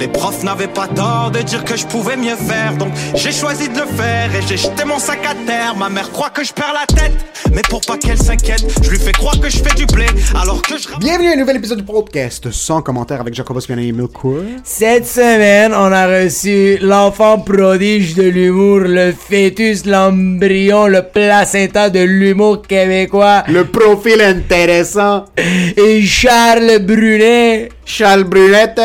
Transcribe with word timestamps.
Les 0.00 0.08
profs 0.08 0.42
n'avaient 0.42 0.66
pas 0.66 0.88
tort 0.88 1.30
de 1.32 1.40
dire 1.40 1.64
que 1.64 1.76
je 1.76 1.86
pouvais 1.86 2.16
mieux 2.16 2.34
faire, 2.34 2.76
donc 2.76 2.92
j'ai 3.14 3.30
choisi 3.30 3.68
de 3.68 3.78
le 3.78 3.86
faire 3.86 4.34
et 4.34 4.42
j'ai 4.48 4.56
jeté 4.56 4.84
mon 4.84 4.98
sac 4.98 5.20
à 5.24 5.34
terre. 5.46 5.76
Ma 5.76 5.88
mère 5.88 6.10
croit 6.10 6.30
que 6.30 6.42
je 6.42 6.52
perds 6.52 6.74
la 6.74 6.86
tête, 6.92 7.12
mais 7.52 7.62
pour 7.70 7.80
pas 7.82 7.96
qu'elle 7.96 8.18
s'inquiète, 8.18 8.64
je 8.82 8.90
lui 8.90 8.98
fais 8.98 9.12
croire 9.12 9.38
que 9.38 9.48
je 9.48 9.58
fais 9.58 9.74
du 9.76 9.86
blé, 9.86 10.06
alors 10.34 10.60
que 10.62 10.76
je 10.76 10.88
Bienvenue 10.98 11.30
à 11.30 11.32
un 11.34 11.36
nouvel 11.36 11.56
épisode 11.56 11.78
du 11.78 11.84
podcast 11.84 12.50
sans 12.50 12.82
commentaire 12.82 13.20
avec 13.20 13.34
Jacobus 13.34 13.66
Piana 13.66 13.82
et 13.82 13.92
Milcourt. 13.92 14.42
Cette 14.64 15.06
semaine, 15.06 15.72
on 15.72 15.92
a 15.92 16.06
reçu 16.06 16.78
l'enfant 16.80 17.38
prodige 17.38 18.14
de 18.14 18.24
l'humour, 18.24 18.80
le 18.80 19.12
fœtus, 19.12 19.86
l'embryon, 19.86 20.86
le 20.88 21.02
placenta 21.02 21.90
de 21.90 22.00
l'humour 22.00 22.62
québécois, 22.62 23.44
Le 23.48 23.64
profil 23.64 24.20
intéressant, 24.20 25.26
et 25.36 26.02
Charles 26.02 26.78
Brunet. 26.80 27.68
Charles 27.92 28.24
Brunette. 28.24 28.80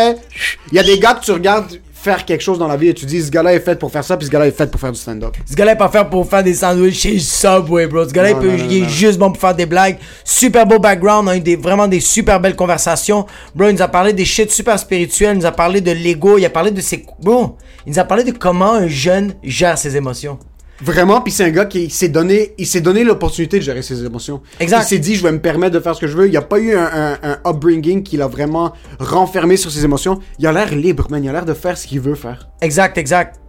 Il 0.71 0.75
y 0.75 0.79
a 0.79 0.83
des 0.83 0.99
gars 0.99 1.13
que 1.13 1.23
tu 1.23 1.31
regardes 1.31 1.79
faire 1.93 2.25
quelque 2.25 2.41
chose 2.41 2.59
dans 2.59 2.67
la 2.67 2.77
vie 2.77 2.89
et 2.89 2.93
tu 2.93 3.05
dis 3.05 3.21
ce 3.23 3.31
gars-là 3.31 3.53
est 3.53 3.59
fait 3.59 3.77
pour 3.77 3.91
faire 3.91 4.03
ça, 4.03 4.15
puis 4.17 4.27
ce 4.27 4.31
gars-là 4.31 4.47
est 4.47 4.51
fait 4.51 4.69
pour 4.69 4.79
faire 4.79 4.91
du 4.91 4.99
stand-up. 4.99 5.35
Ce 5.49 5.55
gars-là 5.55 5.71
est 5.73 5.77
pas 5.77 5.89
fait 5.89 6.05
pour 6.09 6.29
faire 6.29 6.43
des 6.43 6.53
sandwichs 6.53 6.99
chez 6.99 7.19
Subway, 7.19 7.87
bro. 7.87 8.07
Ce 8.07 8.13
gars-là, 8.13 8.31
il, 8.31 8.35
peut- 8.37 8.51
non, 8.51 8.57
non, 8.57 8.67
il 8.69 8.83
est 8.83 8.89
juste 8.89 9.17
bon 9.17 9.31
pour 9.31 9.39
faire 9.41 9.55
des 9.55 9.65
blagues. 9.65 9.97
Super 10.23 10.65
beau 10.65 10.77
background. 10.79 11.27
On 11.27 11.31
a 11.31 11.37
eu 11.37 11.41
des, 11.41 11.55
vraiment 11.55 11.87
des 11.87 11.99
super 12.01 12.39
belles 12.39 12.55
conversations. 12.55 13.25
Bro, 13.55 13.69
il 13.69 13.75
nous 13.75 13.81
a 13.81 13.87
parlé 13.87 14.13
des 14.13 14.25
shit 14.25 14.51
super 14.51 14.77
spirituels. 14.77 15.35
Il 15.35 15.39
nous 15.39 15.45
a 15.45 15.51
parlé 15.51 15.81
de 15.81 15.91
l'ego. 15.91 16.37
Il 16.37 16.45
a 16.45 16.49
parlé 16.49 16.71
de 16.71 16.81
ses... 16.81 17.03
Bro, 17.21 17.57
il 17.85 17.93
nous 17.93 17.99
a 17.99 18.03
parlé 18.03 18.23
de 18.23 18.31
comment 18.31 18.73
un 18.73 18.87
jeune 18.87 19.33
gère 19.43 19.77
ses 19.77 19.95
émotions. 19.97 20.37
Vraiment, 20.81 21.21
puis 21.21 21.31
c'est 21.33 21.43
un 21.43 21.49
gars 21.49 21.65
qui 21.65 21.89
s'est 21.89 22.09
donné, 22.09 22.53
il 22.57 22.67
s'est 22.67 22.81
donné 22.81 23.03
l'opportunité 23.03 23.57
de 23.57 23.63
gérer 23.63 23.81
ses 23.81 24.03
émotions. 24.05 24.41
Exact. 24.59 24.83
Il 24.83 24.87
s'est 24.87 24.99
dit, 24.99 25.15
je 25.15 25.23
vais 25.23 25.31
me 25.31 25.41
permettre 25.41 25.73
de 25.73 25.79
faire 25.79 25.95
ce 25.95 26.01
que 26.01 26.07
je 26.07 26.15
veux. 26.15 26.27
Il 26.27 26.31
n'y 26.31 26.37
a 26.37 26.41
pas 26.43 26.59
eu 26.59 26.75
un, 26.75 26.85
un, 26.85 27.17
un 27.23 27.39
upbringing 27.49 28.03
qui 28.03 28.15
l'a 28.17 28.27
vraiment 28.27 28.73
renfermé 28.99 29.57
sur 29.57 29.71
ses 29.71 29.83
émotions. 29.83 30.19
Il 30.37 30.45
a 30.45 30.51
l'air 30.51 30.73
libre, 30.75 31.07
man. 31.09 31.23
Il 31.23 31.29
a 31.29 31.33
l'air 31.33 31.45
de 31.45 31.53
faire 31.55 31.77
ce 31.77 31.87
qu'il 31.87 31.99
veut 31.99 32.13
faire. 32.15 32.47
Exact, 32.61 32.97
exact. 32.97 33.39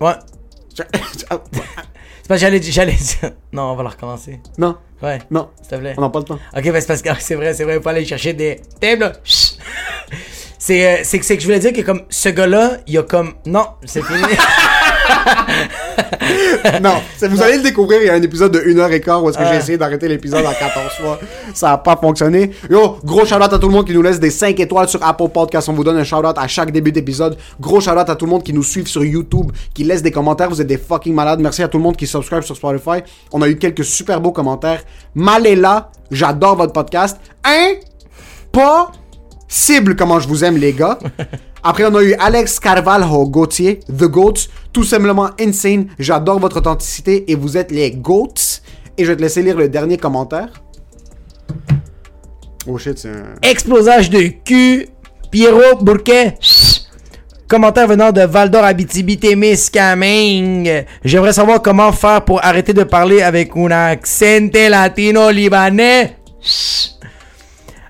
Ouais. 0.00 0.14
C'est 2.24 2.28
que 2.28 2.36
j'allais 2.36 2.62
j'allais 2.62 2.96
Non, 3.52 3.72
on 3.72 3.76
va 3.76 3.82
la 3.82 3.90
recommencer. 3.90 4.40
non, 4.56 4.76
Ouais. 5.02 5.18
non, 5.30 5.50
S'il 5.60 5.70
te 5.70 5.74
plaît. 5.76 5.94
on 5.98 6.00
n'a 6.02 6.08
pas 6.08 6.20
le 6.20 6.24
temps. 6.24 6.38
Ok, 6.56 6.62
ben 6.64 6.80
c'est 6.80 6.86
parce 6.86 7.02
que 7.02 7.10
c'est 7.20 7.34
vrai, 7.34 7.52
c'est 7.52 7.64
vrai, 7.64 7.76
il 7.76 7.82
faut 7.82 7.88
aller 7.88 8.04
chercher 8.04 8.32
des 8.32 8.60
tables. 8.80 9.12
C'est 10.58 10.86
euh, 10.86 11.00
c'est 11.02 11.18
que 11.18 11.24
c'est 11.26 11.34
que 11.36 11.42
je 11.42 11.46
voulais 11.48 11.58
dire 11.58 11.72
que 11.72 11.80
comme 11.82 12.02
ce 12.08 12.28
gars-là, 12.28 12.78
il 12.86 12.96
a 12.96 13.02
comme 13.02 13.34
non, 13.46 13.66
c'est 13.84 14.02
fini. 14.02 14.20
non, 16.82 16.94
vous 17.20 17.42
allez 17.42 17.56
le 17.56 17.62
découvrir. 17.62 18.00
Il 18.02 18.06
y 18.06 18.10
a 18.10 18.14
un 18.14 18.22
épisode 18.22 18.52
de 18.52 18.60
1h15 18.60 19.22
où 19.22 19.30
est-ce 19.30 19.38
que 19.38 19.44
j'ai 19.44 19.56
essayé 19.56 19.78
d'arrêter 19.78 20.08
l'épisode 20.08 20.44
à 20.44 20.54
14 20.54 20.92
fois. 21.00 21.20
Ça 21.54 21.72
a 21.72 21.78
pas 21.78 21.96
fonctionné. 21.96 22.50
Yo, 22.70 22.98
gros 23.04 23.24
shout-out 23.24 23.52
à 23.52 23.58
tout 23.58 23.68
le 23.68 23.72
monde 23.72 23.86
qui 23.86 23.94
nous 23.94 24.02
laisse 24.02 24.20
des 24.20 24.30
5 24.30 24.58
étoiles 24.60 24.88
sur 24.88 25.04
Apple 25.04 25.28
Podcast. 25.28 25.68
On 25.68 25.72
vous 25.72 25.84
donne 25.84 25.98
un 25.98 26.04
shout-out 26.04 26.36
à 26.36 26.46
chaque 26.46 26.70
début 26.70 26.92
d'épisode. 26.92 27.36
Gros 27.60 27.80
shout-out 27.80 28.08
à 28.08 28.16
tout 28.16 28.24
le 28.24 28.30
monde 28.30 28.42
qui 28.42 28.52
nous 28.52 28.62
suit 28.62 28.86
sur 28.86 29.04
YouTube, 29.04 29.52
qui 29.74 29.84
laisse 29.84 30.02
des 30.02 30.10
commentaires. 30.10 30.48
Vous 30.48 30.60
êtes 30.60 30.66
des 30.66 30.78
fucking 30.78 31.14
malades. 31.14 31.40
Merci 31.40 31.62
à 31.62 31.68
tout 31.68 31.78
le 31.78 31.84
monde 31.84 31.96
qui 31.96 32.06
subscribe 32.06 32.42
sur 32.42 32.56
Spotify. 32.56 33.02
On 33.32 33.42
a 33.42 33.48
eu 33.48 33.56
quelques 33.56 33.84
super 33.84 34.20
beaux 34.20 34.32
commentaires. 34.32 34.82
Maléla, 35.14 35.90
j'adore 36.10 36.56
votre 36.56 36.72
podcast. 36.72 37.18
Hein? 37.44 37.74
Pas 38.50 38.92
cible 39.48 39.96
comment 39.96 40.20
je 40.20 40.28
vous 40.28 40.44
aime 40.44 40.56
les 40.56 40.72
gars. 40.72 40.98
Après 41.62 41.84
on 41.84 41.94
a 41.94 42.02
eu 42.02 42.14
Alex 42.18 42.58
Carvalho 42.58 43.26
Gauthier, 43.28 43.80
The 43.88 44.04
Goats, 44.04 44.48
tout 44.72 44.84
simplement 44.84 45.30
insane. 45.38 45.86
J'adore 45.98 46.40
votre 46.40 46.58
authenticité 46.58 47.30
et 47.30 47.34
vous 47.34 47.56
êtes 47.56 47.70
les 47.70 47.92
Goats. 47.92 48.60
Et 48.98 49.04
je 49.04 49.10
vais 49.10 49.16
te 49.16 49.22
laisser 49.22 49.42
lire 49.42 49.56
le 49.56 49.68
dernier 49.68 49.96
commentaire. 49.96 50.48
Oh 52.66 52.78
shit, 52.78 52.98
c'est 52.98 53.10
un... 53.10 53.34
Explosage 53.42 54.10
de 54.10 54.22
cul. 54.44 54.88
Pierrot 55.30 55.76
Bourquet. 55.80 56.34
Commentaire 57.48 57.86
venant 57.86 58.12
de 58.12 58.22
Valdor 58.22 58.64
Abitibi 58.64 59.18
Témiscamingue. 59.18 60.84
J'aimerais 61.04 61.32
savoir 61.32 61.62
comment 61.62 61.92
faire 61.92 62.24
pour 62.24 62.44
arrêter 62.44 62.72
de 62.72 62.82
parler 62.84 63.22
avec 63.22 63.52
un 63.56 63.70
accent 63.70 64.50
latino-libanais. 64.52 66.16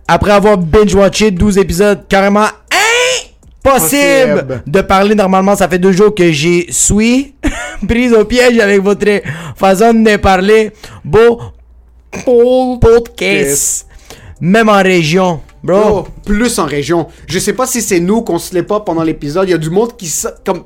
Après 0.08 0.32
avoir 0.32 0.58
binge-watché 0.58 1.30
12 1.30 1.58
épisodes 1.58 2.06
carrément 2.08 2.46
Possible. 3.62 4.62
de 4.66 4.80
parler 4.80 5.14
normalement, 5.14 5.54
ça 5.54 5.68
fait 5.68 5.78
deux 5.78 5.92
jours 5.92 6.14
que 6.14 6.32
j'ai 6.32 6.66
suis 6.70 7.34
prise 7.88 8.12
au 8.12 8.24
piège 8.24 8.58
avec 8.58 8.80
votre 8.80 9.22
façon 9.56 9.94
de 9.94 10.16
parler. 10.16 10.72
Beau 11.04 11.40
podcast. 12.80 13.86
Même 14.40 14.68
en 14.68 14.82
région, 14.82 15.40
bro. 15.62 15.80
Oh, 15.86 16.06
plus 16.24 16.58
en 16.58 16.66
région. 16.66 17.06
Je 17.26 17.38
sais 17.38 17.52
pas 17.52 17.66
si 17.66 17.80
c'est 17.80 18.00
nous 18.00 18.22
qu'on 18.22 18.38
se 18.38 18.54
l'est 18.54 18.62
pas 18.64 18.80
pendant 18.80 19.02
l'épisode. 19.02 19.48
Il 19.48 19.52
y 19.52 19.54
a 19.54 19.58
du 19.58 19.70
monde 19.70 19.96
qui... 19.96 20.12
comme... 20.44 20.64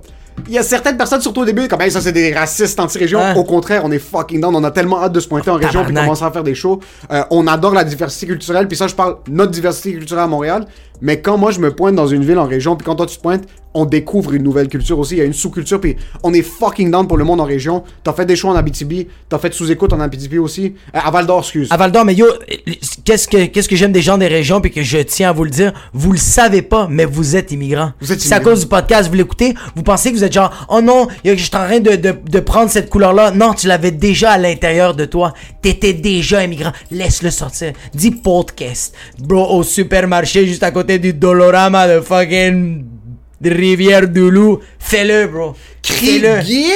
Il 0.49 0.53
y 0.53 0.59
a 0.59 0.63
certaines 0.63 0.99
personnes, 0.99 1.23
surtout 1.23 1.41
au 1.41 1.45
début, 1.47 1.67
comme 1.67 1.81
Hey, 1.81 1.91
ça 1.91 2.03
c'est 2.03 2.13
des 2.13 2.35
racistes 2.35 2.79
anti-région. 2.79 3.19
Hein? 3.21 3.35
Au 3.37 3.45
contraire, 3.45 3.83
on 3.85 3.91
est 3.91 3.99
fucking 3.99 4.41
down. 4.41 4.55
On 4.55 4.65
a 4.65 4.71
tellement 4.71 5.03
hâte 5.03 5.13
de 5.13 5.21
se 5.21 5.29
pointer 5.29 5.51
en 5.51 5.57
région 5.57 5.83
puis 5.85 5.95
commencer 5.95 6.25
à 6.25 6.31
faire 6.31 6.43
des 6.43 6.55
shows. 6.55 6.81
Euh, 7.11 7.25
on 7.31 7.47
adore 7.47 7.73
la 7.73 7.85
diversité 7.85 8.27
culturelle. 8.27 8.69
Puis 8.69 8.77
ça, 8.77 8.87
je 8.87 8.95
parle 8.95 9.17
notre 9.29 9.53
diversité 9.53 9.93
culturelle 9.93 10.25
à 10.25 10.27
Montréal. 10.27 10.67
Mais 11.01 11.21
quand 11.21 11.39
moi 11.39 11.51
je 11.51 11.61
me 11.61 11.75
pointe 11.75 11.95
dans 11.95 12.07
une 12.07 12.25
ville 12.25 12.39
en 12.39 12.47
région, 12.47 12.77
puis 12.77 12.85
quand 12.85 12.95
toi 12.97 13.07
tu 13.07 13.17
te 13.17 13.23
pointes, 13.23 13.45
on 13.77 13.85
découvre 13.85 14.33
une 14.33 14.43
nouvelle 14.43 14.69
culture 14.69 14.99
aussi. 14.99 15.15
Il 15.15 15.19
y 15.19 15.21
a 15.21 15.25
une 15.25 15.35
sous-culture. 15.35 15.81
Puis 15.81 15.97
on 16.23 16.33
est 16.33 16.43
fucking 16.43 16.91
down 16.91 17.07
pour 17.07 17.19
le 17.19 17.25
monde 17.25 17.41
en 17.41 17.45
région. 17.45 17.85
T'as 18.03 18.15
fait 18.15 18.25
des 18.25 18.35
shows 18.35 18.49
en 18.49 18.57
Abitibi. 18.57 19.07
T'as 19.29 19.39
fait 19.39 19.53
sous-écoute 19.53 19.93
en 19.93 20.01
Abitibi 20.01 20.39
aussi. 20.39 20.75
Euh, 20.95 20.99
à 21.05 21.11
Val 21.11 21.27
d'Or, 21.27 21.41
excuse. 21.41 21.69
À 21.71 21.77
Val 21.77 21.93
d'Or, 21.93 22.07
mais 22.07 22.15
yo, 22.15 22.27
qu'est-ce 23.05 23.29
que, 23.29 23.47
qu'est-ce 23.47 23.69
que 23.69 23.77
j'aime 23.77 23.93
des 23.93 24.01
gens 24.01 24.17
des 24.17 24.29
régions 24.29 24.63
puis 24.63 24.71
que 24.71 24.83
je 24.83 24.99
tiens 24.99 25.29
à 25.29 25.33
vous 25.33 25.45
le 25.45 25.51
dire, 25.51 25.73
vous 25.93 26.13
le 26.13 26.19
savez 26.19 26.63
pas, 26.63 26.89
mais 26.91 27.05
vous 27.05 27.37
êtes 27.37 27.53
immigrants. 27.53 27.93
Vous 28.01 28.13
êtes 28.13 28.21
C'est 28.21 28.33
à 28.33 28.41
cause 28.41 28.61
du 28.61 28.67
podcast, 28.67 29.11
vous 29.11 29.15
l'écoutez, 29.15 29.55
vous 29.75 29.83
pensez 29.83 30.11
que 30.11 30.17
vous 30.17 30.25
êtes 30.25 30.33
genre, 30.33 30.67
oh 30.71 30.81
non, 30.81 31.09
je 31.25 31.35
suis 31.35 31.49
en 31.49 31.67
train 31.67 31.81
de, 31.81 31.97
de, 31.97 32.15
de 32.31 32.41
prendre 32.41 32.71
cette 32.71 32.89
couleur-là. 32.89 33.31
Non, 33.31 33.53
tu 33.53 33.67
l'avais 33.67 33.91
déjà 33.91 34.33
à 34.33 34.39
l'intérieur 34.39 34.95
de 34.95 35.05
toi. 35.05 35.35
T'étais 35.61 35.93
déjà 35.93 36.43
immigrant. 36.43 36.73
Laisse-le 36.91 37.31
sortir. 37.31 37.73
Dis 37.95 38.11
podcast. 38.11 38.95
Bro, 39.19 39.55
au 39.55 39.63
supermarché 39.63 40.47
juste 40.47 40.63
à 40.63 40.71
côté 40.71 40.86
du 40.87 41.13
Dolorama 41.13 41.89
de 41.89 42.01
fucking 42.01 42.85
Rivière 43.45 44.09
du 44.09 44.31
Loup. 44.31 44.61
Fais-le, 44.79 45.27
bro. 45.27 45.55
Crigetti! 45.83 46.73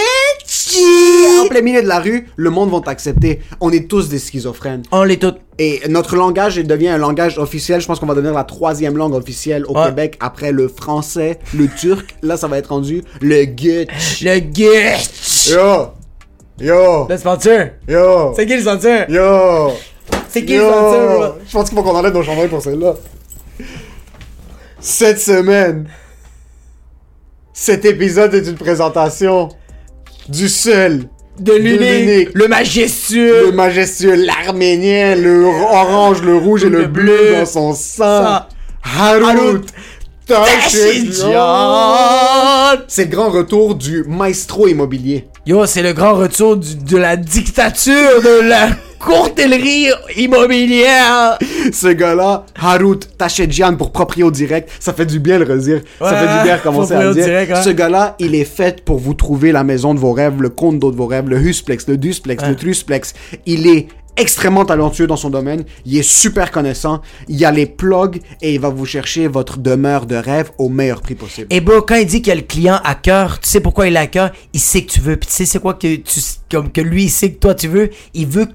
En 1.41 1.49
plein 1.49 1.63
milieu 1.63 1.83
de 1.83 1.89
la 1.89 2.01
rue, 2.01 2.27
le 2.37 2.51
monde 2.51 2.71
va 2.71 2.81
t'accepter. 2.81 3.41
On 3.61 3.73
est 3.73 3.89
tous 3.89 4.09
des 4.09 4.19
schizophrènes. 4.19 4.83
On 4.93 5.05
les 5.05 5.19
toutes. 5.19 5.39
Et 5.59 5.81
notre 5.89 6.17
langage 6.17 6.57
il 6.57 6.67
devient 6.67 6.89
un 6.89 6.99
langage 6.99 7.39
officiel. 7.39 7.81
Je 7.81 7.87
pense 7.87 7.99
qu'on 7.99 8.07
va 8.07 8.15
devenir 8.15 8.35
la 8.35 8.45
troisième 8.45 8.97
langue 8.97 9.15
officielle 9.15 9.65
au. 9.67 9.75
Québec 9.75 10.17
après 10.21 10.53
le 10.53 10.69
français, 10.69 11.39
le 11.57 11.67
turc. 11.69 12.15
Là, 12.23 12.37
ça 12.37 12.47
va 12.47 12.59
être 12.59 12.69
rendu 12.69 13.03
le 13.21 13.45
gutch. 13.45 14.23
Le 14.23 14.39
guest. 14.39 15.51
Yo! 15.51 15.89
Yo! 16.61 17.07
Le 17.09 17.17
sponsor. 17.17 17.59
Yo! 17.89 18.33
C'est 18.37 18.47
qui 18.47 18.55
le 18.55 18.61
sponsor? 18.61 19.09
Yo! 19.09 19.73
C'est 20.29 20.45
qui 20.45 20.57
le 20.57 20.61
sponsor, 20.61 21.19
bro? 21.19 21.25
Je 21.47 21.53
pense 21.53 21.69
qu'il 21.69 21.79
faut 21.79 21.85
qu'on 21.85 21.97
enlève 21.97 22.13
nos 22.13 22.23
chandails 22.23 22.49
pour 22.49 22.63
celle-là. 22.63 22.95
Cette 24.81 25.21
semaine, 25.21 25.87
cet 27.53 27.85
épisode 27.85 28.35
est 28.35 28.47
une 28.49 28.57
présentation 28.57 29.49
du 30.29 30.49
seul, 30.49 31.05
de 31.39 31.53
l'unique, 31.53 32.31
le 32.35 32.49
majestueux, 32.49 33.47
Le 33.47 33.53
majestueux, 33.53 34.15
l'arménien, 34.15 35.15
le 35.17 35.45
orange, 35.45 36.23
le 36.23 36.37
rouge 36.37 36.65
et 36.65 36.69
le, 36.69 36.81
Le 36.83 36.87
bleu, 36.87 37.03
bleu. 37.17 37.33
dans 37.39 37.47
son 37.47 37.73
sang. 37.75 37.79
Ça. 38.23 38.49
Harut. 38.83 39.61
C'est 42.89 43.05
le 43.05 43.11
grand 43.11 43.31
retour 43.31 43.75
du 43.75 44.05
maestro 44.07 44.69
immobilier. 44.69 45.27
Yo, 45.47 45.67
c'est 45.67 45.83
le 45.83 45.93
grand 45.93 46.15
retour 46.15 46.57
du- 46.57 46.77
de 46.77 46.97
la 46.97 47.17
dictature 47.17 48.23
de 48.23 48.49
la 48.49 48.69
courtellerie 49.01 49.89
immobilière. 50.17 51.39
Ce 51.73 51.89
gars-là, 51.89 52.45
Harut 52.61 52.99
Tachedjian 53.19 53.77
pour 53.77 53.91
proprio 53.93 54.31
direct, 54.31 54.71
ça 54.79 54.93
fait 54.93 55.07
du 55.07 55.19
bien 55.19 55.39
le 55.39 55.45
redire. 55.53 55.81
ça 55.99 56.05
Ouais, 56.05 56.11
fait 56.11 56.39
du 56.39 56.45
bien 56.45 56.57
de 56.57 56.63
commencer 56.63 56.93
à 56.95 57.03
le 57.05 57.15
dire. 57.15 57.25
direct, 57.25 57.53
hein. 57.53 57.63
Ce 57.63 57.71
gars-là, 57.71 58.17
il 58.19 58.35
est 58.35 58.45
fait 58.45 58.85
pour 58.85 58.99
vous 58.99 59.15
trouver 59.15 59.53
la 59.53 59.65
maison 59.65 59.95
de 59.95 59.99
vos 59.99 60.13
rêves, 60.13 60.41
le 60.41 60.51
condo 60.51 60.91
de 60.91 60.97
vos 60.97 61.07
rêves, 61.07 61.29
le 61.29 61.39
husplex, 61.41 61.87
le 61.89 61.97
dusplex, 61.97 62.45
le 62.47 62.55
trusplex. 62.57 63.15
Il 63.47 63.67
est 63.67 63.89
extrêmement 64.17 64.65
talentueux 64.67 65.07
dans 65.07 65.17
son 65.17 65.31
domaine, 65.31 65.65
il 65.87 65.97
est 65.97 66.03
super 66.03 66.51
connaissant, 66.51 67.01
il 67.29 67.43
a 67.45 67.51
les 67.53 67.65
plugs 67.65 68.21
et 68.43 68.53
il 68.55 68.61
va 68.61 68.69
vous 68.69 68.85
chercher 68.85 69.29
votre 69.29 69.57
demeure 69.59 70.05
de 70.05 70.17
rêve 70.17 70.51
au 70.59 70.69
meilleur 70.69 71.01
prix 71.01 71.15
possible. 71.15 71.47
Et 71.49 71.61
bro, 71.61 71.81
quand 71.81 71.95
il 71.95 72.07
dit 72.07 72.21
qu'il 72.21 72.29
y 72.29 72.33
a 72.33 72.35
le 72.35 72.43
client 72.43 72.81
à 72.85 72.97
cœur, 72.97 73.39
tu 73.41 73.49
sais 73.49 73.61
pourquoi 73.61 73.87
il 73.89 73.97
a 73.97 74.01
à 74.01 74.07
cœur? 74.09 74.31
Il 74.53 74.61
sait 74.61 74.83
que 74.83 74.91
tu 74.93 75.01
veux. 75.01 75.17
Puis 75.17 75.29
tu 75.29 75.33
sais 75.35 75.45
c'est 75.47 75.61
quoi 75.61 75.75
que 75.75 75.95
tu 75.97 76.21
comme 76.51 76.71
que 76.71 76.81
lui 76.83 77.05
il 77.05 77.09
sait 77.09 77.31
que 77.31 77.39
toi 77.39 77.55
tu 77.55 77.69
veux. 77.69 77.89
Il 78.13 78.27
veut 78.27 78.47
que- 78.47 78.51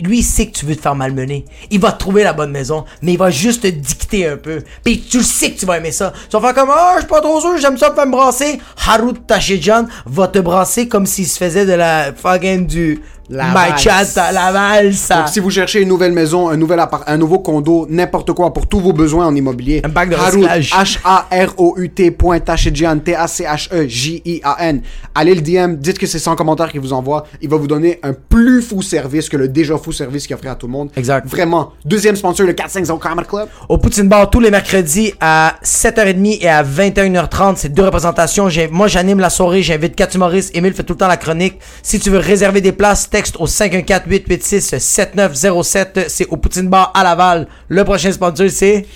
lui 0.00 0.18
il 0.18 0.22
sait 0.22 0.46
que 0.46 0.52
tu 0.52 0.66
veux 0.66 0.76
te 0.76 0.80
faire 0.80 0.94
malmener. 0.94 1.44
Il 1.70 1.80
va 1.80 1.92
te 1.92 1.98
trouver 1.98 2.22
la 2.22 2.32
bonne 2.32 2.50
maison, 2.50 2.84
mais 3.02 3.12
il 3.12 3.18
va 3.18 3.30
juste 3.30 3.62
te 3.62 3.68
dicter 3.68 4.26
un 4.26 4.36
peu. 4.36 4.62
Puis 4.84 5.00
tu 5.00 5.18
le 5.18 5.22
sais 5.22 5.52
que 5.52 5.58
tu 5.58 5.66
vas 5.66 5.78
aimer 5.78 5.92
ça. 5.92 6.12
Tu 6.28 6.36
vas 6.36 6.40
faire 6.40 6.54
comme 6.54 6.70
ah 6.72 6.92
je 6.96 7.00
suis 7.00 7.08
pas 7.08 7.20
trop 7.20 7.40
sûr, 7.40 7.56
j'aime 7.58 7.78
ça 7.78 7.94
faire 7.94 8.06
me 8.06 8.12
brasser. 8.12 8.60
Harut 8.86 9.14
Tachidjan 9.26 9.86
va 10.06 10.28
te 10.28 10.38
brasser 10.38 10.88
comme 10.88 11.06
s'il 11.06 11.26
se 11.26 11.38
faisait 11.38 11.66
de 11.66 11.72
la 11.72 12.12
fucking 12.12 12.66
du 12.66 13.00
La 13.30 13.46
my 13.48 13.54
valse. 13.54 13.82
chat 13.82 14.20
à 14.20 14.32
la 14.32 14.50
valse. 14.50 15.08
Donc, 15.08 15.28
si 15.28 15.38
vous 15.38 15.50
cherchez 15.50 15.80
une 15.80 15.88
nouvelle 15.88 16.10
maison, 16.12 16.48
un 16.48 16.56
nouvel 16.56 16.80
appart, 16.80 17.04
un 17.06 17.16
nouveau 17.16 17.38
condo, 17.38 17.86
n'importe 17.88 18.32
quoi 18.32 18.52
pour 18.52 18.66
tous 18.66 18.80
vos 18.80 18.92
besoins 18.92 19.26
en 19.26 19.34
immobilier, 19.34 19.82
Un 19.84 19.88
bac 19.88 20.10
de. 20.10 20.16
H-A-R-O-U-T 20.16 22.10
point 22.10 22.40
Tachedjian, 22.40 22.98
T-A-C-H-E-J-I-A-N. 22.98 24.82
Allez 25.14 25.34
le 25.34 25.40
DM, 25.42 25.76
dites 25.76 25.98
que 25.98 26.06
c'est 26.06 26.18
100 26.18 26.34
commentaires 26.36 26.70
qu'il 26.70 26.80
vous 26.80 26.92
envoie. 26.92 27.24
Il 27.40 27.48
va 27.48 27.56
vous 27.56 27.66
donner 27.68 28.00
un 28.02 28.12
plus 28.12 28.62
fou 28.62 28.82
service 28.82 29.28
que 29.28 29.36
le 29.36 29.48
déjà 29.48 29.78
fou 29.78 29.92
service 29.92 30.26
qu'il 30.26 30.34
offrait 30.34 30.48
à 30.48 30.54
tout 30.56 30.66
le 30.66 30.72
monde. 30.72 30.90
Exact. 30.96 31.26
Vraiment. 31.28 31.72
Deuxième 31.84 32.16
sponsor, 32.16 32.46
le 32.46 32.52
450 32.52 33.00
Comedy 33.00 33.28
Club. 33.28 33.48
Au 33.68 33.78
Poutine 33.78 34.08
Bar 34.08 34.28
tous 34.30 34.40
les 34.40 34.50
mercredis 34.50 35.14
à 35.20 35.54
7h30 35.62 36.38
et 36.40 36.48
à 36.48 36.62
21h30. 36.62 37.54
C'est 37.56 37.72
deux 37.72 37.84
représentations. 37.84 38.48
Moi, 38.70 38.88
j'anime 38.88 39.20
la 39.20 39.30
soirée. 39.30 39.62
J'invite 39.62 39.94
Kat 39.94 40.08
Maurice. 40.16 40.50
Emile 40.54 40.74
fait 40.74 40.82
tout 40.82 40.94
le 40.94 40.98
temps 40.98 41.08
la 41.08 41.16
chronique. 41.16 41.58
Si 41.82 41.98
tu 42.00 42.10
veux 42.10 42.18
réserver 42.18 42.60
des 42.60 42.72
places, 42.72 43.08
texte 43.20 43.36
au 43.38 43.46
514-886-7907. 43.46 46.06
C'est 46.08 46.26
au 46.28 46.38
Poutine 46.38 46.68
Bar 46.68 46.90
à 46.94 47.04
Laval. 47.04 47.46
Le 47.68 47.84
prochain 47.84 48.10
sponsor, 48.10 48.48
c'est... 48.48 48.86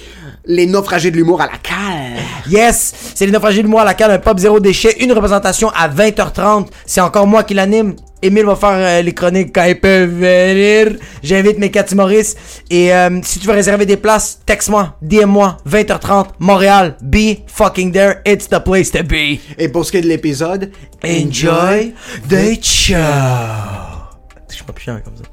Les 0.47 0.67
naufragés 0.67 1.11
de 1.11 1.17
l'humour 1.17 1.43
à 1.43 1.47
la 1.47 1.59
cale. 1.59 2.23
Yes! 2.51 2.95
C'est 3.15 3.27
les 3.27 3.33
naufragés 3.33 3.63
de 3.63 3.69
moi 3.69 3.83
à 3.83 3.85
la 3.85 3.93
cale, 3.93 4.13
un 4.13 4.19
pop 4.19 4.39
zéro 4.39 4.61
déchet. 4.61 4.97
Une 5.03 5.13
représentation 5.13 5.69
à 5.75 5.91
20h30. 5.91 6.69
C'est 6.87 7.03
encore 7.03 7.27
moi 7.27 7.45
qui 7.45 7.53
l'anime. 7.53 7.97
Émile 8.23 8.47
va 8.47 8.57
faire 8.57 8.71
euh, 8.73 9.03
les 9.03 9.13
chroniques 9.13 9.55
quand 9.55 9.65
ils 9.65 9.79
peuvent 9.79 10.09
venir. 10.09 10.97
J'invite 11.23 11.59
mes 11.59 11.71
Cathy 11.71 11.95
Maurice. 11.95 12.35
Et 12.71 12.95
euh, 12.95 13.21
si 13.23 13.39
tu 13.39 13.47
veux 13.47 13.53
réserver 13.53 13.85
des 13.85 13.99
places, 13.99 14.41
texte-moi, 14.47 14.97
DM-moi, 15.03 15.59
20h30, 15.69 16.29
Montréal. 16.39 16.97
Be 17.03 17.41
fucking 17.47 17.93
there. 17.93 18.23
It's 18.25 18.49
the 18.49 18.61
place 18.65 18.91
to 18.93 19.03
be. 19.03 19.39
Et 19.59 19.69
pour 19.69 19.85
ce 19.85 19.91
qui 19.91 19.99
est 19.99 20.03
de 20.03 20.09
l'épisode, 20.09 20.71
Enjoy 21.03 21.93
the 22.27 22.59
show. 22.63 23.94
Je 24.55 24.59
suis 24.59 24.67
pas 24.67 24.73
plus 24.73 24.85
chiant 24.85 25.01
comme 25.05 25.17
ça. 25.17 25.25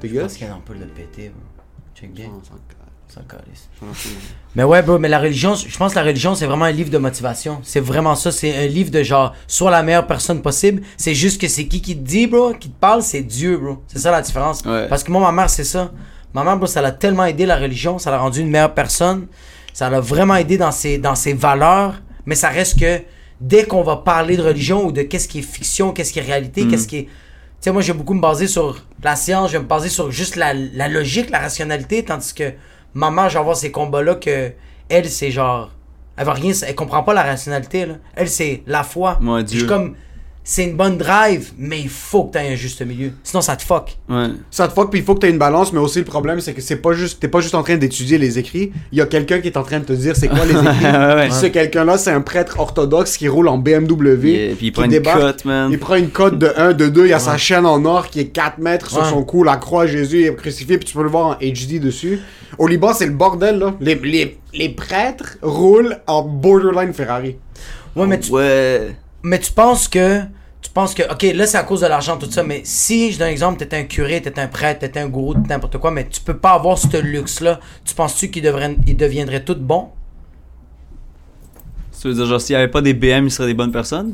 T'es 0.00 0.08
gars? 0.08 0.26
qu'il 0.26 0.44
y 0.44 0.50
a 0.50 0.54
un 0.54 0.58
peu 0.58 0.74
de 0.74 0.84
péter. 0.86 1.30
Check 1.94 2.12
bien. 2.12 2.30
Mais 4.56 4.64
ouais, 4.64 4.82
bro, 4.82 4.98
mais 4.98 5.08
la 5.08 5.20
religion, 5.20 5.54
je 5.54 5.78
pense 5.78 5.92
que 5.92 5.98
la 6.00 6.04
religion, 6.04 6.34
c'est 6.34 6.46
vraiment 6.46 6.64
un 6.64 6.72
livre 6.72 6.90
de 6.90 6.98
motivation. 6.98 7.60
C'est 7.62 7.78
vraiment 7.78 8.16
ça. 8.16 8.32
C'est 8.32 8.56
un 8.56 8.66
livre 8.66 8.90
de 8.90 9.04
genre, 9.04 9.36
sois 9.46 9.70
la 9.70 9.84
meilleure 9.84 10.08
personne 10.08 10.42
possible. 10.42 10.82
C'est 10.96 11.14
juste 11.14 11.40
que 11.40 11.46
c'est 11.46 11.68
qui 11.68 11.80
qui 11.80 11.96
te 11.96 12.02
dit, 12.02 12.26
bro, 12.26 12.54
qui 12.54 12.70
te 12.70 12.80
parle, 12.80 13.04
c'est 13.04 13.22
Dieu, 13.22 13.56
bro. 13.56 13.84
C'est 13.86 14.00
ça 14.00 14.10
la 14.10 14.20
différence. 14.20 14.64
Ouais. 14.64 14.88
Parce 14.88 15.04
que 15.04 15.12
moi, 15.12 15.20
ma 15.20 15.30
mère, 15.30 15.48
c'est 15.48 15.62
ça. 15.62 15.92
Ma 16.34 16.42
mère, 16.42 16.56
bro, 16.56 16.66
ça 16.66 16.82
l'a 16.82 16.90
tellement 16.90 17.24
aidé, 17.24 17.46
la 17.46 17.56
religion. 17.56 18.00
Ça 18.00 18.10
l'a 18.10 18.18
rendu 18.18 18.40
une 18.40 18.50
meilleure 18.50 18.74
personne. 18.74 19.28
Ça 19.78 19.88
l'a 19.88 20.00
vraiment 20.00 20.34
aidé 20.34 20.58
dans 20.58 20.72
ses, 20.72 20.98
dans 20.98 21.14
ses 21.14 21.34
valeurs. 21.34 22.02
Mais 22.26 22.34
ça 22.34 22.48
reste 22.48 22.80
que 22.80 23.00
dès 23.40 23.62
qu'on 23.62 23.84
va 23.84 23.98
parler 23.98 24.36
de 24.36 24.42
religion 24.42 24.84
ou 24.84 24.90
de 24.90 25.02
qu'est-ce 25.02 25.28
qui 25.28 25.38
est 25.38 25.42
fiction, 25.42 25.92
qu'est-ce 25.92 26.12
qui 26.12 26.18
est 26.18 26.22
réalité, 26.22 26.66
qu'est-ce 26.66 26.88
qui 26.88 26.96
est. 26.96 27.02
Tu 27.04 27.10
sais, 27.60 27.70
moi, 27.70 27.80
je 27.80 27.92
vais 27.92 27.96
beaucoup 27.96 28.14
me 28.14 28.20
baser 28.20 28.48
sur 28.48 28.84
la 29.04 29.14
science, 29.14 29.52
je 29.52 29.56
vais 29.56 29.62
me 29.62 29.68
baser 29.68 29.88
sur 29.88 30.10
juste 30.10 30.34
la, 30.34 30.52
la 30.52 30.88
logique, 30.88 31.30
la 31.30 31.38
rationalité, 31.38 32.04
tandis 32.04 32.34
que 32.34 32.54
ma 32.92 33.12
mère, 33.12 33.28
je 33.28 33.34
vais 33.34 33.38
avoir 33.38 33.56
ces 33.56 33.70
combats-là 33.70 34.16
que 34.16 34.50
elle, 34.88 35.08
c'est 35.08 35.30
genre. 35.30 35.70
Elle 36.16 36.26
va 36.26 36.32
rien, 36.32 36.52
elle 36.66 36.74
comprend 36.74 37.04
pas 37.04 37.14
la 37.14 37.22
rationalité, 37.22 37.86
là. 37.86 37.94
Elle, 38.16 38.28
c'est 38.28 38.64
la 38.66 38.82
foi. 38.82 39.20
Je 39.22 39.42
Dieu. 39.44 39.58
suis 39.60 39.68
comme. 39.68 39.94
C'est 40.50 40.64
une 40.64 40.76
bonne 40.76 40.96
drive, 40.96 41.52
mais 41.58 41.78
il 41.78 41.90
faut 41.90 42.24
que 42.24 42.32
t'aies 42.32 42.48
un 42.50 42.54
juste 42.54 42.80
milieu. 42.80 43.10
Sinon, 43.22 43.42
ça 43.42 43.54
te 43.54 43.62
fuck. 43.62 43.98
Ouais. 44.08 44.28
Ça 44.50 44.66
te 44.66 44.72
fuck, 44.72 44.90
puis 44.90 45.00
il 45.00 45.04
faut 45.04 45.14
que 45.14 45.20
t'aies 45.20 45.28
une 45.28 45.36
balance, 45.36 45.74
mais 45.74 45.78
aussi 45.78 45.98
le 45.98 46.06
problème, 46.06 46.40
c'est 46.40 46.54
que 46.54 46.62
c'est 46.62 46.76
pas 46.78 46.94
juste, 46.94 47.20
t'es 47.20 47.28
pas 47.28 47.40
juste 47.40 47.54
en 47.54 47.62
train 47.62 47.76
d'étudier 47.76 48.16
les 48.16 48.38
écrits. 48.38 48.72
Il 48.90 48.96
y 48.96 49.02
a 49.02 49.04
quelqu'un 49.06 49.40
qui 49.42 49.48
est 49.48 49.58
en 49.58 49.62
train 49.62 49.80
de 49.80 49.84
te 49.84 49.92
dire 49.92 50.16
c'est 50.16 50.28
quoi 50.28 50.46
les 50.46 50.52
écrits. 50.58 50.86
Ouais, 50.86 51.28
Ce 51.30 51.44
quelqu'un-là, 51.44 51.98
c'est 51.98 52.12
un 52.12 52.22
prêtre 52.22 52.58
orthodoxe 52.60 53.18
qui 53.18 53.28
roule 53.28 53.46
en 53.48 53.58
BMW. 53.58 54.26
Yeah, 54.26 54.54
puis 54.56 54.66
il 54.68 54.72
prend 54.72 54.84
une 54.84 55.02
cote, 55.02 55.44
man. 55.44 55.68
Il 55.70 55.78
prend 55.78 55.96
une 55.96 56.08
cote 56.08 56.38
de 56.38 56.50
1, 56.56 56.72
de 56.72 56.88
2, 56.88 57.04
il 57.04 57.10
y 57.10 57.12
a 57.12 57.18
sa 57.18 57.36
chaîne 57.36 57.66
en 57.66 57.84
or 57.84 58.08
qui 58.08 58.20
est 58.20 58.28
4 58.28 58.56
mètres 58.56 58.88
sur 58.90 59.04
son 59.04 59.24
cou, 59.24 59.44
la 59.44 59.58
croix 59.58 59.86
Jésus 59.86 60.24
est 60.24 60.34
crucifié, 60.34 60.78
puis 60.78 60.88
tu 60.88 60.94
peux 60.96 61.02
le 61.02 61.10
voir 61.10 61.26
en 61.26 61.34
HD 61.34 61.78
dessus. 61.78 62.20
Au 62.56 62.66
Liban, 62.66 62.94
c'est 62.94 63.04
le 63.04 63.12
bordel, 63.12 63.58
là. 63.58 63.74
Les, 63.82 63.96
les, 63.96 64.38
les 64.54 64.70
prêtres 64.70 65.36
roulent 65.42 65.98
en 66.06 66.22
borderline 66.22 66.94
Ferrari. 66.94 67.36
Ouais, 67.94 68.06
mais 68.06 68.18
tu, 68.18 68.32
Ouais. 68.32 68.96
mais 69.22 69.38
tu 69.40 69.52
penses 69.52 69.88
que. 69.88 70.20
Tu 70.68 70.74
penses 70.74 70.92
que. 70.92 71.02
Ok, 71.10 71.22
là, 71.34 71.46
c'est 71.46 71.56
à 71.56 71.62
cause 71.62 71.80
de 71.80 71.86
l'argent, 71.86 72.18
tout 72.18 72.30
ça, 72.30 72.42
mais 72.42 72.60
si, 72.62 73.10
je 73.10 73.18
donne 73.18 73.28
un 73.28 73.30
exemple, 73.30 73.58
t'étais 73.58 73.76
un 73.78 73.84
curé, 73.84 74.20
t'étais 74.20 74.40
un 74.42 74.48
prêtre, 74.48 74.80
t'étais 74.80 75.00
un 75.00 75.08
gourou, 75.08 75.32
t'étais 75.32 75.48
n'importe 75.48 75.78
quoi, 75.78 75.90
mais 75.90 76.06
tu 76.06 76.20
peux 76.20 76.36
pas 76.36 76.50
avoir 76.52 76.76
ce 76.76 76.94
luxe-là. 77.00 77.58
Tu 77.86 77.94
penses-tu 77.94 78.28
qu'ils 78.30 78.42
devraient- 78.42 78.76
ils 78.86 78.96
deviendraient 78.96 79.42
tous 79.42 79.54
bons? 79.54 79.88
Tu 82.00 82.08
veux 82.08 82.14
dire, 82.14 82.26
genre, 82.26 82.40
s'il 82.40 82.52
y 82.52 82.56
avait 82.56 82.68
pas 82.68 82.82
des 82.82 82.92
BM, 82.92 83.24
ils 83.26 83.30
seraient 83.30 83.48
des 83.48 83.54
bonnes 83.54 83.72
personnes? 83.72 84.12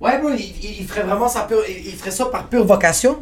Ouais, 0.00 0.18
bro, 0.18 0.30
il, 0.30 0.80
il- 0.80 0.86
ferait 0.86 1.02
vraiment 1.02 1.28
ça 1.28 1.42
pure, 1.42 1.60
il, 1.68 1.86
il 1.88 1.92
ferait 1.92 2.10
ça 2.10 2.24
par 2.26 2.48
pure 2.48 2.64
vocation. 2.64 3.18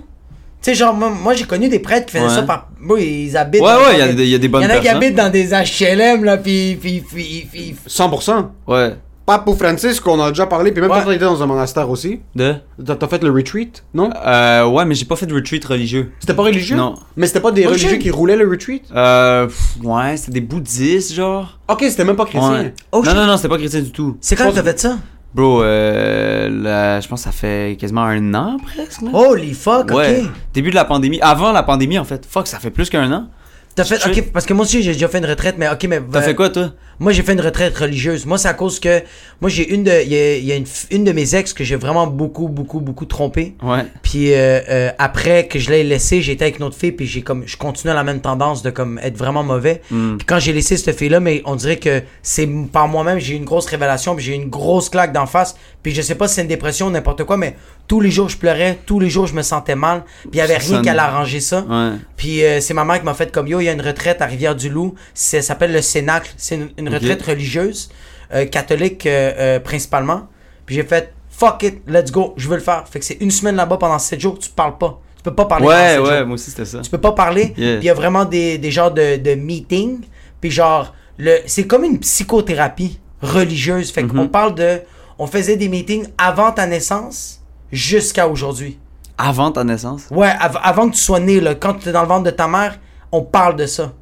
Tu 0.62 0.70
sais, 0.70 0.74
genre, 0.76 0.94
moi, 0.94 1.10
moi, 1.10 1.34
j'ai 1.34 1.44
connu 1.44 1.68
des 1.68 1.80
prêtres 1.80 2.06
qui 2.06 2.12
faisaient 2.12 2.24
Ouais. 2.24 2.30
ça 2.34 2.42
par. 2.42 2.70
Ils 2.96 3.36
habitent. 3.36 3.60
Ouais, 3.60 3.66
ouais, 3.74 3.92
il 3.94 3.98
y 3.98 4.02
a 4.02 4.12
des- 4.12 4.22
il 4.22 4.28
y 4.30 4.34
a 4.36 4.38
des 4.38 4.46
bonnes 4.48 4.62
Il 4.62 4.68
y 4.68 4.68
en 4.68 4.70
a 4.70 4.76
qui 4.76 4.82
personnes. 4.84 5.02
habitent 5.02 5.16
dans 5.16 5.30
des 5.30 5.52
HLM, 5.52 6.22
là, 6.22 6.36
pis. 6.38 6.78
pis, 6.80 7.02
pis, 7.12 7.48
pis- 7.50 7.74
100%. 7.88 8.52
Ouais. 8.68 8.94
Pape 9.24 9.48
Francis, 9.56 10.00
qu'on 10.00 10.20
a 10.20 10.30
déjà 10.30 10.46
parlé, 10.46 10.72
puis 10.72 10.80
même 10.80 10.90
Ouais. 10.90 11.00
quand 11.02 11.08
on 11.08 11.12
était 11.12 11.24
dans 11.24 11.42
un 11.42 11.46
monastère 11.46 11.88
aussi. 11.88 12.20
De? 12.34 12.54
T'as 12.84 12.96
t'as 12.96 13.06
fait 13.08 13.22
le 13.22 13.30
retreat, 13.30 13.84
non? 13.94 14.10
Euh, 14.26 14.66
ouais, 14.66 14.84
mais 14.84 14.94
j'ai 14.96 15.04
pas 15.04 15.14
fait 15.16 15.26
de 15.26 15.34
retreat 15.34 15.64
religieux. 15.64 16.12
C'était 16.18 16.34
pas 16.34 16.42
religieux? 16.42 16.76
Non. 16.76 16.96
Mais 17.16 17.26
c'était 17.28 17.40
pas 17.40 17.52
des 17.52 17.62
Moi, 17.62 17.70
religieux 17.70 17.96
qui 17.98 18.10
roulaient 18.10 18.36
le 18.36 18.48
retreat? 18.48 18.82
Euh, 18.94 19.46
pff, 19.46 19.76
ouais, 19.84 20.16
c'était 20.16 20.32
des 20.32 20.40
bouddhistes, 20.40 21.12
genre. 21.14 21.58
Ok, 21.68 21.84
c'était 21.88 22.04
même 22.04 22.16
pas 22.16 22.24
chrétien. 22.26 22.50
Ouais. 22.52 22.74
Oh, 22.90 22.98
non, 22.98 23.04
shit. 23.04 23.14
non, 23.14 23.26
non, 23.26 23.36
c'était 23.36 23.48
pas 23.48 23.58
chrétien 23.58 23.80
du 23.80 23.92
tout. 23.92 24.16
C'est 24.20 24.34
quand 24.34 24.50
que 24.50 24.56
t'as 24.56 24.62
fait 24.64 24.80
ça? 24.80 24.98
Bro, 25.34 25.62
euh, 25.62 26.48
là, 26.50 27.00
je 27.00 27.08
pense 27.08 27.20
que 27.20 27.24
ça 27.24 27.32
fait 27.32 27.76
quasiment 27.80 28.02
un 28.02 28.34
an 28.34 28.58
presque. 28.62 29.00
Là. 29.02 29.10
Holy 29.14 29.54
fuck, 29.54 29.90
ouais. 29.92 30.20
ok. 30.24 30.30
Début 30.52 30.70
de 30.70 30.74
la 30.74 30.84
pandémie. 30.84 31.20
Avant 31.22 31.52
la 31.52 31.62
pandémie, 31.62 31.98
en 31.98 32.04
fait. 32.04 32.26
Fuck, 32.28 32.48
ça 32.48 32.58
fait 32.58 32.70
plus 32.70 32.90
qu'un 32.90 33.10
an. 33.12 33.28
T'as 33.74 33.84
fait. 33.84 34.06
Ok, 34.06 34.30
parce 34.32 34.44
que 34.44 34.52
moi 34.52 34.64
aussi, 34.64 34.82
j'ai 34.82 34.92
déjà 34.92 35.08
fait 35.08 35.18
une 35.18 35.26
retraite, 35.26 35.56
mais 35.58 35.68
ok, 35.68 35.84
mais. 35.88 36.00
T'as 36.00 36.18
euh, 36.18 36.22
fait 36.22 36.34
quoi, 36.34 36.50
toi? 36.50 36.72
Moi, 36.98 37.12
j'ai 37.12 37.22
fait 37.22 37.32
une 37.32 37.40
retraite 37.40 37.76
religieuse. 37.76 38.26
Moi, 38.26 38.36
c'est 38.38 38.48
à 38.48 38.54
cause 38.54 38.78
que. 38.78 39.02
Moi, 39.40 39.48
j'ai 39.48 39.68
une 39.72 39.84
de. 39.84 39.90
Il 40.04 40.12
y 40.12 40.16
a, 40.16 40.36
il 40.36 40.44
y 40.44 40.52
a 40.52 40.56
une, 40.56 40.66
une 40.90 41.04
de 41.04 41.12
mes 41.12 41.34
ex 41.34 41.52
que 41.52 41.64
j'ai 41.64 41.76
vraiment 41.76 42.06
beaucoup, 42.06 42.48
beaucoup, 42.48 42.80
beaucoup 42.80 43.06
trompé. 43.06 43.54
Ouais. 43.62 43.84
Puis 44.02 44.34
euh, 44.34 44.60
euh, 44.68 44.90
après 44.98 45.48
que 45.48 45.58
je 45.58 45.70
l'ai 45.70 45.84
laissé, 45.84 46.20
j'ai 46.20 46.32
été 46.32 46.44
avec 46.44 46.58
une 46.58 46.64
autre 46.64 46.76
fille, 46.76 46.92
puis 46.92 47.06
j'ai 47.06 47.22
comme. 47.22 47.44
Je 47.46 47.56
continue 47.56 47.94
la 47.94 48.04
même 48.04 48.20
tendance 48.20 48.62
de 48.62 48.70
comme 48.70 48.98
être 49.02 49.16
vraiment 49.16 49.42
mauvais. 49.42 49.80
Hmm. 49.90 50.16
Puis 50.18 50.26
quand 50.26 50.38
j'ai 50.38 50.52
laissé 50.52 50.76
cette 50.76 50.96
fille-là, 50.96 51.20
mais 51.20 51.42
on 51.46 51.56
dirait 51.56 51.78
que 51.78 52.02
c'est 52.22 52.48
par 52.70 52.88
moi-même, 52.88 53.18
j'ai 53.18 53.34
eu 53.34 53.36
une 53.36 53.44
grosse 53.44 53.66
révélation, 53.66 54.14
puis 54.14 54.24
j'ai 54.24 54.32
eu 54.32 54.36
une 54.36 54.50
grosse 54.50 54.90
claque 54.90 55.12
d'en 55.12 55.26
face. 55.26 55.56
Puis 55.82 55.94
je 55.94 56.02
sais 56.02 56.14
pas 56.14 56.28
si 56.28 56.34
c'est 56.34 56.42
une 56.42 56.48
dépression 56.48 56.86
ou 56.88 56.90
n'importe 56.90 57.24
quoi, 57.24 57.36
mais 57.36 57.56
tous 57.88 58.00
les 58.00 58.10
jours 58.10 58.28
je 58.28 58.36
pleurais, 58.36 58.78
tous 58.86 59.00
les 59.00 59.10
jours 59.10 59.26
je 59.26 59.34
me 59.34 59.42
sentais 59.42 59.74
mal. 59.74 60.04
Puis 60.22 60.30
il 60.34 60.36
y 60.36 60.40
avait 60.40 60.56
rien 60.56 60.68
sonne- 60.76 60.82
qui 60.82 60.88
allait 60.88 61.00
arranger 61.00 61.40
ça. 61.40 61.60
Ouais. 61.68 61.92
Puis 62.16 62.44
euh, 62.44 62.60
c'est 62.60 62.74
ma 62.74 62.84
mère 62.84 62.98
qui 63.00 63.04
m'a 63.04 63.14
fait 63.14 63.30
comme 63.32 63.46
yo, 63.48 63.60
il 63.60 63.64
y 63.64 63.68
a 63.68 63.72
une 63.72 63.82
retraite 63.82 64.22
à 64.22 64.26
Rivière-du-Loup, 64.26 64.94
ça 65.14 65.42
s'appelle 65.42 65.72
le 65.72 65.82
Cénacle, 65.82 66.32
c'est 66.36 66.58
une, 66.78 66.88
retraite 66.88 67.22
religieuse, 67.22 67.90
euh, 68.34 68.44
catholique 68.46 69.06
euh, 69.06 69.60
principalement. 69.60 70.28
Puis 70.66 70.76
j'ai 70.76 70.84
fait 70.84 71.12
fuck 71.28 71.62
it, 71.64 71.82
let's 71.88 72.10
go, 72.12 72.34
je 72.36 72.48
veux 72.48 72.56
le 72.56 72.62
faire. 72.62 72.84
Fait 72.88 72.98
que 72.98 73.04
c'est 73.04 73.18
une 73.20 73.30
semaine 73.30 73.56
là-bas 73.56 73.76
pendant 73.78 73.98
7 73.98 74.20
jours, 74.20 74.38
tu 74.38 74.48
parles 74.50 74.78
pas. 74.78 75.00
Tu 75.16 75.22
peux 75.24 75.34
pas 75.34 75.44
parler 75.44 75.66
Ouais, 75.66 75.98
ouais, 75.98 76.18
jours. 76.18 76.26
moi 76.26 76.34
aussi, 76.34 76.50
c'était 76.50 76.64
ça. 76.64 76.80
Tu 76.80 76.90
peux 76.90 76.98
pas 77.00 77.12
parler. 77.12 77.52
Yeah. 77.56 77.76
Puis 77.76 77.82
il 77.82 77.84
y 77.84 77.90
a 77.90 77.94
vraiment 77.94 78.24
des, 78.24 78.58
des 78.58 78.70
genres 78.72 78.90
de, 78.90 79.16
de 79.16 79.34
meetings. 79.34 80.00
Puis 80.40 80.50
genre, 80.50 80.94
le, 81.16 81.38
c'est 81.46 81.66
comme 81.66 81.84
une 81.84 82.00
psychothérapie 82.00 82.98
religieuse. 83.20 83.92
Fait 83.92 84.02
qu'on 84.04 84.26
parle 84.28 84.54
de, 84.56 84.80
on 85.18 85.26
faisait 85.28 85.56
des 85.56 85.68
meetings 85.68 86.06
avant 86.18 86.50
ta 86.52 86.66
naissance 86.66 87.40
jusqu'à 87.72 88.28
aujourd'hui. 88.28 88.78
Avant 89.18 89.50
ta 89.50 89.64
naissance? 89.64 90.04
Ouais, 90.10 90.32
av- 90.40 90.58
avant 90.62 90.88
que 90.88 90.94
tu 90.94 91.00
sois 91.00 91.20
né, 91.20 91.40
là, 91.40 91.54
quand 91.54 91.74
tu 91.74 91.88
es 91.88 91.92
dans 91.92 92.02
le 92.02 92.08
ventre 92.08 92.24
de 92.24 92.30
ta 92.30 92.46
mère, 92.48 92.78
on 93.10 93.22
parle 93.22 93.56
de 93.56 93.66
ça. 93.66 93.92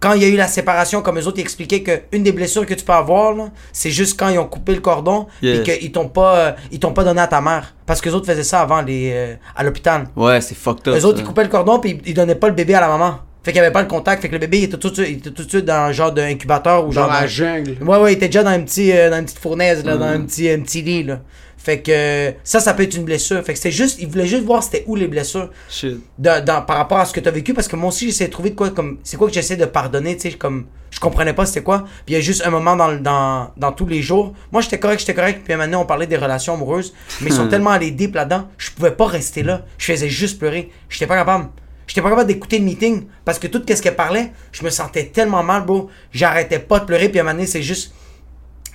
Quand 0.00 0.12
il 0.12 0.22
y 0.22 0.24
a 0.24 0.28
eu 0.28 0.36
la 0.36 0.46
séparation, 0.46 1.02
comme 1.02 1.18
eux 1.18 1.26
autres, 1.26 1.38
ils 1.38 1.42
expliquaient 1.42 1.82
qu'une 1.82 2.22
des 2.22 2.30
blessures 2.30 2.64
que 2.64 2.74
tu 2.74 2.84
peux 2.84 2.92
avoir, 2.92 3.34
c'est 3.72 3.90
juste 3.90 4.16
quand 4.18 4.28
ils 4.28 4.38
ont 4.38 4.46
coupé 4.46 4.74
le 4.74 4.80
cordon 4.80 5.26
Yeah. 5.42 5.56
et 5.56 5.62
qu'ils 5.64 5.90
t'ont 5.90 6.08
pas, 6.08 6.36
euh, 6.36 6.52
ils 6.70 6.78
t'ont 6.78 6.92
pas 6.92 7.02
donné 7.02 7.20
à 7.20 7.26
ta 7.26 7.40
mère. 7.40 7.74
Parce 7.84 8.00
que 8.00 8.08
les 8.08 8.14
autres 8.14 8.26
faisaient 8.26 8.44
ça 8.44 8.60
avant 8.60 8.80
les, 8.82 9.10
euh, 9.12 9.34
à 9.56 9.64
l'hôpital. 9.64 10.04
Ouais, 10.14 10.40
c'est 10.40 10.54
fucked 10.54 10.86
up. 10.86 10.94
Les 10.94 11.04
autres, 11.04 11.16
ça. 11.16 11.22
ils 11.24 11.26
coupaient 11.26 11.42
le 11.42 11.48
cordon 11.48 11.80
puis 11.80 11.98
ils, 12.04 12.10
ils 12.10 12.14
donnaient 12.14 12.36
pas 12.36 12.46
le 12.46 12.54
bébé 12.54 12.74
à 12.74 12.80
la 12.80 12.86
maman. 12.88 13.18
Fait 13.42 13.50
qu'il 13.52 13.60
y 13.60 13.64
avait 13.64 13.72
pas 13.72 13.82
le 13.82 13.88
contact. 13.88 14.22
Fait 14.22 14.28
que 14.28 14.34
le 14.34 14.38
bébé, 14.38 14.58
il 14.58 14.64
était 14.64 14.76
tout 14.76 14.90
de 14.90 14.94
suite, 14.94 15.08
il 15.08 15.16
était 15.18 15.30
tout 15.30 15.42
de 15.44 15.48
suite 15.48 15.64
dans 15.64 15.74
un 15.74 15.92
genre 15.92 16.12
d'incubateur 16.12 16.84
ou 16.84 16.88
Dans 16.92 17.02
genre. 17.02 17.08
la 17.12 17.20
dans- 17.22 17.26
jungle. 17.26 17.76
Ouais, 17.82 17.98
ouais, 17.98 18.12
il 18.12 18.16
était 18.16 18.26
déjà 18.26 18.44
dans, 18.44 18.50
un 18.50 18.60
petit, 18.60 18.92
euh, 18.92 19.10
dans 19.10 19.16
une 19.18 19.24
petite 19.24 19.38
fournaise, 19.40 19.84
là, 19.84 19.96
dans 19.96 20.04
un 20.06 20.20
petit, 20.20 20.48
un 20.48 20.60
petit 20.60 20.82
lit, 20.82 21.02
là. 21.02 21.20
Fait 21.68 21.82
que 21.82 22.32
ça, 22.44 22.60
ça 22.60 22.72
peut 22.72 22.84
être 22.84 22.94
une 22.96 23.04
blessure. 23.04 23.44
Fait 23.44 23.52
que 23.52 23.58
c'était 23.58 23.70
juste, 23.70 23.98
il 24.00 24.08
voulait 24.08 24.26
juste 24.26 24.44
voir 24.44 24.62
c'était 24.62 24.84
où 24.86 24.96
les 24.96 25.06
blessures 25.06 25.50
Shit. 25.68 25.98
dans- 26.18 26.42
dans- 26.42 26.62
par 26.62 26.78
rapport 26.78 26.96
à 26.98 27.04
ce 27.04 27.12
que 27.12 27.20
tu 27.20 27.28
as 27.28 27.30
vécu. 27.30 27.52
Parce 27.52 27.68
que 27.68 27.76
moi 27.76 27.90
aussi, 27.90 28.06
j'essaie 28.06 28.28
de 28.28 28.32
trouver 28.32 28.48
de 28.50 28.54
quoi, 28.54 28.70
comme, 28.70 28.96
c'est 29.04 29.18
quoi 29.18 29.28
que 29.28 29.34
j'essaie 29.34 29.58
de 29.58 29.66
pardonner, 29.66 30.16
tu 30.16 30.30
sais, 30.30 30.38
comme, 30.38 30.64
je 30.90 30.98
comprenais 30.98 31.34
pas 31.34 31.44
c'était 31.44 31.62
quoi. 31.62 31.80
Puis 32.06 32.08
il 32.08 32.12
y 32.14 32.16
a 32.16 32.22
juste 32.22 32.42
un 32.46 32.48
moment 32.48 32.74
dans, 32.74 32.94
dans, 32.96 33.50
dans 33.58 33.72
tous 33.72 33.84
les 33.84 34.00
jours. 34.00 34.32
Moi, 34.50 34.62
j'étais 34.62 34.78
correct, 34.78 35.00
j'étais 35.00 35.12
correct. 35.12 35.42
Puis 35.44 35.54
maintenant, 35.56 35.82
on 35.82 35.84
parlait 35.84 36.06
des 36.06 36.16
relations 36.16 36.54
amoureuses. 36.54 36.94
Mais 37.20 37.28
ils 37.28 37.34
sont 37.34 37.48
tellement 37.50 37.72
allés 37.72 37.90
deep 37.90 38.14
là-dedans, 38.14 38.48
je 38.56 38.70
pouvais 38.70 38.92
pas 38.92 39.04
rester 39.06 39.42
là. 39.42 39.66
Je 39.76 39.92
faisais 39.92 40.08
juste 40.08 40.38
pleurer. 40.38 40.70
J'étais 40.88 41.06
pas 41.06 41.16
capable. 41.16 41.50
J'étais 41.86 42.00
pas 42.00 42.08
capable 42.08 42.28
d'écouter 42.28 42.58
le 42.60 42.64
meeting 42.64 43.04
parce 43.26 43.38
que 43.38 43.46
tout 43.46 43.62
ce 43.68 43.82
qu'elle 43.82 43.94
parlait, 43.94 44.32
je 44.52 44.64
me 44.64 44.70
sentais 44.70 45.04
tellement 45.04 45.42
mal, 45.42 45.66
bro. 45.66 45.90
J'arrêtais 46.12 46.60
pas 46.60 46.80
de 46.80 46.86
pleurer. 46.86 47.10
Puis 47.10 47.18
à 47.18 47.22
un 47.22 47.24
moment 47.26 47.34
donné, 47.34 47.46
c'est 47.46 47.62
juste 47.62 47.92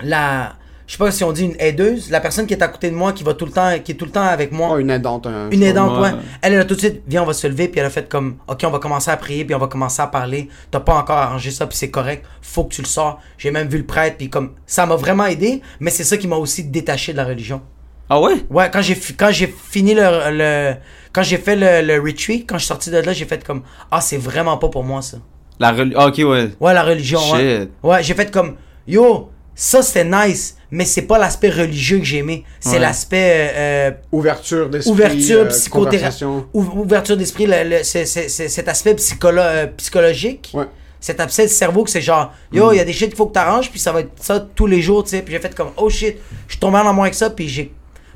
la. 0.03 0.53
Je 0.93 0.97
sais 0.99 1.03
pas 1.05 1.09
si 1.09 1.23
on 1.23 1.31
dit 1.31 1.45
une 1.45 1.55
aideuse, 1.57 2.11
la 2.11 2.19
personne 2.19 2.45
qui 2.45 2.53
est 2.53 2.61
à 2.61 2.67
côté 2.67 2.91
de 2.91 2.95
moi, 2.95 3.13
qui 3.13 3.23
va 3.23 3.33
tout 3.33 3.45
le 3.47 3.51
temps, 3.51 3.79
qui 3.83 3.93
est 3.93 3.95
tout 3.95 4.05
le 4.05 4.11
temps 4.11 4.21
avec 4.27 4.51
moi. 4.51 4.73
Oh, 4.73 4.77
une 4.77 4.91
aidante. 4.91 5.25
un- 5.25 5.49
Une 5.49 5.63
aidante, 5.63 5.97
ouais. 5.99 6.11
Ouais. 6.11 6.19
Elle, 6.43 6.53
elle 6.53 6.59
a 6.59 6.65
tout 6.65 6.75
de 6.75 6.79
suite, 6.79 7.01
viens, 7.07 7.23
on 7.23 7.25
va 7.25 7.33
se 7.33 7.47
lever, 7.47 7.67
puis 7.67 7.79
elle 7.79 7.87
a 7.87 7.89
fait 7.89 8.07
comme, 8.07 8.35
ok, 8.47 8.61
on 8.63 8.69
va 8.69 8.77
commencer 8.77 9.09
à 9.09 9.17
prier, 9.17 9.43
puis 9.43 9.55
on 9.55 9.57
va 9.57 9.65
commencer 9.65 10.03
à 10.03 10.05
parler. 10.05 10.49
T'as 10.69 10.81
pas 10.81 10.93
encore 10.93 11.17
arrangé 11.17 11.49
ça, 11.49 11.65
puis 11.65 11.75
c'est 11.75 11.89
correct. 11.89 12.23
Faut 12.43 12.65
que 12.65 12.75
tu 12.75 12.83
le 12.83 12.87
sors. 12.87 13.19
J'ai 13.39 13.49
même 13.49 13.69
vu 13.69 13.79
le 13.79 13.87
prêtre, 13.87 14.17
puis 14.19 14.29
comme, 14.29 14.51
ça 14.67 14.85
m'a 14.85 14.95
vraiment 14.95 15.25
aidé, 15.25 15.63
mais 15.79 15.89
c'est 15.89 16.03
ça 16.03 16.15
qui 16.15 16.27
m'a 16.27 16.35
aussi 16.35 16.63
détaché 16.65 17.11
de 17.11 17.17
la 17.17 17.25
religion. 17.25 17.63
Ah 18.07 18.21
ouais? 18.21 18.45
Ouais, 18.51 18.69
quand 18.71 18.83
j'ai, 18.83 18.95
quand 19.17 19.31
j'ai 19.31 19.47
fini 19.47 19.95
le, 19.95 20.03
le- 20.29 20.75
quand 21.11 21.23
j'ai 21.23 21.37
fait 21.37 21.55
le, 21.55 21.87
le 21.91 21.99
retreat, 21.99 22.47
quand 22.47 22.57
je 22.59 22.65
suis 22.65 22.67
sorti 22.67 22.91
de 22.91 22.97
là, 22.97 23.13
j'ai 23.13 23.25
fait 23.25 23.43
comme, 23.43 23.63
ah, 23.89 23.99
c'est 23.99 24.17
vraiment 24.17 24.57
pas 24.57 24.69
pour 24.69 24.83
moi, 24.83 25.01
ça. 25.01 25.17
La 25.57 25.71
reli- 25.73 25.95
ah, 25.97 26.05
ok, 26.09 26.17
ouais. 26.19 26.51
Ouais, 26.59 26.73
la 26.75 26.83
religion, 26.83 27.19
ouais. 27.31 27.61
Shit. 27.61 27.69
Ouais, 27.81 28.03
j'ai 28.03 28.13
fait 28.13 28.29
comme, 28.29 28.57
yo, 28.87 29.31
ça 29.55 29.81
c'était 29.81 30.03
nice, 30.05 30.55
mais 30.73 30.85
c'est 30.85 31.03
pas 31.03 31.17
l'aspect 31.19 31.49
religieux 31.49 31.99
que 31.99 32.03
j'ai 32.03 32.17
aimé. 32.17 32.43
C'est 32.59 32.71
Ouais. 32.71 32.79
l'aspect, 32.79 33.51
euh, 33.55 33.91
Ouverture 34.11 34.69
d'esprit. 34.69 34.91
ouverture 34.91 35.39
euh, 35.41 35.45
psychothérapie 35.49 36.25
ouverture 36.53 37.15
d'esprit 37.17 37.45
le- 37.45 37.63
le- 37.77 37.83
c'est- 37.83 38.05
c'est- 38.05 38.27
c'est- 38.27 38.49
cet 38.49 38.67
aspect 38.67 38.93
psycholo- 38.95 39.39
euh, 39.41 39.67
psychologique 39.77 40.51
Ouais. 40.53 40.65
cet 40.99 41.19
aspect 41.19 41.43
de 41.43 41.49
cerveau 41.49 41.83
que 41.83 41.89
c'est 41.91 42.01
genre 42.01 42.31
yo 42.51 42.71
il 42.71 42.77
y 42.77 42.79
a 42.79 42.85
des 42.85 42.93
shit 42.93 43.07
qu'il 43.09 43.15
faut 43.17 43.27
que 43.27 43.33
t'arranges 43.33 43.69
puis 43.69 43.79
ça 43.79 43.91
va 43.91 43.99
être 44.01 44.11
ça 44.19 44.39
tous 44.55 44.65
les 44.67 44.81
jours 44.81 45.03
tu 45.03 45.11
sais 45.11 45.21
puis 45.21 45.33
j'ai 45.33 45.39
fait 45.39 45.53
comme 45.53 45.69
oh 45.77 45.89
shit 45.89 46.17
je 46.47 46.53
suis 46.53 46.59
tombé 46.59 46.77
en 46.77 46.87
amour 46.87 47.03
avec 47.03 47.13
ça 47.13 47.29
puis 47.29 47.47
j'ai 47.47 47.71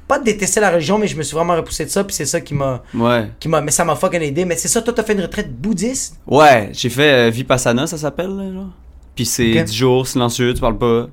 pas 0.07 0.17
détesté 0.19 0.59
la 0.61 0.71
religion 0.71 0.97
mais 0.97 1.07
je 1.07 1.15
me 1.17 1.21
suis 1.23 1.35
vraiment 1.35 1.55
repoussé 1.55 1.83
de 1.85 1.89
ça 1.89 2.03
puis 2.03 2.15
c'est 2.15 2.25
ça 2.25 2.39
qui 2.41 2.53
m'a 2.53 2.81
Ouais. 2.95 3.27
qui 3.39 3.49
m'a 3.49 3.61
mais 3.61 3.71
ça 3.71 3.83
m'a 3.85 3.95
fucking 3.95 4.21
aidé 4.21 4.45
mais 4.45 4.55
c'est 4.55 4.69
ça 4.69 4.81
toi 4.81 4.93
t'as 4.95 5.03
fait 5.03 5.13
une 5.13 5.21
retraite 5.21 5.51
bouddhiste? 5.53 6.15
Ouais, 6.25 6.69
j'ai 6.73 6.89
fait 6.89 7.27
euh, 7.27 7.29
Vipassana, 7.29 7.85
ça 7.87 7.97
s'appelle, 7.97 8.35
là. 8.35 8.63
Puis 9.15 9.25
c'est 9.25 9.51
Ok. 9.59 9.65
10 9.65 9.75
jours, 9.75 10.07
silencieux, 10.07 10.53
tu 10.53 10.61
parles 10.61 10.77
pas. 10.77 11.07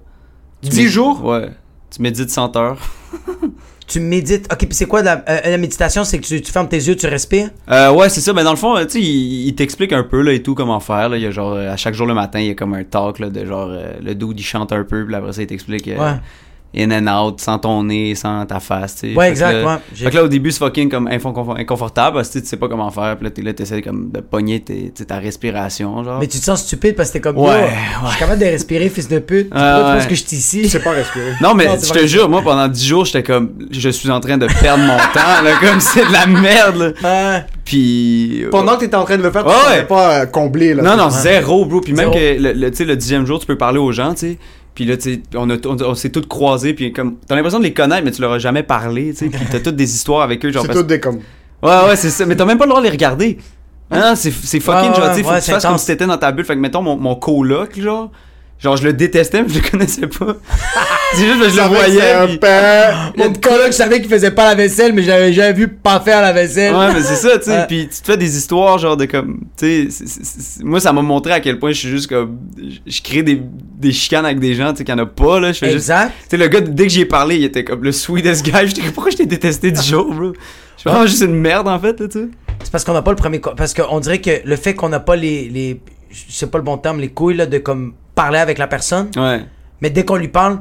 Tu 0.65 0.71
10 0.71 0.85
mé- 0.87 0.89
jours? 0.89 1.25
Ouais. 1.25 1.51
Tu 1.95 2.03
médites 2.03 2.31
100 2.31 2.57
heures. 2.57 2.79
tu 3.87 4.01
médites 4.01 4.51
ok 4.51 4.59
puis 4.59 4.69
c'est 4.73 4.87
quoi 4.87 5.03
la, 5.03 5.23
euh, 5.29 5.41
la 5.45 5.59
méditation? 5.59 6.05
C'est 6.05 6.19
que 6.19 6.27
tu, 6.27 6.41
tu 6.41 6.51
fermes 6.51 6.69
tes 6.69 6.77
yeux 6.79 6.97
tu 6.97 7.07
respires? 7.07 7.51
Euh, 7.71 7.93
ouais, 7.93 8.09
c'est 8.09 8.21
ça. 8.21 8.33
Mais 8.33 8.43
dans 8.43 8.51
le 8.51 8.57
fond, 8.57 8.77
euh, 8.77 8.85
tu 8.85 8.93
sais, 8.93 9.01
il, 9.01 9.47
il 9.49 9.55
t'explique 9.55 9.93
un 9.93 10.03
peu 10.03 10.21
là 10.23 10.33
et 10.33 10.43
tout 10.43 10.55
comment 10.55 10.81
faire. 10.81 11.09
Là. 11.11 11.17
Il 11.17 11.23
y 11.23 11.27
a 11.27 11.31
genre 11.31 11.55
à 11.55 11.77
chaque 11.77 11.95
jour 11.95 12.07
le 12.07 12.15
matin, 12.15 12.41
il 12.41 12.47
y 12.47 12.51
a 12.51 12.55
comme 12.55 12.75
un 12.75 12.85
talk 12.85 13.19
là, 13.19 13.29
de 13.31 13.45
genre 13.45 13.69
euh, 13.71 13.93
le 14.03 14.15
dude 14.15 14.39
il 14.41 14.43
chante 14.43 14.73
un 14.73 14.83
peu, 14.85 15.05
puis 15.05 15.15
après 15.15 15.33
ça 15.33 15.43
il 15.43 15.47
t'explique 15.47 15.87
euh, 15.89 15.99
Ouais. 15.99 16.19
In 16.77 16.91
and 16.91 17.07
out, 17.27 17.41
sans 17.41 17.59
ton 17.59 17.83
nez, 17.85 18.15
sans 18.15 18.45
ta 18.47 18.61
face. 18.61 18.97
tu 18.97 19.01
sais. 19.13 19.17
Ouais, 19.17 19.25
Fait 19.27 19.27
que 19.27 19.31
exact, 19.33 19.53
là- 19.53 19.67
ouais. 19.67 19.79
J'ai- 19.95 20.05
Fait 20.05 20.11
que 20.11 20.17
là 20.17 20.25
au 20.25 20.29
début 20.29 20.51
c'est 20.51 20.59
fucking 20.59 20.89
comme 20.91 21.07
inconfort- 21.09 21.57
inconfortable 21.59 22.17
parce 22.17 22.29
que 22.29 22.33
tu 22.35 22.39
sais, 22.39 22.43
tu 22.45 22.49
sais 22.51 22.57
pas 22.57 22.69
comment 22.69 22.91
faire. 22.91 23.17
Puis 23.17 23.25
là 23.25 23.31
t'es 23.31 23.43
là 23.43 23.53
t'essaies 23.53 23.83
comme 23.83 24.11
de 24.11 24.21
pogner 24.21 24.61
tes, 24.61 24.75
tu 24.87 24.93
sais, 24.97 25.05
ta 25.05 25.19
respiration 25.19 26.03
genre. 26.05 26.19
mais 26.21 26.27
tu 26.27 26.39
te 26.39 26.45
sens 26.45 26.63
stupide 26.63 26.97
parce 26.97 27.09
que 27.11 27.15
t'es 27.15 27.21
comme 27.21 27.39
Ouais, 27.39 27.49
ouais. 27.51 27.69
je 28.05 28.11
suis 28.11 28.19
capable 28.19 28.41
de 28.41 28.47
respirer 28.47 28.89
fils 28.89 29.09
de 29.09 29.19
pute 29.19 29.51
pourquoi 29.51 29.69
tu 29.77 29.83
penses 29.83 30.03
ouais. 30.03 30.09
que 30.09 30.15
je 30.15 30.25
suis 30.27 30.37
ici 30.37 30.69
C'est 30.69 30.81
pas 30.83 30.91
respirer. 30.93 31.33
Non, 31.41 31.55
mais 31.55 31.67
Non, 31.67 31.77
je 31.83 31.93
te 31.93 32.07
jure, 32.07 32.29
moi, 32.29 32.43
pendant 32.43 32.69
10 32.69 32.87
jours, 32.87 33.05
j'étais 33.05 33.23
comme, 33.23 33.51
je 33.71 33.89
suis 33.91 34.11
en 34.11 34.21
train 34.21 34.39
de 34.39 34.47
perdre 34.47 34.83
mon 34.85 34.97
temps, 34.97 35.43
là, 35.45 35.51
comme 35.61 35.81
c'est 35.81 36.07
de 36.07 36.13
la 36.13 36.27
merde, 36.27 36.77
là. 36.77 37.35
Ouais. 37.35 37.45
Puis. 37.65 38.45
Pendant 38.51 38.75
que 38.77 38.81
t'étais 38.81 38.97
en 38.97 39.05
train 39.05 39.17
de 39.17 39.23
le 39.23 39.31
faire, 39.31 39.45
tu 39.45 39.51
Ouais, 39.51 39.83
pas 39.85 40.21
euh, 40.23 40.27
comblé. 40.27 40.75
Là, 40.75 40.83
Non, 40.83 40.97
non, 40.97 41.11
zéro, 41.11 41.65
bro. 41.65 41.81
Puis 41.81 41.93
même 41.93 42.13
Zéro. 42.13 42.15
que, 42.15 42.41
le, 42.43 42.53
le- 42.53 42.71
tu 42.71 42.77
sais, 42.79 42.85
le 42.85 42.97
dixième 42.97 43.27
jour, 43.27 43.39
tu 43.39 43.47
peux 43.47 43.57
parler 43.57 43.79
aux 43.79 43.93
gens, 43.93 44.13
tu 44.15 44.21
sais. 44.21 44.39
Puis 44.75 44.85
là, 44.85 44.97
tu 44.97 45.15
sais, 45.15 45.23
on, 45.37 45.49
a- 45.51 45.67
on, 45.67 45.77
on 45.83 45.95
s'est 45.95 46.11
tous 46.11 46.23
croisés, 46.27 46.75
puis 46.75 46.93
comme, 46.93 47.17
t'as 47.29 47.37
l'impression 47.37 47.59
de 47.61 47.65
les 47.65 47.73
connaître, 47.73 48.05
mais 48.05 48.11
tu 48.11 48.21
leur 48.21 48.33
as 48.33 48.39
jamais 48.41 48.63
parlé, 48.65 49.11
tu 49.13 49.19
sais. 49.19 49.27
Puis 49.29 49.41
t'as 49.51 49.61
toutes 49.61 49.77
des 49.77 49.95
histoires 49.95 50.23
avec 50.23 50.45
eux, 50.45 50.51
genre. 50.51 50.63
C'est 50.63 50.69
parce- 50.69 50.81
tout 50.81 50.87
des 50.87 50.99
comme. 51.01 51.21
Ouais, 51.63 51.87
ouais, 51.89 51.97
c'est 51.97 52.11
ça. 52.11 52.27
Mais 52.27 52.35
t'as 52.37 52.45
même 52.45 52.59
pas 52.59 52.65
le 52.65 52.71
droit 52.71 52.81
de 52.81 52.87
les 52.87 52.91
regarder. 52.93 53.39
Non, 53.91 54.15
c'est 54.17 54.31
fucking, 54.31 54.91
Ouais, 54.91 54.97
genre, 54.97 55.05
ouais, 55.05 55.11
tu 55.11 55.17
sais, 55.17 55.23
faut 55.23 55.29
que 55.31 55.35
tu 55.45 55.51
fasses 55.53 55.63
comme 55.65 55.79
si 55.79 55.87
t'étais 55.87 56.07
dans 56.07 56.17
ta 56.19 56.33
bulle. 56.33 56.45
Fait 56.45 56.55
que, 56.57 56.61
mettons, 56.61 56.83
mon, 56.83 56.97
mon 56.97 57.15
coloc, 57.15 57.79
genre. 57.79 58.11
Genre, 58.59 58.77
je 58.77 58.85
le 58.85 58.93
détestais, 58.93 59.43
mais 59.43 59.49
je 59.49 59.59
le 59.59 59.69
connaissais 59.69 60.07
pas. 60.07 60.37
c'est 61.13 61.27
juste 61.27 61.41
que 61.41 61.49
je 61.51 61.57
le 61.57 61.63
voyais. 61.69 62.39
puis-. 62.39 63.23
Mon 63.23 63.33
coloc, 63.35 63.67
je 63.67 63.73
savais 63.73 64.01
qu'il 64.01 64.09
faisait 64.09 64.31
pas 64.31 64.45
la 64.45 64.55
vaisselle, 64.55 64.93
mais 64.93 65.03
j'avais 65.03 65.33
jamais 65.33 65.53
vu 65.53 65.69
pas 65.69 66.01
faire 66.01 66.23
la 66.23 66.33
vaisselle. 66.33 66.75
Ouais, 66.75 66.95
mais 66.95 67.03
c'est 67.03 67.17
ça, 67.17 67.37
tu 67.39 67.45
sais. 67.45 67.51
Ouais. 67.51 67.67
Puis 67.67 67.89
tu 67.89 68.01
te 68.01 68.07
fais 68.07 68.17
des 68.17 68.37
histoires, 68.37 68.79
genre 68.79 68.97
de 68.97 69.05
comme. 69.05 69.41
Tu 69.57 69.91
sais, 69.91 70.63
moi, 70.63 70.81
ça 70.81 70.93
m'a 70.93 71.03
montré 71.03 71.33
à 71.33 71.41
quel 71.41 71.59
point 71.59 71.73
je 71.73 71.79
suis 71.79 71.89
juste 71.91 72.09
comme. 72.09 72.39
Je 72.57 72.79
je 72.87 73.03
crée 73.03 73.23
des, 73.23 73.43
des 73.79 73.93
chicanes 73.93 74.25
avec 74.25 74.39
des 74.39 74.55
gens, 74.55 74.71
tu 74.71 74.79
sais, 74.79 74.85
qu'il 74.85 74.95
y 74.95 74.99
en 74.99 75.03
a 75.03 75.07
pas, 75.07 75.41
là. 75.41 75.53
Je 75.53 75.59
fais 75.59 75.67
juste. 75.67 75.91
Exact. 75.91 76.13
Tu 76.23 76.31
sais, 76.31 76.37
le 76.37 76.49
gars, 76.49 76.61
dès 76.61 76.85
que 76.85 76.89
j'y 76.89 77.03
ai 77.03 77.07
parlé, 77.07 77.37
il 77.37 77.45
était 77.45 77.65
comme 77.65 77.83
le 77.83 77.93
sweetest 77.93 78.45
guy. 78.45 78.53
J'étais 78.67 78.81
comme, 78.83 78.93
pourquoi 78.93 79.11
je 79.11 79.17
t'ai 79.19 79.27
détesté 79.27 79.73
du 79.73 79.83
jour, 79.83 80.11
bro? 80.13 80.33
Je 80.33 80.81
suis 80.81 80.91
vraiment 80.91 81.07
juste 81.07 81.23
une 81.23 81.35
merde, 81.35 81.69
en 81.69 81.79
fait, 81.79 82.01
là, 82.01 82.09
tu 82.09 82.21
sais. 82.21 82.29
C'est 82.63 82.71
parce 82.71 82.85
qu'on 82.85 82.95
n'a 82.95 83.03
pas 83.03 83.11
le 83.11 83.17
premier. 83.17 83.41
Parce 83.41 83.75
qu'on 83.75 84.01
dirait 84.01 84.21
que 84.21 84.41
le 84.45 84.57
fait 84.57 84.75
qu'on 84.75 84.89
n'a 84.89 85.01
pas 85.01 85.17
les. 85.17 85.49
les 85.51 85.81
c'est 86.29 86.51
pas 86.51 86.59
le 86.59 86.65
bon 86.65 86.79
terme, 86.79 87.01
les 87.01 87.09
couilles, 87.09 87.37
là, 87.37 87.47
de 87.47 87.59
comme 87.59 87.95
parler 88.15 88.39
avec 88.39 88.59
la 88.59 88.67
personne. 88.67 89.11
Ouais. 89.17 89.45
Mais 89.81 89.91
dès 89.91 90.05
qu'on 90.05 90.17
lui 90.17 90.29
parle, 90.29 90.61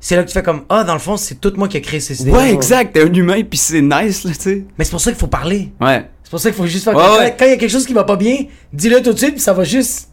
c'est 0.00 0.16
là 0.16 0.22
que 0.22 0.28
tu 0.28 0.34
fais 0.34 0.42
comme 0.42 0.62
Ah, 0.68 0.84
dans 0.84 0.92
le 0.94 0.98
fond, 0.98 1.16
c'est 1.16 1.40
tout 1.40 1.52
moi 1.56 1.68
qui 1.68 1.76
ai 1.76 1.80
créé 1.80 2.00
ces 2.00 2.20
idées. 2.22 2.30
Ouais, 2.30 2.52
exact. 2.52 2.92
T'es 2.94 3.02
un 3.02 3.12
humain, 3.12 3.42
puis 3.48 3.58
c'est 3.58 3.80
nice, 3.82 4.24
là, 4.24 4.30
tu 4.32 4.40
sais. 4.40 4.64
Mais 4.78 4.84
c'est 4.84 4.90
pour 4.90 5.00
ça 5.00 5.10
qu'il 5.10 5.18
faut 5.20 5.26
parler. 5.26 5.72
Ouais. 5.80 6.08
C'est 6.22 6.30
pour 6.30 6.40
ça 6.40 6.50
qu'il 6.50 6.56
faut 6.56 6.66
juste 6.66 6.84
faire. 6.84 6.94
Ouais, 6.96 7.02
quand- 7.04 7.18
ouais. 7.18 7.36
Quand 7.38 7.44
il 7.44 7.50
y 7.50 7.54
a 7.54 7.56
quelque 7.56 7.70
chose 7.70 7.86
qui 7.86 7.92
va 7.94 8.04
pas 8.04 8.16
bien, 8.16 8.36
dis-le 8.72 9.00
tout 9.02 9.12
de 9.12 9.18
suite, 9.18 9.32
puis 9.32 9.40
ça 9.40 9.52
va 9.52 9.64
juste. 9.64 10.08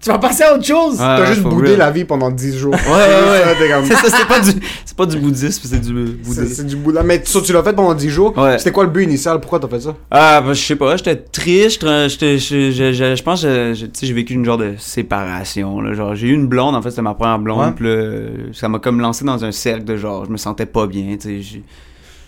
Tu 0.00 0.10
vas 0.10 0.18
passer 0.18 0.44
à 0.44 0.54
autre 0.54 0.64
chose. 0.64 0.92
Ouais, 0.94 0.98
T'as 0.98 1.20
ouais, 1.22 1.26
juste 1.26 1.42
boudé 1.42 1.68
real. 1.70 1.78
la 1.78 1.90
vie 1.90 2.04
pendant 2.04 2.30
10 2.30 2.56
jours. 2.58 2.72
Ouais, 2.74 2.78
ouais, 2.80 3.70
ouais. 3.70 3.82
C'est 3.86 3.94
ça, 3.94 4.16
c'est 4.16 4.28
pas 4.28 4.38
du, 4.40 4.50
c'est 4.84 4.96
pas 4.96 5.06
du 5.06 5.16
bouddhisme, 5.18 5.62
c'est 5.68 5.80
du 5.80 5.92
bouddhisme. 5.92 6.46
c'est 6.46 6.66
du. 6.66 6.76
Mais 7.04 7.20
ça, 7.24 7.40
tu 7.40 7.52
l'as 7.52 7.62
fait 7.62 7.72
pendant 7.72 7.94
10 7.94 8.10
jours. 8.10 8.36
Ouais. 8.38 8.58
C'était 8.58 8.70
quoi 8.72 8.84
le 8.84 8.90
but 8.90 9.02
initial? 9.04 9.40
Pourquoi 9.40 9.58
t'as 9.58 9.68
fait 9.68 9.80
ça? 9.80 9.96
Ah, 10.10 10.40
bah, 10.42 10.52
je 10.52 10.60
sais 10.62 10.76
pas, 10.76 10.96
j'étais 10.96 11.16
triste, 11.16 11.82
je, 11.82 12.08
je, 12.38 12.70
je, 12.92 13.14
je 13.16 13.22
pense 13.22 13.42
que 13.42 13.72
je- 13.74 13.86
tu 13.86 13.90
sais, 13.94 14.06
j'ai 14.06 14.12
vécu 14.12 14.34
une 14.34 14.44
genre 14.44 14.58
de 14.58 14.74
séparation, 14.78 15.80
là, 15.80 15.92
genre, 15.94 16.14
j'ai 16.14 16.28
eu 16.28 16.34
une 16.34 16.46
blonde, 16.46 16.74
en 16.76 16.82
fait, 16.82 16.90
c'était 16.90 17.02
ma 17.02 17.14
première 17.14 17.38
blonde, 17.38 17.74
Ouais. 17.80 18.42
puis 18.46 18.54
ça 18.54 18.68
m'a 18.68 18.78
comme 18.78 19.00
lancé 19.00 19.24
dans 19.24 19.44
un 19.44 19.52
cercle 19.52 19.84
de 19.84 19.96
genre, 19.96 20.24
je 20.26 20.30
me 20.30 20.36
sentais 20.36 20.66
pas 20.66 20.86
bien, 20.86 21.16
tu 21.20 21.28
sais, 21.28 21.40
j'ai- 21.42 21.64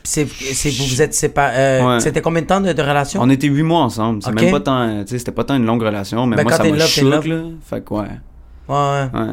C'est, 0.04 0.24
vous 0.24 0.84
vous 0.86 1.02
êtes 1.02 1.12
séparés. 1.14 1.54
euh, 1.56 1.86
Ouais. 1.94 2.00
C'était 2.00 2.20
combien 2.22 2.40
de 2.42 2.46
temps 2.46 2.60
de, 2.60 2.72
de 2.72 2.82
relation? 2.82 3.20
On 3.22 3.28
était 3.30 3.46
huit 3.48 3.62
mois 3.62 3.80
ensemble, 3.82 4.22
c'est 4.22 4.30
Ok. 4.30 4.40
même 4.40 4.50
pas 4.52 4.60
tant, 4.60 5.00
tu 5.04 5.08
sais, 5.08 5.18
c'était 5.18 5.32
pas 5.32 5.44
tant 5.44 5.56
une 5.56 5.66
longue 5.66 5.82
relation, 5.82 6.26
mais 6.26 6.36
Ben, 6.36 6.42
moi, 6.44 6.52
quand 6.52 6.58
ça 6.58 6.70
m'a 7.02 7.10
love. 7.16 7.26
là, 7.26 7.42
fait 7.68 7.84
que 7.84 7.94
ouais, 7.94 8.00
Ouais, 8.68 8.74
ouais. 8.76 9.20
ouais. 9.20 9.26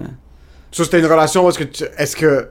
Ça, 0.72 0.84
c'était 0.84 1.00
une 1.00 1.06
relation 1.06 1.46
où 1.46 1.50
est-ce 1.50 1.60
que 1.60 1.64
tu- 1.64 1.84
Est-ce 1.98 2.16
que. 2.16 2.50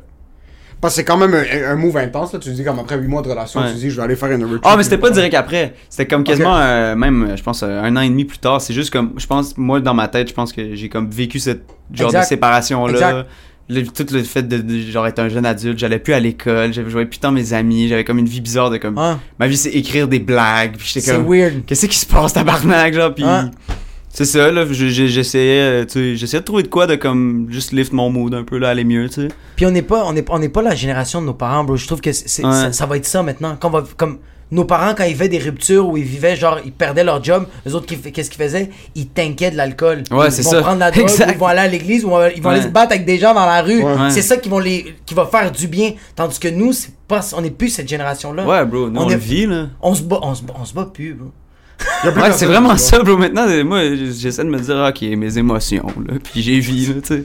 Parce 0.80 0.94
que 0.94 0.96
c'est 0.96 1.04
quand 1.04 1.16
même 1.16 1.32
un, 1.34 1.70
un 1.72 1.76
move 1.76 1.96
intense, 1.96 2.32
là. 2.34 2.38
Tu 2.38 2.50
dis, 2.52 2.62
comme 2.64 2.78
après 2.78 2.96
8 2.98 3.08
mois 3.08 3.22
de 3.22 3.28
relation, 3.28 3.60
Ouais. 3.60 3.70
tu 3.72 3.76
dis, 3.78 3.90
je 3.90 3.96
vais 3.96 4.02
aller 4.02 4.16
faire 4.16 4.30
une 4.32 4.42
retreat. 4.44 4.60
Ah, 4.64 4.76
mais 4.76 4.82
c'était 4.82 4.98
pas 4.98 5.08
direct 5.10 5.34
après. 5.34 5.74
C'était 5.88 6.06
comme 6.06 6.24
quasiment, 6.24 6.56
euh, 6.58 6.94
même, 6.94 7.22
euh, 7.24 7.36
je 7.36 7.42
pense, 7.42 7.62
euh, 7.62 7.80
un 7.82 7.96
an 7.96 8.00
et 8.02 8.08
demi 8.10 8.24
plus 8.26 8.36
tard. 8.38 8.60
C'est 8.60 8.74
juste 8.74 8.90
comme, 8.90 9.12
je 9.16 9.26
pense, 9.26 9.56
moi, 9.56 9.80
dans 9.80 9.94
ma 9.94 10.08
tête, 10.08 10.28
je 10.28 10.34
pense 10.34 10.52
que 10.52 10.74
j'ai 10.74 10.88
comme 10.90 11.08
vécu 11.10 11.38
cette 11.38 11.62
genre 11.92 12.08
Exact. 12.08 12.20
de 12.22 12.26
séparation-là. 12.26 13.24
Le- 13.70 13.82
tout 13.86 14.04
le 14.12 14.22
fait 14.22 14.42
de, 14.42 14.58
de, 14.58 14.78
genre 14.90 15.06
être 15.06 15.18
un 15.20 15.28
jeune 15.30 15.46
adulte, 15.46 15.78
j'allais 15.78 15.98
plus 15.98 16.12
à 16.12 16.20
l'école, 16.20 16.74
j'avais 16.74 16.90
joué 16.90 17.06
plus 17.06 17.18
tant 17.18 17.32
mes 17.32 17.54
amis, 17.54 17.88
j'avais 17.88 18.04
comme 18.04 18.18
une 18.18 18.26
vie 18.28 18.42
bizarre 18.42 18.68
de 18.70 18.76
comme, 18.76 18.98
Ouais. 18.98 19.14
ma 19.38 19.46
vie 19.46 19.56
c'est 19.56 19.70
écrire 19.70 20.06
des 20.06 20.18
blagues, 20.18 20.76
puis 20.76 20.86
j'étais 20.86 21.00
C'est 21.06 21.14
comme, 21.16 21.26
weird. 21.32 21.64
qu'est-ce 21.64 21.86
qui 21.86 21.96
se 21.96 22.04
passe 22.04 22.34
tabarnak, 22.34 22.92
genre, 22.92 23.14
puis 23.14 23.24
Ouais. 23.24 23.40
c'est 24.10 24.26
ça, 24.26 24.50
là, 24.52 24.66
je- 24.70 24.88
je- 24.90 25.06
j'essayais, 25.06 25.60
euh, 25.62 25.84
tu 25.86 25.92
sais, 25.92 26.16
j'essayais 26.16 26.40
de 26.40 26.44
trouver 26.44 26.62
de 26.62 26.68
quoi 26.68 26.86
de 26.86 26.94
comme, 26.96 27.46
juste 27.48 27.72
lift 27.72 27.92
mon 27.94 28.10
mood 28.10 28.34
un 28.34 28.44
peu, 28.44 28.58
là, 28.58 28.68
aller 28.68 28.84
mieux, 28.84 29.08
tu 29.08 29.14
sais. 29.22 29.28
Puis 29.56 29.64
on 29.64 29.70
n'est 29.70 29.80
pas, 29.80 30.04
on 30.04 30.14
est, 30.14 30.26
on 30.28 30.38
n'est 30.38 30.50
pas 30.50 30.60
la 30.60 30.74
génération 30.74 31.22
de 31.22 31.26
nos 31.26 31.32
parents, 31.34 31.64
bro. 31.64 31.76
Je 31.76 31.86
trouve 31.86 32.02
que 32.02 32.10
Ouais. 32.10 32.12
ça, 32.12 32.70
ça 32.70 32.84
va 32.86 32.98
être 32.98 33.06
ça 33.06 33.22
maintenant. 33.22 33.56
Quand 33.58 33.68
on 33.68 33.72
va, 33.72 33.84
comme, 33.96 34.18
nos 34.54 34.64
parents, 34.64 34.94
quand 34.96 35.04
ils 35.04 35.12
vivaient 35.12 35.28
des 35.28 35.38
ruptures 35.38 35.86
où 35.88 35.96
ils 35.96 36.04
vivaient, 36.04 36.36
genre, 36.36 36.58
ils 36.64 36.72
perdaient 36.72 37.04
leur 37.04 37.22
job, 37.22 37.46
les 37.66 37.74
autres, 37.74 37.86
qu'est-ce 37.86 38.30
qu'ils 38.30 38.42
faisaient? 38.42 38.70
Ils 38.94 39.08
tankaient 39.08 39.50
de 39.50 39.56
l'alcool. 39.56 40.04
Ouais, 40.10 40.28
ils 40.28 40.32
c'est 40.32 40.42
vont 40.42 40.50
ça. 40.52 40.60
prendre 40.62 40.78
la 40.78 40.90
drogue, 40.92 41.02
Exact. 41.02 41.28
ou 41.28 41.32
ils 41.32 41.38
vont 41.38 41.46
aller 41.46 41.60
à 41.60 41.66
l'église, 41.68 42.04
ou 42.04 42.10
ils 42.34 42.42
vont 42.42 42.50
aller 42.50 42.62
se 42.62 42.68
battre 42.68 42.92
avec 42.92 43.04
des 43.04 43.18
gens 43.18 43.34
dans 43.34 43.46
la 43.46 43.60
rue. 43.62 43.82
Ouais. 43.82 44.10
C'est 44.10 44.22
ça 44.22 44.36
qui, 44.36 44.48
vont 44.48 44.60
les, 44.60 44.94
qui 45.04 45.14
va 45.14 45.26
faire 45.26 45.50
du 45.50 45.66
bien. 45.66 45.92
Tandis 46.16 46.38
que 46.38 46.48
nous, 46.48 46.72
c'est 46.72 46.92
pas, 47.08 47.20
on 47.36 47.40
n'est 47.42 47.50
plus 47.50 47.68
cette 47.70 47.88
génération-là. 47.88 48.46
Ouais, 48.46 48.64
bro, 48.64 48.88
nous, 48.88 49.00
on, 49.00 49.08
est- 49.10 49.14
le 49.14 49.18
vit, 49.18 49.46
là. 49.46 49.66
On 49.82 49.94
se 49.94 50.02
bat, 50.02 50.20
on 50.22 50.34
se 50.34 50.42
bat, 50.42 50.54
on 50.58 50.64
se 50.64 50.72
bat 50.72 50.88
plus, 50.92 51.14
bro. 51.14 51.30
Ouais, 52.04 52.32
c'est 52.32 52.46
vraiment 52.46 52.76
ça, 52.76 53.02
bro. 53.02 53.16
Maintenant, 53.16 53.46
moi, 53.64 53.80
j'essaie 53.96 54.44
de 54.44 54.48
me 54.48 54.58
dire, 54.60 54.76
ok, 54.88 55.02
mes 55.18 55.36
émotions, 55.36 55.86
là. 56.06 56.14
Puis 56.32 56.42
j'ai 56.42 56.60
vie, 56.60 56.86
là, 56.86 56.94
tu 57.02 57.08
sais. 57.08 57.24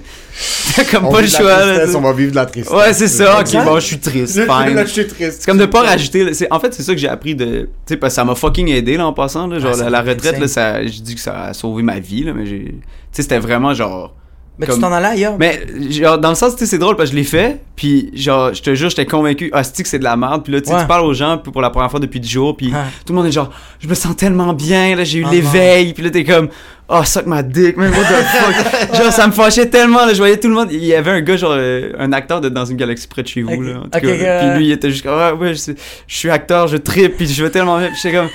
T'as 0.75 0.83
comme 0.85 1.05
On 1.05 1.11
pas 1.11 1.21
le 1.21 1.27
choix, 1.27 1.65
là. 1.65 1.85
On 1.95 2.01
va 2.01 2.13
vivre 2.13 2.31
de 2.31 2.35
la 2.35 2.45
tristesse. 2.45 2.73
Ouais, 2.73 2.93
c'est 2.93 3.07
ça. 3.07 3.39
Ok, 3.39 3.53
bon, 3.65 3.75
je 3.75 3.85
suis 3.85 3.99
triste. 3.99 4.35
Je- 4.37 4.41
Fine. 4.43 4.75
Là, 4.75 4.85
je 4.85 4.89
suis 4.91 5.07
triste. 5.07 5.37
C'est 5.41 5.45
comme 5.45 5.57
de 5.57 5.65
pas 5.65 5.81
rajouter. 5.81 6.31
En 6.51 6.59
fait, 6.59 6.73
c'est 6.73 6.83
ça 6.83 6.93
que 6.93 6.99
j'ai 6.99 7.07
appris 7.09 7.35
de. 7.35 7.61
Tu 7.61 7.67
sais, 7.85 7.97
parce 7.97 8.11
que 8.13 8.15
ça 8.15 8.25
m'a 8.25 8.35
fucking 8.35 8.67
aidé, 8.69 8.97
là, 8.97 9.07
en 9.07 9.13
passant. 9.13 9.47
Là, 9.47 9.59
genre, 9.59 9.71
Ah, 9.73 9.83
la, 9.83 9.89
la 9.89 10.01
retraite, 10.01 10.39
là, 10.39 10.47
ça, 10.47 10.85
je 10.85 11.01
dis 11.01 11.15
que 11.15 11.21
ça 11.21 11.45
a 11.45 11.53
sauvé 11.53 11.83
ma 11.83 11.99
vie, 11.99 12.23
là, 12.23 12.33
mais 12.33 12.45
j'ai. 12.45 12.59
Tu 12.65 12.73
sais, 13.11 13.21
c'était 13.23 13.39
vraiment 13.39 13.73
genre. 13.73 14.13
Mais 14.59 14.65
Comme- 14.65 14.75
tu 14.75 14.81
t'en 14.81 14.91
allais 14.91 15.07
ailleurs. 15.07 15.37
Mais, 15.39 15.65
genre, 15.89 16.17
dans 16.17 16.29
le 16.29 16.35
sens, 16.35 16.53
tu 16.53 16.59
sais, 16.59 16.65
c'est 16.65 16.77
drôle 16.77 16.97
parce 16.97 17.09
que 17.11 17.15
je 17.15 17.21
l'ai 17.21 17.25
fait, 17.25 17.61
puis 17.77 18.11
genre, 18.13 18.53
je 18.53 18.61
te 18.61 18.75
jure, 18.75 18.89
j'étais 18.89 19.05
convaincu, 19.05 19.49
ah, 19.53 19.63
c'est 19.63 19.81
que 19.83 19.87
c'est 19.87 19.99
de 19.99 20.03
la 20.03 20.17
merde, 20.17 20.43
puis 20.43 20.51
là, 20.51 20.59
Ouais. 20.59 20.81
tu 20.81 20.85
parles 20.85 21.05
aux 21.05 21.13
gens 21.13 21.37
pour 21.37 21.61
la 21.61 21.69
première 21.69 21.89
fois 21.89 22.01
depuis 22.01 22.19
10 22.19 22.29
jours, 22.29 22.57
puis 22.57 22.67
tout 23.05 23.13
le 23.13 23.15
monde 23.15 23.27
est 23.27 23.31
genre, 23.31 23.49
je 23.79 23.87
me 23.87 23.93
sens 23.93 24.17
tellement 24.17 24.51
bien, 24.51 24.97
là, 24.97 25.05
j'ai 25.05 25.19
eu 25.19 25.25
Ah, 25.25 25.31
l'éveil, 25.31 25.93
puis 25.93 26.03
là, 26.03 26.09
t'es 26.09 26.25
comme, 26.25 26.49
oh, 26.89 27.01
suck 27.05 27.25
ma 27.25 27.41
dick, 27.41 27.77
man, 27.77 27.89
what 27.89 27.99
the 28.03 28.25
fuck? 28.25 28.95
genre, 29.01 29.13
ça 29.13 29.27
me 29.27 29.31
fâchait 29.31 29.67
tellement, 29.69 30.05
là, 30.05 30.11
je 30.11 30.17
voyais 30.17 30.37
tout 30.37 30.49
le 30.49 30.55
monde, 30.55 30.67
il 30.73 30.83
y 30.83 30.93
avait 30.93 31.11
un 31.11 31.21
gars, 31.21 31.37
genre, 31.37 31.53
euh, 31.55 31.93
un 31.97 32.11
acteur 32.11 32.41
de 32.41 32.49
Dans 32.49 32.65
une 32.65 32.75
galaxie 32.75 33.07
près 33.07 33.23
de 33.23 33.27
chez 33.29 33.41
vous, 33.43 33.61
là, 33.61 33.77
en 33.77 33.83
tout 33.83 33.89
cas, 33.91 34.01
ouais. 34.07 34.39
puis 34.41 34.57
lui, 34.57 34.65
il 34.67 34.71
était 34.73 34.89
juste 34.91 35.03
comme, 35.03 35.17
ah, 35.17 35.33
ouais, 35.35 35.53
je, 35.53 35.71
suis 36.05 36.29
acteur, 36.29 36.67
je 36.67 36.75
tripe, 36.75 37.15
puis 37.15 37.27
je 37.27 37.41
veux 37.45 37.49
tellement 37.49 37.77
bien, 37.79 37.87
puis 37.87 37.97
j'étais 38.03 38.17
comme, 38.17 38.29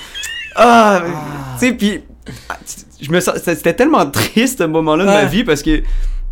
ah, 0.57 1.03
tu 1.61 1.67
sais, 1.67 1.73
puis 1.75 2.01
ah, 2.49 2.57
je 2.99 3.11
me 3.11 3.21
sens, 3.21 3.35
c'était 3.45 3.75
tellement 3.75 4.07
triste, 4.07 4.61
ce 4.61 4.65
moment-là 4.65 5.05
de 5.05 5.11
ma 5.11 5.25
vie, 5.27 5.45
parce 5.45 5.63
que, 5.63 5.83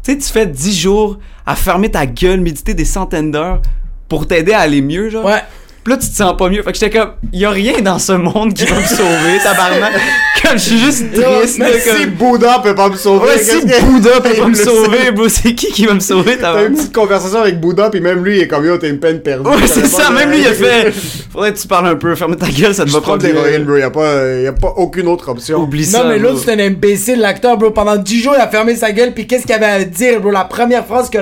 tu 0.03 0.13
sais, 0.13 0.19
tu 0.19 0.29
fais 0.29 0.47
10 0.47 0.79
jours 0.79 1.19
à 1.47 1.55
fermer 1.57 1.91
ta 1.91 2.07
gueule, 2.07 2.41
méditer 2.41 2.75
des 2.75 2.85
centaines 2.85 3.31
d'heures 3.31 3.63
pour 4.09 4.27
t'aider 4.27 4.53
à 4.53 4.61
aller 4.61 4.83
mieux, 4.83 5.11
genre? 5.11 5.25
Ouais. 5.25 5.43
Puis 5.85 5.93
là, 5.93 5.99
tu 5.99 6.09
te 6.09 6.15
sens 6.15 6.37
pas 6.37 6.49
mieux. 6.49 6.63
Fait 6.63 6.71
que 6.73 6.79
j'étais 6.79 6.97
comme, 6.97 7.11
y 7.33 7.45
a 7.45 7.51
rien 7.51 7.81
dans 7.83 7.99
ce 7.99 8.13
monde 8.13 8.55
qui 8.55 8.65
va 8.67 8.77
me 8.77 8.85
sauver, 8.85 9.39
tabarnak. 9.43 9.93
comme, 10.41 10.53
je 10.53 10.59
suis 10.59 10.79
juste 10.79 11.13
triste, 11.13 11.59
Mais 11.59 11.81
si 11.81 11.89
comme... 11.91 12.11
Bouddha 12.13 12.61
peut 12.63 12.75
pas 12.77 12.89
me 12.89 12.95
sauver, 12.97 13.27
Ouais, 13.27 13.39
si 13.39 13.61
Bouddha 13.85 14.21
peut 14.21 14.35
pas 14.39 14.47
me 14.47 14.55
sauver, 14.55 15.11
bro, 15.11 15.29
c'est 15.29 15.55
qui 15.57 15.73
qui 15.73 15.87
va 15.87 15.95
me 15.95 16.01
sauver, 16.01 16.37
T'as 16.37 16.51
une 16.51 16.55
tabarnak? 16.55 16.73
petite 16.77 16.93
conversation 16.95 17.41
avec 17.41 17.59
Bouddha, 17.61 17.91
puis 17.91 18.01
même 18.01 18.25
lui, 18.25 18.37
il 18.37 18.43
est 18.43 18.49
comme 18.49 18.65
yo, 18.65 18.77
t'es 18.79 18.91
une 18.91 19.01
peine 19.01 19.21
perdue. 19.23 19.51
Ouais, 19.51 19.67
c'est 19.67 19.87
ça, 19.87 20.11
même 20.11 20.31
lui, 20.31 20.41
il 20.43 20.47
a 20.47 20.53
fait. 20.53 20.93
Faudrait 21.33 21.53
que 21.53 21.59
tu 21.59 21.67
parles 21.67 21.89
un 21.89 21.97
peu, 21.97 22.15
ferme 22.15 22.37
ta 22.37 22.47
gueule, 22.49 22.75
ça 22.75 22.85
te 22.85 22.89
Je 22.89 22.95
va 22.95 23.01
pas 23.01 23.17
bien. 23.17 23.33
l'héroïne, 23.33 23.65
bro. 23.65 23.77
Y 23.77 23.83
a 23.83 23.91
pas, 23.91 24.25
y 24.41 24.47
a 24.47 24.53
pas 24.53 24.75
aucune 24.77 25.09
autre 25.09 25.31
option. 25.31 25.59
Oublie 25.63 25.85
ça. 25.85 26.05
Non, 26.05 26.09
mais 26.11 26.19
l'autre, 26.21 26.43
c'est 26.45 26.53
un 26.53 26.59
imbécile, 26.61 27.19
l'acteur, 27.19 27.57
bro. 27.57 27.71
Pendant 27.73 27.97
10 27.97 28.23
jours, 28.23 28.35
il 28.37 28.41
a 28.41 28.47
fermé 28.49 28.77
sa 28.77 28.93
gueule, 28.93 29.13
puis 29.15 29.27
qu'est-ce 29.27 29.47
qu'il 29.47 29.55
avait 29.57 29.67
à 29.67 29.83
dire, 29.85 30.21
bro? 30.21 30.31
La 30.31 30.45
première 30.45 30.87
phrase 30.87 31.11
que. 31.11 31.19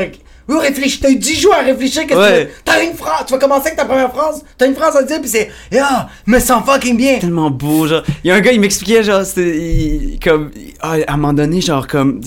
Oui, 0.50 0.58
réfléchis, 0.60 0.98
t'as 1.00 1.10
eu 1.10 1.16
10 1.16 1.40
jours 1.40 1.54
à 1.54 1.62
réfléchir, 1.62 2.06
qu'est-ce 2.06 2.18
Ouais. 2.18 2.46
que? 2.46 2.50
T'as 2.64 2.82
une 2.82 2.94
phrase, 2.94 3.24
tu 3.26 3.32
vas 3.32 3.38
commencer 3.38 3.66
avec 3.68 3.76
ta 3.76 3.84
première 3.84 4.10
phrase, 4.12 4.42
t'as 4.58 4.66
une 4.66 4.74
phrase 4.74 4.96
à 4.96 5.02
dire, 5.04 5.20
puis 5.20 5.30
c'est, 5.30 5.50
ah, 5.80 6.08
me 6.26 6.38
sens 6.40 6.64
fucking 6.66 6.96
bien. 6.96 7.18
tellement 7.18 7.50
beau 7.50 7.86
genre 7.86 8.02
il 8.24 8.28
y 8.28 8.30
a 8.30 8.34
un 8.34 8.40
gars 8.40 8.52
il 8.52 8.60
m'expliquait 8.60 9.02
genre 9.04 9.24
c'était 9.24 9.56
il- 9.56 10.18
comme 10.22 10.50
ah, 10.80 10.94
à 11.06 11.12
un 11.14 11.16
moment 11.16 11.32
donné 11.32 11.60
genre 11.60 11.86
comme 11.86 12.20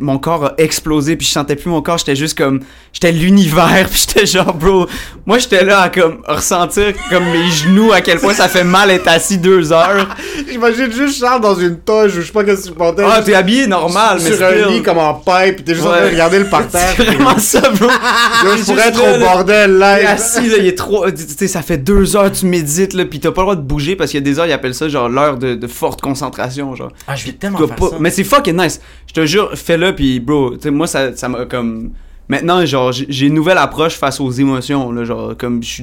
mon 0.00 0.18
corps 0.18 0.44
a 0.46 0.54
explosé 0.58 1.16
puis 1.16 1.26
je 1.26 1.32
sentais 1.32 1.56
plus 1.56 1.70
mon 1.70 1.80
corps 1.82 1.98
j'étais 1.98 2.16
juste 2.16 2.36
comme 2.36 2.60
j'étais 2.92 3.12
l'univers 3.12 3.86
puis 3.90 4.04
j'étais 4.08 4.26
genre 4.26 4.52
bro 4.54 4.86
moi 5.26 5.38
j'étais 5.38 5.64
là 5.64 5.82
à 5.82 5.88
comme 5.88 6.22
ressentir 6.26 6.92
comme 7.10 7.24
mes 7.24 7.50
genoux 7.50 7.92
à 7.92 8.00
quel 8.00 8.18
point 8.18 8.34
ça 8.34 8.48
fait 8.48 8.64
mal 8.64 8.90
être 8.90 9.08
assis 9.08 9.38
deux 9.38 9.72
heures 9.72 10.08
J'imagine 10.50 10.90
juste 10.92 11.20
Charles 11.20 11.40
dans 11.40 11.54
une 11.54 11.78
toge, 11.78 12.16
ou 12.16 12.20
je 12.20 12.26
sais 12.26 12.32
pas 12.32 12.42
qu'est-ce 12.44 12.62
que 12.64 12.68
tu 12.68 12.74
portais. 12.74 13.02
ah 13.06 13.20
t'es 13.24 13.34
habillé 13.34 13.66
normal 13.66 14.18
mais 14.22 14.32
sur 14.32 14.44
un 14.46 14.52
lit 14.70 14.82
comme 14.82 14.98
en 14.98 15.14
pipe, 15.14 15.56
pis 15.56 15.62
t'es 15.64 15.74
juste 15.74 15.86
en 15.86 15.90
train 15.90 16.02
de 16.06 16.10
regarder 16.10 16.38
le 16.38 16.46
parterre. 16.46 16.92
c'est 16.96 17.04
vraiment 17.04 17.38
ça 17.38 17.67
bro 17.72 17.86
Yo, 18.44 18.56
je 18.56 18.64
pourrais 18.64 18.88
être 18.88 18.98
là, 19.02 19.14
au 19.16 19.18
là. 19.18 19.32
bordel 19.34 19.72
live. 19.78 20.06
assis 20.06 20.48
là, 20.48 20.56
il 20.58 20.66
est 20.66 20.76
trop, 20.78 21.10
tu 21.10 21.16
sais, 21.18 21.48
ça 21.48 21.62
fait 21.62 21.78
deux 21.78 22.16
heures 22.16 22.30
tu 22.32 22.46
médites 22.46 22.92
là, 22.94 23.04
puis 23.04 23.20
t'as 23.20 23.32
pas 23.32 23.40
le 23.42 23.44
droit 23.46 23.56
de 23.56 23.62
bouger 23.62 23.96
parce 23.96 24.10
qu'il 24.10 24.18
y 24.20 24.22
a 24.22 24.24
des 24.24 24.38
heures 24.38 24.46
ils 24.46 24.52
appellent 24.52 24.74
ça 24.74 24.88
genre 24.88 25.08
l'heure 25.08 25.36
de, 25.38 25.54
de 25.54 25.66
forte 25.66 26.00
concentration 26.00 26.74
genre. 26.74 26.92
Ah, 27.06 27.16
je 27.16 27.26
vais 27.26 27.32
tellement 27.32 27.58
faire 27.58 27.76
pas- 27.76 27.90
ça. 27.90 27.96
Mais 28.00 28.10
c'est 28.10 28.24
fucking 28.24 28.56
nice. 28.56 28.80
Je 29.06 29.12
te 29.14 29.26
jure, 29.26 29.50
fais-le 29.54 29.94
puis 29.94 30.20
bro, 30.20 30.50
tu 30.56 30.62
sais 30.62 30.70
moi 30.70 30.86
ça 30.86 31.16
ça 31.16 31.28
m'a 31.28 31.44
comme 31.46 31.90
maintenant 32.28 32.64
genre 32.66 32.92
j'ai 32.92 33.26
une 33.26 33.34
nouvelle 33.34 33.58
approche 33.58 33.94
face 33.94 34.20
aux 34.20 34.30
émotions 34.30 34.92
là, 34.92 35.04
genre 35.04 35.34
comme 35.36 35.62
je 35.62 35.82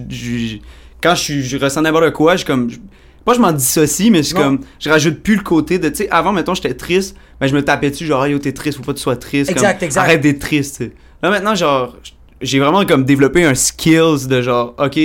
quand 1.01 1.15
je 1.15 1.57
ressens 1.57 1.81
n'importe 1.81 2.12
quoi, 2.13 2.36
je 2.36 2.45
comme 2.45 2.69
je- 2.69 2.77
pas 3.23 3.33
je 3.33 3.39
m'en 3.39 3.51
dissocie 3.51 4.12
mais 4.12 4.21
c'est 4.23 4.36
comme 4.36 4.60
je 4.79 4.88
rajoute 4.89 5.21
plus 5.23 5.36
le 5.36 5.41
côté 5.41 5.79
de 5.79 5.89
tu 5.89 5.95
sais 5.97 6.10
avant 6.12 6.31
mettons 6.31 6.53
j'étais 6.53 6.73
triste, 6.75 7.15
ben 7.39 7.47
je 7.47 7.55
me 7.55 7.63
tapais 7.63 7.89
dessus 7.89 8.05
genre 8.05 8.27
yo 8.27 8.38
t'es 8.39 8.51
triste, 8.51 8.77
faut 8.77 8.83
pas 8.83 8.93
que 8.93 8.97
tu 8.97 9.03
sois 9.03 9.15
triste 9.15 9.49
Exact, 9.51 9.79
comme, 9.79 9.86
exact. 9.88 10.01
Arrête 10.01 10.21
d'être 10.21 10.39
triste. 10.39 10.77
tu 10.77 10.83
sais. 10.86 10.91
Là 11.25 11.31
maintenant 11.31 11.55
genre 11.55 11.95
j'ai 12.39 12.59
vraiment 12.59 12.85
comme 12.85 13.03
développé 13.03 13.43
un 13.45 13.55
skills 13.55 14.27
de 14.29 14.41
genre 14.43 14.75
OK, 14.77 14.95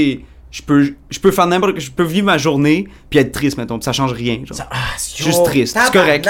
je 0.50 0.62
peux 0.66 0.92
je 1.08 1.18
peux 1.18 1.30
faire 1.30 1.46
n'importe 1.46 1.78
je 1.80 1.90
peux 1.90 2.02
vivre 2.02 2.26
ma 2.26 2.36
journée 2.36 2.88
puis 3.08 3.18
être 3.20 3.32
triste 3.32 3.56
mettons, 3.56 3.78
puis 3.78 3.84
ça 3.84 3.92
change 3.92 4.12
rien 4.12 4.34
genre. 4.44 4.54
Ça- 4.56 4.68
ah, 4.70 4.76
c'est 4.98 5.24
Juste 5.24 5.44
triste, 5.44 5.78
c'est 5.82 5.92
correct. 5.98 6.28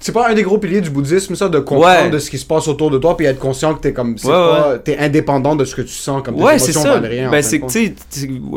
C'est 0.00 0.12
pas 0.12 0.30
un 0.30 0.34
des 0.34 0.42
gros 0.44 0.56
piliers 0.58 0.80
du 0.80 0.88
bouddhisme, 0.90 1.34
ça, 1.34 1.48
de 1.50 1.58
comprendre 1.58 2.04
Ouais. 2.04 2.10
de 2.10 2.18
ce 2.18 2.30
qui 2.30 2.38
se 2.38 2.46
passe 2.46 2.66
autour 2.68 2.90
de 2.90 2.98
toi, 2.98 3.16
puis 3.16 3.26
être 3.26 3.38
conscient 3.38 3.74
que 3.74 3.80
t'es 3.80 3.92
comme, 3.92 4.16
c'est 4.16 4.26
Ouais, 4.28 4.32
pas, 4.32 4.78
t'es 4.78 4.96
indépendant 4.98 5.54
de 5.56 5.64
ce 5.66 5.74
que 5.74 5.82
tu 5.82 5.92
sens, 5.92 6.22
comme 6.24 6.36
tes 6.36 6.42
Ouais, 6.42 6.58
c'est 6.58 6.70
émotions 6.72 6.82
ça. 6.82 6.94
valent 6.94 7.08
rien. 7.08 7.28
en 7.28 7.30
Ben, 7.30 7.42
c'est 7.42 7.60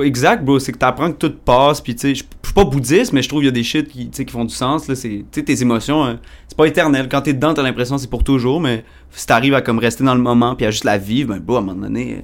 exact, 0.03 0.43
bro. 0.45 0.59
C'est 0.59 0.71
que 0.71 0.77
t'apprends 0.77 1.11
que 1.11 1.17
tout 1.17 1.33
passe, 1.43 1.81
puis 1.81 1.95
tu 1.95 2.15
sais, 2.15 2.23
suis 2.49 2.53
pas 2.53 2.65
bouddhiste, 2.65 3.13
mais 3.13 3.21
je 3.21 3.29
trouve 3.29 3.39
qu'il 3.39 3.47
y 3.47 3.49
a 3.49 3.51
des 3.51 3.63
shit 3.63 3.87
qui, 3.87 4.25
font 4.27 4.45
du 4.45 4.53
sens, 4.53 4.87
là. 4.87 4.95
C'est, 4.95 5.23
tes 5.31 5.61
émotions, 5.61 6.03
hein, 6.03 6.19
c'est 6.47 6.57
pas 6.57 6.65
éternel. 6.65 7.07
Quand 7.09 7.21
t'es 7.21 7.33
dedans, 7.33 7.53
t'as 7.53 7.63
l'impression 7.63 7.95
que 7.95 8.01
c'est 8.01 8.09
pour 8.09 8.23
toujours, 8.23 8.59
mais 8.59 8.83
si 9.11 9.25
t'arrives 9.27 9.53
à 9.53 9.61
comme 9.61 9.79
rester 9.79 10.03
dans 10.03 10.15
le 10.15 10.21
moment, 10.21 10.55
puis 10.55 10.65
à 10.65 10.71
juste 10.71 10.83
la 10.83 10.97
vivre, 10.97 11.29
ben, 11.29 11.39
bro, 11.39 11.57
à 11.57 11.59
un 11.59 11.61
moment 11.61 11.81
donné, 11.81 12.13
euh, 12.13 12.21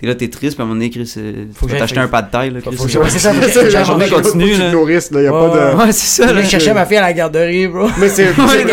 t'es 0.00 0.06
là, 0.06 0.14
t'es 0.14 0.28
triste, 0.28 0.54
puis 0.56 0.62
à 0.62 0.64
un 0.64 0.68
moment 0.68 0.76
donné, 0.78 0.88
Chris, 0.90 1.12
euh, 1.18 1.44
Faut 1.54 1.66
tu 1.66 1.72
que 1.72 1.76
vas 1.76 1.80
t'acheter 1.80 2.00
un 2.00 2.08
pas 2.08 2.22
de 2.22 2.30
taille, 2.30 2.50
là, 2.50 2.60
Chris. 2.60 2.74
Faut 2.76 2.84
que 2.86 2.98
ouais, 2.98 3.10
c'est 3.10 3.18
ça, 3.18 3.32
la 3.62 3.84
journée 3.84 4.08
continue, 4.08 4.56
là. 4.56 4.70
Nourrisses, 4.72 5.10
là, 5.10 5.22
y 5.22 5.26
a 5.26 5.32
Ouais, 5.32 5.48
pas 5.50 5.72
de... 5.72 5.76
Ouais, 5.76 5.92
c'est 5.92 6.22
ça, 6.24 6.34
Je 6.42 6.48
chercher 6.48 6.72
ma 6.72 6.86
fille 6.86 6.96
à 6.96 7.02
la 7.02 7.12
garderie, 7.12 7.66
bro. 7.68 7.86
Mais 7.98 8.08
c'est, 8.08 8.24
vrai, 8.32 8.64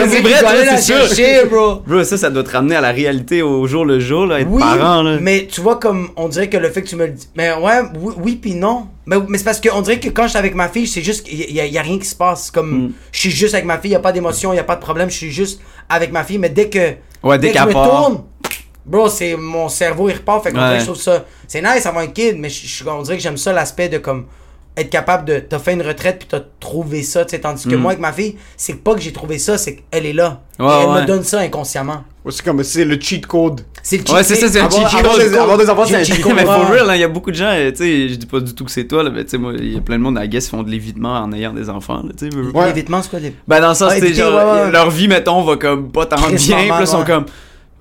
c'est 0.77 0.77
sûr. 0.81 0.95
chercher, 1.07 1.45
bro. 1.45 1.81
Bro, 1.85 2.03
ça, 2.03 2.17
ça 2.17 2.29
doit 2.29 2.43
te 2.43 2.51
ramener 2.51 2.75
à 2.75 2.81
la 2.81 2.91
réalité 2.91 3.41
au 3.41 3.67
jour 3.67 3.85
le 3.85 3.99
jour, 3.99 4.25
là, 4.25 4.39
être 4.39 4.47
Oui, 4.49 4.61
parent, 4.61 5.01
là. 5.03 5.17
mais 5.21 5.47
tu 5.51 5.61
vois 5.61 5.77
comme 5.79 6.09
on 6.15 6.27
dirait 6.29 6.49
que 6.49 6.57
le 6.57 6.69
fait 6.69 6.81
que 6.81 6.87
tu 6.87 6.95
me 6.95 7.05
le 7.05 7.11
dis, 7.11 7.27
mais 7.35 7.51
ouais, 7.53 7.81
oui, 7.99 8.13
oui 8.23 8.35
puis 8.41 8.55
non. 8.55 8.87
Mais, 9.05 9.15
mais 9.27 9.37
c'est 9.37 9.45
parce 9.45 9.61
qu'on 9.61 9.81
dirait 9.81 9.99
que 9.99 10.09
quand 10.09 10.23
je 10.23 10.29
suis 10.29 10.37
avec 10.37 10.53
ma 10.53 10.67
fille, 10.67 10.85
c'est 10.87 11.01
juste 11.01 11.25
qu'il 11.25 11.39
y, 11.51 11.61
a- 11.61 11.65
il 11.65 11.71
y 11.73 11.77
a 11.77 11.81
rien 11.81 11.97
qui 11.97 12.05
se 12.07 12.15
passe. 12.15 12.51
Comme 12.51 12.87
Mm. 12.87 12.91
je 13.13 13.19
suis 13.19 13.31
juste 13.31 13.53
avec 13.53 13.65
ma 13.65 13.77
fille, 13.77 13.91
il 13.91 13.93
y 13.93 13.95
a 13.95 13.99
pas 14.01 14.11
d'émotion, 14.11 14.51
il 14.51 14.57
y 14.57 14.59
a 14.59 14.65
pas 14.65 14.75
de 14.75 14.81
problème, 14.81 15.09
je 15.09 15.15
suis 15.15 15.31
juste 15.31 15.61
avec 15.89 16.11
ma 16.11 16.23
fille. 16.25 16.37
Mais 16.39 16.49
dès 16.49 16.67
que 16.69 16.95
Ouais, 17.23 17.39
dès 17.39 17.47
que 17.47 17.53
je 17.53 17.59
qu'elle 17.59 17.69
me 17.69 17.73
part. 17.73 17.89
tourne, 17.89 18.23
bro, 18.87 19.09
c'est 19.09 19.35
mon 19.35 19.69
cerveau 19.69 20.09
il 20.09 20.13
repart. 20.15 20.43
Fait 20.43 20.51
que 20.51 20.57
Ouais. 20.57 20.79
je 20.79 20.85
trouve 20.85 20.95
ça, 21.01 21.25
c'est 21.47 21.61
nice 21.61 21.85
avoir 21.85 22.03
un 22.03 22.07
kid, 22.07 22.37
mais 22.37 22.49
je, 22.49 22.65
je- 22.67 22.83
on 22.89 23.01
dirait 23.01 23.17
que 23.17 23.23
j'aime 23.23 23.37
ça 23.37 23.53
l'aspect 23.53 23.89
de 23.89 23.97
comme 23.97 24.25
être 24.79 24.91
capable 24.91 25.25
de 25.25 25.39
t'as 25.39 25.57
fait 25.57 25.73
une 25.73 25.81
retraite 25.81 26.19
puis 26.19 26.27
t'as 26.29 26.41
trouvé 26.59 27.01
ça, 27.01 27.25
tu 27.25 27.31
sais, 27.31 27.39
tandis 27.41 27.67
que 27.67 27.73
moi 27.75 27.91
avec 27.93 27.99
ma 27.99 28.13
fille, 28.13 28.35
c'est 28.55 28.75
pas 28.83 28.93
que 28.93 29.01
j'ai 29.01 29.11
trouvé 29.11 29.39
ça, 29.39 29.57
c'est 29.57 29.77
qu'elle 29.77 30.05
est 30.05 30.13
là. 30.13 30.41
Mm. 30.59 30.63
Ouais, 30.65 30.69
Et 30.71 30.83
elle 30.83 30.89
ouais. 30.89 31.01
me 31.01 31.07
donne 31.07 31.23
ça 31.23 31.39
inconsciemment. 31.39 32.03
Ouais, 32.23 32.31
c'est 32.31 32.45
comme, 32.45 32.61
c'est 32.63 32.85
le 32.85 32.99
cheat 33.01 33.25
code. 33.25 33.61
C'est 33.81 33.97
le 34.07 34.13
Ouais, 34.13 34.21
c'est 34.21 34.35
ça, 34.35 34.47
c'est 34.47 34.59
Avoir- 34.59 34.87
cheat 34.91 35.01
code. 35.01 35.33
avoir 35.33 35.57
des 35.57 35.67
enfants, 35.67 35.83
c'est 35.87 35.95
un 35.95 36.03
cheat 36.03 36.23
j'ai- 36.23 36.31
mais 36.33 36.45
for 36.45 36.69
real, 36.69 36.87
hein, 36.91 36.93
il 36.93 37.01
y 37.01 37.03
a 37.03 37.07
beaucoup 37.07 37.31
de 37.31 37.35
gens, 37.35 37.49
euh, 37.49 37.71
tu 37.71 37.77
sais, 37.77 38.09
je 38.09 38.15
dis 38.17 38.25
pas 38.27 38.39
du 38.39 38.53
tout 38.53 38.65
que 38.65 38.71
c'est 38.71 38.85
toi, 38.85 39.01
là, 39.01 39.09
mais 39.09 39.23
tu 39.23 39.31
sais, 39.31 39.37
moi, 39.39 39.53
il 39.57 39.73
y 39.73 39.77
a 39.77 39.81
plein 39.81 39.97
de 39.97 40.03
monde, 40.03 40.15
à 40.19 40.27
guess, 40.27 40.43
qui 40.45 40.51
font 40.51 40.61
de 40.61 40.69
l'évitement 40.69 41.13
en 41.23 41.33
ayant 41.33 41.53
des 41.53 41.71
enfants, 41.71 42.03
tu 42.15 42.29
sais. 42.29 42.35
Ouais. 42.53 42.67
L'évitement, 42.67 43.01
c'est 43.01 43.09
quoi 43.09 43.17
les... 43.19 43.33
Ben, 43.47 43.59
dans 43.59 43.69
le 43.69 43.73
sens, 43.73 43.89
Ah, 43.93 43.95
sais, 43.95 44.05
éviter, 44.05 44.13
genre, 44.21 44.33
ouais, 44.35 44.61
ouais. 44.65 44.71
leur 44.71 44.91
vie, 44.91 45.07
mettons, 45.07 45.41
va 45.41 45.55
comme 45.57 45.91
pas 45.91 46.05
tant 46.05 46.17
bien, 46.17 46.35
puis 46.37 46.67
là, 46.69 46.85
sont 46.85 47.03
comme, 47.03 47.25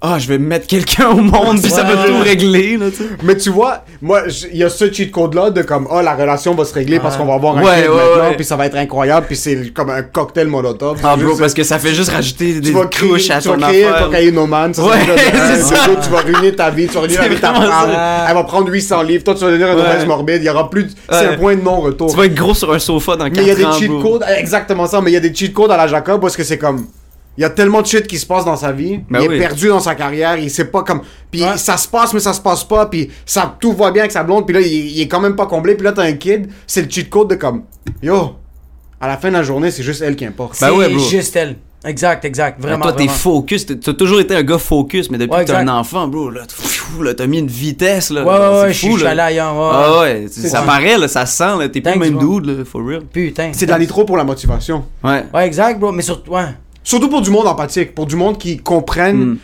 ah, 0.03 0.19
je 0.19 0.29
vais 0.29 0.37
mettre 0.39 0.67
quelqu'un 0.67 1.09
au 1.09 1.17
monde, 1.23 1.61
puis 1.63 1.71
ça 1.71 1.83
va 1.83 1.95
ouais, 2.03 2.07
tout 2.09 2.19
régler, 2.23 2.77
là, 2.77 2.91
tu 2.91 2.97
sais. 2.99 3.05
Mais 3.23 3.35
tu 3.37 3.49
vois, 3.51 3.83
moi, 4.03 4.23
il 4.53 4.59
y 4.59 4.63
a 4.63 4.69
ce 4.69 4.93
cheat 4.93 5.11
code-là 5.11 5.51
de 5.51 5.63
comme, 5.63 5.89
ah, 5.91 6.03
la 6.03 6.15
relation 6.15 6.55
va 6.55 6.65
se 6.67 6.75
régler 6.75 7.01
parce 7.01 7.17
qu'on 7.17 7.25
va 7.25 7.33
avoir 7.35 7.57
un 7.57 7.63
Ouais, 7.63 7.83
kid 7.83 7.91
ouais, 7.91 7.97
maintenant, 7.97 8.35
puis 8.37 8.45
ça 8.45 8.57
va 8.57 8.67
être 8.67 8.77
incroyable, 8.77 9.27
puis 9.27 9.37
c'est 9.37 9.73
comme 9.73 9.89
un 9.91 10.03
cocktail 10.03 10.49
molotov. 10.49 10.99
Ah, 11.03 11.17
bro, 11.17 11.29
Juste- 11.29 11.41
parce 11.41 11.55
que 11.55 11.63
ça 11.65 11.79
fait 11.79 11.95
juste 11.95 12.11
rajouter 12.11 12.61
des 12.61 12.69
tu 12.69 12.73
vas 12.73 12.87
créer, 12.87 13.09
couches 13.09 13.31
à 13.31 13.41
tu 13.41 13.49
vas 13.49 13.57
créer 13.57 13.87
un 13.87 13.93
affaire. 13.93 14.07
cocaïnomane, 14.07 14.75
ça, 14.75 14.85
Ouais, 14.85 14.97
c'est 15.17 15.35
un. 15.55 15.57
ça. 15.65 15.77
Tu 16.03 16.11
vas 16.11 16.21
ruiner 16.21 16.53
ta 16.55 16.69
vie, 16.71 16.87
tu 16.87 16.95
vas 16.95 17.01
ruiner 17.01 17.17
la 17.17 17.29
vie 17.29 17.37
de 17.37 17.41
ta 17.41 17.55
femme. 17.55 17.67
ça. 17.67 18.27
Elle 18.29 18.35
va 18.35 18.45
prendre 18.45 18.69
800 18.71 19.03
livres, 19.03 19.25
toi 19.25 19.35
tu 19.35 19.41
vas 19.41 19.47
devenir 19.51 19.69
un 19.69 19.79
obèse 19.79 20.07
morbide, 20.07 20.43
il 20.43 20.45
y 20.47 20.51
aura 20.51 20.69
plus 20.69 20.85
de... 20.85 20.91
C'est 21.11 21.27
un 21.27 21.37
point 21.39 21.57
de 21.57 21.63
non-retour. 21.63 22.11
Tu 22.11 22.17
vas 22.17 22.27
être 22.27 22.35
gros 22.35 22.55
sur 22.55 22.71
un 22.73 22.79
sofa 22.79 23.17
dans 23.17 23.25
Mais 23.25 23.31
il 23.35 23.47
y 23.47 23.51
a 23.51 23.55
4 23.55 23.57
des 23.57 23.65
ans, 23.65 23.73
cheat 23.73 24.03
codes, 24.03 24.25
exactement 24.39 24.87
ça, 24.87 25.01
mais 25.01 25.11
il 25.11 25.15
y 25.15 25.17
a 25.17 25.21
des 25.21 25.35
cheat 25.35 25.53
codes 25.55 25.71
à 25.71 25.77
la 25.79 25.87
Jacob 25.87 26.21
parce 26.21 26.37
que 26.37 26.45
c'est 26.45 26.59
comme. 26.59 26.85
Il 27.39 27.43
y 27.43 27.45
a 27.45 27.51
tellement 27.51 27.83
de 27.83 27.87
shit 27.87 28.07
qui 28.07 28.19
se 28.19 28.25
passe 28.27 28.45
dans 28.45 28.57
sa 28.57 28.73
vie. 28.73 29.01
Ben 29.11 29.21
il 29.21 29.29
oui. 29.29 29.35
est 29.37 29.39
perdu 29.39 29.69
dans 29.69 29.81
sa 29.81 29.95
carrière. 29.95 30.37
Il 30.39 30.51
sait 30.51 30.67
pas 30.67 30.83
comme. 30.83 31.03
Puis 31.31 31.43
Ouais. 31.43 31.57
ça 31.59 31.77
se 31.77 31.87
passe, 31.87 32.15
mais 32.15 32.21
ça 32.21 32.33
se 32.33 32.41
passe 32.41 32.65
pas. 32.65 32.87
Puis 32.87 33.11
ça, 33.27 33.57
tout 33.61 33.73
va 33.73 33.91
bien 33.91 34.03
avec 34.03 34.13
sa 34.13 34.23
blonde. 34.23 34.47
Puis 34.47 34.55
là, 34.55 34.61
il, 34.61 34.67
il 34.73 35.01
est 35.03 35.09
quand 35.09 35.21
même 35.21 35.37
pas 35.37 35.47
comblé. 35.47 35.75
Puis 35.75 35.85
là, 35.85 35.93
t'as 35.93 36.03
un 36.05 36.15
kid. 36.15 36.49
C'est 36.67 36.83
le 36.83 36.91
cheat 36.91 37.11
code 37.11 37.29
de 37.29 37.35
comme. 37.35 37.65
Yo, 38.03 38.37
à 39.01 39.07
la 39.09 39.17
fin 39.19 39.29
de 39.29 39.35
la 39.35 39.43
journée, 39.43 39.71
c'est 39.71 39.83
juste 39.83 40.01
elle 40.03 40.17
qui 40.17 40.25
importe. 40.25 40.59
Ben 40.61 40.69
c'est 40.69 40.75
ouais, 40.75 40.89
bro. 40.89 40.99
juste 40.99 41.37
elle. 41.37 41.57
Exact, 41.85 42.25
exact. 42.25 42.57
Mais 42.59 42.69
Vraiment. 42.69 42.83
toi, 42.85 42.93
t'es 42.95 43.05
vraiment. 43.05 43.13
focus. 43.13 43.67
t'es- 43.67 43.77
T'as 43.77 43.93
toujours 43.93 44.19
été 44.19 44.35
un 44.35 44.43
gars 44.43 44.59
focus, 44.59 45.09
mais 45.11 45.19
depuis 45.19 45.35
Ouais, 45.37 45.45
que 45.45 45.51
t'es 45.51 45.57
un 45.57 45.69
enfant, 45.69 46.09
bro, 46.09 46.31
là, 46.31 46.41
pfiou, 46.49 47.03
là, 47.03 47.15
t'as 47.15 47.27
mis 47.29 47.39
une 47.39 47.47
vitesse, 47.47 48.11
là. 48.11 48.25
Ouais, 48.25 48.31
ouais, 48.31 48.39
C'est 48.39 48.61
ouais, 48.63 48.73
je 48.73 48.79
suis- 48.79 48.87
fou, 48.89 48.93
je 48.95 48.99
suis 48.99 49.05
là. 49.05 49.11
allé 49.11 49.21
ailleurs. 49.21 49.55
ouais, 49.55 49.71
Ah 49.73 50.01
ouais. 50.01 50.23
ouais, 50.25 50.29
ça 50.29 50.63
paraît, 50.63 50.99
là, 50.99 51.07
ça 51.07 51.27
sent, 51.27 51.45
là. 51.61 51.69
T'es 51.69 51.81
plus 51.83 51.93
le 51.93 51.99
même 52.01 52.15
bro. 52.15 52.41
dude, 52.41 52.59
là, 52.59 52.65
for 52.65 52.81
real. 52.85 53.03
Putain. 53.03 53.51
C'est 53.53 53.67
de 53.67 53.71
la 53.71 53.79
nitro 53.79 54.05
pour 54.05 54.17
la 54.17 54.25
motivation. 54.25 54.85
Ouais. 55.05 55.25
Ouais, 55.33 55.47
exact, 55.47 55.79
bro. 55.79 55.93
Mais 55.93 56.03
surtout, 56.03 56.33
ouais. 56.33 56.47
Surtout 56.87 57.09
pour 57.09 57.21
du 57.21 57.31
monde 57.31 57.49
empathique, 57.49 57.97
pour 57.97 58.07
du 58.07 58.15
monde 58.15 58.39
qui 58.39 58.59
comprennent. 58.59 59.25
Mm. 59.25 59.39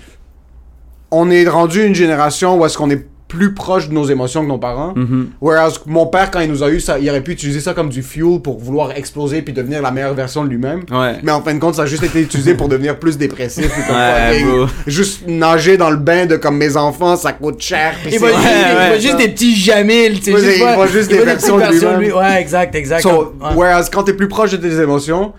On 1.11 1.28
est 1.28 1.46
rendu 1.48 1.85
une 1.85 1.94
génération 1.94 2.57
où 2.57 2.64
est-ce 2.64 2.78
qu'on 2.78 2.88
est 2.88 3.05
plus 3.26 3.52
proche 3.52 3.88
de 3.88 3.94
nos 3.94 4.05
émotions 4.05 4.42
que 4.42 4.48
nos 4.48 4.59
parents. 4.59 4.92
Mhm. 4.94 5.31
Whereas 5.40 5.81
mon 5.87 6.07
père, 6.07 6.31
quand 6.31 6.40
il 6.40 6.50
nous 6.50 6.62
a 6.62 6.68
eu 6.68 6.81
ça, 6.81 6.98
il 6.98 7.09
aurait 7.09 7.22
pu 7.22 7.33
utiliser 7.33 7.61
ça 7.61 7.72
comme 7.72 7.88
du 7.88 8.02
fuel 8.02 8.40
pour 8.40 8.59
vouloir 8.59 8.92
exploser 8.92 9.40
puis 9.42 9.55
devenir 9.55 9.81
la 9.83 9.90
meilleure 9.90 10.14
version 10.14 10.44
de 10.44 10.50
lui-même. 10.50 10.83
Ouais. 10.90 11.14
Mais 11.22 11.33
en 11.33 11.42
fin 11.42 11.55
de 11.55 11.59
compte, 11.59 11.74
ça 11.74 11.83
a 11.83 11.87
juste 11.87 12.02
été 12.05 12.20
utilisé 12.20 12.55
pour 12.55 12.68
devenir 12.68 12.98
plus 12.98 13.16
dépressif. 13.16 13.68
comme 13.87 13.96
Ouais. 13.96 14.44
Juste 14.87 15.26
nager 15.26 15.78
dans 15.78 15.90
le 15.90 15.96
bain 15.96 16.26
de 16.26 16.37
comme 16.37 16.59
mes 16.59 16.76
enfants, 16.76 17.16
ça 17.16 17.33
coûte 17.33 17.61
cher. 17.61 17.94
Il 18.11 18.18
voit, 18.18 18.28
juste, 18.28 18.42
Ouais, 18.42 19.00
juste 19.00 19.16
des 19.16 19.28
petits 19.28 19.57
Jamil, 19.57 20.20
tu 20.20 20.24
sais. 20.26 20.33
Ouais, 20.35 20.40
juste 20.40 20.59
il 20.61 20.74
voit 20.74 20.87
juste 20.87 21.11
des 21.11 21.18
versions 21.18 21.57
de 21.57 21.98
lui-même. 21.98 22.14
Ouais, 22.14 22.40
exact, 22.40 22.74
exact. 22.74 23.00
So, 23.00 23.35
whereas 23.57 23.88
quand 23.90 24.05
t'es 24.05 24.14
plus 24.14 24.28
proche 24.28 24.52
de 24.52 24.59
tes 24.59 24.78
émotions, 24.78 25.33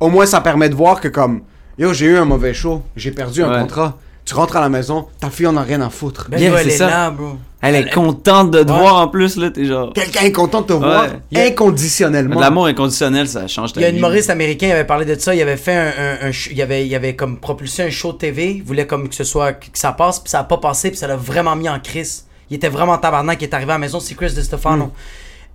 au 0.00 0.08
moins 0.08 0.26
ça 0.26 0.40
permet 0.40 0.68
de 0.68 0.74
voir 0.74 1.00
que 1.00 1.08
comme, 1.08 1.42
yo, 1.78 1.92
j'ai 1.92 2.06
eu 2.06 2.16
un 2.16 2.24
mauvais 2.24 2.54
show, 2.54 2.82
j'ai 2.96 3.10
perdu 3.10 3.42
un 3.42 3.50
Ouais. 3.52 3.60
contrat. 3.60 3.96
Tu 4.24 4.34
rentres 4.34 4.56
à 4.58 4.60
la 4.60 4.68
maison, 4.68 5.06
ta 5.20 5.30
fille 5.30 5.46
en 5.46 5.56
a 5.56 5.62
rien 5.62 5.80
à 5.80 5.88
foutre. 5.88 6.28
Ben, 6.28 6.38
Yeah, 6.38 6.58
c'est 6.58 6.66
est 6.66 6.70
ça. 6.72 6.86
là, 6.86 7.10
bro. 7.10 7.38
Elle 7.62 7.74
est 7.76 7.90
contente 7.90 8.50
de 8.50 8.62
te 8.62 8.70
Ouais. 8.70 8.78
voir 8.78 8.96
en 8.96 9.08
plus, 9.08 9.36
là, 9.36 9.50
t'es 9.50 9.64
genre. 9.64 9.90
Quelqu'un 9.94 10.20
est 10.20 10.32
content 10.32 10.60
de 10.60 10.66
te 10.66 10.72
voir 10.74 11.06
Ouais. 11.32 11.48
inconditionnellement. 11.48 12.38
L'amour 12.38 12.66
inconditionnel, 12.66 13.26
ça 13.26 13.46
change 13.48 13.72
ta 13.72 13.80
Il 13.80 13.82
y 13.84 13.86
a 13.86 13.88
un 13.88 13.92
vie. 13.92 13.98
humoriste 13.98 14.28
américain, 14.30 14.66
il 14.68 14.72
avait 14.72 14.84
parlé 14.84 15.06
de 15.06 15.18
ça, 15.18 15.34
il 15.34 15.40
avait 15.40 15.56
fait 15.56 15.74
un, 15.74 15.86
un, 15.98 16.28
un 16.28 16.30
sh- 16.30 16.50
il 16.52 16.60
avait, 16.60 16.86
il 16.86 16.94
avait 16.94 17.16
comme 17.16 17.38
propulsé 17.38 17.82
un 17.84 17.90
show 17.90 18.12
de 18.12 18.18
TV, 18.18 18.52
il 18.56 18.62
voulait 18.62 18.86
comme 18.86 19.08
que 19.08 19.14
ce 19.14 19.24
soit, 19.24 19.54
que 19.54 19.66
ça 19.72 19.92
passe, 19.92 20.20
puis 20.20 20.30
ça 20.30 20.40
a 20.40 20.44
pas 20.44 20.58
passé, 20.58 20.90
puis 20.90 20.98
ça 20.98 21.06
l'a 21.06 21.16
vraiment 21.16 21.56
mis 21.56 21.68
en 21.70 21.80
crise. 21.80 22.26
Il 22.50 22.56
était 22.56 22.68
vraiment 22.68 22.92
en 22.92 22.98
tabarnak, 22.98 23.40
il 23.40 23.44
est 23.44 23.54
arrivé 23.54 23.70
à 23.72 23.74
la 23.74 23.78
maison, 23.78 23.98
c'est 23.98 24.14
Chris 24.14 24.34
de 24.34 24.42
Stefano. 24.42 24.84
Hmm. 24.86 24.90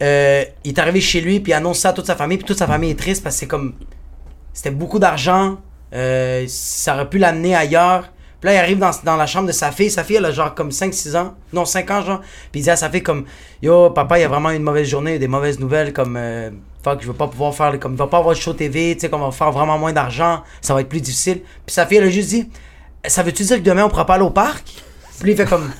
Euh, 0.02 0.44
il 0.64 0.72
est 0.72 0.80
arrivé 0.80 1.00
chez 1.00 1.22
lui, 1.22 1.40
puis 1.40 1.52
il 1.52 1.56
annonce 1.56 1.78
ça 1.80 1.90
à 1.90 1.94
toute 1.94 2.08
sa 2.08 2.16
famille, 2.16 2.38
puis 2.38 2.48
toute 2.48 2.58
sa 2.58 2.68
famille 2.68 2.90
est 2.92 3.00
triste 3.00 3.24
parce 3.24 3.36
que 3.36 3.42
c'est 3.42 3.48
comme, 3.48 3.74
c'était 4.54 4.72
beaucoup 4.72 5.00
d'argent, 5.00 5.58
euh, 5.94 6.46
ça 6.48 6.96
aurait 6.96 7.10
pu 7.10 7.18
l'amener 7.18 7.56
ailleurs. 7.56 8.10
Puis 8.40 8.50
là, 8.50 8.56
il 8.56 8.58
arrive 8.58 8.78
dans, 8.78 8.92
dans 9.04 9.16
la 9.16 9.26
chambre 9.26 9.48
de 9.48 9.54
sa 9.54 9.72
fille. 9.72 9.90
Sa 9.90 10.04
fille, 10.04 10.18
elle 10.18 10.26
a 10.26 10.32
genre 10.32 10.54
comme 10.54 10.70
5-6 10.70 11.16
ans. 11.16 11.34
Non, 11.54 11.64
5 11.66 11.92
ans, 11.92 12.02
genre. 12.02 12.20
Puis 12.52 12.60
il 12.60 12.64
dit 12.64 12.70
à 12.70 12.76
sa 12.76 12.90
fille 12.90 13.04
comme 13.04 13.26
Yo, 13.62 13.90
papa, 13.92 14.20
il 14.20 14.22
y 14.22 14.26
a 14.26 14.28
vraiment 14.28 14.50
une 14.50 14.64
mauvaise 14.64 14.88
journée, 14.88 15.18
des 15.18 15.30
mauvaises 15.30 15.60
nouvelles. 15.60 15.94
Comme 15.94 16.18
euh, 16.18 16.50
fuck, 16.84 17.02
je 17.02 17.08
veux 17.08 17.14
pas 17.14 17.28
pouvoir 17.28 17.56
faire. 17.56 17.80
Comme 17.80 17.94
il 17.94 17.98
va 17.98 18.08
pas 18.08 18.18
avoir 18.18 18.36
de 18.36 18.40
show 18.40 18.54
TV, 18.54 18.96
tu 18.96 19.02
sais, 19.02 19.10
comme 19.10 19.22
on 19.22 19.28
va 19.28 19.32
faire 19.32 19.52
vraiment 19.52 19.78
moins 19.78 19.94
d'argent. 19.94 20.44
Ça 20.62 20.74
va 20.74 20.82
être 20.82 20.90
plus 20.90 21.00
difficile. 21.00 21.42
Puis 21.66 21.74
sa 21.74 21.86
fille, 21.86 22.00
elle 22.00 22.04
a 22.06 22.10
juste 22.10 22.30
dit 22.30 22.50
Ça 23.06 23.24
veut-tu 23.24 23.44
dire 23.44 23.58
que 23.58 23.64
demain, 23.64 23.86
on 23.86 23.90
pourra 23.90 24.06
pas 24.06 24.16
aller 24.16 24.26
au 24.26 24.30
parc 24.30 24.66
Puis 25.20 25.24
lui, 25.24 25.32
il 25.32 25.38
fait 25.38 25.46
comme 25.46 25.72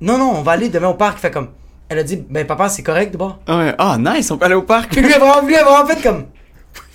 Non, 0.00 0.16
non, 0.16 0.32
on 0.38 0.42
va 0.42 0.52
aller 0.52 0.70
demain 0.70 0.88
au 0.88 0.94
parc. 0.94 1.18
Il 1.18 1.20
fait 1.20 1.30
comme 1.30 1.48
Elle 1.90 1.98
a 1.98 2.02
dit 2.02 2.24
Ben, 2.30 2.46
papa, 2.46 2.70
c'est 2.70 2.82
correct 2.82 3.12
d'abord. 3.12 3.40
Ouais. 3.46 3.74
Ah, 3.76 3.98
nice, 3.98 4.30
on 4.30 4.38
peut 4.38 4.46
aller 4.46 4.54
au 4.54 4.62
parc. 4.62 4.90
Puis 4.90 5.02
lui, 5.02 5.10
il 5.10 5.14
a 5.14 5.18
vraiment, 5.18 5.46
lui, 5.46 5.54
a 5.54 5.64
vraiment 5.64 5.86
fait 5.86 6.00
comme 6.02 6.24
Ah, 6.24 6.39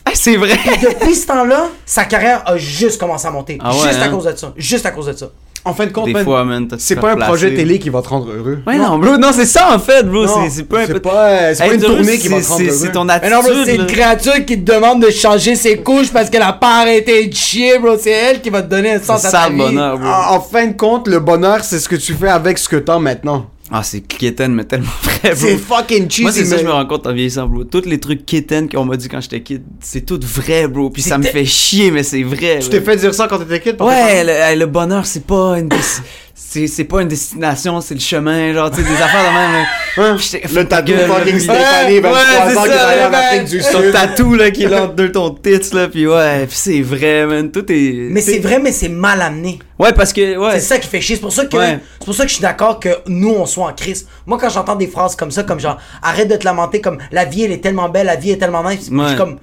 c'est 0.13 0.37
vrai. 0.37 0.57
Depuis 0.81 1.15
ce 1.15 1.27
temps-là, 1.27 1.67
sa 1.85 2.05
carrière 2.05 2.43
a 2.45 2.57
juste 2.57 2.99
commencé 2.99 3.27
à 3.27 3.31
monter. 3.31 3.57
Ah 3.61 3.71
ouais, 3.73 3.87
juste 3.87 3.99
à 4.01 4.05
hein? 4.05 4.09
cause 4.09 4.25
de 4.25 4.35
ça. 4.35 4.53
Juste 4.55 4.85
à 4.85 4.91
cause 4.91 5.07
de 5.07 5.13
ça. 5.13 5.27
En 5.67 5.73
fin 5.73 5.87
de 5.87 5.91
compte, 5.91 6.05
Des 6.05 6.13
man, 6.13 6.23
fois, 6.23 6.43
man. 6.43 6.67
t'as- 6.67 6.75
c'est 6.77 6.95
pas 6.95 7.13
un 7.13 7.15
projet 7.15 7.55
télé 7.55 7.79
qui 7.79 7.89
va 7.89 8.03
te 8.03 8.09
rendre 8.09 8.29
heureux. 8.31 8.59
Ouais, 8.67 8.77
non, 8.77 8.99
bro, 8.99 9.17
non, 9.17 9.31
c'est 9.33 9.47
ça 9.47 9.73
en 9.73 9.79
fait, 9.79 10.03
bro. 10.03 10.23
Non, 10.25 10.43
C'est- 10.43 10.49
C'est 10.57 10.63
pas 10.65 10.81
un 10.81 10.85
c'est 10.85 10.93
peu. 10.93 10.99
pas, 10.99 11.55
c'est 11.55 11.63
pas 11.63 11.65
Être 11.65 11.73
une 11.73 11.83
heureux, 11.85 11.95
tournée 11.95 12.17
qui 12.19 12.27
va 12.27 12.39
te 12.39 12.47
rendre 12.47 12.61
heureux. 12.63 12.71
C'est 12.79 12.91
ton 12.91 13.03
Mais 13.05 13.13
attitude. 13.13 13.33
non, 13.33 13.41
bro, 13.41 13.51
c'est 13.65 13.75
une 13.75 13.87
créature 13.87 14.45
qui 14.45 14.63
te 14.63 14.71
demande 14.71 15.01
de 15.01 15.09
changer 15.09 15.55
ses 15.55 15.77
couches 15.77 16.11
parce 16.13 16.29
qu'elle 16.29 16.43
a 16.43 16.53
pas 16.53 16.81
arrêté 16.81 17.25
de 17.25 17.33
chier, 17.33 17.79
bro. 17.79 17.97
C'est 17.99 18.11
elle 18.11 18.41
qui 18.41 18.51
va 18.51 18.61
te 18.61 18.69
donner 18.69 18.91
un 18.91 19.01
sens 19.01 19.21
C'est 19.21 19.27
à 19.27 19.31
ça 19.31 19.37
ta 19.45 19.49
le 19.49 19.55
vie. 19.55 19.59
bonheur, 19.61 19.97
bro. 19.97 20.07
En, 20.07 20.35
en 20.35 20.39
fin 20.39 20.67
de 20.67 20.73
compte, 20.73 21.07
le 21.07 21.19
bonheur, 21.19 21.63
c'est 21.63 21.79
ce 21.79 21.89
que 21.89 21.95
tu 21.95 22.13
fais 22.13 22.29
avec 22.29 22.59
ce 22.59 22.69
que 22.69 22.75
t'as 22.75 22.99
maintenant. 22.99 23.47
Ah, 23.77 23.83
c'est 23.83 23.99
quétaine, 23.99 24.53
mais 24.53 24.63
tellement 24.63 24.87
vrai, 25.03 25.31
bro. 25.31 25.35
C'est 25.35 25.57
fucking 25.57 26.09
cheesy, 26.09 26.21
Moi, 26.21 26.31
c'est 26.31 26.45
ça, 26.45 26.55
mais- 26.55 26.61
je 26.61 26.67
me 26.67 26.71
rends 26.71 26.85
compte 26.85 27.05
en 27.07 27.13
vieillissant, 27.13 27.45
bro. 27.45 27.65
Tous 27.65 27.83
les 27.85 27.99
trucs 27.99 28.25
quétaines 28.25 28.69
qu'on 28.69 28.85
m'a 28.85 28.95
dit 28.95 29.09
quand 29.09 29.19
j'étais 29.19 29.41
kid, 29.41 29.63
c'est 29.81 30.05
tout 30.05 30.19
vrai, 30.23 30.67
bro. 30.69 30.89
Puis 30.89 31.01
ça 31.01 31.17
me 31.17 31.23
fait 31.23 31.43
chier, 31.45 31.91
mais 31.91 32.03
c'est 32.03 32.23
vrai. 32.23 32.59
Tu 32.61 32.69
t'es 32.69 32.79
fait 32.79 32.95
dire 32.95 33.13
ça 33.13 33.27
quand 33.27 33.37
t'étais 33.39 33.59
kid? 33.59 33.81
Ouais, 33.81 34.23
le, 34.23 34.57
le 34.59 34.65
bonheur, 34.65 35.05
c'est 35.05 35.25
pas 35.25 35.59
une. 35.59 35.67
C'est 36.37 36.67
c'est 36.67 36.83
pas 36.83 37.01
une 37.01 37.07
destination, 37.07 37.79
c'est 37.79 37.93
le 37.93 38.01
chemin, 38.01 38.51
genre, 38.53 38.69
tu 38.69 38.83
sais, 38.83 38.89
des 38.89 38.95
affaires 39.01 39.23
de 39.23 39.33
même. 39.37 39.53
là. 39.53 39.65
Hein? 39.97 40.17
Le 40.53 40.63
tatou 40.65 40.91
fucking. 40.91 41.39
Stéphanie, 41.39 41.99
23 42.01 42.19
c'est 42.49 42.57
ans, 42.57 42.63
qui 42.63 42.69
travaille 42.69 43.05
en 43.05 43.13
Afrique 43.13 43.45
du 43.45 43.59
Ton 43.61 43.79
Sud. 43.81 43.91
tatou, 43.93 44.33
là, 44.35 44.51
qui 44.51 44.63
est 44.65 44.75
entre 44.77 44.93
deux 44.95 45.09
ton 45.09 45.29
tits, 45.29 45.69
là, 45.73 45.87
puis 45.87 46.05
ouais, 46.05 46.45
puis 46.47 46.57
c'est 46.57 46.81
vrai, 46.81 47.25
man. 47.25 47.49
Tout 47.49 47.63
est. 47.71 48.09
Mais 48.11 48.19
c'est 48.19 48.39
vrai, 48.39 48.59
mais 48.59 48.73
c'est 48.73 48.89
mal 48.89 49.21
amené. 49.21 49.59
Ouais, 49.79 49.93
parce 49.93 50.11
que, 50.11 50.35
ouais. 50.37 50.51
C'est 50.55 50.59
ça 50.59 50.77
qui 50.79 50.89
fait 50.89 50.99
chier. 50.99 51.15
C'est 51.15 51.21
pour 51.21 51.31
ça 51.31 51.45
que 51.45 51.55
Ouais. 51.55 51.79
c'est 51.99 52.05
pour 52.05 52.13
ça 52.13 52.23
que 52.23 52.29
je 52.29 52.33
suis 52.33 52.41
d'accord 52.41 52.81
que 52.81 52.89
nous 53.07 53.29
on 53.33 53.45
soit 53.45 53.67
en 53.67 53.73
crise. 53.73 54.05
Moi 54.25 54.37
quand 54.37 54.49
j'entends 54.49 54.75
des 54.75 54.87
phrases 54.87 55.15
comme 55.15 55.31
ça, 55.31 55.43
comme 55.43 55.61
genre 55.61 55.77
arrête 56.01 56.27
de 56.27 56.35
te 56.35 56.43
lamenter, 56.43 56.81
comme 56.81 56.97
la 57.13 57.23
vie 57.23 57.43
elle 57.43 57.53
est 57.53 57.63
tellement 57.63 57.87
belle, 57.87 58.07
la 58.07 58.17
vie 58.17 58.31
est 58.31 58.37
tellement 58.37 58.69
nice. 58.69 58.89
Je 58.91 58.97
Ouais. 58.97 59.07
suis 59.07 59.17
comme 59.17 59.37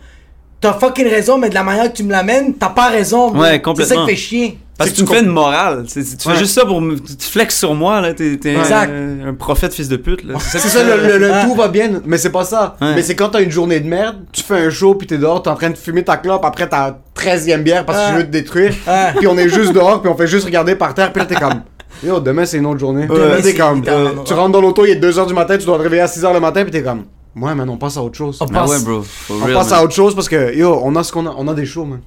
t'as 0.60 0.74
fucking 0.74 1.08
raison, 1.08 1.38
mais 1.38 1.48
de 1.48 1.54
la 1.54 1.62
manière 1.62 1.90
que 1.90 1.96
tu 1.96 2.02
me 2.04 2.10
l'amènes, 2.12 2.52
t'as 2.54 2.68
pas 2.68 2.88
raison. 2.90 3.32
Ouais, 3.34 3.46
C'est 3.48 3.52
ça 3.54 3.58
complètement. 3.60 4.04
qui 4.06 4.10
fait 4.10 4.16
chier. 4.16 4.58
Parce 4.84 4.88
C'est 4.90 5.02
que 5.02 5.06
tu 5.08 5.12
me 5.12 5.16
fais 5.18 5.24
une 5.24 5.30
morale. 5.32 5.84
Tu 5.86 5.98
Ouais. 6.00 6.04
fais 6.04 6.36
juste 6.36 6.54
ça 6.54 6.64
pour 6.64 6.80
me. 6.80 6.96
Tu 6.98 7.26
flexes 7.28 7.58
sur 7.58 7.74
moi, 7.74 8.00
là. 8.00 8.12
T'es 8.14 8.36
t'es 8.36 8.54
Exact. 8.54 8.90
un, 8.90 9.28
un 9.28 9.34
prophète 9.34 9.72
fils 9.74 9.88
de 9.88 9.96
pute, 9.96 10.24
là. 10.24 10.34
C'est 10.40 10.58
ça, 10.58 10.82
le, 10.82 11.06
le- 11.08 11.18
le 11.18 11.32
Ah. 11.32 11.44
tout 11.44 11.54
va 11.54 11.68
bien, 11.68 12.00
mais 12.04 12.18
c'est 12.18 12.30
pas 12.32 12.44
ça. 12.44 12.76
Ouais. 12.80 12.94
Mais 12.94 13.02
c'est 13.02 13.14
quand 13.14 13.28
t'as 13.30 13.42
une 13.42 13.50
journée 13.50 13.80
de 13.80 13.88
merde, 13.88 14.16
tu 14.32 14.42
fais 14.42 14.58
un 14.58 14.70
show, 14.70 14.94
puis 14.94 15.06
t'es 15.06 15.18
dehors, 15.18 15.42
t'es 15.42 15.50
en 15.50 15.54
train 15.56 15.70
de 15.70 15.76
fumer 15.76 16.02
ta 16.04 16.16
clope, 16.16 16.44
après 16.44 16.68
ta 16.68 16.98
13e 17.14 17.62
bière 17.62 17.84
parce 17.86 17.98
que 17.98 18.04
Ah. 18.06 18.12
je 18.12 18.16
veux 18.18 18.24
te 18.26 18.30
détruire, 18.30 18.74
Ah. 18.86 19.12
puis 19.16 19.26
on 19.26 19.36
est 19.38 19.48
juste 19.48 19.72
dehors, 19.72 20.00
puis 20.02 20.10
on 20.10 20.16
fait 20.16 20.26
juste 20.26 20.44
regarder 20.46 20.74
par 20.74 20.94
terre, 20.94 21.12
puis 21.12 21.20
là 21.20 21.26
t'es 21.26 21.34
comme, 21.36 21.62
yo, 22.04 22.18
demain 22.20 22.44
c'est 22.44 22.58
une 22.58 22.66
autre 22.66 22.80
journée. 22.80 23.06
Demain, 23.06 23.28
Là, 23.28 23.36
t'es 23.36 23.42
c'est 23.42 23.54
comme, 23.54 23.82
euh, 23.86 24.08
tu 24.24 24.32
rentres 24.32 24.52
dans 24.52 24.60
l'auto, 24.60 24.84
il 24.84 24.90
est 24.92 24.96
2h 24.96 25.26
du 25.26 25.34
matin, 25.34 25.56
tu 25.58 25.66
dois 25.66 25.76
te 25.78 25.82
réveiller 25.82 26.02
à 26.02 26.06
6h 26.08 26.32
le 26.32 26.40
matin, 26.40 26.62
puis 26.62 26.72
t'es 26.72 26.82
comme, 26.82 27.04
ouais, 27.36 27.54
man, 27.54 27.68
on 27.68 27.76
passe 27.76 27.96
à 27.96 28.02
autre 28.02 28.16
chose. 28.16 28.38
On 28.40 28.46
Ah 28.46 28.52
passe- 28.60 28.70
ouais, 28.70 28.80
bro. 28.84 29.02
For 29.02 29.36
On 29.40 29.44
real, 29.44 29.54
passe 29.54 29.72
à 29.72 29.82
autre 29.84 29.94
chose 29.94 30.14
parce 30.14 30.28
que, 30.28 30.54
yo, 30.56 30.80
on 30.82 30.96
a 30.96 31.02
ce 31.04 31.12
qu'on 31.12 31.26
a, 31.26 31.34
on 31.36 31.46
a 31.48 31.54
des 31.54 31.66
shows, 31.66 31.84
man. 31.84 32.00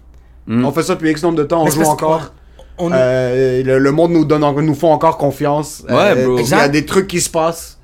Mm. 0.48 0.66
On 0.66 0.72
fait 0.72 0.84
ça 0.84 0.94
depuis 0.96 1.10
X 1.12 1.24
nombre 1.24 1.38
de 1.38 1.44
temps, 1.44 1.64
on 1.64 1.70
joue 1.70 1.82
encore. 1.84 2.32
On 2.78 2.92
Euh, 2.92 3.64
le, 3.64 3.80
le 3.80 3.92
monde 3.92 4.12
nous 4.12 4.26
donne, 4.26 4.42
nous 4.66 4.76
font 4.76 4.92
encore 4.92 5.18
confiance. 5.18 5.84
Ouais, 5.88 5.96
Euh, 6.18 6.26
bro. 6.26 6.40
Il 6.40 6.48
y 6.48 6.54
a 6.54 6.68
des 6.68 6.86
trucs 6.86 7.08
qui 7.08 7.22
se 7.22 7.30
passent. 7.30 7.78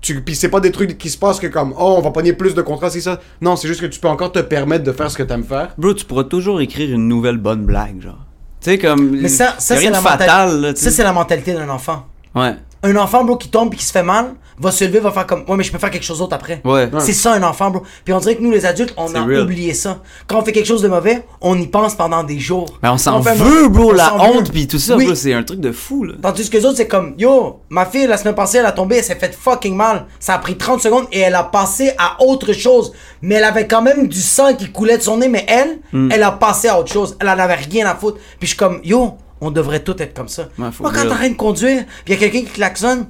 Tu, 0.00 0.20
puis 0.20 0.36
c'est 0.36 0.48
pas 0.48 0.60
des 0.60 0.70
trucs 0.70 0.96
qui 0.96 1.10
se 1.10 1.18
passent 1.18 1.40
que 1.40 1.48
comme 1.48 1.74
oh 1.76 1.96
on 1.98 2.00
va 2.00 2.12
pogner 2.12 2.32
plus 2.32 2.54
de 2.54 2.62
contrats 2.62 2.88
c'est 2.88 3.00
ça. 3.00 3.20
Non 3.40 3.56
c'est 3.56 3.66
juste 3.66 3.80
que 3.80 3.86
tu 3.86 3.98
peux 3.98 4.06
encore 4.06 4.30
te 4.30 4.38
permettre 4.38 4.84
de 4.84 4.92
faire 4.92 5.10
ce 5.10 5.16
que 5.18 5.24
t'aimes 5.24 5.42
faire. 5.42 5.70
Bro, 5.76 5.94
tu 5.94 6.04
pourras 6.04 6.22
toujours 6.22 6.60
écrire 6.60 6.94
une 6.94 7.08
nouvelle 7.08 7.36
bonne 7.38 7.64
blague, 7.66 8.00
genre. 8.00 8.24
Tu 8.60 8.70
sais, 8.70 8.78
comme. 8.78 9.10
Mais 9.20 9.28
ça, 9.28 9.56
c'est 9.58 9.74
la 9.90 10.00
là. 10.00 10.72
Ça 10.76 10.90
c'est 10.92 11.02
la 11.02 11.12
mentalité 11.12 11.52
d'un 11.52 11.68
enfant. 11.68 12.06
Ouais. 12.34 12.54
Un 12.82 12.94
enfant, 12.96 13.24
bro, 13.24 13.36
qui 13.36 13.48
tombe 13.48 13.74
et 13.74 13.76
qui 13.76 13.84
se 13.84 13.90
fait 13.92 14.02
mal, 14.04 14.34
va 14.60 14.70
se 14.70 14.84
lever, 14.84 15.00
va 15.00 15.10
faire 15.10 15.26
comme, 15.26 15.44
ouais, 15.48 15.56
mais 15.56 15.64
je 15.64 15.72
peux 15.72 15.78
faire 15.78 15.90
quelque 15.90 16.04
chose 16.04 16.18
d'autre 16.18 16.34
après. 16.34 16.60
Ouais. 16.64 16.88
C'est 17.00 17.12
ça 17.12 17.32
un 17.32 17.42
enfant, 17.42 17.70
bro. 17.70 17.82
Puis 18.04 18.14
on 18.14 18.18
dirait 18.20 18.36
que 18.36 18.42
nous, 18.42 18.50
les 18.52 18.64
adultes, 18.66 18.94
on 18.96 19.12
a 19.16 19.22
real. 19.24 19.42
oublié 19.42 19.74
ça. 19.74 19.98
Quand 20.28 20.38
on 20.38 20.44
fait 20.44 20.52
quelque 20.52 20.66
chose 20.66 20.82
de 20.82 20.88
mauvais, 20.88 21.24
on 21.40 21.58
y 21.58 21.66
pense 21.66 21.94
pendant 21.96 22.22
des 22.22 22.38
jours. 22.38 22.66
Mais 22.82 22.88
on 22.88 22.96
s'en 22.98 23.20
fait- 23.22 23.34
veut, 23.34 23.68
bro, 23.68 23.90
on 23.90 23.92
la 23.94 24.14
honte 24.14 24.52
pis 24.52 24.68
tout 24.68 24.78
ça, 24.78 24.96
Oui. 24.96 25.06
bro, 25.06 25.14
c'est 25.16 25.32
un 25.32 25.42
truc 25.42 25.58
de 25.60 25.72
fou, 25.72 26.04
là. 26.04 26.14
Tandis 26.22 26.48
que 26.48 26.56
les 26.56 26.64
autres, 26.66 26.76
c'est 26.76 26.86
comme, 26.88 27.14
yo, 27.18 27.60
ma 27.68 27.84
fille, 27.84 28.06
la 28.06 28.16
semaine 28.16 28.34
passée, 28.36 28.58
elle 28.58 28.66
a 28.66 28.72
tombé, 28.72 28.96
elle 28.98 29.04
s'est 29.04 29.16
fait 29.16 29.34
fucking 29.34 29.74
mal. 29.74 30.06
Ça 30.20 30.34
a 30.34 30.38
pris 30.38 30.56
30 30.56 30.80
secondes 30.80 31.06
et 31.10 31.18
elle 31.20 31.34
a 31.34 31.42
passé 31.44 31.92
à 31.98 32.22
autre 32.22 32.52
chose. 32.52 32.92
Mais 33.22 33.36
elle 33.36 33.44
avait 33.44 33.66
quand 33.66 33.82
même 33.82 34.06
du 34.06 34.20
sang 34.20 34.54
qui 34.54 34.70
coulait 34.70 34.98
de 34.98 35.02
son 35.02 35.16
nez, 35.18 35.28
mais 35.28 35.44
elle, 35.48 35.78
Hmm. 35.92 36.10
elle 36.12 36.22
a 36.22 36.30
passé 36.32 36.68
à 36.68 36.78
autre 36.78 36.92
chose. 36.92 37.16
Elle 37.20 37.28
en 37.28 37.38
avait 37.38 37.54
rien 37.54 37.86
à 37.86 37.94
foutre. 37.96 38.18
Puis 38.38 38.42
je 38.42 38.46
suis 38.48 38.56
comme, 38.56 38.80
yo, 38.84 39.14
on 39.40 39.50
devrait 39.50 39.80
tous 39.80 39.96
être 40.00 40.14
comme 40.14 40.28
ça. 40.28 40.42
Ouais, 40.42 40.48
Moi, 40.58 40.70
quand 40.80 40.90
real. 40.90 41.08
t'as 41.08 41.14
rien 41.14 41.30
de 41.30 41.36
conduire, 41.36 41.84
puis 42.04 42.14
y 42.14 42.16
a 42.16 42.20
quelqu'un 42.20 42.40
qui 42.40 42.52
klaxonne, 42.52 43.06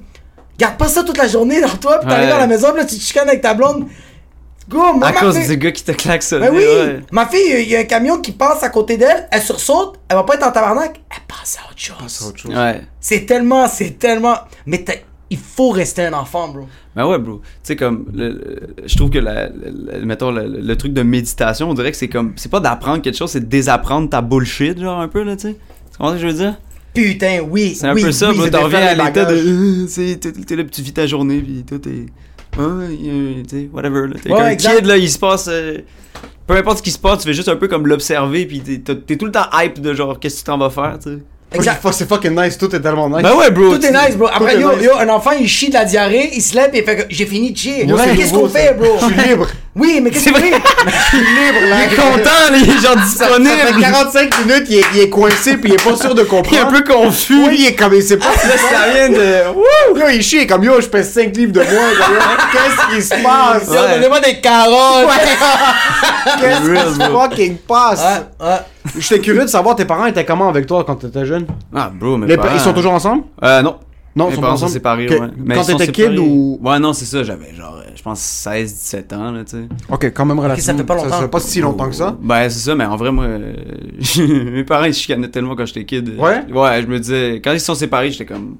garde 0.57 0.77
pas 0.77 0.87
ça 0.87 1.03
toute 1.03 1.17
la 1.17 1.27
journée 1.27 1.61
dans 1.61 1.67
toi, 1.77 1.99
puis 1.99 2.09
t'arrives 2.09 2.27
Ouais. 2.27 2.31
à 2.33 2.37
la 2.39 2.47
maison, 2.47 2.67
puis 2.69 2.81
là, 2.81 2.85
tu 2.85 2.95
te 2.97 3.01
chicanes 3.01 3.27
avec 3.29 3.41
ta 3.41 3.53
blonde. 3.53 3.85
Go, 4.67 4.93
moi, 4.93 5.07
À 5.07 5.13
cause 5.13 5.35
fille- 5.35 5.47
du 5.47 5.57
gars 5.57 5.71
qui 5.71 5.83
te 5.83 5.91
claque 5.93 6.21
ça. 6.21 6.37
ben 6.37 6.51
oui, 6.53 6.59
ouais. 6.59 6.99
ma 7.11 7.25
fille, 7.25 7.39
il 7.63 7.69
y 7.69 7.75
a 7.75 7.79
un 7.79 7.83
camion 7.85 8.19
qui 8.19 8.31
passe 8.31 8.61
à 8.61 8.69
côté 8.69 8.97
d'elle, 8.97 9.27
elle 9.31 9.41
sursaute, 9.41 9.99
elle 10.07 10.15
va 10.15 10.23
pas 10.23 10.35
être 10.35 10.45
en 10.47 10.51
tabarnak, 10.51 11.01
elle 11.09 11.23
passe 11.27 11.57
à 11.57 11.71
autre 11.71 11.79
chose. 11.79 12.35
Ouais. 12.55 12.81
C'est 12.99 13.25
tellement, 13.25 13.67
c'est 13.67 13.97
tellement. 13.97 14.35
Mais 14.67 14.85
il 15.31 15.39
faut 15.39 15.69
rester 15.71 16.05
un 16.05 16.13
enfant, 16.13 16.49
bro. 16.49 16.67
Ben 16.95 17.07
ouais, 17.07 17.17
bro. 17.17 17.37
Tu 17.37 17.49
sais, 17.63 17.75
comme, 17.75 18.05
le- 18.13 18.29
le- 18.29 18.75
je 18.85 18.95
trouve 18.95 19.09
que, 19.09 19.17
la, 19.17 19.47
la- 19.49 19.99
mettons, 20.05 20.29
le, 20.29 20.45
le 20.45 20.75
truc 20.75 20.93
de 20.93 21.01
méditation, 21.01 21.67
on 21.69 21.73
dirait 21.73 21.89
que 21.91 21.97
c'est 21.97 22.07
comme, 22.07 22.33
c'est 22.35 22.49
pas 22.51 22.59
d'apprendre 22.59 23.01
quelque 23.01 23.17
chose, 23.17 23.31
c'est 23.31 23.39
de 23.39 23.45
désapprendre 23.45 24.07
ta 24.09 24.21
bullshit, 24.21 24.79
genre, 24.79 24.99
un 24.99 25.07
peu, 25.07 25.23
là, 25.23 25.35
tu 25.35 25.49
sais. 25.49 25.55
Tu 25.99 26.03
comprends 26.03 26.17
ce 26.17 26.21
que 26.21 26.29
je 26.29 26.33
veux 26.33 26.43
dire? 26.45 26.55
Putain, 26.93 27.39
oui. 27.41 27.75
C'est 27.75 27.87
un 27.87 27.93
oui, 27.93 28.01
peu 28.03 28.11
ça, 28.13 28.31
oui, 28.31 28.49
T'en 28.49 28.63
reviens 28.63 28.79
à 28.79 28.93
l'état 28.93 29.25
de, 29.25 30.15
t'es, 30.45 30.55
là, 30.55 30.63
tu 30.63 30.81
vis 30.81 30.93
ta 30.93 31.05
journée, 31.05 31.39
puis 31.41 31.63
tout 31.67 31.75
est, 31.87 32.05
tu 32.55 33.43
sais, 33.49 33.69
whatever, 33.73 34.07
là. 34.07 34.15
T'es 34.21 34.31
Ouais, 34.31 34.53
exact. 34.53 34.77
kid, 34.77 34.85
là, 34.85 34.95
il 34.97 35.09
se 35.09 35.19
passe, 35.19 35.47
euh, 35.51 35.79
peu 36.47 36.55
importe 36.55 36.77
ce 36.77 36.83
qui 36.83 36.91
se 36.91 36.99
passe, 36.99 37.19
tu 37.19 37.25
fais 37.27 37.33
juste 37.33 37.49
un 37.49 37.57
peu 37.57 37.67
comme 37.67 37.85
l'observer, 37.85 38.45
puis 38.45 38.61
t'es 38.61 39.17
tout 39.17 39.25
le 39.25 39.31
temps 39.31 39.45
hype 39.53 39.81
de 39.81 39.93
genre, 39.93 40.19
qu'est-ce 40.19 40.35
que 40.35 40.39
tu 40.39 40.45
t'en 40.45 40.57
vas 40.57 40.69
faire, 40.69 40.97
tu 41.03 41.09
sais. 41.09 41.17
Exact. 41.51 41.81
C'est 41.91 42.07
fucking 42.07 42.39
nice, 42.39 42.57
tout 42.57 42.73
est 42.75 42.79
tellement 42.79 43.09
nice. 43.09 43.23
Ben 43.23 43.33
ouais, 43.33 43.49
bro. 43.49 43.75
Tout 43.75 43.83
est 43.85 43.91
nice, 43.91 44.15
bro. 44.15 44.27
Après, 44.31 44.55
est 44.55 44.59
yo, 44.59 44.75
nice. 44.75 44.83
yo, 44.83 44.91
un 44.99 45.09
enfant, 45.09 45.31
il 45.31 45.47
chie 45.47 45.69
de 45.69 45.73
la 45.73 45.85
diarrhée, 45.85 46.29
il 46.33 46.41
se 46.41 46.55
lève 46.55 46.69
et 46.73 46.79
il 46.79 46.83
fait 46.83 46.95
que 46.95 47.03
j'ai 47.09 47.25
fini 47.25 47.51
de 47.51 47.57
chier. 47.57 47.87
C'est 47.87 48.15
Qu'est-ce 48.15 48.33
qu'on 48.33 48.47
fait, 48.47 48.73
bro? 48.77 48.97
Je 49.01 49.05
suis 49.05 49.29
libre. 49.29 49.47
Oui, 49.75 49.99
mais 50.01 50.11
qu'est-ce 50.11 50.29
que 50.29 50.35
tu 50.35 50.43
libre, 50.43 51.69
là. 51.69 51.77
Il 51.85 51.93
est 51.93 51.95
content, 51.95 52.51
là, 52.51 52.57
il 52.57 52.69
est 52.69 52.81
genre 52.81 52.95
Ça, 53.05 53.27
ça 53.29 53.35
fait 53.35 53.41
disponible. 53.41 53.81
45 53.81 54.45
minutes, 54.45 54.65
il 54.69 54.77
est, 54.77 54.85
il 54.93 54.99
est 55.01 55.09
coincé, 55.09 55.57
puis 55.57 55.71
il 55.71 55.73
est 55.73 55.83
pas 55.83 55.95
sûr 55.95 56.13
de 56.13 56.23
comprendre. 56.23 56.49
Il 56.51 56.57
est 56.57 56.61
un 56.61 56.65
peu 56.65 56.83
confus. 56.83 57.47
Oui, 57.47 57.55
il 57.59 57.65
est 57.67 57.75
comme, 57.75 57.93
il 57.93 58.03
sait 58.03 58.17
pas. 58.17 58.25
Là, 58.25 58.57
ça 58.57 58.93
vient 58.93 59.09
de. 59.09 59.99
Yo, 59.99 60.07
il 60.09 60.21
chie, 60.21 60.45
comme 60.45 60.63
yo, 60.63 60.79
je 60.81 60.87
pèse 60.87 61.11
5 61.13 61.35
livres 61.35 61.53
de 61.53 61.61
moins. 61.61 61.69
yo, 61.69 62.15
Qu'est-ce 62.51 62.95
qui 62.95 63.01
se 63.01 63.23
passe? 63.23 63.67
Ouais. 63.69 63.95
Donnez-moi 63.95 64.19
des 64.19 64.39
carottes! 64.39 65.07
Qu'est-ce 66.39 66.59
qui 66.59 66.93
se 67.03 67.09
fucking 67.09 67.57
passe? 67.57 68.01
Ouais, 68.01 68.47
ouais. 68.47 68.55
J'étais 68.97 69.19
curieux 69.19 69.41
de 69.41 69.47
savoir, 69.47 69.75
tes 69.75 69.85
parents 69.85 70.05
étaient 70.05 70.25
comment 70.25 70.47
avec 70.49 70.65
toi 70.65 70.83
quand 70.85 70.95
t'étais 70.95 71.25
jeune? 71.25 71.45
Ah, 71.73 71.91
bro, 71.93 72.17
mais. 72.17 72.27
Les 72.27 72.37
pa- 72.37 72.49
ils 72.53 72.59
sont 72.59 72.73
toujours 72.73 72.93
ensemble? 72.93 73.23
Euh, 73.43 73.61
non. 73.61 73.75
Non, 74.15 74.25
Mes 74.25 74.31
ils 74.31 74.35
sont 74.35 74.41
parents 74.41 74.53
pas 74.53 74.57
sont 74.57 74.65
ensemble? 74.65 74.71
séparés, 74.73 75.05
Que- 75.05 75.13
ouais. 75.19 75.27
Mais 75.37 75.55
Quand 75.55 75.61
ils 75.61 75.65
sont 75.71 75.77
t'étais 75.77 75.91
kid 75.91 76.03
séparés. 76.05 76.19
ou. 76.19 76.59
Ouais, 76.63 76.79
non, 76.79 76.93
c'est 76.93 77.05
ça, 77.05 77.23
j'avais 77.23 77.53
genre, 77.53 77.77
euh, 77.77 77.89
je 77.95 78.01
pense 78.01 78.19
16, 78.19 78.73
17 78.73 79.13
ans, 79.13 79.31
là, 79.31 79.43
tu 79.43 79.51
sais. 79.51 79.63
Ok, 79.89 80.05
quand 80.15 80.25
même 80.25 80.39
relativement. 80.39 80.71
ça 80.73 80.77
fait 80.77 80.83
pas 80.83 80.95
longtemps. 80.95 81.09
Ça 81.09 81.19
fait 81.21 81.27
pas 81.27 81.39
si 81.39 81.61
longtemps 81.61 81.87
que 81.89 81.95
ça. 81.95 82.17
Ben, 82.19 82.49
c'est 82.49 82.59
ça, 82.59 82.75
mais 82.75 82.85
en 82.85 82.95
vrai, 82.97 83.11
moi, 83.11 83.25
euh, 83.25 83.53
mes 84.51 84.63
parents, 84.63 84.85
ils 84.85 84.93
se 84.93 85.01
chicanaient 85.01 85.29
tellement 85.29 85.55
quand 85.55 85.65
j'étais 85.65 85.85
kid. 85.85 86.17
Ouais? 86.17 86.41
Ouais, 86.51 86.81
je 86.81 86.87
me 86.87 86.99
disais, 86.99 87.39
quand 87.43 87.51
ils 87.51 87.59
se 87.59 87.65
sont 87.67 87.75
séparés, 87.75 88.11
j'étais 88.11 88.25
comme. 88.25 88.55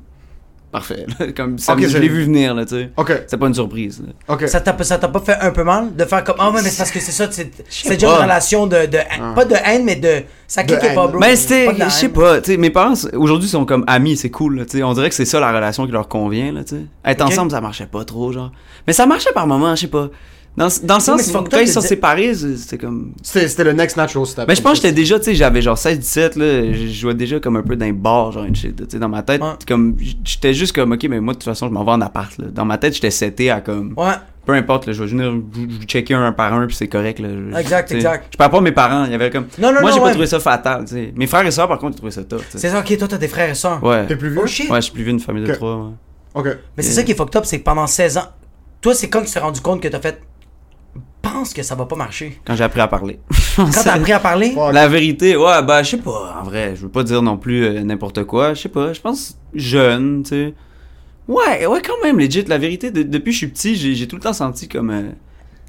Parfait. 0.72 1.06
là. 1.20 1.28
comme 1.36 1.58
ça, 1.58 1.76
je 1.80 1.98
l'ai 1.98 2.08
vu 2.08 2.24
venir, 2.26 2.54
là, 2.54 2.66
tu 2.66 2.76
sais. 2.76 2.90
Ok, 2.96 3.24
C'est 3.28 3.38
pas 3.38 3.48
une 3.48 3.54
surprise, 3.56 4.02
là. 4.06 4.36
ok. 4.36 4.48
Ça 4.48 4.62
t'a, 4.62 4.84
ça 4.84 4.98
t'a 4.98 5.08
pas 5.08 5.20
fait 5.20 5.36
un 5.42 5.52
peu 5.52 5.64
mal 5.64 5.96
de 5.96 6.06
faire 6.06 6.24
comme 6.24 6.36
Ah, 6.38 6.52
ouais, 6.52 6.62
mais 6.64 6.70
c'est 6.70 6.78
parce 6.78 6.92
que 6.92 7.00
c'est 7.00 7.12
ça, 7.12 7.28
c'est, 7.32 7.52
c'est 7.70 7.90
déjà 7.96 8.08
pas. 8.08 8.16
une 8.18 8.22
relation 8.24 8.68
de. 8.68 8.86
de 8.86 8.98
Pas 9.36 9.46
de 9.46 9.56
haine, 9.66 9.84
mais 9.86 9.96
de. 9.96 10.24
Ça 10.48 10.64
De 10.64 10.68
cliquait 10.74 10.94
pas, 10.96 11.08
bro. 11.08 11.20
Ben, 11.20 11.36
c'était, 11.36 11.74
je 11.76 11.90
sais 11.90 12.10
pas, 12.10 12.42
tu 12.42 12.52
sais, 12.52 12.58
mes 12.58 12.70
parents, 12.70 12.94
aujourd'hui, 13.14 13.48
sont 13.50 13.66
comme 13.66 13.84
amis, 13.88 14.18
c'est 14.18 14.30
cool, 14.32 14.66
tu 14.66 14.78
sais. 14.78 14.84
On 14.84 14.94
dirait 14.94 15.10
que 15.10 15.16
c'est 15.16 15.26
ça 15.26 15.40
la 15.40 15.52
relation 15.52 15.86
qui 15.86 15.92
leur 15.92 16.08
convient, 16.08 16.52
là, 16.52 16.64
tu 16.64 16.76
sais. 16.76 16.82
Être 17.06 17.22
ensemble, 17.26 17.52
ça 17.52 17.62
marchait 17.62 17.86
pas 17.88 18.04
trop, 18.06 18.32
genre. 18.32 18.52
Mais 18.88 18.94
ça 18.94 19.06
marchait 19.06 19.32
par 19.34 19.48
moments, 19.48 19.76
je 19.76 19.82
sais 19.82 19.88
pas. 19.88 20.10
Dans, 20.58 20.68
dans 20.84 20.96
le 20.96 21.00
sens, 21.00 21.28
mais 21.34 21.34
quand 21.50 21.60
ils 21.60 21.68
sont 21.70 21.80
séparés, 21.80 22.34
c'était 22.34 22.78
comme. 22.78 23.14
C'était 23.22 23.64
le 23.64 23.72
next 23.72 23.96
natural 23.96 24.26
step. 24.26 24.46
Ben, 24.48 24.56
je 24.56 24.62
pense 24.62 24.72
que 24.74 24.76
j'étais 24.88 24.92
déjà, 24.92 25.18
tu 25.18 25.26
sais, 25.26 25.36
j'avais 25.36 25.62
genre 25.62 25.78
16-17, 25.78 26.38
là, 26.38 26.74
je 26.74 26.88
jouais 26.88 27.14
déjà 27.14 27.40
comme 27.40 27.56
un 27.56 27.62
peu 27.62 27.78
d'un 27.78 27.94
bar, 27.94 28.32
genre 28.34 28.44
une 28.44 28.56
shit, 28.56 28.76
tu 28.76 28.84
sais, 28.90 29.00
dans 29.00 29.08
ma 29.08 29.22
tête, 29.24 29.42
Ouais. 29.42 29.52
comme, 29.68 29.96
j'étais 30.24 30.54
juste 30.54 30.76
comme, 30.76 30.92
ok, 30.92 31.06
mais 31.10 31.22
moi, 31.22 31.34
de 31.34 31.38
toute 31.40 31.46
façon, 31.46 31.68
je 31.68 31.72
m'en 31.74 31.86
vais 31.86 31.92
en 31.92 32.02
appart, 32.02 32.38
là. 32.40 32.48
Dans 32.54 32.66
ma 32.66 32.78
tête, 32.78 32.94
j'étais 32.94 33.12
seté 33.12 33.50
à 33.52 33.62
comme, 33.62 33.94
Ouais. 33.96 34.16
peu 34.46 34.52
importe, 34.54 34.88
là, 34.88 34.92
je 34.94 35.02
vais 35.02 35.10
venir 35.10 35.32
vous 35.32 35.68
checker 35.86 36.16
un 36.16 36.32
par 36.34 36.52
un, 36.54 36.68
puis 36.68 36.76
c'est 36.76 36.90
correct, 36.90 37.20
là. 37.20 37.30
Je- 37.30 37.58
Exact, 37.58 37.92
exact. 37.94 38.26
Je 38.34 38.38
parle 38.38 38.52
pas 38.52 38.58
de 38.58 38.64
mes 38.64 38.72
parents, 38.74 39.06
il 39.06 39.12
y 39.12 39.16
avait 39.16 39.30
comme, 39.30 39.46
Non, 39.60 39.72
non, 39.72 39.80
moi, 39.80 39.92
non, 39.92 39.96
j'ai 39.96 40.00
pas 40.02 40.06
ouais. 40.08 40.12
trouvé 40.12 40.28
ça 40.28 40.40
fatal, 40.42 40.84
tu 40.84 40.96
sais. 40.96 41.14
Mes 41.16 41.28
frères 41.28 41.46
et 41.46 41.52
sœurs, 41.52 41.70
par 41.70 41.78
contre, 41.80 41.94
ils 41.94 41.98
trouvaient 41.98 42.12
ça 42.12 42.24
top, 42.26 42.40
tu 42.42 42.52
sais. 42.54 42.58
C'est 42.58 42.70
ça, 42.70 42.80
ok, 42.80 42.98
toi, 42.98 43.08
t'as 43.08 43.18
des 43.18 43.30
frères 43.30 43.50
et 43.52 43.56
sœurs. 43.56 43.82
Ouais. 43.82 44.08
T'es 44.08 44.18
plus 44.18 44.30
vieux? 44.32 44.42
Oh 44.44 44.48
shit. 44.48 44.70
Ouais, 44.70 44.78
je 44.80 44.86
suis 44.86 44.94
plus 44.94 45.04
vieux 45.04 45.14
d'une 45.14 45.22
famille 45.22 45.46
de 45.46 45.54
trois, 45.54 45.76
ouais. 45.78 45.92
Ok. 46.34 46.48
Mais 46.76 46.84
c'est 46.84 46.92
ça 46.92 47.04
qui 47.04 47.12
est 47.12 47.16
fucked 47.16 47.38
up, 47.38 47.46
c'est 47.46 47.60
que 47.60 47.64
pendant 47.64 47.88
16 47.88 48.18
ans, 48.18 48.26
toi, 48.82 48.94
c'est 48.94 49.08
quand 49.10 49.22
tu 49.22 49.32
t'es 49.32 49.40
rendu 49.40 49.62
compte 49.62 49.82
que 49.82 49.88
t'as 49.88 50.00
fait. 50.02 50.20
Pense 51.22 51.54
que 51.54 51.64
ça 51.64 51.76
va 51.76 51.86
pas 51.86 51.96
marcher. 51.96 52.40
Quand 52.46 52.56
j'ai 52.56 52.64
appris 52.64 52.80
à 52.82 52.88
parler. 52.88 53.20
Quand 53.56 53.70
t'as 53.84 53.94
appris 53.96 54.12
à 54.14 54.20
parler? 54.20 54.56
La 54.72 54.88
vérité, 54.88 55.36
ouais, 55.36 55.62
bah, 55.64 55.84
je 55.84 55.92
sais 55.92 55.98
pas, 55.98 56.38
en 56.42 56.44
vrai, 56.46 56.74
je 56.76 56.82
veux 56.84 56.90
pas 56.90 57.04
dire 57.04 57.22
non 57.22 57.38
plus 57.38 57.64
euh, 57.66 57.84
n'importe 57.84 58.24
quoi, 58.24 58.54
je 58.54 58.62
sais 58.62 58.70
pas, 58.70 58.94
je 58.94 59.02
pense 59.02 59.38
jeune, 59.54 60.24
tu 60.24 60.30
sais. 60.30 60.54
Ouais, 61.28 61.66
ouais, 61.68 61.82
quand 61.86 62.02
même, 62.04 62.18
legit, 62.20 62.44
la 62.46 62.58
vérité, 62.58 62.90
de- 62.90 63.04
depuis 63.04 63.26
que 63.26 63.34
je 63.34 63.38
suis 63.38 63.48
petit, 63.48 63.76
j'ai 63.76 63.94
j'ai 63.96 64.08
tout 64.08 64.16
le 64.16 64.22
temps 64.22 64.34
senti 64.34 64.68
comme. 64.68 64.90
euh, 64.90 65.04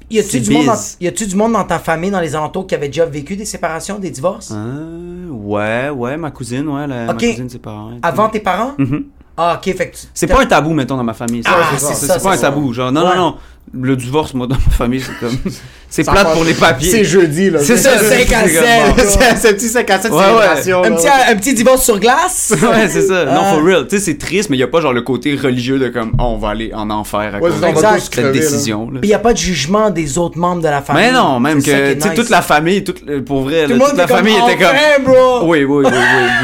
y 0.09 0.19
a-tu 0.19 0.39
du, 0.39 0.51
monde 0.51 0.65
dans- 0.67 0.95
y 0.99 1.07
a-tu 1.07 1.27
du 1.27 1.35
monde 1.35 1.53
dans 1.53 1.63
ta 1.65 1.77
famille, 1.79 2.09
dans 2.11 2.19
les 2.21 2.35
alentours, 2.35 2.65
qui 2.65 2.73
avait 2.75 2.87
déjà 2.87 3.05
vécu 3.05 3.35
des 3.35 3.45
séparations, 3.45 3.99
des 3.99 4.09
divorces? 4.09 4.51
Ah, 4.51 5.29
ouais, 5.29 5.89
ouais, 5.89 6.17
ma 6.17 6.31
cousine, 6.31 6.67
ouais, 6.67 6.87
la, 6.87 7.05
ma 7.05 7.13
cousine, 7.13 7.49
ses 7.49 7.59
parents. 7.59 7.91
Avant 8.01 8.29
tes 8.29 8.39
parents? 8.39 8.73
Mhm. 8.77 9.05
Ah, 9.37 9.59
ok, 9.63 9.75
fait 9.75 9.89
que 9.91 9.95
tu- 9.97 10.07
C'est 10.13 10.27
t'as- 10.27 10.35
pas 10.35 10.41
un 10.41 10.45
tabou, 10.45 10.73
mettons, 10.73 10.97
dans 10.97 11.03
ma 11.03 11.13
famille. 11.13 11.41
Ah, 11.45 11.51
c'est 11.71 11.79
c'est 11.79 11.93
c'est- 11.93 12.05
ça, 12.07 12.19
c'est 12.19 12.23
pas 12.27 12.33
un 12.33 12.37
tabou. 12.37 12.73
Genre, 12.73 12.91
non, 12.91 13.01
Ouais. 13.01 13.15
non, 13.15 13.21
non. 13.31 13.35
Le 13.73 13.95
divorce, 13.95 14.33
moi, 14.33 14.47
dans 14.47 14.55
ma 14.55 14.71
famille, 14.71 15.01
c'est 15.01 15.17
comme. 15.19 15.37
C'est 15.93 16.05
plate 16.09 16.31
pour 16.31 16.45
les 16.45 16.53
papiers. 16.53 16.89
C'est 16.89 17.03
jeudi, 17.03 17.49
là. 17.49 17.59
C'est 17.61 17.75
ça, 17.75 17.97
C'est 17.99 18.23
cinq 18.25 18.31
à 18.31 18.47
c'est 18.47 18.53
comme, 18.55 18.65
sept. 18.65 18.95
bon. 18.95 19.03
C'est 19.19 19.37
c'est 19.41 19.49
un 19.49 19.53
petit 19.53 19.67
5 19.67 19.89
à 19.89 19.99
7 20.01 20.11
Ouais, 20.13 20.17
ouais. 20.17 20.23
célébration. 20.63 20.83
un, 20.85 20.89
là. 20.89 20.95
petit, 20.95 21.07
un 21.31 21.35
petit 21.35 21.53
divorce 21.53 21.83
sur 21.83 21.99
glace 21.99 22.53
ouais, 22.61 22.87
c'est 22.87 23.01
ça. 23.01 23.25
Non, 23.25 23.41
Ah. 23.43 23.53
for 23.55 23.61
real. 23.65 23.87
Tu 23.89 23.97
sais, 23.97 24.05
c'est 24.05 24.17
triste, 24.17 24.49
mais 24.49 24.55
il 24.55 24.61
y 24.61 24.63
a 24.63 24.69
pas 24.69 24.79
genre 24.79 24.93
le 24.93 25.01
côté 25.01 25.35
religieux 25.35 25.79
de 25.79 25.89
comme, 25.89 26.13
oh, 26.17 26.23
on 26.23 26.37
va 26.37 26.51
aller 26.51 26.71
en 26.73 26.89
enfer 26.89 27.19
à 27.35 27.39
Ouais, 27.39 27.49
cause 27.51 27.59
de 27.59 27.99
cette 27.99 28.31
décision. 28.31 28.89
là. 28.89 29.01
Puis 29.01 29.09
y 29.09 29.13
a 29.13 29.19
pas 29.19 29.33
de 29.33 29.37
jugement 29.37 29.89
des 29.89 30.17
autres 30.17 30.37
membres 30.37 30.61
de 30.61 30.69
la 30.69 30.81
famille. 30.81 31.07
Mais 31.07 31.11
non, 31.11 31.41
même 31.41 31.61
que, 31.61 31.69
est 31.69 31.95
tu 31.97 32.07
sais, 32.07 32.13
toute 32.13 32.29
la 32.29 32.41
famille, 32.41 32.85
toute, 32.85 33.03
euh, 33.09 33.21
pour 33.21 33.41
vrai, 33.41 33.65
toute 33.67 33.97
la 33.97 34.07
famille 34.07 34.35
était 34.47 34.63
comme. 34.63 35.09
Oui, 35.49 35.65
oui, 35.65 35.85
oui, 35.85 35.91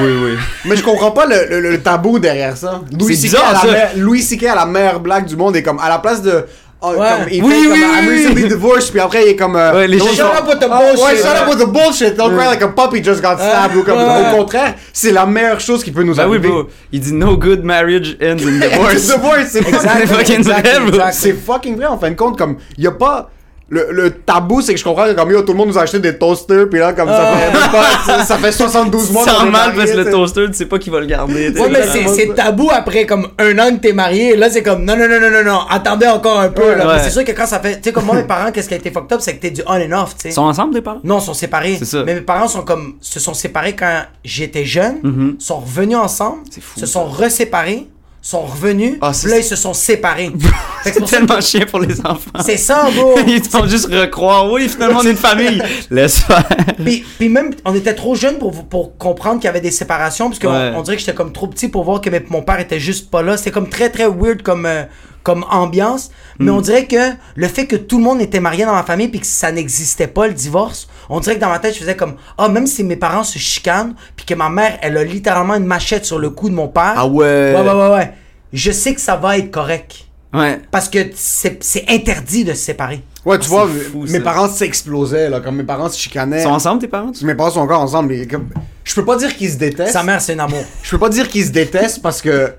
oui, 0.01 0.11
oui. 0.25 0.31
Mais 0.65 0.75
je 0.75 0.83
comprends 0.83 1.11
pas 1.11 1.25
le, 1.25 1.77
tabou 1.77 2.19
derrière 2.19 2.57
ça. 2.57 2.81
Louis 2.91 4.21
C.K. 4.21 4.43
a 4.47 4.55
la 4.55 4.65
meilleure 4.65 4.99
blague 4.99 5.25
du 5.25 5.37
monde 5.37 5.55
et 5.55 5.63
comme 5.63 5.79
à 5.79 5.87
la 5.87 5.99
place 5.99 6.21
de 6.21 6.43
oh, 6.81 6.91
Ouais. 6.91 6.97
comme, 6.97 7.27
il 7.31 7.43
Oui, 7.43 7.51
fait 7.51 7.57
oui, 7.59 7.63
comme 7.67 7.73
oui, 7.73 7.83
I'm 7.99 8.07
oui. 8.07 8.15
recently 8.17 8.47
divorced 8.47 8.91
puis 8.91 8.99
après 8.99 9.23
il 9.25 9.29
est 9.29 9.35
comme 9.35 9.55
euh, 9.55 9.73
Ouais, 9.73 9.87
les 9.87 9.99
gens 9.99 10.05
shut 10.07 10.19
up 10.25 10.47
with 10.47 10.59
the 10.59 10.67
Ah, 10.71 10.79
bullshit. 10.79 11.05
ouais, 11.05 11.17
shut 11.17 11.25
up 11.41 11.49
with 11.49 11.59
the 11.59 11.71
bullshit. 11.71 12.15
Don't 12.17 12.35
cry 12.35 12.45
like 12.47 12.61
a 12.61 12.67
puppy 12.69 13.03
just 13.03 13.21
got 13.21 13.35
stabbed 13.37 13.75
ou 13.77 13.83
comme 13.83 13.97
au 13.99 14.35
contraire 14.37 14.75
c'est 14.93 15.11
la 15.11 15.25
meilleure 15.25 15.59
chose 15.59 15.83
qui 15.83 15.91
peut 15.91 16.03
nous 16.03 16.15
Ben 16.15 16.27
oui, 16.27 16.37
arriver. 16.37 16.49
bro. 16.49 16.67
Il 16.91 16.99
dit 16.99 17.13
no 17.13 17.35
good 17.37 17.63
marriage 17.63 18.17
ends 18.21 18.37
in 18.45 18.59
divorce. 18.69 19.01
divorce 19.05 19.47
c'est 19.49 19.61
fucking- 20.05 20.43
vrai, 20.43 21.11
c'est 21.11 21.33
fucking 21.33 21.75
vrai 21.77 21.85
en 21.87 21.97
fin 21.97 22.09
de 22.11 22.15
compte 22.15 22.37
comme 22.37 22.57
y 22.77 22.87
a 22.87 22.91
pas 22.91 23.29
le, 23.69 23.87
le 23.91 24.11
tabou 24.11 24.61
c'est 24.61 24.73
que 24.73 24.79
je 24.79 24.83
comprends 24.85 25.05
que 25.07 25.11
comme 25.11 25.29
yo 25.29 25.41
tout 25.41 25.51
le 25.51 25.57
monde 25.57 25.67
nous 25.67 25.77
a 25.77 25.81
acheté 25.81 25.99
des 25.99 26.17
toasters 26.17 26.69
puis 26.69 26.79
là 26.79 26.93
comme 26.93 27.09
ça 27.09 27.33
fait 27.35 27.51
même 27.51 27.69
pas- 27.71 28.05
ça, 28.05 28.23
ça 28.23 28.37
fait 28.37 28.51
72 28.53 29.11
mois 29.11 29.25
Sans 29.27 29.35
qu'on 29.39 29.47
est 29.47 29.51
mal 29.51 29.75
mariés, 29.75 29.75
parce 29.77 29.91
que 29.91 29.97
le 29.97 30.09
toaster, 30.11 30.45
tu 30.47 30.53
sais 30.53 30.65
pas 30.67 30.79
qui 30.79 30.89
va 30.89 30.99
le 31.01 31.05
garder. 31.05 31.49
Ouais, 31.49 31.69
mais 31.69 31.83
c'est, 31.85 32.07
c'est 32.07 32.33
tabou 32.33 32.69
après 32.71 33.05
comme 33.05 33.27
un 33.37 33.59
an 33.59 33.71
que 33.75 33.81
t'es 33.81 33.91
marié. 33.93 34.35
Là, 34.37 34.49
c'est 34.49 34.63
comme 34.63 34.85
non, 34.85 34.95
non, 34.95 35.07
non, 35.09 35.19
non, 35.19 35.29
non, 35.29 35.43
non. 35.43 35.59
Attendez 35.69 36.07
encore 36.07 36.39
un 36.39 36.49
peu. 36.49 36.63
Ouais, 36.63 36.99
c'est 37.03 37.09
sûr 37.09 37.25
que 37.25 37.31
quand 37.33 37.45
ça 37.45 37.59
fait. 37.59 37.75
Tu 37.75 37.89
sais, 37.89 37.91
comme 37.91 38.05
moi, 38.05 38.15
mes 38.15 38.23
parents, 38.23 38.51
qu'est-ce 38.53 38.69
qui 38.69 38.73
a 38.73 38.77
été 38.77 38.89
fucked 38.91 39.11
up, 39.11 39.19
c'est 39.21 39.35
que 39.35 39.41
t'es 39.41 39.51
du 39.51 39.61
on 39.67 39.73
and 39.73 39.91
off, 40.03 40.15
tu 40.15 40.21
sais. 40.23 40.29
Ils 40.29 40.33
sont 40.33 40.43
ensemble, 40.43 40.73
tes 40.73 40.81
parents? 40.81 40.99
Non, 41.03 41.19
ils 41.19 41.23
sont 41.25 41.33
séparés. 41.33 41.75
C'est 41.79 41.85
ça. 41.85 42.03
Mais 42.05 42.15
mes 42.15 42.21
parents 42.21 42.47
sont 42.47 42.61
comme 42.63 42.95
se 43.01 43.19
sont 43.19 43.33
séparés 43.33 43.75
quand 43.75 44.03
j'étais 44.23 44.63
jeune, 44.65 45.35
sont 45.39 45.59
revenus 45.59 45.97
ensemble, 45.97 46.37
C'est 46.49 46.61
fou, 46.63 46.79
se 46.79 46.85
sont 46.85 47.03
reséparés, 47.05 47.87
sont 48.29 48.41
revenus, 48.41 48.97
Ah, 49.01 49.11
là 49.25 49.37
ils 49.37 49.43
se 49.43 49.55
sont 49.55 49.73
séparés. 49.73 50.31
C'est 50.83 51.05
tellement 51.05 51.39
chiant 51.39 51.65
pour 51.69 51.79
les 51.79 51.97
enfants. 52.01 52.31
C'est 52.43 52.57
ça, 52.57 52.89
bro. 52.93 53.15
Ils 53.27 53.41
te 53.41 53.47
font 53.47 53.65
juste 53.65 53.85
recroire. 53.85 54.51
Oui, 54.51 54.67
finalement, 54.67 54.99
on 55.01 55.03
est 55.05 55.11
une 55.11 55.15
famille. 55.17 55.61
Laisse 55.91 56.19
faire. 56.19 56.43
puis, 56.83 57.05
puis 57.17 57.29
même, 57.29 57.53
on 57.63 57.73
était 57.73 57.93
trop 57.95 58.15
jeunes 58.15 58.37
pour, 58.37 58.65
pour 58.65 58.97
comprendre 58.97 59.39
qu'il 59.39 59.45
y 59.45 59.49
avait 59.49 59.61
des 59.61 59.71
séparations, 59.71 60.27
parce 60.29 60.39
qu'on 60.39 60.47
Ouais. 60.51 60.73
on 60.75 60.81
dirait 60.81 60.97
que 60.97 61.01
j'étais 61.01 61.13
comme 61.15 61.31
trop 61.31 61.47
petit 61.47 61.69
pour 61.69 61.83
voir 61.85 62.01
que 62.01 62.09
mon 62.29 62.41
père 62.41 62.59
était 62.59 62.79
juste 62.81 63.09
pas 63.09 63.21
là. 63.21 63.37
C'était 63.37 63.51
comme 63.51 63.69
très, 63.69 63.89
très 63.89 64.07
weird 64.07 64.41
comme, 64.41 64.65
euh, 64.65 64.83
comme 65.27 65.45
ambiance. 65.51 66.09
Mais 66.39 66.51
Hmm. 66.51 66.55
on 66.57 66.61
dirait 66.61 66.85
que 66.85 67.11
le 67.35 67.47
fait 67.47 67.65
que 67.67 67.75
tout 67.75 67.97
le 67.97 68.03
monde 68.05 68.21
était 68.21 68.39
marié 68.39 68.63
dans 68.65 68.73
ma 68.73 68.83
famille, 68.83 69.09
puis 69.09 69.19
que 69.19 69.25
ça 69.25 69.51
n'existait 69.51 70.07
pas, 70.07 70.27
le 70.27 70.33
divorce, 70.33 70.87
on 71.09 71.19
dirait 71.19 71.35
que 71.35 71.41
dans 71.41 71.49
ma 71.49 71.59
tête, 71.59 71.73
je 71.73 71.79
faisais 71.79 71.95
comme, 71.97 72.15
ah, 72.37 72.47
même 72.47 72.65
si 72.67 72.83
mes 72.83 72.95
parents 72.95 73.23
se 73.23 73.37
chicanent, 73.37 73.93
puis 74.15 74.25
que 74.25 74.33
ma 74.33 74.49
mère, 74.49 74.77
elle 74.81 74.95
a 74.97 75.03
littéralement 75.03 75.55
une 75.55 75.65
machette 75.65 76.05
sur 76.05 76.17
le 76.19 76.29
cou 76.29 76.49
de 76.49 76.55
mon 76.55 76.67
père. 76.69 76.93
Ah 76.95 77.05
ouais. 77.07 77.53
Ouais, 77.55 77.61
ouais, 77.61 77.73
ouais, 77.81 77.89
ouais. 77.95 78.13
Je 78.53 78.71
sais 78.71 78.93
que 78.95 79.01
ça 79.01 79.15
va 79.17 79.37
être 79.37 79.51
correct. 79.51 80.05
Ouais. 80.33 80.61
Parce 80.71 80.87
que 80.89 80.99
c'est 81.15 81.57
c'est 81.63 81.85
interdit 81.89 82.43
de 82.43 82.53
se 82.53 82.59
séparer. 82.59 83.01
ouais 83.25 83.39
tu 83.39 83.47
Ah, 83.47 83.49
vois 83.49 83.67
fou, 83.67 84.03
mes 84.03 84.07
ça. 84.19 84.19
parents 84.21 84.49
s'explosaient 84.49 85.29
là 85.29 85.39
comme 85.39 85.55
mes 85.55 85.63
parents 85.63 85.89
se 85.89 85.97
chicanaient 85.97 86.39
Ils 86.41 86.43
sont 86.43 86.49
ensemble, 86.49 86.79
tes 86.81 86.87
parents? 86.87 87.11
tu- 87.11 87.25
mes 87.25 87.33
parents 87.33 87.51
sont 87.51 87.61
encore 87.61 87.81
ensemble 87.81 88.09
mais 88.13 88.27
comme 88.27 88.47
je 88.83 88.93
peux 88.93 89.05
pas 89.05 89.15
dire 89.17 89.35
qu'ils 89.35 89.51
se 89.51 89.57
détestent 89.57 89.93
Sa 89.93 90.03
mère, 90.03 90.21
c'est 90.21 90.33
un 90.33 90.39
amour. 90.39 90.63
Je 90.83 90.91
peux 90.91 90.97
pas 90.99 91.09
dire 91.09 91.27
qu'ils 91.29 91.45
se 91.45 91.51
détestent 91.51 92.01
parce 92.01 92.21
que 92.21 92.53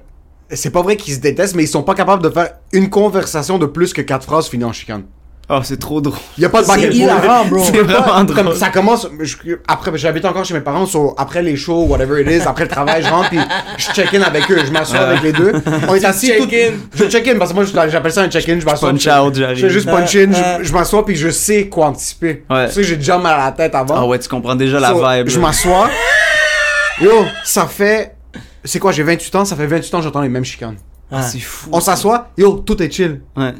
c'est 0.51 0.71
pas 0.71 0.83
vrai 0.83 0.97
qu'ils 0.97 1.15
se 1.15 1.21
détestent, 1.21 1.55
mais 1.55 1.65
ils 1.65 1.69
sont 1.69 1.83
pas 1.83 1.95
capables 1.95 2.23
de 2.23 2.31
faire 2.31 2.51
une 2.73 2.89
conversation 2.91 3.59
de 3.59 3.67
plus 3.67 3.93
que 3.93 4.03
quatre 4.03 4.25
phrases 4.25 4.49
finies 4.49 4.65
en 4.65 4.73
chicane. 4.73 5.03
Oh, 5.51 5.61
c'est 5.63 5.79
trop 5.81 6.03
drôle. 6.03 6.19
Y 6.37 6.45
a 6.45 6.51
pas 6.51 6.61
de 6.61 6.67
C'est 6.67 6.73
and 6.73 6.81
forth. 6.83 6.95
hilarant, 6.95 7.45
bro. 7.47 7.65
Tu 7.65 7.73
peux 7.73 7.87
pas- 7.87 8.01
vraiment 8.03 8.25
drôle. 8.25 8.37
Comme 8.45 8.55
ça 8.55 8.69
commence. 8.69 9.09
je- 9.23 9.37
après, 9.67 9.91
j'habite 9.95 10.27
encore 10.27 10.45
chez 10.45 10.53
mes 10.53 10.61
parents, 10.61 10.85
so, 10.85 11.15
après 11.17 11.41
les 11.43 11.57
shows, 11.57 11.85
whatever 11.87 12.21
it 12.21 12.29
is, 12.31 12.47
après 12.47 12.65
le 12.65 12.69
travail, 12.69 13.03
je 13.03 13.09
rentre 13.09 13.31
puis 13.31 13.39
je 13.79 13.87
check-in 13.93 14.21
avec 14.21 14.51
eux, 14.51 14.59
je 14.67 14.71
m'assois 14.71 14.99
avec 14.99 15.23
les 15.23 15.33
deux. 15.33 15.53
On 15.89 15.95
est 15.95 16.05
assis. 16.05 16.33
tout- 16.37 16.45
check-in. 16.47 16.75
Je 16.95 17.05
check-in 17.07 17.39
parce 17.39 17.53
que 17.53 17.57
moi 17.57 17.65
j'appelle 17.89 18.13
ça 18.13 18.21
un 18.21 18.29
check-in. 18.29 18.61
Je 18.61 18.65
m'assois. 18.67 18.91
Punch 18.91 19.01
je- 19.03 19.09
out, 19.11 19.35
j'arrive. 19.37 19.57
Je 19.57 19.67
fais 19.69 19.73
juste 19.73 19.87
punch 19.91 20.15
in, 20.17 20.33
Euh, 20.35 20.59
je, 20.59 20.65
je 20.65 20.73
m'assois 20.75 21.07
puis 21.07 21.17
je 21.17 21.31
sais 21.31 21.67
quoi 21.69 21.87
anticiper. 21.87 22.45
Ouais. 22.51 22.67
Tu 22.69 22.75
sais, 22.75 22.85
j'ai 22.85 22.97
déjà 22.97 23.17
mal 23.17 23.41
à 23.41 23.47
la 23.47 23.53
tête 23.53 23.75
avant. 23.75 23.95
Ah 23.97 24.05
ouais, 24.07 24.19
tu 24.19 24.29
comprends 24.29 24.55
déjà 24.55 24.79
la 24.79 24.93
vibe. 24.93 25.29
Je 25.31 25.41
m'assois. 25.41 25.89
Yo, 27.01 27.25
ça 27.45 27.67
fait. 27.67 28.17
C'est 28.65 28.79
quoi, 28.79 28.93
j'ai 28.93 29.03
28 29.03 29.35
ans, 29.37 29.45
ça 29.45 29.57
fait 29.57 29.67
28 29.67 29.95
ans 29.95 29.99
que 29.99 30.05
j'entends 30.05 30.23
les 30.23 30.29
mêmes 30.29 30.45
chicanes. 30.45 30.77
Ah, 31.11 31.23
c'est 31.23 31.39
fou. 31.39 31.71
On 31.73 31.81
s'assoit, 31.81 32.29
yo, 32.37 32.59
tout 32.59 32.83
est 32.83 32.91
chill. 32.91 33.23
Ouais. 33.37 33.55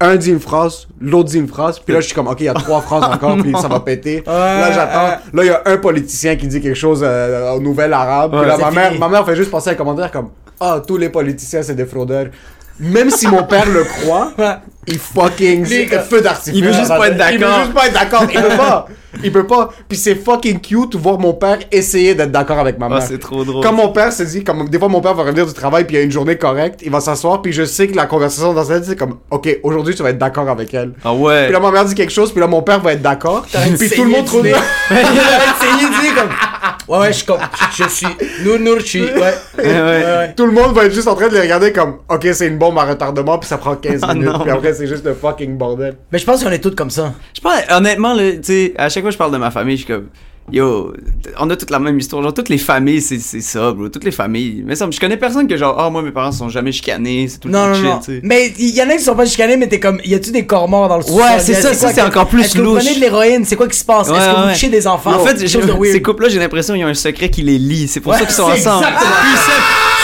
Un 0.00 0.14
dit 0.14 0.30
une 0.30 0.38
phrase, 0.38 0.86
l'autre 1.00 1.28
dit 1.30 1.38
une 1.38 1.48
phrase, 1.48 1.80
puis 1.80 1.92
là 1.92 2.00
je 2.00 2.06
suis 2.06 2.14
comme, 2.14 2.28
ok, 2.28 2.36
il 2.40 2.44
y 2.44 2.48
a 2.48 2.54
trois 2.54 2.80
phrases 2.80 3.02
encore, 3.12 3.36
puis 3.38 3.52
ça 3.60 3.66
va 3.66 3.80
péter. 3.80 4.22
là 4.24 4.70
j'attends. 4.70 5.20
Là 5.32 5.42
il 5.42 5.46
y 5.46 5.50
a 5.50 5.60
un 5.66 5.76
politicien 5.78 6.36
qui 6.36 6.46
dit 6.46 6.60
quelque 6.60 6.76
chose 6.76 7.00
euh, 7.04 7.50
aux 7.54 7.60
nouvelles 7.60 7.92
arabes, 7.92 8.30
puis 8.30 8.40
Ouais, 8.40 8.46
là 8.46 8.56
ma 8.58 8.70
mère, 8.70 8.96
ma 8.96 9.08
mère 9.08 9.26
fait 9.26 9.34
juste 9.34 9.50
passer 9.50 9.70
un 9.70 9.74
commentaire 9.74 10.12
comme, 10.12 10.30
ah, 10.60 10.80
tous 10.86 10.96
les 10.98 11.08
politiciens 11.08 11.62
c'est 11.62 11.74
des 11.74 11.84
fraudeurs. 11.84 12.26
Même 12.80 13.10
si 13.10 13.26
mon 13.28 13.42
père 13.44 13.68
le 13.68 13.84
croit, 13.84 14.32
il 14.86 14.98
fucking 14.98 15.66
Les 15.66 15.86
gars. 15.86 16.00
feu 16.00 16.20
d'artifice. 16.20 16.58
Il 16.58 16.64
veut 16.64 16.72
juste 16.72 16.88
pas 16.88 17.08
être 17.08 17.16
Il 17.30 17.34
veut 17.34 17.38
d'accord. 17.40 17.60
juste 17.60 17.74
pas 17.74 17.86
être 17.86 17.94
d'accord. 17.94 18.24
Il 18.32 18.40
peut 18.40 18.56
pas. 18.56 18.86
Il 19.24 19.32
peut 19.32 19.46
pas. 19.46 19.70
Puis 19.88 19.98
c'est 19.98 20.14
fucking 20.14 20.60
cute 20.60 20.92
de 20.92 20.98
voir 20.98 21.18
mon 21.18 21.32
père 21.32 21.58
essayer 21.72 22.14
d'être 22.14 22.30
d'accord 22.30 22.58
avec 22.58 22.78
ma 22.78 22.86
Ah, 22.86 22.88
mère. 22.90 23.02
c'est 23.02 23.18
trop 23.18 23.42
drôle. 23.44 23.64
Comme 23.64 23.76
mon 23.76 23.88
père 23.88 24.12
se 24.12 24.22
dit, 24.22 24.44
comme 24.44 24.68
des 24.68 24.78
fois 24.78 24.88
mon 24.88 25.00
père 25.00 25.14
va 25.14 25.24
revenir 25.24 25.46
du 25.46 25.52
travail 25.54 25.84
puis 25.84 25.96
il 25.96 25.98
y 25.98 26.02
a 26.02 26.04
une 26.04 26.12
journée 26.12 26.36
correcte, 26.36 26.80
il 26.84 26.90
va 26.90 27.00
s'asseoir 27.00 27.42
puis 27.42 27.52
je 27.52 27.64
sais 27.64 27.88
que 27.88 27.96
la 27.96 28.06
conversation 28.06 28.52
dans 28.52 28.64
sa 28.64 28.74
tête 28.74 28.84
c'est 28.84 28.96
comme, 28.96 29.16
ok, 29.30 29.58
aujourd'hui 29.62 29.94
tu 29.94 30.02
vas 30.02 30.10
être 30.10 30.18
d'accord 30.18 30.48
avec 30.48 30.72
elle. 30.74 30.92
Ah 31.04 31.12
ouais. 31.14 31.44
Puis 31.44 31.52
là 31.54 31.58
ma 31.60 31.70
mère 31.70 31.84
dit 31.86 31.94
quelque 31.94 32.12
chose 32.12 32.30
puis 32.30 32.40
là 32.40 32.46
mon 32.46 32.62
père 32.62 32.80
va 32.80 32.92
être 32.92 33.02
d'accord. 33.02 33.44
Puis 33.78 33.90
tout 33.90 34.04
le 34.04 34.10
monde 34.10 34.26
trouve. 34.26 34.46
Il 34.46 34.54
a 34.54 34.56
essayé 34.56 35.88
de 35.88 36.00
dire 36.02 36.14
comme. 36.14 36.28
Ouais, 36.88 36.98
ouais, 36.98 37.12
je, 37.12 37.24
com- 37.24 37.38
je, 37.76 37.84
je 37.84 37.88
suis. 37.88 38.06
Je 38.42 38.84
suis. 38.84 39.02
Ouais. 39.04 39.34
Ouais, 39.58 39.64
ouais. 39.64 40.34
Tout 40.34 40.46
le 40.46 40.52
monde 40.52 40.74
va 40.74 40.84
être 40.86 40.94
juste 40.94 41.08
en 41.08 41.14
train 41.14 41.28
de 41.28 41.34
les 41.34 41.40
regarder 41.42 41.72
comme, 41.72 41.98
ok, 42.08 42.26
c'est 42.32 42.46
une 42.46 42.58
bombe 42.58 42.78
à 42.78 42.84
retardement 42.84 43.38
puis 43.38 43.48
ça 43.48 43.58
prend 43.58 43.76
15 43.76 44.00
Ah 44.08 44.14
minutes. 44.14 44.28
non. 44.30 44.38
Puis 44.40 44.50
après 44.50 44.72
c'est 44.74 44.86
juste 44.86 45.04
le 45.04 45.14
fucking 45.14 45.56
bordel. 45.58 45.96
Mais 46.12 46.18
je 46.18 46.24
pense 46.24 46.42
qu'on 46.42 46.50
est 46.50 46.58
tous 46.62 46.74
comme 46.74 46.90
ça. 46.90 47.12
Je 47.36 47.40
pense, 47.40 47.60
honnêtement, 47.70 48.16
tu 48.16 48.38
sais, 48.42 48.74
à 48.78 48.88
chaque 48.88 49.02
fois 49.02 49.10
que 49.10 49.14
je 49.14 49.18
parle 49.18 49.32
de 49.32 49.38
ma 49.38 49.50
famille, 49.50 49.76
je 49.76 49.84
suis 49.84 49.92
comme, 49.92 50.08
yo, 50.52 50.92
on 51.38 51.48
a 51.50 51.56
toute 51.56 51.70
la 51.70 51.78
même 51.78 51.98
histoire. 51.98 52.22
Genre, 52.22 52.34
toutes 52.34 52.48
les 52.48 52.58
familles, 52.58 53.00
c'est 53.02 53.18
c'est 53.18 53.40
ça, 53.40 53.72
bro. 53.72 53.88
Toutes 53.88 54.04
les 54.04 54.10
familles. 54.10 54.62
Mais 54.66 54.74
ça, 54.74 54.86
je 54.90 54.98
connais 55.00 55.16
personne 55.16 55.46
que, 55.46 55.56
genre, 55.56 55.76
ah, 55.78 55.90
moi, 55.90 56.02
mes 56.02 56.10
parents 56.10 56.32
sont 56.32 56.48
jamais 56.48 56.72
chicanés, 56.72 57.28
c'est 57.28 57.38
tout 57.38 57.48
le 57.48 57.54
Non, 57.54 57.68
non, 57.68 57.74
chill, 57.74 57.84
non. 57.84 58.00
Mais 58.22 58.52
il 58.58 58.74
y 58.74 58.82
en 58.82 58.88
a 58.88 58.96
qui 58.96 59.02
sont 59.02 59.14
pas 59.14 59.26
chicanés, 59.26 59.56
mais 59.56 59.68
t'es 59.68 59.80
comme, 59.80 60.00
y 60.04 60.14
a-tu 60.14 60.30
des 60.30 60.46
corps 60.46 60.68
morts 60.68 60.88
dans 60.88 60.96
le 60.96 61.02
sous-sol? 61.02 61.20
Ouais, 61.20 61.38
c'est 61.40 61.54
ça, 61.54 61.74
ça, 61.74 61.92
c'est 61.92 62.02
encore 62.02 62.26
plus 62.28 62.42
Est-ce 62.42 62.54
que 62.54 62.58
vous 62.60 62.74
louche. 62.74 62.84
prenez 62.84 62.94
de 62.96 63.00
l'héroïne? 63.00 63.44
C'est 63.44 63.56
quoi 63.56 63.68
qui 63.68 63.78
se 63.78 63.84
passe? 63.84 64.08
Ouais, 64.08 64.16
Est-ce 64.16 64.26
que 64.26 64.66
vous 64.66 64.66
ouais. 64.66 64.68
des 64.78 64.86
enfants? 64.86 65.12
En 65.14 65.24
fait, 65.24 65.38
j'ai- 65.46 65.58
de 65.60 65.84
ces 65.92 66.02
couples-là, 66.02 66.28
j'ai 66.28 66.38
l'impression 66.38 66.74
qu'ils 66.74 66.84
ont 66.84 66.88
un 66.88 66.94
secret 66.94 67.30
qui 67.30 67.42
les 67.42 67.58
lie. 67.58 67.88
C'est 67.88 68.00
pour 68.00 68.12
Ouais, 68.12 68.18
ça 68.18 68.24
qu'ils 68.24 68.34
sont 68.34 68.42
ensemble. 68.44 68.86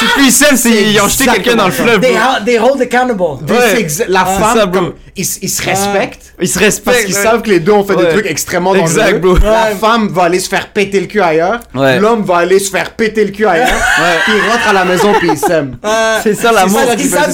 C'est 0.01 0.07
plus 0.15 0.31
simple. 0.31 0.57
C'est 0.57 0.83
ils 0.91 1.01
ont 1.01 1.09
jeté 1.09 1.25
quelqu'un 1.27 1.55
dans 1.57 1.67
le 1.67 1.71
fleuve, 1.73 2.01
They, 2.01 2.13
bro. 2.13 2.21
ha- 2.21 2.41
they 2.45 2.59
hold 2.59 2.81
accountable. 2.83 3.47
La 4.09 4.21
Ah, 4.23 4.25
femme, 4.41 4.59
ça, 4.59 4.67
bro. 4.67 4.81
comme, 4.81 4.93
ils, 5.17 5.25
se 5.25 5.63
respectent. 5.63 6.35
Ils 6.41 6.49
se 6.49 6.59
respectent. 6.59 6.85
Parce 6.85 7.05
qu'ils 7.05 7.15
ouais. 7.15 7.23
savent 7.23 7.43
que 7.43 7.51
les 7.51 7.61
deux 7.61 7.73
ont 7.73 7.85
fait 7.85 7.95
Ouais. 7.95 8.05
des 8.07 8.09
trucs 8.11 8.27
extrêmement 8.27 8.75
Exact, 8.75 9.13
dangereux. 9.21 9.39
bro. 9.39 9.47
La 9.49 9.51
Ouais. 9.71 9.75
femme 9.81 10.09
va 10.09 10.25
aller 10.25 10.41
se 10.41 10.49
faire 10.49 10.69
péter 10.71 11.01
le 11.01 11.07
cul 11.07 11.21
ailleurs. 11.21 11.61
Ouais. 11.75 12.01
L'homme 12.01 12.25
va 12.25 12.39
aller 12.39 12.59
se 12.59 12.71
faire 12.71 12.91
péter 12.91 13.25
le 13.25 13.31
cul 13.31 13.47
ailleurs. 13.47 13.69
Puis 14.25 14.33
il 14.37 14.51
rentre 14.51 14.69
à 14.69 14.73
la 14.73 14.85
maison 14.85 15.13
puis 15.19 15.29
il 15.33 15.39
s'aime. 15.39 15.77
C'est 16.25 16.35
ça 16.35 16.51
l'amour. 16.51 16.81
C'est 16.99 17.09
ça 17.09 17.27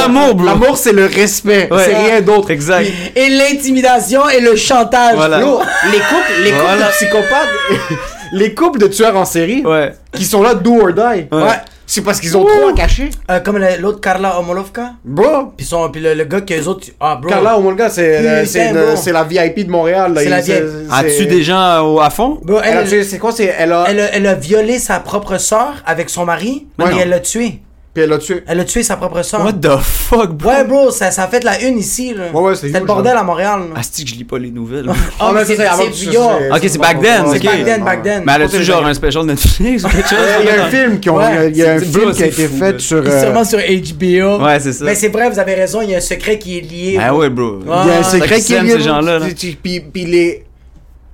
l'amour- 0.00 0.34
bro. 0.34 0.46
L'amour, 0.46 0.76
c'est 0.78 0.92
le 0.92 1.06
respect. 1.06 1.68
Ouais. 1.70 1.84
C'est 1.84 1.96
rien 1.96 2.20
d'autre. 2.22 2.50
Exact. 2.50 2.86
Et 3.16 3.28
l'intimidation 3.28 4.28
et 4.28 4.40
le 4.40 4.56
chantage. 4.56 5.16
Les 5.18 5.98
couples, 5.98 6.32
les 6.42 6.50
couples 6.52 6.78
de 6.78 6.90
psychopathes, 6.92 7.48
les 8.32 8.54
couples 8.54 8.78
de 8.78 8.86
tueurs 8.86 9.16
en 9.16 9.24
série, 9.24 9.62
Ouais. 9.64 9.92
qui 10.12 10.24
sont 10.24 10.42
là 10.42 10.54
do 10.54 10.80
or 10.80 10.92
die. 10.92 11.26
Ouais. 11.32 11.60
C'est 11.90 12.02
parce 12.02 12.20
qu'ils 12.20 12.36
ont 12.36 12.44
trop 12.44 12.68
à 12.68 12.72
cacher. 12.74 13.08
Euh, 13.30 13.40
comme 13.40 13.58
l'autre 13.80 14.00
Carla 14.00 14.38
Omolovka. 14.38 14.92
Bro, 15.06 15.52
Puis, 15.56 15.64
son, 15.64 15.88
puis 15.88 16.02
le, 16.02 16.12
le 16.12 16.24
gars 16.24 16.42
que 16.42 16.52
les 16.52 16.68
autres. 16.68 16.86
Ah, 17.00 17.16
bro. 17.20 17.30
Carla 17.30 17.56
Omolga, 17.58 17.88
c'est 17.88 18.18
euh, 18.18 18.44
Putain, 18.44 18.94
c'est 18.96 19.10
la 19.12 19.24
VIP 19.24 19.66
de 19.66 19.70
Montréal. 19.70 20.12
C'est 20.18 20.28
la 20.28 20.40
VIP. 20.42 20.62
As-tu 20.92 21.26
des 21.26 21.42
gens 21.42 21.80
au- 21.86 21.98
à 22.00 22.10
fond? 22.10 22.38
Bro, 22.42 22.60
Elle 22.62 22.76
a 22.76 22.80
elle, 22.82 22.88
tué- 22.88 23.04
C'est 23.04 23.18
quoi 23.18 23.32
c'est 23.32 23.54
Elle 23.58 23.72
a. 23.72 23.86
elle, 23.88 24.00
a, 24.00 24.14
elle 24.14 24.26
a 24.26 24.34
violé 24.34 24.78
sa 24.78 25.00
propre 25.00 25.38
sœur 25.38 25.82
avec 25.86 26.10
son 26.10 26.26
mari. 26.26 26.66
Ouais, 26.78 26.84
et 26.86 26.90
non. 26.90 26.98
elle 27.00 27.08
l'a 27.08 27.20
tué. 27.20 27.62
Puis 27.98 28.04
elle 28.04 28.10
l'a 28.10 28.18
tué. 28.18 28.44
Elle 28.46 28.60
a 28.60 28.64
tué 28.64 28.84
sa 28.84 28.96
propre 28.96 29.22
sœur. 29.22 29.44
What 29.44 29.54
the 29.54 29.76
fuck, 29.82 30.30
bro? 30.34 30.50
Ouais, 30.50 30.62
bro, 30.62 30.90
ça, 30.92 31.10
ça 31.10 31.24
a 31.24 31.26
fait 31.26 31.42
la 31.42 31.60
une 31.62 31.78
ici. 31.78 32.14
Là. 32.14 32.26
Ouais, 32.32 32.40
ouais, 32.40 32.54
c'est 32.54 32.68
C'était 32.68 32.78
le 32.78 32.86
bordel 32.86 33.16
hein. 33.16 33.20
à 33.22 33.24
Montréal. 33.24 33.58
là. 33.60 33.74
Ah, 33.74 33.80
c'est 33.82 34.04
que 34.04 34.08
je 34.10 34.14
lis 34.14 34.22
pas 34.22 34.38
les 34.38 34.52
nouvelles. 34.52 34.86
Ah, 35.18 35.32
mais 35.34 35.44
c'est 35.44 35.60
avant 35.66 35.82
c'est 35.82 35.90
que 35.90 35.96
tu- 35.96 36.04
yo. 36.14 36.22
c'est- 36.38 36.50
Ok, 36.52 36.60
c'est 36.68 36.78
back 36.78 37.00
then, 37.02 37.24
C'est 37.32 37.38
ok. 37.38 37.44
back 37.44 37.64
then, 37.64 37.82
back 37.84 38.02
then. 38.04 38.22
Mais 38.24 38.32
elle 38.36 38.48
C'est 38.48 38.56
a-tu 38.58 38.64
genre 38.64 38.86
un 38.86 38.94
special 38.94 39.24
Netflix 39.26 39.82
ou 39.82 39.88
quelque 39.88 40.08
chose? 40.08 40.18
Euh, 40.20 40.36
Il 40.42 40.46
y 40.46 40.50
a 40.50 40.64
un 40.64 40.68
film 40.70 41.00
qui 41.00 41.10
ont, 41.10 41.16
Ouais, 41.16 41.50
il 41.50 41.56
y 41.56 41.64
a 41.64 41.72
un 41.74 41.78
c'est- 41.80 41.86
film 41.86 42.12
qui 42.12 42.22
a 42.22 42.26
c'est 42.26 42.28
été 42.28 42.46
fou, 42.46 42.56
fait 42.58 42.72
là. 42.74 42.78
sur. 42.78 43.02
Euh, 43.04 43.20
sûrement 43.20 43.44
sur 43.44 43.58
HBO. 43.58 44.44
Ouais, 44.44 44.60
c'est 44.60 44.72
ça. 44.72 44.84
Mais 44.84 44.94
c'est 44.94 45.08
vrai, 45.08 45.28
vous 45.28 45.38
avez 45.40 45.54
raison, 45.54 45.80
il 45.82 45.90
y 45.90 45.94
a 45.94 45.98
un 45.98 46.00
secret 46.00 46.38
qui 46.38 46.58
est 46.58 46.60
lié. 46.60 46.98
Ah 47.02 47.12
ouais, 47.16 47.28
bro. 47.30 47.58
Il 47.64 47.68
y 47.68 47.72
a 47.72 47.74
un 47.74 48.00
Ah, 48.00 48.04
secret 48.04 48.40
qui 48.40 48.54
est 48.54 48.62
lié, 48.62 48.70
ces 48.74 48.80
gens-là, 48.80 49.18
là. 49.18 49.26
tu- 49.26 49.34
tu- 49.34 49.56
Puis, 49.60 49.80
puis 49.80 50.04
les. 50.04 50.44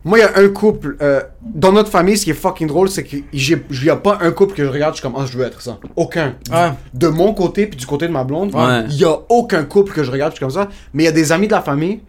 Moi, 0.04 0.18
il 0.18 0.22
y 0.22 0.24
a 0.24 0.36
un 0.38 0.48
couple. 0.48 0.96
euh, 1.00 1.22
dans 1.42 1.72
notre 1.72 1.90
famille, 1.90 2.16
ce 2.18 2.24
qui 2.24 2.30
est 2.30 2.34
fucking 2.34 2.66
drôle, 2.68 2.88
c'est 2.90 3.04
qu'il 3.04 3.24
n'y 3.32 3.88
a 3.90 3.96
pas 3.96 4.18
un 4.20 4.30
couple 4.32 4.54
que 4.54 4.64
je 4.64 4.68
regarde, 4.68 4.94
je 4.94 5.00
suis 5.00 5.02
comme, 5.02 5.18
ah, 5.18 5.24
je 5.26 5.38
veux 5.38 5.44
être 5.46 5.62
ça. 5.62 5.78
Aucun. 5.96 6.34
Ouais. 6.52 6.70
De 6.92 7.08
mon 7.08 7.32
côté, 7.32 7.66
puis 7.66 7.76
du 7.78 7.86
côté 7.86 8.06
de 8.06 8.12
ma 8.12 8.22
blonde, 8.24 8.50
il 8.52 8.56
Ouais. 8.58 8.84
y 8.90 9.04
a 9.04 9.16
aucun 9.30 9.64
couple 9.64 9.92
que 9.92 10.04
je 10.04 10.10
regarde, 10.10 10.32
je 10.32 10.36
suis 10.36 10.44
comme 10.44 10.50
ça. 10.54 10.68
Mais 10.92 11.04
il 11.04 11.06
y 11.06 11.08
a 11.08 11.12
des 11.12 11.32
amis 11.32 11.46
de 11.48 11.52
la 11.52 11.62
famille. 11.62 12.00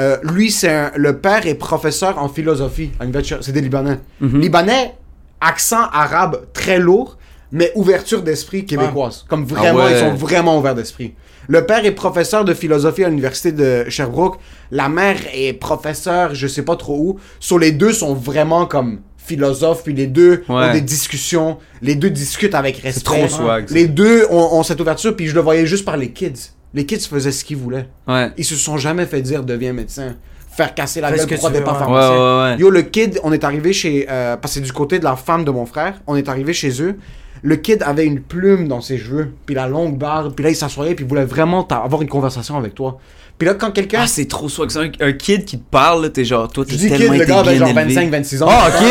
euh, 0.00 0.16
lui, 0.22 0.50
c'est 0.50 0.90
le 0.96 1.18
père 1.18 1.46
est 1.46 1.54
professeur 1.54 2.18
en 2.18 2.28
philosophie. 2.30 2.90
à 2.98 3.04
l'université- 3.04 3.36
C'est 3.42 3.52
des 3.52 3.60
Libanais. 3.60 3.98
Mhm. 4.22 4.40
Libanais, 4.40 4.94
accent 5.42 5.84
arabe 5.92 6.46
très 6.54 6.78
lourd, 6.78 7.18
mais 7.52 7.70
ouverture 7.74 8.22
d'esprit 8.22 8.64
québécoise. 8.64 9.26
Comme 9.28 9.44
vraiment, 9.44 9.80
Ah 9.82 9.84
ouais. 9.84 9.92
ils 9.92 9.98
sont 10.00 10.14
vraiment 10.14 10.58
ouverts 10.58 10.74
d'esprit. 10.74 11.12
Le 11.48 11.66
père 11.66 11.84
est 11.84 11.92
professeur 11.92 12.44
de 12.44 12.54
philosophie 12.54 13.04
à 13.04 13.08
l'université 13.08 13.52
de 13.52 13.84
Sherbrooke. 13.88 14.38
La 14.70 14.88
mère 14.88 15.16
est 15.34 15.52
professeure, 15.52 16.34
je 16.34 16.46
sais 16.46 16.62
pas 16.62 16.76
trop 16.76 16.96
où. 16.98 17.18
Sur 17.40 17.58
les 17.58 17.72
deux 17.72 17.92
sont 17.92 18.14
vraiment 18.14 18.66
comme 18.66 19.00
philosophes, 19.16 19.82
puis 19.84 19.92
les 19.94 20.06
deux 20.06 20.42
Ouais. 20.48 20.54
ont 20.68 20.72
des 20.72 20.80
discussions. 20.80 21.58
Les 21.80 21.94
deux 21.94 22.10
discutent 22.10 22.54
avec 22.54 22.78
respect. 22.78 23.02
trop 23.04 23.28
swag, 23.28 23.68
ça. 23.68 23.74
Les 23.74 23.86
deux 23.86 24.26
ont, 24.30 24.54
ont 24.58 24.62
cette 24.62 24.80
ouverture, 24.80 25.14
puis 25.16 25.26
je 25.28 25.34
le 25.34 25.40
voyais 25.40 25.66
juste 25.66 25.84
par 25.84 25.96
les 25.96 26.10
kids. 26.12 26.50
Les 26.74 26.86
kids 26.86 27.00
faisaient 27.00 27.32
ce 27.32 27.44
qu'ils 27.44 27.56
voulaient. 27.58 27.88
Ouais. 28.08 28.30
Ils 28.36 28.44
se 28.44 28.56
sont 28.56 28.78
jamais 28.78 29.06
fait 29.06 29.20
dire 29.22 29.42
deviens 29.44 29.72
médecin. 29.72 30.16
Faire 30.54 30.74
casser 30.74 31.00
la 31.00 31.10
gueule 31.12 31.26
pas 31.26 31.48
ouais. 31.48 31.62
pharmacien. 31.62 32.10
Ouais, 32.10 32.16
ouais, 32.18 32.52
ouais. 32.54 32.56
Yo, 32.58 32.68
le 32.70 32.82
kid, 32.82 33.18
on 33.24 33.32
est 33.32 33.42
arrivé 33.44 33.72
chez. 33.72 34.06
Euh, 34.10 34.36
parce 34.36 34.52
que 34.54 34.60
c'est 34.60 34.64
du 34.66 34.72
côté 34.72 34.98
de 34.98 35.04
la 35.04 35.16
femme 35.16 35.44
de 35.44 35.50
mon 35.50 35.64
frère. 35.66 35.94
On 36.06 36.14
est 36.16 36.28
arrivé 36.28 36.52
chez 36.52 36.82
eux. 36.82 36.96
Le 37.42 37.56
kid 37.56 37.82
avait 37.82 38.06
une 38.06 38.20
plume 38.20 38.68
dans 38.68 38.80
ses 38.80 38.98
cheveux, 38.98 39.32
puis 39.46 39.54
la 39.54 39.66
longue 39.66 39.98
barbe, 39.98 40.34
puis 40.34 40.44
là 40.44 40.50
il 40.50 40.56
s'assoyait, 40.56 40.94
puis 40.94 41.04
il 41.04 41.08
voulait 41.08 41.24
vraiment 41.24 41.66
avoir 41.66 42.00
une 42.00 42.08
conversation 42.08 42.56
avec 42.56 42.74
toi. 42.74 43.00
Puis 43.42 43.48
là, 43.48 43.54
quand 43.54 43.72
quelqu'un. 43.72 44.02
Ah, 44.04 44.06
c'est 44.06 44.26
trop 44.28 44.48
swag. 44.48 44.70
C'est 44.70 44.78
un, 44.78 44.90
un 45.08 45.12
kid 45.14 45.44
qui 45.44 45.58
te 45.58 45.64
parle, 45.68 46.12
t'es 46.12 46.24
genre, 46.24 46.46
toi, 46.46 46.64
t'es 46.64 46.76
dis 46.76 46.88
kid, 46.88 46.96
tellement 46.96 47.14
le 47.14 47.24
gars 47.24 47.40
avait 47.40 47.56
bien 47.58 47.66
genre 47.66 47.76
élevé. 47.76 48.20
25-26 48.22 48.42
ans. 48.44 48.46
Ah, 48.48 48.68
ok. 48.68 48.86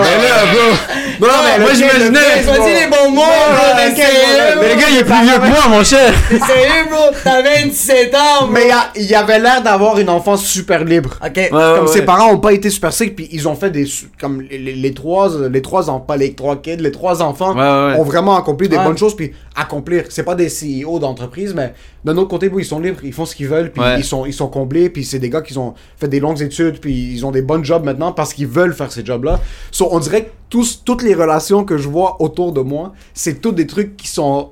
Mais 0.00 0.28
là, 0.28 0.44
bro. 0.52 1.26
Non, 1.26 1.34
mais 1.42 1.58
moi, 1.64 1.74
j'imaginais. 1.74 2.44
Choisis 2.44 2.80
les 2.80 2.86
bons 2.86 3.10
mots, 3.10 3.22
bro, 3.22 3.56
bro? 3.56 4.60
Mais 4.60 4.74
le 4.74 4.80
gars, 4.80 4.86
il 4.90 4.98
est 4.98 5.02
plus 5.04 5.22
vieux 5.24 5.38
que 5.40 5.48
moi, 5.48 5.68
mon 5.70 5.82
cher. 5.82 6.14
T'es 6.30 6.38
sérieux, 6.38 6.88
bro? 6.88 7.00
T'as 7.24 7.42
27 7.42 8.14
ans, 8.14 8.18
bro. 8.42 8.52
Mais 8.52 8.68
il 8.94 9.12
avait 9.16 9.40
l'air 9.40 9.60
d'avoir 9.60 9.98
une 9.98 10.08
enfance 10.08 10.44
super 10.44 10.84
libre. 10.84 11.18
Ok. 11.24 11.32
Ouais, 11.36 11.48
comme 11.50 11.86
ouais, 11.86 11.92
ses 11.92 12.02
parents 12.02 12.30
ont 12.32 12.38
pas 12.38 12.52
été 12.52 12.70
super 12.70 12.92
sick 12.92 13.16
puis 13.16 13.28
ils 13.32 13.48
ont 13.48 13.56
fait 13.56 13.70
des 13.70 13.86
comme 14.20 14.40
les, 14.42 14.58
les- 14.58 14.74
les 14.74 14.94
trois 14.94 15.28
les 15.50 15.62
trois 15.62 15.90
enfants 15.90 16.00
pas 16.00 16.16
les 16.16 16.34
trois 16.34 16.56
kids 16.62 16.76
les 16.76 16.92
trois 16.92 17.22
enfants 17.22 17.54
Ouais, 17.54 17.60
ouais, 17.60 17.94
ouais. 17.94 18.00
ont 18.00 18.04
vraiment 18.04 18.36
accompli 18.38 18.68
des 18.68 18.76
bonnes 18.78 18.96
choses 18.98 19.16
puis 19.16 19.32
accomplir 19.56 20.04
c'est 20.10 20.22
pas 20.22 20.34
des 20.36 20.48
CEO 20.48 20.98
d'entreprise 21.00 21.54
mais 21.54 21.72
d'un 22.04 22.16
autre 22.16 22.28
côté 22.28 22.48
bon, 22.48 22.58
ils 22.58 22.64
sont 22.64 22.78
libres 22.78 23.00
ils 23.02 23.12
font 23.12 23.24
ce 23.26 23.34
qu'ils 23.34 23.47
veulent 23.48 23.72
puis 23.72 23.82
Ouais. 23.82 23.98
ils 23.98 24.04
sont 24.04 24.24
ils 24.26 24.32
sont 24.32 24.48
comblés 24.48 24.90
puis 24.90 25.04
c'est 25.04 25.18
des 25.18 25.30
gars 25.30 25.42
qui 25.42 25.56
ont 25.58 25.74
fait 25.96 26.08
des 26.08 26.20
longues 26.20 26.40
études 26.42 26.78
puis 26.80 27.12
ils 27.12 27.24
ont 27.26 27.30
des 27.32 27.42
bonnes 27.42 27.64
jobs 27.64 27.84
maintenant 27.84 28.12
parce 28.12 28.32
qu'ils 28.34 28.46
veulent 28.46 28.74
faire 28.74 28.92
ces 28.92 29.04
jobs 29.04 29.24
là 29.24 29.40
so, 29.70 29.88
on 29.90 29.98
dirait 29.98 30.24
que 30.26 30.30
tous 30.50 30.82
toutes 30.84 31.02
les 31.02 31.14
relations 31.14 31.64
que 31.64 31.76
je 31.78 31.88
vois 31.88 32.20
autour 32.22 32.52
de 32.52 32.60
moi 32.60 32.92
c'est 33.14 33.40
tous 33.40 33.52
des 33.52 33.66
trucs 33.66 33.96
qui 33.96 34.08
sont 34.08 34.50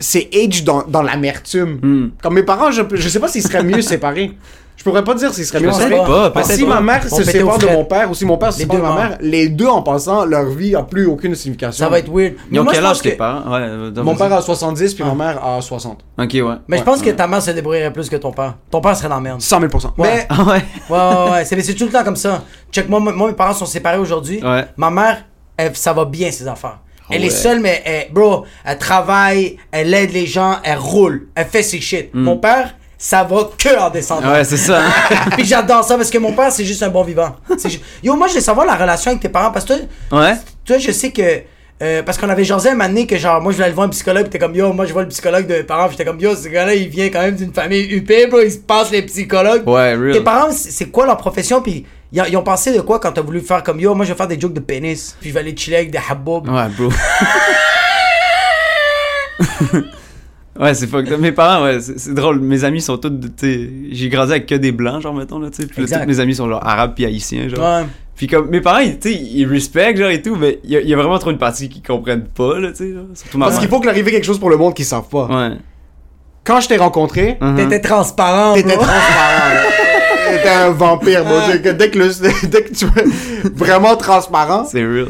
c'est 0.00 0.28
age 0.32 0.62
dans, 0.62 0.84
dans 0.84 1.02
l'amertume. 1.02 1.80
Hmm. 1.82 2.10
Comme 2.22 2.34
mes 2.34 2.44
parents, 2.44 2.70
je, 2.70 2.82
je 2.92 3.08
sais 3.08 3.18
pas 3.18 3.26
s'ils 3.26 3.42
seraient 3.42 3.64
mieux 3.64 3.82
séparés. 3.94 4.30
Je 4.78 4.84
pourrais 4.84 5.02
pas 5.04 5.12
dire 5.14 5.34
s'ils 5.34 5.44
seraient 5.44 5.60
mieux 5.60 5.72
séparés. 5.72 5.96
pas, 6.06 6.30
Parce 6.30 6.46
que 6.46 6.52
peut-être 6.52 6.58
si 6.60 6.64
pas. 6.64 6.74
ma 6.76 6.80
mère 6.80 7.02
se 7.02 7.22
sépare 7.24 7.58
de 7.58 7.66
mon 7.66 7.84
père 7.84 8.10
ou 8.10 8.14
si 8.14 8.24
mon 8.24 8.38
père 8.38 8.52
se 8.52 8.60
sépare 8.60 8.76
de 8.76 8.80
ma 8.82 8.88
morts. 8.88 8.96
mère, 8.98 9.18
les 9.20 9.48
deux 9.48 9.66
en 9.66 9.82
passant, 9.82 10.24
leur 10.24 10.46
vie 10.46 10.74
a 10.76 10.82
plus 10.84 11.04
aucune 11.06 11.34
signification. 11.34 11.84
Ça 11.84 11.90
va 11.90 11.98
être 11.98 12.10
weird. 12.10 12.34
Ils 12.50 12.60
ont 12.60 12.64
moi, 12.64 12.72
quel 12.72 12.86
âge 12.86 13.00
tes 13.02 13.10
parents? 13.12 13.42
Euh, 13.54 13.90
Mon 14.02 14.14
père 14.14 14.32
a 14.32 14.40
70 14.40 14.94
puis 14.94 15.02
ma 15.04 15.14
mère 15.14 15.44
a 15.44 15.60
60. 15.60 15.98
Ok, 16.16 16.30
ouais. 16.32 16.42
Mais 16.68 16.78
je 16.78 16.82
pense 16.84 17.02
que 17.02 17.10
ta 17.10 17.26
mère 17.26 17.42
se 17.42 17.50
débrouillerait 17.50 17.92
plus 17.92 18.08
que 18.08 18.16
ton 18.16 18.30
père. 18.30 18.54
Ton 18.70 18.80
père 18.80 18.96
serait 18.96 19.08
dans 19.08 19.16
la 19.16 19.20
merde. 19.20 19.40
100 19.42 19.60
000 19.60 19.72
Ouais. 19.74 19.90
Mais 19.98 20.26
Ah 20.30 20.44
ouais? 20.44 20.52
Ouais, 20.88 20.96
ouais, 20.98 21.30
ouais. 21.32 21.44
C'est, 21.44 21.60
c'est 21.60 21.74
tout 21.74 21.84
le 21.86 21.90
temps 21.90 22.04
comme 22.04 22.16
ça. 22.16 22.44
Check, 22.72 22.88
moi, 22.88 23.00
moi, 23.00 23.28
mes 23.28 23.34
parents 23.34 23.54
sont 23.54 23.66
séparés 23.66 23.98
aujourd'hui. 23.98 24.40
Ouais. 24.44 24.64
Ma 24.76 24.90
mère, 24.90 25.24
elle- 25.56 25.74
ça 25.76 25.92
va 25.92 26.04
bien, 26.04 26.30
ses 26.30 26.46
affaires. 26.46 26.78
Elle 27.10 27.24
est 27.24 27.30
seule, 27.30 27.58
mais 27.60 27.82
elle, 27.84 28.12
bro, 28.12 28.44
elle 28.64 28.76
travaille, 28.78 29.56
elle 29.72 29.92
aide 29.94 30.12
les 30.12 30.26
gens, 30.26 30.56
elle 30.62 30.76
roule, 30.78 31.28
elle 31.34 31.46
fait 31.46 31.62
ses 31.62 31.80
shit. 31.80 32.10
Mon 32.14 32.36
père, 32.36 32.74
ça 32.98 33.22
va 33.22 33.48
que 33.56 33.78
en 33.78 33.90
descendant. 33.90 34.32
Ouais, 34.32 34.42
c'est 34.44 34.56
ça. 34.56 34.80
hein. 34.80 34.90
Puis 35.36 35.44
j'adore 35.44 35.84
ça 35.84 35.96
parce 35.96 36.10
que 36.10 36.18
mon 36.18 36.32
père, 36.32 36.50
c'est 36.50 36.64
juste 36.64 36.82
un 36.82 36.88
bon 36.88 37.04
vivant. 37.04 37.36
Yo, 38.02 38.16
moi, 38.16 38.26
je 38.26 38.32
voulais 38.32 38.42
savoir 38.44 38.66
la 38.66 38.74
relation 38.74 39.10
avec 39.12 39.22
tes 39.22 39.28
parents 39.28 39.52
parce 39.52 39.64
que 39.64 39.74
toi, 40.10 40.20
Ouais? 40.20 40.34
toi 40.64 40.78
je 40.78 40.90
sais 40.90 41.10
que. 41.12 41.22
euh, 41.80 42.02
parce 42.02 42.18
qu'on 42.18 42.28
avait 42.28 42.42
jasé 42.44 42.70
un 42.70 42.76
donné 42.76 43.06
que 43.06 43.16
genre 43.16 43.40
moi 43.40 43.52
je 43.52 43.56
voulais 43.56 43.66
aller 43.66 43.74
voir 43.74 43.86
un 43.86 43.90
psychologue 43.90 44.24
pis 44.24 44.30
t'es 44.30 44.38
comme 44.40 44.52
yo 44.56 44.72
moi 44.72 44.84
je 44.84 44.92
vois 44.92 45.02
le 45.02 45.08
psychologue 45.08 45.46
de 45.46 45.54
mes 45.54 45.62
parents 45.62 45.88
j'étais 45.88 46.04
comme 46.04 46.18
yo 46.18 46.34
ce 46.34 46.48
gars-là 46.48 46.74
il 46.74 46.88
vient 46.88 47.06
quand 47.08 47.20
même 47.20 47.36
d'une 47.36 47.52
famille 47.52 47.84
UP 47.94 48.10
bro 48.28 48.40
il 48.40 48.50
se 48.50 48.58
passe 48.58 48.90
les 48.90 49.02
psychologues 49.02 49.62
Ouais, 49.68 49.94
real. 49.94 50.12
tes 50.12 50.20
parents 50.20 50.50
c'est 50.50 50.86
quoi 50.90 51.06
leur 51.06 51.16
profession 51.18 51.62
pis 51.62 51.86
ils, 52.12 52.24
ils 52.30 52.36
ont 52.36 52.42
pensé 52.42 52.74
de 52.74 52.80
quoi 52.80 52.98
quand 52.98 53.12
t'as 53.12 53.20
voulu 53.20 53.40
faire 53.40 53.62
comme 53.62 53.78
yo 53.78 53.94
moi 53.94 54.04
je 54.04 54.10
vais 54.12 54.16
faire 54.16 54.26
des 54.26 54.40
jokes 54.40 54.54
de 54.54 54.58
pénis 54.60 55.16
puis 55.20 55.28
je 55.30 55.34
vais 55.34 55.38
aller 55.40 55.56
chiller 55.56 55.76
avec 55.76 55.92
des 55.92 56.00
haboub 56.10 56.48
Ouais, 56.48 56.66
bro. 56.76 56.90
ouais, 60.60 60.74
c'est 60.74 60.86
fucked 60.86 61.12
up. 61.12 61.20
Mes 61.20 61.32
parents, 61.32 61.64
ouais, 61.64 61.78
c'est 61.80 62.14
drôle. 62.14 62.40
Mes 62.40 62.64
amis 62.64 62.80
sont 62.80 62.96
tous, 62.98 63.10
tu 63.10 63.28
sais, 63.36 63.70
j'ai 63.90 64.08
grandi 64.08 64.32
avec 64.32 64.46
que 64.46 64.54
des 64.54 64.72
blancs, 64.72 65.02
genre, 65.02 65.14
mettons, 65.14 65.38
là, 65.38 65.50
tu 65.50 65.62
sais. 65.62 65.68
Puis 65.68 65.86
là, 65.86 66.00
tous 66.00 66.06
mes 66.06 66.20
amis 66.20 66.34
sont 66.34 66.48
genre 66.48 66.64
arabes 66.66 66.92
puis 66.94 67.04
haïtiens, 67.04 67.48
genre. 67.48 67.58
ouais 67.60 67.86
Puis 68.16 68.26
comme, 68.26 68.48
mes 68.50 68.60
parents, 68.60 68.80
ils- 68.80 68.98
tu 68.98 69.12
sais, 69.12 69.14
ils 69.14 69.46
respectent, 69.46 69.98
genre, 69.98 70.10
et 70.10 70.20
tout, 70.22 70.34
mais 70.36 70.58
il 70.64 70.70
y, 70.70 70.76
a- 70.76 70.80
il 70.80 70.88
y 70.88 70.92
a 70.92 70.96
vraiment 70.96 71.18
trop 71.18 71.30
une 71.30 71.38
partie 71.38 71.68
qu'ils 71.68 71.82
comprennent 71.82 72.24
pas, 72.26 72.58
là, 72.58 72.70
tu 72.70 72.76
sais, 72.78 72.92
genre. 72.92 73.04
Surtout 73.14 73.38
ma 73.38 73.46
parce 73.46 73.58
qu'il 73.58 73.68
faut 73.68 73.78
qu'il 73.80 73.88
arrive 73.90 74.06
quelque 74.06 74.24
chose 74.26 74.38
pour 74.40 74.50
le 74.50 74.56
monde 74.56 74.74
qu'ils 74.74 74.84
savent 74.84 75.08
pas. 75.08 75.26
Ouais. 75.26 75.56
quand 76.44 76.60
je 76.60 76.68
t'ai 76.68 76.76
rencontré, 76.78 77.36
Mhm. 77.40 77.56
T'étais 77.56 77.80
transparent, 77.80 78.54
t'étais 78.54 78.74
transparent. 78.74 79.60
T'étais 80.30 80.48
un 80.48 80.70
vampire, 80.70 81.24
bro. 81.24 81.34
Ah. 81.46 81.56
Que 81.58 81.70
Dès 81.70 81.90
que, 81.90 81.98
le- 81.98 82.08
dès 82.48 82.62
que 82.62 82.72
tu 82.74 82.84
es 82.86 83.48
vraiment 83.54 83.96
transparent, 83.96 84.64
C'est 84.64 84.82
real. 84.84 85.08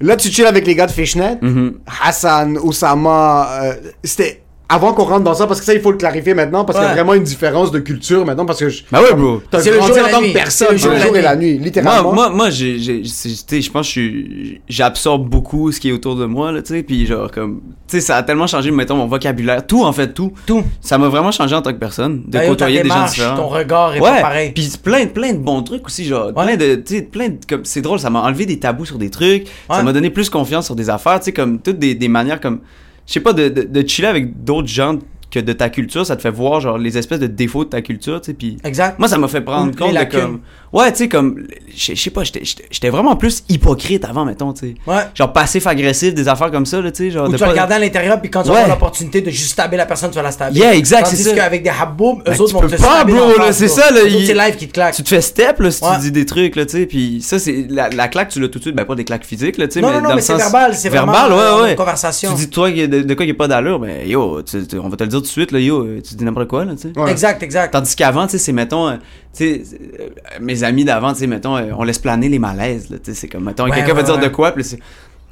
là, 0.00 0.16
tu 0.16 0.28
chill 0.30 0.46
avec 0.46 0.66
les 0.66 0.74
gars 0.74 0.86
de 0.86 0.92
Fishnet. 0.92 1.38
Mhm. 1.42 1.74
Hassan, 2.04 2.58
Oussama, 2.58 3.48
euh, 3.62 3.72
c'était 4.04 4.42
avant 4.70 4.92
qu'on 4.94 5.04
rentre 5.04 5.24
dans 5.24 5.34
ça, 5.34 5.46
parce 5.46 5.58
que 5.60 5.66
ça, 5.66 5.74
il 5.74 5.80
faut 5.80 5.90
le 5.90 5.96
clarifier 5.98 6.32
maintenant, 6.32 6.64
parce 6.64 6.78
qu'il 6.78 6.84
y 6.84 6.86
a 6.86 6.90
Ouais. 6.92 6.94
vraiment 6.96 7.14
une 7.14 7.24
différence 7.24 7.70
de 7.72 7.80
culture 7.80 8.24
maintenant, 8.24 8.46
parce 8.46 8.60
que 8.60 8.68
je- 8.68 8.84
Bah 8.92 9.02
ouais, 9.02 9.12
bro. 9.14 9.42
t'as 9.50 9.60
C'est 9.60 9.70
le 9.72 9.80
jour 9.80 9.96
et 9.96 10.00
en 10.00 10.04
la 10.04 10.10
tant 10.10 10.20
nuit. 10.20 10.28
que 10.28 10.32
personne, 10.34 10.68
C'est 10.68 10.72
le 10.74 10.78
c'est 10.78 10.88
le 10.88 11.02
jour 11.06 11.16
et 11.16 11.22
la 11.22 11.36
nuit, 11.36 11.54
Moi, 11.56 11.64
littéralement. 11.64 12.12
moi, 12.14 12.30
moi 12.30 12.50
sais, 12.50 12.78
je 12.78 13.70
pense 13.70 13.92
que 13.92 14.00
j'absorbe 14.68 15.28
beaucoup 15.28 15.72
ce 15.72 15.80
qui 15.80 15.88
est 15.88 15.92
autour 15.92 16.16
de 16.16 16.24
moi, 16.24 16.52
là, 16.52 16.62
tu 16.62 16.74
sais, 16.74 16.82
puis 16.82 17.06
genre, 17.06 17.30
comme, 17.30 17.60
tu 17.88 17.96
sais, 17.96 18.00
ça 18.00 18.16
a 18.16 18.22
tellement 18.22 18.46
changé, 18.46 18.70
mettons, 18.70 18.96
mon 18.96 19.06
vocabulaire, 19.06 19.66
tout, 19.66 19.82
en 19.84 19.92
fait, 19.92 20.12
tout. 20.14 20.32
Tout. 20.46 20.62
Ça 20.80 20.98
m'a 20.98 21.08
vraiment 21.08 21.32
changé 21.32 21.54
en 21.54 21.62
tant 21.62 21.72
que 21.72 21.78
personne, 21.78 22.22
de 22.26 22.38
côtoyer 22.46 22.82
des 22.82 22.88
gens 22.88 23.04
différents. 23.06 23.36
Ton 23.36 23.48
regard 23.48 23.94
est 23.94 24.00
ouais, 24.00 24.10
pas 24.10 24.20
pareil. 24.20 24.52
puis 24.54 24.70
plein, 24.82 25.06
plein 25.06 25.32
de 25.32 25.38
bons 25.38 25.62
trucs 25.62 25.84
aussi, 25.86 26.04
genre, 26.04 26.32
plein 26.32 26.56
de, 26.56 26.76
tu 26.76 26.96
sais, 26.96 27.02
plein 27.02 27.28
de, 27.30 27.38
comme, 27.48 27.64
c'est 27.64 27.82
drôle, 27.82 27.98
ça 27.98 28.10
m'a 28.10 28.20
enlevé 28.22 28.46
des 28.46 28.58
tabous 28.58 28.86
sur 28.86 28.98
des 28.98 29.10
trucs, 29.10 29.46
ça 29.68 29.78
Ouais. 29.78 29.82
m'a 29.82 29.92
donné 29.92 30.10
plus 30.10 30.30
confiance 30.30 30.66
sur 30.66 30.76
des 30.76 30.90
affaires, 30.90 31.18
tu 31.18 31.26
sais, 31.26 31.32
comme, 31.32 31.60
toutes 31.60 31.78
des, 31.78 31.94
des 31.94 32.08
manières, 32.08 32.40
comme, 32.40 32.60
je 33.10 33.14
sais 33.14 33.20
pas, 33.20 33.32
de, 33.32 33.48
de, 33.48 33.62
de 33.62 33.88
chiller 33.88 34.06
avec 34.06 34.44
d'autres 34.44 34.68
gens 34.68 34.96
que 35.30 35.38
de 35.38 35.52
ta 35.52 35.68
culture, 35.68 36.04
ça 36.04 36.16
te 36.16 36.22
fait 36.22 36.30
voir, 36.30 36.60
genre, 36.60 36.76
les 36.78 36.98
espèces 36.98 37.20
de 37.20 37.26
défauts 37.26 37.64
de 37.64 37.70
ta 37.70 37.82
culture, 37.82 38.20
tu 38.20 38.26
sais, 38.26 38.34
puis... 38.34 38.56
Exact. 38.64 38.98
Moi, 38.98 39.08
ça 39.08 39.16
m'a 39.18 39.28
fait 39.28 39.40
prendre 39.40 39.72
Ou 39.72 39.76
compte 39.76 39.94
de 39.94 40.04
comme. 40.04 40.40
Ouais, 40.72 40.90
tu 40.92 40.98
sais, 40.98 41.08
comme. 41.08 41.46
Je 41.76 41.94
sais 41.96 42.10
pas, 42.10 42.22
j'étais- 42.24 42.90
vraiment 42.90 43.16
plus 43.16 43.42
hypocrite 43.48 44.04
avant, 44.04 44.24
mettons, 44.24 44.52
tu 44.52 44.68
sais. 44.68 44.74
Ouais. 44.86 45.02
Genre 45.14 45.32
passif-agressif, 45.32 46.14
des 46.14 46.28
affaires 46.28 46.50
comme 46.50 46.66
ça, 46.66 46.80
là, 46.80 46.90
tu 46.92 47.04
sais. 47.04 47.10
Genre. 47.10 47.26
Ou 47.28 47.32
de 47.32 47.36
tu 47.36 47.40
vas 47.40 47.46
pas- 47.46 47.52
regarder 47.52 47.74
à 47.74 47.78
l'intérieur, 47.80 48.20
puis 48.20 48.30
quand 48.30 48.42
tu 48.44 48.50
Ouais. 48.50 48.56
avoir 48.56 48.70
l'opportunité 48.76 49.20
de 49.20 49.30
juste 49.30 49.52
stabber 49.52 49.76
la 49.76 49.86
personne, 49.86 50.10
tu 50.10 50.16
vas 50.16 50.22
la 50.22 50.30
stabber. 50.30 50.58
Yeah, 50.58 50.74
exact, 50.76 51.06
c'est 51.08 51.16
ça. 51.16 51.34
qu'avec 51.34 51.62
des 51.64 51.70
habboum, 51.70 52.20
eux 52.20 52.22
Ben, 52.26 52.32
autres 52.40 52.46
tu 52.46 52.52
vont 52.54 52.60
te 52.68 52.80
pas, 52.80 53.04
bro, 53.04 53.36
là, 53.38 53.52
c'est 53.52 53.66
ça, 53.68 53.90
là, 53.90 54.00
il- 54.04 54.26
C'est 54.26 54.34
live 54.34 54.56
qui 54.56 54.68
te 54.68 54.72
claque. 54.72 54.94
Tu 54.94 55.02
te 55.02 55.08
fais 55.08 55.20
step, 55.20 55.58
là, 55.60 55.70
si 55.72 55.82
Ouais. 55.82 55.90
tu 55.96 56.00
dis 56.02 56.12
des 56.12 56.26
trucs, 56.26 56.54
là, 56.56 56.64
tu 56.66 56.72
sais. 56.78 56.86
Puis 56.86 57.20
ça, 57.20 57.38
c'est. 57.40 57.66
La, 57.68 57.88
la 57.88 58.06
claque, 58.08 58.28
tu 58.28 58.40
l'as 58.40 58.48
tout 58.48 58.58
de 58.58 58.64
suite. 58.64 58.76
Ben, 58.76 58.84
pas 58.84 58.94
des 58.94 59.04
claques 59.04 59.24
physiques, 59.24 59.58
là, 59.58 59.66
tu 59.66 59.74
sais. 59.74 59.80
Mais 59.82 60.00
non, 60.00 60.14
mais 60.14 60.20
c'est 60.20 60.36
verbal, 60.36 60.74
c'est 60.76 60.88
vraiment, 60.88 61.12
Verbal, 61.12 61.32
ouais, 61.32 61.62
ouais. 61.70 61.74
conversation. 61.74 62.30
Tu 62.30 62.36
dis, 62.36 62.48
toi, 62.50 62.70
de, 62.70 63.14
quoi 63.14 63.24
il 63.24 63.28
n'y 63.28 63.32
a 63.32 63.34
pas 63.34 63.48
d'allure, 63.48 63.80
ben, 63.80 64.06
yo, 64.08 64.40
on 64.82 64.88
va 64.88 64.96
te 64.96 65.02
le 65.02 65.08
dire 65.08 65.19
tout 65.20 65.26
de 65.26 65.30
suite, 65.30 65.52
là, 65.52 65.58
yo, 65.60 65.84
euh, 65.84 66.00
tu 66.06 66.14
dis 66.14 66.24
n'importe 66.24 66.48
quoi, 66.48 66.64
là, 66.64 66.72
tu 66.74 66.92
sais. 66.92 66.98
Ouais. 66.98 67.10
Exact, 67.10 67.42
exact. 67.42 67.70
Tandis 67.72 67.94
qu'avant, 67.94 68.26
tu 68.26 68.32
sais, 68.32 68.38
c'est, 68.38 68.52
mettons, 68.52 68.88
euh, 68.88 68.96
tu 69.36 69.44
sais, 69.44 69.62
euh, 70.00 70.08
mes 70.40 70.64
amis 70.64 70.84
d'avant, 70.84 71.12
tu 71.12 71.20
sais, 71.20 71.26
mettons, 71.26 71.56
euh, 71.56 71.70
on 71.78 71.84
laisse 71.84 71.98
planer 71.98 72.28
les 72.28 72.38
malaises, 72.38 72.90
là, 72.90 72.96
tu 72.98 73.12
sais, 73.12 73.20
c'est 73.20 73.28
comme, 73.28 73.44
mettons, 73.44 73.64
Ouais, 73.64 73.70
quelqu'un 73.70 73.94
va 73.94 74.00
ouais, 74.00 74.04
dire 74.06 74.18
de 74.18 74.28
quoi, 74.28 74.52
puis 74.52 74.64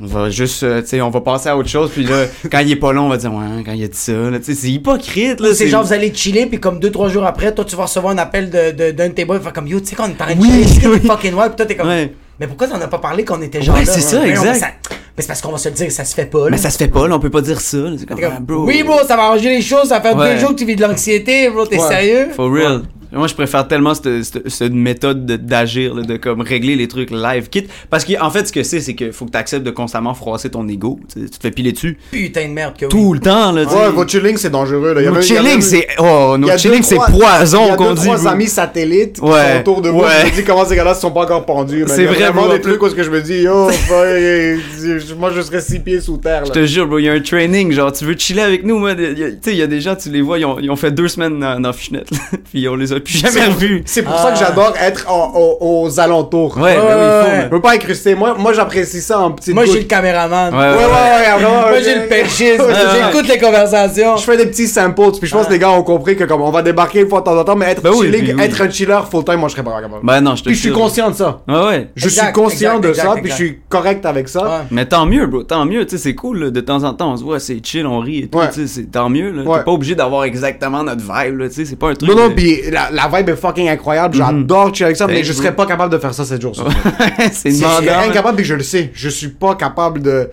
on 0.01 0.07
va 0.07 0.30
juste, 0.30 0.62
euh, 0.62 0.80
tu 0.80 0.86
sais, 0.89 1.01
on 1.01 1.11
va 1.11 1.20
passer 1.20 1.49
à 1.49 1.57
autre 1.57 1.68
chose, 1.68 1.91
puis 1.91 2.05
là, 2.05 2.26
quand 2.53 2.61
il 2.61 2.70
est 2.70 2.76
pas 2.76 2.93
long, 2.93 3.07
on 3.07 3.09
va 3.09 3.16
dire, 3.16 3.32
ouais, 3.34 3.64
quand 3.66 3.72
il 3.72 3.82
a 3.82 3.89
dit 3.89 3.97
ça, 3.99 4.12
là, 4.12 4.39
tu 4.39 4.45
sais, 4.45 4.55
c'est 4.55 4.70
hypocrite, 4.70 5.41
là. 5.41 5.53
C'est 5.55 5.66
genre, 5.68 5.82
vous 5.84 5.93
allez 5.93 6.14
chiller, 6.14 6.47
puis 6.47 6.61
comme 6.61 6.78
deux, 6.78 6.91
trois 6.93 7.09
jours 7.09 7.24
après, 7.26 7.53
toi, 7.55 7.64
tu 7.64 7.74
vas 7.74 7.84
recevoir 7.84 8.12
un 8.14 8.18
appel 8.18 8.49
de- 8.51 8.70
de- 8.70 8.91
d'un 8.93 9.09
de, 9.09 9.12
tes 9.14 9.24
boys, 9.24 9.41
comme, 9.53 9.66
yo, 9.66 9.80
tu 9.80 9.86
sais, 9.86 9.97
quand 9.97 10.05
on 10.05 10.11
est 10.11 10.12
en 10.22 10.24
train 10.26 10.34
de 10.34 10.41
Oui, 10.41 10.64
chiller, 10.68 10.86
oui. 10.86 11.01
fucking 11.07 11.34
wild, 11.34 11.49
puis 11.49 11.57
toi, 11.57 11.66
t'es 11.66 11.76
comme, 11.76 11.89
Ouais. 11.89 12.14
mais 12.39 12.47
pourquoi 12.47 12.68
t'en 12.68 12.80
as 12.80 12.86
pas 12.86 12.99
parlé 12.99 13.24
quand 13.24 13.39
on 13.39 13.43
était 13.43 13.61
genre 13.62 13.74
Ouais, 13.76 13.84
là? 13.84 13.93
c'est 13.93 14.01
ça, 14.01 14.24
exact. 14.26 14.55
ça- 14.61 14.97
Mais 15.18 15.22
c'est 15.22 15.28
parce 15.28 15.40
qu'on 15.40 15.50
va 15.50 15.58
se 15.58 15.68
le 15.68 15.74
dire, 15.74 15.90
ça 15.90 16.04
se 16.04 16.14
fait 16.14 16.26
pas, 16.26 16.44
là. 16.44 16.50
Mais 16.52 16.58
ça 16.58 16.70
se 16.70 16.78
fait 16.78 16.86
pas, 16.88 17.08
là, 17.08 17.16
on 17.16 17.18
peut 17.18 17.28
pas 17.28 17.40
dire 17.40 17.60
ça, 17.60 17.76
là, 17.76 17.90
c'est 17.98 18.06
comme, 18.06 18.16
T'es 18.16 18.22
comme, 18.22 18.34
ah, 18.36 18.40
bro. 18.40 18.64
Oui, 18.64 18.84
bro, 18.84 18.98
ça 19.06 19.16
va 19.16 19.24
arranger 19.24 19.48
les 19.50 19.60
choses, 19.62 19.88
ça 19.88 20.00
fait 20.00 20.14
Ouais. 20.14 20.34
deux 20.34 20.40
jours 20.40 20.50
que 20.50 20.54
tu 20.54 20.64
vis 20.64 20.76
de 20.76 20.82
l'anxiété, 20.82 21.50
bro, 21.50 21.66
t'es 21.66 21.76
Ouais. 21.80 21.88
sérieux? 21.88 22.28
For 22.36 22.48
real. 22.50 22.82
Moi, 23.12 23.26
je 23.26 23.34
préfère 23.34 23.66
tellement 23.66 23.94
cette, 23.94 24.22
cette- 24.24 24.48
cette 24.48 24.72
méthode 24.72 25.24
de- 25.26 25.36
d'agir, 25.36 25.94
de 25.94 26.16
comme 26.16 26.40
régler 26.42 26.76
les 26.76 26.88
trucs 26.88 27.11
live. 27.11 27.48
Quitte, 27.48 27.70
parce 27.90 28.04
qu'en 28.04 28.30
fait, 28.30 28.46
ce 28.46 28.52
que 28.52 28.62
c'est, 28.62 28.80
c'est 28.80 28.94
qu'il 28.94 29.12
faut 29.12 29.24
que 29.24 29.30
tu 29.30 29.36
acceptes 29.38 29.64
de 29.64 29.70
constamment 29.70 30.14
froisser 30.14 30.50
ton 30.50 30.66
ego. 30.68 31.00
Tu, 31.12 31.28
te 31.28 31.36
fais 31.40 31.50
piler 31.50 31.72
dessus 31.72 31.96
Putain 32.11 32.48
de 32.48 32.52
merde 32.52 32.74
que 32.78 32.84
oui. 32.84 32.90
tout 32.90 33.14
le 33.14 33.20
temps. 33.20 33.52
Là, 33.52 33.64
tu 33.64 33.70
sais. 33.72 33.76
Ouais, 33.76 33.90
votre 33.90 34.11
chilling, 34.11 34.36
c'est 34.36 34.50
dangereux. 34.50 34.92
Là. 34.94 35.02
Notre 35.02 35.18
a 35.18 35.22
chilling, 35.22 35.61
c'est. 35.61 35.86
Oh, 35.98 36.36
notre 36.38 36.59
chilling, 36.59 36.82
c'est 36.82 36.96
poison 36.96 37.74
qu'on 37.76 37.90
deux, 37.90 37.94
dit. 38.00 38.06
trois 38.06 38.26
amis 38.28 38.46
satellites 38.46 39.14
qui 39.14 39.20
sont 39.20 39.59
autour 39.61 39.80
de 39.82 39.90
moi. 39.90 40.06
Ouais. 40.06 40.12
Je 40.26 40.30
me 40.30 40.36
dis 40.36 40.44
comment 40.44 40.64
ces 40.64 40.76
gars-là 40.76 40.94
se 40.94 41.00
sont 41.00 41.11
pas 41.11 41.22
encore 41.22 41.46
pendus. 41.46 41.84
C'est 41.88 42.04
vraiment 42.06 42.42
bro. 42.46 42.52
des 42.52 42.61
trucs 42.61 42.82
où 42.82 42.88
ce 42.88 42.94
que 42.94 43.02
je 43.02 43.11
me 43.11 43.20
dis, 43.22 43.42
yo, 43.42 43.70
moi 45.18 45.30
je 45.34 45.40
serais 45.42 45.61
six 45.61 45.78
pieds 45.80 46.00
sous 46.00 46.16
terre. 46.18 46.44
Je 46.44 46.48
Là. 46.50 46.54
te 46.54 46.66
jure, 46.66 46.86
bro, 46.86 46.98
il 46.98 47.04
y 47.04 47.09
a 47.09 47.12
un 47.12 47.20
training, 47.20 47.72
genre, 47.72 47.92
tu 47.92 48.04
veux 48.04 48.14
chiller 48.16 48.42
avec 48.42 48.64
nous, 48.64 48.78
moi, 48.78 48.94
tu 48.94 49.02
sais, 49.42 49.52
il 49.52 49.56
y 49.56 49.62
a 49.62 49.66
des 49.66 49.80
gens, 49.80 49.96
tu 49.96 50.11
les 50.11 50.20
vois, 50.22 50.38
ils 50.38 50.44
ont, 50.44 50.59
ils 50.61 50.70
ont 50.70 50.76
fait 50.76 50.90
deux 50.90 51.09
semaines 51.09 51.38
dans, 51.38 51.61
dans 51.61 51.72
Fishnet, 51.72 52.04
là, 52.11 52.18
puis 52.52 52.68
on 52.68 52.76
les 52.76 52.92
a 52.92 52.97
plus 53.05 53.18
jamais 53.18 53.40
C'est- 53.84 54.03
pour 54.03 54.18
ça 54.18 54.32
que 54.32 54.38
j'adore 54.38 54.74
être 54.80 55.11
en- 55.11 55.32
aux 55.61 56.01
alentours. 56.01 56.57
Ouais, 56.59 56.76
ben 56.76 56.82
oui, 56.82 56.88
il 56.88 57.24
faut, 57.24 57.30
ouais. 57.30 57.36
man. 57.38 57.49
Je 57.51 57.55
veux 57.55 57.61
pas 57.62 57.72
incruster. 57.74 58.14
Moi, 58.14 58.34
moi 58.38 58.53
j'apprécie 58.53 59.01
ça 59.01 59.18
en 59.20 59.32
petite 59.32 59.55
Moi, 59.55 59.64
goutte. 59.64 59.72
j'ai 59.74 59.80
le 59.80 59.86
caméraman. 59.86 60.53
Ouais, 60.55 60.59
Ouais, 60.61 60.66
ouais, 60.68 60.76
ouais, 60.76 61.38
vraiment, 61.38 61.61
Moi, 61.68 61.80
j'ai 61.82 61.94
le 61.94 62.07
perchiste. 62.07 62.61
ouais. 62.61 62.74
J'écoute 63.12 63.28
les 63.28 63.38
conversations. 63.38 64.16
Je 64.16 64.22
fais 64.22 64.36
des 64.36 64.46
petits 64.46 64.66
samples, 64.66 65.11
puis 65.18 65.28
je 65.28 65.34
pense 65.34 65.46
que 65.46 65.53
les 65.53 65.59
gars 65.59 65.70
ont 65.70 65.82
compris 65.82 66.16
que 66.16 66.24
comme 66.24 66.42
on 66.42 66.51
va 66.51 66.62
débarquer 66.62 67.01
une 67.01 67.09
fois 67.09 67.20
de 67.20 67.24
temps 67.24 67.38
en 67.38 67.44
temps, 67.44 67.57
mais 67.57 67.66
être 67.66 67.82
Ben 67.82 67.90
oui, 67.94 68.07
chilling, 68.07 68.24
puis 68.24 68.34
oui. 68.34 68.42
être 68.42 68.61
un 68.62 68.70
chiller 68.70 68.99
full 69.11 69.24
time, 69.24 69.36
moi 69.36 69.49
je 69.49 69.55
serais 69.55 69.64
pas 69.64 69.80
capable. 69.80 70.05
Ben 70.05 70.20
non, 70.20 70.34
je 70.36 70.42
te 70.42 70.49
puis 70.49 70.55
je 70.55 70.61
suis 70.61 70.68
jure. 70.70 70.78
conscient 70.78 71.11
de 71.11 71.14
ça. 71.16 71.40
Ouais, 71.49 71.55
ouais. 71.66 71.90
Je 71.96 72.05
Exact, 72.07 72.24
suis 72.24 72.32
conscient 72.32 72.70
exact, 72.76 72.80
de 72.84 72.88
exact, 72.90 73.03
ça, 73.07 73.14
puis 73.20 73.30
je 73.30 73.34
suis 73.36 73.59
correct 73.68 74.07
avec 74.07 74.28
ça. 74.28 74.42
Ouais. 74.42 74.64
Mais 74.70 74.86
tant 74.86 75.07
mieux, 75.07 75.26
bro, 75.26 75.42
tant 75.42 75.64
mieux, 75.64 75.84
tu 75.86 75.96
sais, 75.96 76.03
c'est 76.03 76.14
cool, 76.14 76.38
là, 76.44 76.51
de 76.51 76.61
temps 76.61 76.84
en 76.84 76.94
temps, 76.94 77.12
on 77.12 77.16
se 77.16 77.24
voit, 77.24 77.38
c'est 77.40 77.61
chill, 77.64 77.86
on 77.86 78.01
rit 78.01 78.18
et 78.24 78.26
tout, 78.28 78.38
Ouais. 78.38 78.49
tu 78.49 78.62
sais, 78.62 78.66
c'est 78.66 78.90
tant 78.90 79.09
mieux, 79.09 79.30
là. 79.30 79.42
Ouais. 79.42 79.59
T'es 79.59 79.64
pas 79.64 79.70
obligé 79.72 79.94
d'avoir 79.94 80.24
exactement 80.24 80.82
notre 80.82 81.03
vibe, 81.03 81.38
là, 81.38 81.49
tu 81.49 81.55
sais, 81.55 81.64
c'est 81.64 81.76
pas 81.76 81.88
un 81.90 81.94
truc. 81.94 82.09
Non, 82.11 82.16
non, 82.16 82.28
de- 82.28 82.34
puis 82.34 82.61
la, 82.70 82.88
la 82.93 83.09
vibe 83.09 83.30
est 83.30 83.36
fucking 83.36 83.68
incroyable. 83.68 84.16
J'adore 84.16 84.74
chiller 84.74 84.86
avec 84.86 84.97
ça, 84.97 85.07
mais 85.07 85.14
Thanks, 85.14 85.24
je 85.24 85.32
serais 85.32 85.55
pas 85.55 85.66
capable 85.66 85.93
de 85.93 85.99
faire 85.99 86.14
ça 86.14 86.24
7 86.24 86.41
jours 86.41 86.55
sur 86.55 86.70
7. 86.70 86.82
c'est 87.32 87.51
Je 87.51 87.57
suis 87.57 87.89
incapable 87.89 88.41
et 88.41 88.45
je 88.45 88.55
le 88.55 88.62
sais. 88.62 88.91
Je 88.95 89.09
suis 89.09 89.28
pas 89.28 89.55
capable 89.55 90.03
de. 90.03 90.30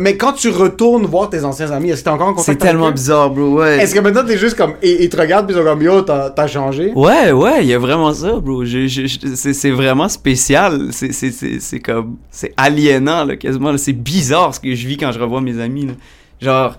Mais 0.00 0.16
quand 0.16 0.32
tu 0.32 0.50
retournes 0.50 1.06
voir 1.06 1.30
tes 1.30 1.44
anciens 1.44 1.70
amis, 1.70 1.90
est-ce 1.90 2.00
que 2.00 2.04
t'es 2.04 2.10
encore 2.10 2.28
en 2.28 2.34
contact 2.34 2.46
C'est 2.46 2.66
tellement 2.66 2.90
bizarre, 2.90 3.30
bro, 3.30 3.58
ouais. 3.58 3.78
Est-ce 3.78 3.94
que 3.94 4.00
maintenant 4.00 4.24
t'es 4.24 4.38
juste 4.38 4.56
comme. 4.56 4.74
Ils, 4.82 5.02
ils 5.02 5.08
te 5.08 5.16
regardent 5.16 5.46
puis 5.46 5.54
ils 5.54 5.58
sont 5.58 5.64
comme 5.64 5.82
yo, 5.82 6.02
t'as 6.02 6.46
changé? 6.46 6.92
Ouais, 6.94 7.32
ouais, 7.32 7.62
il 7.62 7.68
y 7.68 7.74
a 7.74 7.78
vraiment 7.78 8.12
ça, 8.12 8.32
bro. 8.40 8.64
C'est 8.64 9.70
vraiment 9.70 10.08
spécial. 10.08 10.88
C'est- 10.92 11.80
comme. 11.80 12.16
C'est 12.30 12.52
aliénant, 12.56 13.24
là, 13.24 13.36
quasiment. 13.36 13.76
C'est 13.76 13.92
bizarre 13.92 14.54
ce 14.54 14.60
que 14.60 14.74
je 14.74 14.86
vis 14.86 14.96
quand 14.96 15.12
je 15.12 15.18
revois 15.18 15.40
mes 15.40 15.60
amis, 15.60 15.86
là. 15.86 15.92
Genre. 16.40 16.78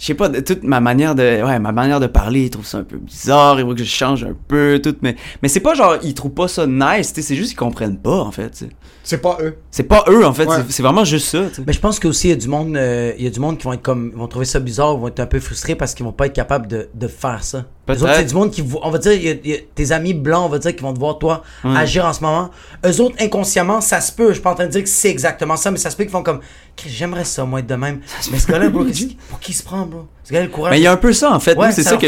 Je 0.00 0.06
sais 0.06 0.14
pas, 0.14 0.30
de, 0.30 0.40
toute 0.40 0.62
ma 0.62 0.80
manière 0.80 1.14
de. 1.14 1.42
Ouais, 1.44 1.58
ma 1.58 1.72
manière 1.72 2.00
de 2.00 2.06
parler, 2.06 2.44
ils 2.44 2.50
trouvent 2.50 2.66
ça 2.66 2.78
un 2.78 2.84
peu 2.84 2.96
bizarre. 2.96 3.60
Ils 3.60 3.66
voient 3.66 3.74
que 3.74 3.84
je 3.84 3.90
change 3.90 4.24
un 4.24 4.34
peu, 4.48 4.80
tout. 4.82 4.96
Mais, 5.02 5.14
mais 5.42 5.48
c'est 5.48 5.60
pas 5.60 5.74
genre, 5.74 5.96
ils 6.02 6.14
trouvent 6.14 6.32
pas 6.32 6.48
ça 6.48 6.66
nice, 6.66 7.12
tu 7.12 7.20
sais. 7.20 7.28
C'est 7.28 7.36
juste 7.36 7.50
qu'ils 7.50 7.58
comprennent 7.58 7.98
pas, 7.98 8.22
en 8.22 8.30
fait. 8.30 8.64
C'est 9.02 9.20
pas 9.20 9.36
eux. 9.42 9.58
C'est 9.70 9.82
pas 9.82 10.04
eux, 10.08 10.24
en 10.24 10.32
fait. 10.32 10.46
Ouais. 10.46 10.56
c'est- 10.70 10.82
vraiment 10.82 11.04
juste 11.04 11.26
ça. 11.26 11.42
Mais 11.66 11.74
je 11.74 11.80
pense 11.80 12.00
qu'aussi, 12.00 12.28
il 12.28 12.30
y 12.30 12.32
a 12.32 12.36
du 12.36 12.48
monde, 12.48 12.74
euh, 12.76 13.12
il 13.18 13.24
y 13.24 13.26
a 13.26 13.30
du 13.30 13.40
monde 13.40 13.58
qui 13.58 13.64
vont 13.64 13.74
être 13.74 13.82
comme, 13.82 14.10
ils 14.14 14.18
vont 14.18 14.26
trouver 14.26 14.46
ça 14.46 14.58
bizarre, 14.58 14.94
ils 14.94 15.00
vont 15.00 15.08
être 15.08 15.20
un 15.20 15.26
peu 15.26 15.38
frustrés 15.38 15.74
parce 15.74 15.92
qu'ils 15.92 16.06
vont 16.06 16.12
pas 16.12 16.26
être 16.26 16.32
capables 16.32 16.66
de, 16.66 16.88
de 16.94 17.06
faire 17.06 17.44
ça. 17.44 17.66
Les 17.88 18.02
autres, 18.04 18.12
c'est 18.14 18.24
du 18.26 18.34
monde 18.34 18.50
qui, 18.52 18.62
on 18.82 18.90
va 18.90 18.98
dire, 18.98 19.12
il 19.12 19.22
y 19.24 19.28
a- 19.30 19.34
il 19.44 19.50
y 19.50 19.54
a 19.54 19.58
tes 19.74 19.90
amis 19.90 20.14
blancs, 20.14 20.44
on 20.46 20.48
va 20.48 20.58
dire, 20.58 20.76
qui 20.76 20.82
vont 20.82 20.92
te 20.94 20.98
voir 21.00 21.18
toi 21.18 21.42
agir 21.76 22.04
en 22.06 22.12
ce 22.12 22.20
moment. 22.22 22.50
Eux 22.86 23.00
autres, 23.00 23.16
inconsciemment, 23.20 23.80
ça 23.80 24.00
se 24.00 24.12
peut. 24.12 24.28
Je 24.28 24.34
suis 24.34 24.42
pas 24.42 24.52
en 24.52 24.54
train 24.54 24.66
de 24.66 24.70
dire 24.70 24.82
que 24.84 24.88
c'est 24.88 25.08
exactement 25.10 25.56
ça, 25.56 25.70
mais 25.72 25.76
ça 25.78 25.90
se 25.90 25.96
peut 25.96 26.04
qu'ils 26.04 26.12
font 26.12 26.22
comme, 26.22 26.40
j'aimerais 26.86 27.24
ça, 27.24 27.44
moi, 27.44 27.58
être 27.60 27.66
de 27.66 27.74
même. 27.74 28.00
Mais 28.30 28.38
ce 28.38 28.46
gars-là, 28.46 28.68
bro, 28.68 28.84
pour 28.84 29.40
qui 29.40 29.50
il 29.50 29.54
se 29.54 29.62
prend, 29.64 29.86
bro? 29.86 30.06
Ce 30.22 30.32
gars-là, 30.32 30.44
le 30.46 30.50
courage. 30.52 30.70
Mais 30.72 30.78
il 30.78 30.82
y 30.84 30.86
a 30.86 30.92
un 30.92 30.96
peu 30.96 31.12
ça, 31.12 31.32
en 31.34 31.40
fait. 31.40 31.56
Ouais, 31.56 31.72
c'est 31.72 31.82
ça 31.82 31.96
que. 31.96 32.06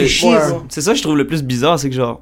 C'est 0.69 0.81
ça 0.83 0.93
que 0.93 0.99
je 0.99 1.03
trouve 1.03 1.17
le 1.17 1.27
plus 1.27 1.43
bizarre, 1.43 1.79
c'est 1.81 1.91
que 1.91 1.97
genre. 1.97 2.21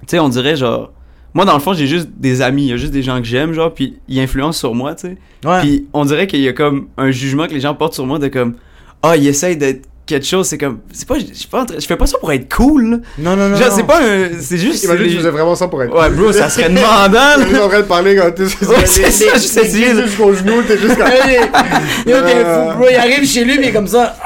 Tu 0.00 0.06
sais, 0.08 0.18
on 0.18 0.28
dirait 0.28 0.56
genre. 0.56 0.92
Moi, 1.34 1.46
dans 1.46 1.54
le 1.54 1.60
fond, 1.60 1.72
j'ai 1.72 1.86
juste 1.86 2.08
des 2.18 2.42
amis, 2.42 2.64
il 2.64 2.68
y 2.68 2.72
a 2.72 2.76
juste 2.76 2.92
des 2.92 3.02
gens 3.02 3.16
que 3.18 3.24
j'aime, 3.24 3.54
genre, 3.54 3.72
puis 3.72 3.98
ils 4.06 4.20
influencent 4.20 4.58
sur 4.58 4.74
moi, 4.74 4.94
tu 4.94 5.08
sais. 5.08 5.16
Ouais. 5.48 5.60
Puis 5.60 5.86
on 5.94 6.04
dirait 6.04 6.26
qu'il 6.26 6.40
y 6.40 6.48
a 6.48 6.52
comme 6.52 6.88
un 6.98 7.10
jugement 7.10 7.46
que 7.46 7.54
les 7.54 7.60
gens 7.60 7.74
portent 7.74 7.94
sur 7.94 8.04
moi 8.04 8.18
de 8.18 8.28
comme. 8.28 8.56
Ah, 9.02 9.16
ils 9.16 9.26
essayent 9.26 9.56
d'être 9.56 9.88
quelque 10.06 10.26
chose, 10.26 10.46
c'est 10.48 10.58
comme. 10.58 10.80
C'est 10.92 11.06
pas. 11.06 11.14
Je 11.18 11.32
suis 11.34 11.46
pas 11.48 11.64
je 11.78 11.86
fais 11.86 11.96
pas 11.96 12.06
ça 12.06 12.18
pour 12.18 12.32
être 12.32 12.52
cool, 12.54 12.90
là. 12.90 12.96
Non, 13.18 13.36
non, 13.36 13.48
non. 13.48 13.56
Genre, 13.56 13.72
c'est 13.72 13.86
pas 13.86 14.00
un. 14.00 14.28
C'est 14.40 14.58
juste. 14.58 14.84
Imagine 14.84 15.02
les- 15.02 15.08
que 15.08 15.12
tu 15.12 15.18
faisais 15.18 15.30
vraiment 15.30 15.54
ça 15.54 15.68
pour 15.68 15.82
être. 15.82 15.94
Ouais, 15.94 16.10
bro, 16.10 16.32
ça 16.32 16.48
serait 16.48 16.68
demandant, 16.68 17.36
T'es 17.38 17.48
juste 17.48 17.60
en 17.62 17.68
train 17.68 17.78
de 17.80 17.84
parler 17.84 18.16
quand 18.16 18.30
t'es. 18.32 18.42
Ouais, 18.44 18.86
c'est 18.86 19.10
ça, 19.10 19.34
juste 19.34 19.56
essayer 19.56 19.94
de- 19.94 20.02
jusqu'au 20.06 20.32
genou, 20.34 20.62
t'es 20.62 20.78
juste 20.78 20.96
comme. 20.96 21.06
Yo, 22.06 22.16
t'es 22.20 22.44
fou, 22.44 22.76
bro. 22.78 22.86
Il 22.90 22.96
arrive 22.96 23.26
chez 23.26 23.44
lui, 23.44 23.58
mais 23.58 23.64
il 23.66 23.68
est 23.68 23.72
comme 23.72 23.86
ça. 23.88 24.16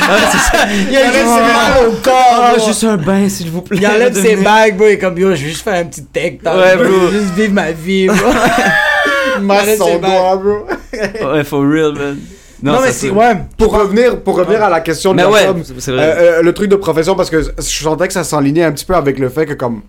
Ah, 0.00 0.16
c'est 0.30 0.56
ça. 0.56 0.64
Il 0.90 0.96
a 0.96 1.06
juste 1.12 1.24
mal 1.26 1.86
au 1.88 1.92
corps. 2.02 2.14
Ah, 2.40 2.54
bro. 2.56 2.66
juste 2.66 2.84
un 2.84 2.96
bain, 2.96 3.28
s'il 3.28 3.50
vous 3.50 3.62
plaît. 3.62 3.78
Il 3.80 3.86
enlève 3.86 4.14
ses 4.14 4.36
bagues, 4.36 4.76
bro. 4.76 4.86
Il 4.86 4.92
est 4.92 4.98
comme, 4.98 5.18
yo, 5.18 5.30
je 5.34 5.42
vais 5.42 5.50
juste 5.50 5.62
faire 5.64 5.74
un 5.74 5.84
petit 5.84 6.04
tech. 6.04 6.34
Ouais, 6.44 6.76
bro. 6.76 6.84
Je 6.86 7.06
vais 7.16 7.20
Juste 7.20 7.34
vivre 7.34 7.52
ma 7.52 7.72
vie, 7.72 8.06
bro. 8.06 8.16
masse 9.42 9.76
son 9.76 9.98
doigt, 9.98 10.36
bro. 10.36 10.66
Ouais, 11.32 11.44
for 11.44 11.62
real, 11.68 11.92
man. 11.94 12.18
Non, 12.62 12.80
mais 12.82 12.92
se- 12.92 13.06
ouais. 13.06 13.36
Pour 13.56 13.72
revenir, 13.78 14.20
pour 14.20 14.36
revenir 14.36 14.62
à 14.62 14.68
la 14.70 14.80
question 14.80 15.12
de 15.12 15.16
Mais 15.16 15.24
ouais, 15.24 15.46
vrai. 15.92 16.02
euh, 16.02 16.38
euh, 16.38 16.42
le 16.42 16.52
truc 16.52 16.68
de 16.70 16.76
profession, 16.76 17.14
parce 17.14 17.30
que 17.30 17.42
je 17.42 17.50
sentais 17.62 18.06
que 18.08 18.12
ça 18.14 18.24
s'enlignait 18.24 18.64
un 18.64 18.72
petit 18.72 18.84
peu 18.84 18.94
avec 18.94 19.18
le 19.18 19.28
fait 19.28 19.46
que, 19.46 19.54
comme, 19.54 19.82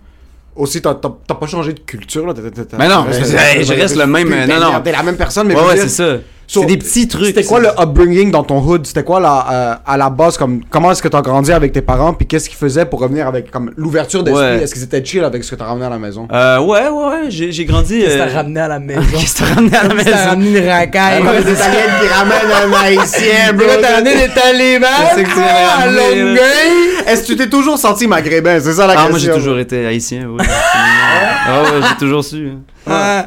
aussi, 0.56 0.80
t'as 0.82 0.94
pas 0.94 1.46
changé 1.46 1.72
de 1.72 1.80
culture, 1.80 2.26
là. 2.26 2.34
Mais 2.78 2.88
non, 2.88 3.06
je 3.10 3.68
t'as- 3.68 3.74
reste 3.74 3.96
le 3.96 4.06
même, 4.06 4.28
t'es- 4.28 4.46
non, 4.46 4.60
non. 4.60 4.80
T'es 4.82 4.92
la 4.92 5.02
même 5.02 5.16
personne, 5.16 5.46
mais 5.48 5.54
Ouais, 5.54 5.62
je 5.62 5.68
ouais, 5.68 5.76
c'est 5.76 5.88
ça. 5.88 6.16
So, 6.52 6.62
c'est 6.62 6.66
des 6.66 6.78
petits 6.78 7.06
trucs. 7.06 7.26
C'était 7.26 7.44
quoi 7.44 7.60
le 7.60 7.68
upbringing 7.80 8.32
dans 8.32 8.42
ton 8.42 8.60
hood? 8.60 8.84
C'était 8.84 9.04
quoi 9.04 9.20
la, 9.20 9.46
euh, 9.52 9.74
à 9.86 9.96
la 9.96 10.10
base 10.10 10.36
comme 10.36 10.62
comment 10.68 10.90
est-ce 10.90 11.00
que 11.00 11.06
t'as 11.06 11.22
grandi 11.22 11.52
avec 11.52 11.70
tes 11.72 11.80
parents 11.80 12.12
puis 12.12 12.26
qu'est-ce 12.26 12.48
qu'ils 12.48 12.58
faisaient 12.58 12.86
pour 12.86 12.98
revenir 13.00 13.28
avec 13.28 13.52
comme 13.52 13.70
l'ouverture 13.76 14.24
d'esprit? 14.24 14.42
Ouais. 14.42 14.62
Est-ce 14.64 14.74
qu'ils 14.74 14.82
étaient 14.82 15.04
chill 15.04 15.22
avec 15.22 15.44
ce 15.44 15.52
que 15.52 15.54
t'as 15.54 15.66
ramené 15.66 15.86
à 15.86 15.90
la 15.90 15.98
maison? 16.00 16.26
Euh, 16.32 16.58
ouais, 16.58 16.88
ouais, 16.88 17.04
ouais, 17.08 17.20
j'ai 17.28 17.52
j'ai 17.52 17.64
grandi. 17.66 18.00
Qu'est-ce 18.00 18.16
que 18.16 18.20
euh, 18.22 18.26
t'as 18.26 18.34
ramené 18.34 18.60
à 18.60 18.66
la 18.66 18.78
maison? 18.80 19.00
Qu'est-ce 19.12 19.34
que 19.34 19.38
t'as 19.44 19.54
ramené 19.54 19.76
à 19.76 19.82
la 19.84 19.88
que 19.90 19.96
t'as 19.98 20.04
maison? 20.10 20.28
ramené 20.30 20.58
une 20.58 20.68
racaille? 20.68 21.22
Comme 21.22 21.32
les 21.36 21.52
Italiennes 21.52 21.90
qui 22.00 22.08
ramènent 22.08 22.72
un 22.72 22.84
haïtien, 22.84 23.52
bro. 23.54 23.66
T'as 23.80 23.94
ramené 23.94 24.14
des 24.14 24.34
talibans? 24.34 24.90
De 25.16 25.82
à 25.82 25.86
Longueuil? 25.86 27.06
Est-ce 27.06 27.22
que 27.22 27.26
tu 27.28 27.36
t'es 27.36 27.48
toujours 27.48 27.78
senti 27.78 28.08
maghrébin? 28.08 28.58
C'est 28.58 28.72
ça 28.72 28.88
la 28.88 28.94
Ah, 28.94 28.96
question. 28.96 29.10
moi 29.10 29.18
j'ai 29.20 29.30
toujours 29.32 29.58
été 29.60 29.86
haïtien, 29.86 30.26
oui. 30.28 30.44
ah 30.44 31.62
ouais, 31.62 31.68
j'ai 31.90 31.96
toujours 31.96 32.24
su. 32.24 32.50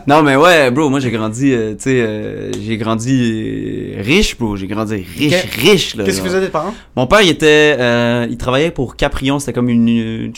Non, 0.07 0.23
mais 0.23 0.35
ouais, 0.35 0.71
bro, 0.71 0.89
moi 0.89 0.99
j'ai 0.99 1.11
grandi, 1.11 1.53
euh, 1.53 1.71
tu 1.73 1.83
sais, 1.83 2.01
euh, 2.01 2.51
j'ai 2.61 2.77
grandi 2.77 3.93
euh, 3.97 4.01
riche, 4.01 4.37
bro. 4.37 4.55
J'ai 4.57 4.67
grandi 4.67 4.95
riche, 5.17 5.43
riche, 5.57 5.95
là. 5.95 6.03
Qu'est-ce 6.03 6.21
que 6.21 6.27
faisaient 6.27 6.41
tes 6.41 6.51
parents? 6.51 6.73
Mon 6.95 7.07
père, 7.07 7.21
il 7.21 7.29
était, 7.29 7.75
euh, 7.79 8.27
il 8.29 8.37
travaillait 8.37 8.71
pour 8.71 8.95
Caprion, 8.95 9.39
c'était 9.39 9.53
comme 9.53 9.69
une, 9.69 9.89
euh, 9.89 10.31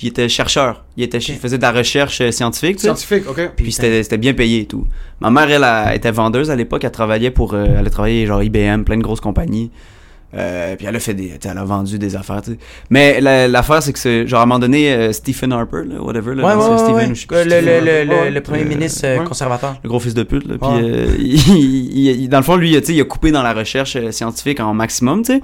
il 0.00 0.08
était 0.08 0.28
chercheur. 0.28 0.84
Il 0.96 1.04
était, 1.04 1.18
il 1.18 1.36
faisait 1.36 1.58
de 1.58 1.62
la 1.62 1.72
recherche 1.72 2.28
scientifique, 2.30 2.76
tu 2.76 2.82
sais. 2.82 2.86
Scientifique, 2.88 3.28
ok. 3.28 3.50
Puis 3.56 3.72
c'était 3.72 4.02
c'était 4.02 4.18
bien 4.18 4.34
payé 4.34 4.60
et 4.60 4.66
tout. 4.66 4.86
Ma 5.20 5.30
mère, 5.30 5.50
elle, 5.50 5.64
elle 5.90 5.96
était 5.96 6.10
vendeuse 6.10 6.50
à 6.50 6.56
l'époque. 6.56 6.82
Elle 6.84 6.90
travaillait 6.90 7.30
pour. 7.30 7.54
euh, 7.54 7.66
elle 7.78 7.86
a 7.86 7.90
travaillé 7.90 8.26
genre 8.26 8.42
IBM, 8.42 8.82
plein 8.84 8.96
de 8.96 9.02
grosses 9.02 9.20
compagnies. 9.20 9.70
Euh, 10.34 10.76
puis 10.76 10.86
elle 10.86 10.96
a 10.96 11.00
fait 11.00 11.12
des. 11.14 11.32
Elle 11.44 11.58
a 11.58 11.64
vendu 11.64 11.98
des 11.98 12.16
affaires, 12.16 12.40
tu 12.42 12.52
sais. 12.52 12.58
Mais 12.88 13.20
la- 13.20 13.48
l'affaire, 13.48 13.82
c'est 13.82 13.92
que 13.92 13.98
c'est. 13.98 14.26
Genre, 14.26 14.40
à 14.40 14.44
un 14.44 14.46
moment 14.46 14.58
donné, 14.58 14.92
euh, 14.92 15.12
Stephen 15.12 15.52
Harper, 15.52 15.82
là, 15.86 16.00
whatever, 16.02 16.34
là, 16.34 16.44
Ouais, 16.44 16.54
ouais, 16.54 16.78
Stephen, 16.78 17.10
ouais. 17.10 17.14
je 17.14 17.26
Le, 17.48 17.60
le, 17.60 18.04
le, 18.24 18.30
le, 18.30 18.40
premier 18.40 18.62
Euh, 18.62 18.64
ministre 18.64 19.02
euh, 19.04 19.18
conservateur. 19.24 19.76
Le 19.82 19.88
gros 19.90 20.00
fils 20.00 20.14
de 20.14 20.22
pute, 20.22 20.46
là. 20.48 20.54
Puis, 20.60 20.70
euh, 20.82 21.06
il, 21.18 21.56
il- 21.56 22.22
il- 22.22 22.28
dans 22.28 22.38
le 22.38 22.44
fond, 22.44 22.56
lui, 22.56 22.72
tu 22.80 22.84
sais, 22.86 22.94
il 22.94 23.00
a 23.00 23.04
coupé 23.04 23.30
dans 23.30 23.42
la 23.42 23.52
recherche 23.52 23.96
scientifique 24.10 24.60
en 24.60 24.72
maximum, 24.72 25.22
tu 25.22 25.34
sais. 25.34 25.40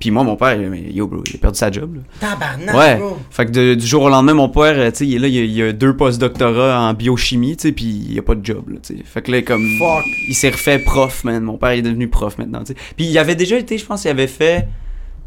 Puis 0.00 0.10
moi, 0.10 0.24
mon 0.24 0.34
père, 0.34 0.54
il- 0.60 0.96
yo, 0.96 1.06
bro, 1.06 1.22
il 1.30 1.36
a 1.36 1.38
perdu 1.38 1.58
sa 1.58 1.70
job, 1.70 1.94
là. 1.96 2.00
Tabarnak, 2.20 2.74
Ouais. 2.74 2.96
bro. 2.96 3.18
Fait 3.30 3.44
que 3.46 3.50
de- 3.50 3.74
du 3.74 3.86
jour 3.86 4.02
au 4.02 4.08
lendemain, 4.08 4.32
mon 4.34 4.48
père, 4.48 4.74
euh, 4.76 4.90
tu 4.90 4.96
sais, 4.96 5.06
il 5.06 5.14
est 5.16 5.18
là, 5.18 5.28
il 5.28 5.38
a, 5.38 5.44
il 5.44 5.62
a 5.62 5.72
deux 5.72 5.94
post-doctorats 5.94 6.80
en 6.80 6.94
biochimie, 6.94 7.56
tu 7.56 7.68
sais, 7.68 7.72
puis 7.72 8.06
il 8.10 8.18
a 8.18 8.22
pas 8.22 8.34
de 8.34 8.44
job, 8.44 8.64
là, 8.70 8.76
tu 8.82 8.96
sais. 8.96 9.02
Fait 9.04 9.20
que 9.22 9.30
là, 9.30 9.42
comme. 9.42 9.62
Fuck. 9.78 10.04
Il 10.28 10.34
s'est 10.34 10.48
refait 10.50 10.78
prof, 10.78 11.22
man. 11.24 11.42
Mon 11.44 11.58
père, 11.58 11.74
il 11.74 11.80
est 11.80 11.82
devenu 11.82 12.08
prof 12.08 12.38
maintenant, 12.38 12.60
tu 12.60 12.68
sais. 12.72 12.76
Puis 12.96 13.06
il 13.06 13.18
avait 13.18 13.34
déjà 13.36 13.58
été, 13.58 13.76
je 13.78 13.84
pense, 13.84 14.04
il 14.04 14.08
avait 14.08 14.26
fait. 14.26 14.66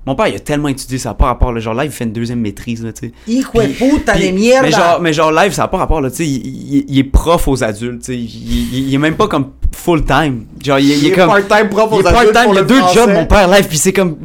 Mon 0.06 0.16
père, 0.16 0.28
il 0.28 0.36
a 0.36 0.40
tellement 0.40 0.68
étudié, 0.68 0.98
ça 0.98 1.10
n'a 1.10 1.16
pas 1.16 1.28
rapport, 1.28 1.54
là. 1.54 1.62
Genre, 1.62 1.74
là, 1.74 1.86
il 1.86 1.92
fait 1.92 2.04
une 2.04 2.12
deuxième 2.12 2.42
maîtrise, 2.42 2.84
là, 2.84 2.92
tu 2.92 3.08
sais. 3.08 3.14
Hijo 3.26 3.52
puta 3.78 4.18
de 4.18 4.32
mierda. 4.32 4.68
Mais 4.68 4.72
genre, 4.72 5.00
mais 5.02 5.14
genre 5.14 5.32
live, 5.32 5.54
ça 5.54 5.62
n'a 5.62 5.68
pas 5.70 5.78
rapport, 5.78 6.02
là, 6.02 6.10
tu 6.10 6.18
sais. 6.18 6.28
Il, 6.28 6.46
il- 6.78 6.86
il 6.90 6.98
est 7.00 7.04
prof 7.06 7.48
aux 7.48 7.64
adultes, 7.64 8.00
tu 8.02 8.06
sais. 8.08 8.18
Il, 8.18 8.26
il- 8.26 8.88
il 8.90 8.94
est 8.96 8.98
même 8.98 9.16
pas 9.16 9.28
comme 9.30 9.52
full-time. 9.84 10.46
Genre, 10.64 10.80
il, 10.80 10.90
il 10.92 11.08
est 11.08 11.12
comme. 11.12 11.28
part-time 11.30 11.70
prof 11.70 11.90
Il 11.94 12.00
est 12.00 12.04
part-time, 12.04 12.50
il 12.52 12.58
a 12.58 12.62
le 12.62 12.68
deux 12.68 12.78
français. 12.80 12.96
jobs, 12.96 13.10
mon 13.14 13.26
père, 13.26 13.48
live, 13.48 13.68
puis 13.68 13.78
c'est 13.78 13.94
comme. 13.94 14.18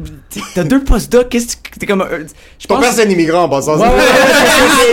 T'as 0.53 0.63
deux 0.63 0.83
postdocs, 0.83 1.27
qu'est-ce 1.27 1.55
que 1.57 1.79
t'es 1.79 1.87
comme. 1.87 2.01
euh, 2.03 2.19
Je 2.59 2.67
Ton 2.67 2.75
pense. 2.75 2.83
père, 2.83 2.93
c'est 2.93 3.05
un 3.07 3.09
immigrant 3.09 3.43
en 3.45 3.49
passant. 3.49 3.77
Ouais, 3.77 3.87
ouais, 3.87 3.95
ouais, 3.95 4.01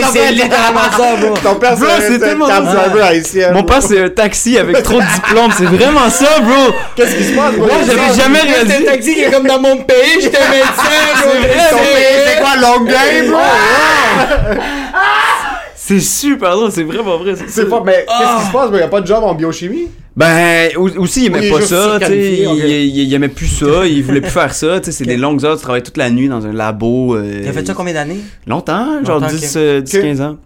c'est- 0.01 0.07
c'est 0.19 0.31
littéralement 0.31 0.79
ça, 0.97 1.15
bro. 1.15 1.35
Ton 1.43 1.55
père, 1.55 1.75
c'est 1.77 2.17
c'est 2.19 2.23
un 2.31 2.47
cab 2.47 2.63
driver 2.65 3.05
haïtien. 3.05 3.51
Mon 3.51 3.63
père, 3.63 3.83
c'est 3.83 4.01
un 4.01 4.09
taxi 4.09 4.57
avec 4.57 4.81
trop 4.81 4.99
de 4.99 5.05
diplômes, 5.13 5.51
c'est 5.55 5.65
vraiment 5.65 6.09
ça, 6.09 6.39
bro! 6.39 6.73
Qu'est-ce 6.95 7.15
qui 7.15 7.23
se 7.23 7.33
passe, 7.35 7.53
bro? 7.55 7.67
Moi, 7.67 7.75
j'avais 7.85 8.15
jamais 8.19 8.39
réalisé. 8.39 8.83
taxi 8.85 9.13
qui 9.13 9.21
est 9.21 9.31
comme 9.31 9.45
dans 9.45 9.59
mon 9.61 9.77
pays, 9.77 10.21
j'étais 10.21 10.39
médecin, 10.49 11.21
bro. 11.21 11.31
C'est 11.31 11.47
vrai, 11.47 11.69
Ton 11.69 11.77
pays, 11.77 12.17
c'est 12.25 12.41
quoi, 12.41 12.55
Longueuil, 12.59 13.27
bro? 13.29 13.39
C'est 15.75 15.99
super 16.01 16.51
drôle, 16.55 16.71
c'est 16.71 16.83
vraiment 16.83 17.17
vrai. 17.17 17.33
C'est 17.47 17.69
pas, 17.69 17.81
mais 17.85 18.05
qu'est-ce 18.07 18.41
qui 18.41 18.47
se 18.47 18.51
passe, 18.51 18.69
bro? 18.69 18.77
Y'a 18.79 18.87
pas 18.87 19.01
de 19.01 19.07
job 19.07 19.23
en 19.23 19.33
biochimie? 19.35 19.89
Ben, 20.17 20.71
au- 20.77 20.89
aussi, 20.97 21.21
il 21.21 21.25
aimait 21.27 21.39
Oui, 21.41 21.51
pas 21.51 21.61
ça, 21.61 21.97
tu 22.01 22.07
sais. 22.07 22.33
Il, 22.39 22.65
il- 22.65 23.03
il 23.03 23.13
aimait 23.13 23.27
plus 23.29 23.45
ça, 23.45 23.85
il 23.85 24.03
voulait 24.03 24.19
plus 24.21 24.31
faire 24.31 24.51
ça, 24.53 24.79
tu 24.79 24.85
sais. 24.85 24.91
C'est 24.91 25.05
des 25.05 25.15
longues 25.15 25.45
heures, 25.45 25.55
tu 25.57 25.61
travailles 25.61 25.83
toute 25.83 25.97
la 25.97 26.09
nuit 26.09 26.27
dans 26.27 26.43
un 26.45 26.51
labo. 26.53 27.15
euh, 27.15 27.43
T'as 27.45 27.53
fait 27.53 27.67
ça 27.67 27.75
combien 27.75 27.93
d'années? 27.93 28.17
Longtemps, 28.47 29.03
genre 29.05 29.19
Longtemps, 29.19 29.31
10, 29.35 29.51
ok. 29.55 29.61
euh, 29.61 29.81
10 29.81 29.95
Ok. 29.95 30.01
15 30.01 30.21
ans. 30.21 30.37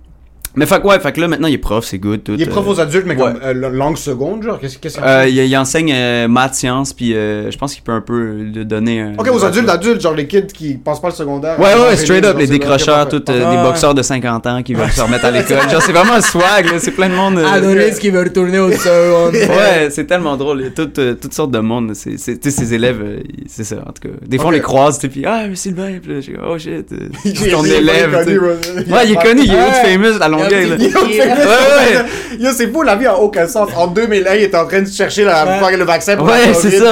Mais 0.56 0.66
fait 0.66 0.82
que 0.82 0.88
ouais, 0.88 1.00
fait 1.00 1.12
que 1.14 1.22
là, 1.22 1.28
maintenant, 1.28 1.48
il 1.48 1.54
est 1.54 1.58
prof, 1.58 1.86
c'est 1.86 1.98
good, 1.98 2.24
tout. 2.24 2.34
Il 2.34 2.42
est 2.42 2.46
prof 2.46 2.66
euh, 2.68 2.72
aux 2.72 2.80
adultes, 2.80 3.06
mais 3.08 3.16
ouais. 3.16 3.22
comme 3.34 3.40
euh, 3.44 3.70
langue 3.72 3.98
seconde, 3.98 4.44
genre? 4.44 4.60
Qu'est-ce 4.60 4.78
qu'est-ce 4.78 4.96
qu'il 4.98 5.04
euh, 5.06 5.28
il, 5.28 5.38
il 5.38 5.58
enseigne 5.58 5.92
euh, 5.94 6.28
maths, 6.28 6.56
sciences, 6.56 6.94
puis 6.94 7.14
euh, 7.16 7.50
je 7.50 7.58
pense 7.58 7.74
qu'il 7.74 7.84
peut 7.84 7.92
un 7.94 8.02
peu 8.02 8.34
le 8.54 8.66
donner 8.66 9.02
un... 9.02 9.14
Ok, 9.18 9.30
aux 9.32 9.46
adultes, 9.46 9.70
adultes, 9.70 10.02
genre 10.02 10.14
les 10.14 10.28
kids 10.28 10.48
qui 10.48 10.74
passent 10.76 11.00
pas 11.00 11.08
le 11.10 11.14
secondaire. 11.14 11.60
Ouais, 11.60 11.74
ouais, 11.76 11.96
straight 11.96 12.26
up, 12.26 12.38
les 12.38 12.48
décrocheurs, 12.48 13.08
tout, 13.08 13.24
euh, 13.30 13.44
Ah, 13.46 13.52
des 13.52 13.58
ouais. 13.58 13.64
boxeurs 13.64 13.94
de 13.94 14.02
50 14.02 14.48
ans 14.48 14.62
qui 14.64 14.74
veulent 14.74 14.92
se 14.92 15.02
remettre 15.04 15.26
à 15.26 15.32
l'école. 15.32 15.70
Genre, 15.70 15.82
c'est 15.82 15.92
vraiment 15.94 16.14
un 16.14 16.22
swag, 16.22 16.66
là, 16.66 16.80
c'est 16.80 16.92
plein 16.92 17.10
de 17.10 17.16
monde. 17.16 17.38
euh, 17.38 17.46
Adonis 17.48 17.98
qui 18.00 18.10
veut 18.10 18.20
retourner 18.24 18.60
au 18.60 18.72
second. 18.72 19.32
Ouais, 19.52 19.90
c'est 19.90 20.06
tellement 20.06 20.36
drôle. 20.38 20.60
Il 20.62 20.64
y 20.66 20.68
a 20.68 20.72
toutes, 20.72 21.00
euh, 21.00 21.14
toutes 21.14 21.34
sortes 21.34 21.52
de 21.52 21.60
monde. 21.60 21.94
Tu 21.94 22.18
sais, 22.18 22.38
ces 22.42 22.74
élèves, 22.74 23.00
euh, 23.04 23.20
c'est 23.48 23.64
ça, 23.64 23.78
en 23.88 23.92
tout 23.92 24.08
cas. 24.08 24.16
Des 24.28 24.38
fois, 24.38 24.48
on 24.48 24.52
les 24.52 24.60
croise, 24.62 24.96
tu 24.98 25.02
sais, 25.02 25.08
puis 25.10 25.26
ah, 25.26 25.44
Sylvain, 25.54 26.00
je 26.06 26.20
suis 26.22 26.36
oh 26.46 26.58
shit, 26.58 26.88
c'est 27.24 27.48
est- 27.48 27.52
ton 27.52 27.64
élève. 27.64 28.14
Ouais, 28.28 29.06
il 29.06 29.12
est 29.14 29.22
connu, 29.22 29.42
il 29.44 29.52
est 29.54 29.84
famous 29.84 30.22
à 30.22 30.28
Yo, 30.50 30.90
c'est-. 31.12 32.40
Yo, 32.40 32.50
c'est 32.56 32.72
fou, 32.72 32.82
la 32.84 32.96
vie 32.96 33.08
a 33.08 33.18
aucun 33.18 33.48
sens. 33.48 33.70
En 33.76 33.88
2001, 33.88 34.36
il 34.36 34.44
était 34.44 34.58
en 34.58 34.66
train 34.66 34.82
de 34.82 34.88
chercher 34.90 35.24
la, 35.24 35.46
le 35.76 35.84
vaccin 35.84 36.16
pour 36.16 36.28
Ouais, 36.28 36.48
la 36.48 36.54
c'est 36.54 36.72
ça, 36.72 36.92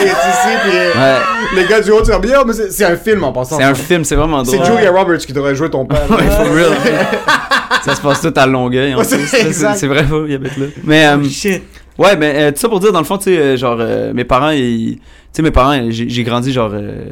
il 0.00 0.06
est 0.06 0.10
ici, 0.10 0.56
puis 0.64 0.72
euh, 0.78 0.92
Ouais, 0.94 1.16
les 1.56 1.66
gars 1.66 1.80
du 1.80 1.90
haut, 1.90 2.02
tu 2.02 2.10
dis, 2.26 2.32
Yo, 2.32 2.44
mais 2.44 2.52
c'est 2.52 2.72
c'est 2.72 2.84
un 2.84 2.96
film 2.96 3.24
en 3.24 3.32
passant. 3.32 3.56
c'est 3.58 3.64
un 3.64 3.74
film, 3.74 4.04
c'est 4.04 4.16
vraiment 4.16 4.44
C'est 4.44 4.56
drôle. 4.58 4.76
Julia 4.78 4.90
Roberts 4.90 5.18
qui 5.18 5.32
devrait 5.32 5.54
jouer 5.54 5.70
ton 5.70 5.84
père. 5.86 6.02
Ouais, 6.10 6.24
for 6.30 6.46
real. 6.54 6.70
ça 7.84 7.94
se 7.94 8.00
passe 8.00 8.20
tout 8.20 8.32
à 8.36 8.46
Longueuil, 8.46 8.94
Ouais, 8.94 9.04
c'est. 9.04 9.18
C'est, 9.26 9.52
c'est 9.52 9.86
vrai, 9.86 10.04
il 10.28 10.34
habite 10.34 10.56
là. 10.56 10.66
Mais, 10.84 11.06
euh, 11.06 11.22
Shit. 11.28 11.62
Ouais, 11.98 12.14
ben, 12.16 12.36
euh, 12.36 12.50
tout 12.52 12.58
ça 12.58 12.68
pour 12.68 12.80
dire, 12.80 12.92
dans 12.92 12.98
le 12.98 13.04
fond, 13.06 13.16
tu 13.18 13.24
sais, 13.24 13.38
euh, 13.38 13.56
genre, 13.56 13.78
euh, 13.80 14.12
mes 14.12 14.24
parents, 14.24 14.50
ils- 14.50 14.96
tu 14.96 15.02
sais, 15.32 15.42
mes 15.42 15.50
parents, 15.50 15.78
j'ai 15.90 16.24
grandi, 16.24 16.52
genre, 16.52 16.70
euh, 16.74 17.04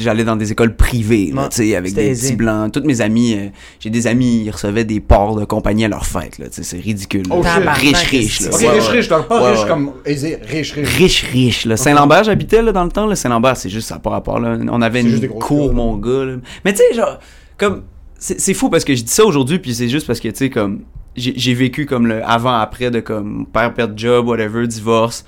j'allais 0.00 0.24
dans 0.24 0.36
des 0.36 0.52
écoles 0.52 0.76
privées, 0.76 1.30
là, 1.34 1.42
Ouais, 1.42 1.48
tu 1.48 1.56
sais, 1.68 1.74
avec 1.76 1.94
des 1.94 2.08
aisé. 2.08 2.28
petits 2.28 2.36
blancs. 2.36 2.70
Toutes 2.72 2.84
mes 2.84 3.00
amis, 3.00 3.34
euh, 3.34 3.48
j'ai 3.80 3.90
des 3.90 4.06
amis, 4.06 4.42
ils 4.44 4.50
recevaient 4.50 4.84
des 4.84 5.00
ports 5.00 5.36
de 5.36 5.44
compagnie 5.44 5.84
à 5.84 5.88
leur 5.88 6.04
fête, 6.06 6.38
là, 6.38 6.46
tu 6.48 6.56
sais, 6.56 6.62
c'est 6.62 6.78
ridicule. 6.78 7.22
Oh, 7.30 7.42
là. 7.42 7.72
riche, 7.72 7.96
riche, 8.10 8.40
là. 8.40 8.48
Ok, 8.52 8.60
Ouais, 8.60 8.68
riche, 8.70 8.88
riche, 8.88 9.08
donc 9.08 9.26
pas 9.28 9.42
Ouais, 9.42 9.50
riche 9.52 9.62
ouais. 9.62 9.68
comme 9.68 9.90
aisé, 10.04 10.38
riche, 10.42 10.72
riche. 10.72 10.96
Riche, 10.96 11.24
riche, 11.32 11.64
là. 11.66 11.76
Saint-Lambert, 11.76 12.24
j'habitais, 12.24 12.62
là, 12.62 12.72
dans 12.72 12.84
le 12.84 12.90
temps, 12.90 13.06
là. 13.06 13.16
Saint-Lambert, 13.16 13.56
c'est 13.56 13.70
juste, 13.70 13.88
ça 13.88 13.98
pas 13.98 14.10
rapport, 14.10 14.38
là. 14.38 14.58
On 14.70 14.82
avait 14.82 15.00
une 15.00 15.28
cour, 15.28 15.38
cours, 15.38 15.72
mon 15.74 15.96
gars, 15.96 16.24
là. 16.24 16.34
Mais 16.64 16.72
tu 16.72 16.78
sais, 16.88 16.94
genre, 16.94 17.18
comme, 17.56 17.82
c'est 18.18 18.40
c'est 18.40 18.54
fou 18.54 18.68
parce 18.70 18.84
que 18.84 18.94
je 18.94 19.02
dis 19.02 19.12
ça 19.12 19.24
aujourd'hui, 19.24 19.58
puis 19.58 19.74
c'est 19.74 19.88
juste 19.88 20.06
parce 20.06 20.20
que, 20.20 20.28
tu 20.28 20.36
sais, 20.36 20.50
comme, 20.50 20.80
j'ai 21.16 21.54
vécu 21.54 21.86
comme 21.86 22.06
le 22.06 22.24
avant-après 22.24 22.90
de 22.90 23.00
comme, 23.00 23.46
père 23.52 23.72
perd 23.74 23.98
job, 23.98 24.26
whatever, 24.28 24.66
divorce. 24.66 25.24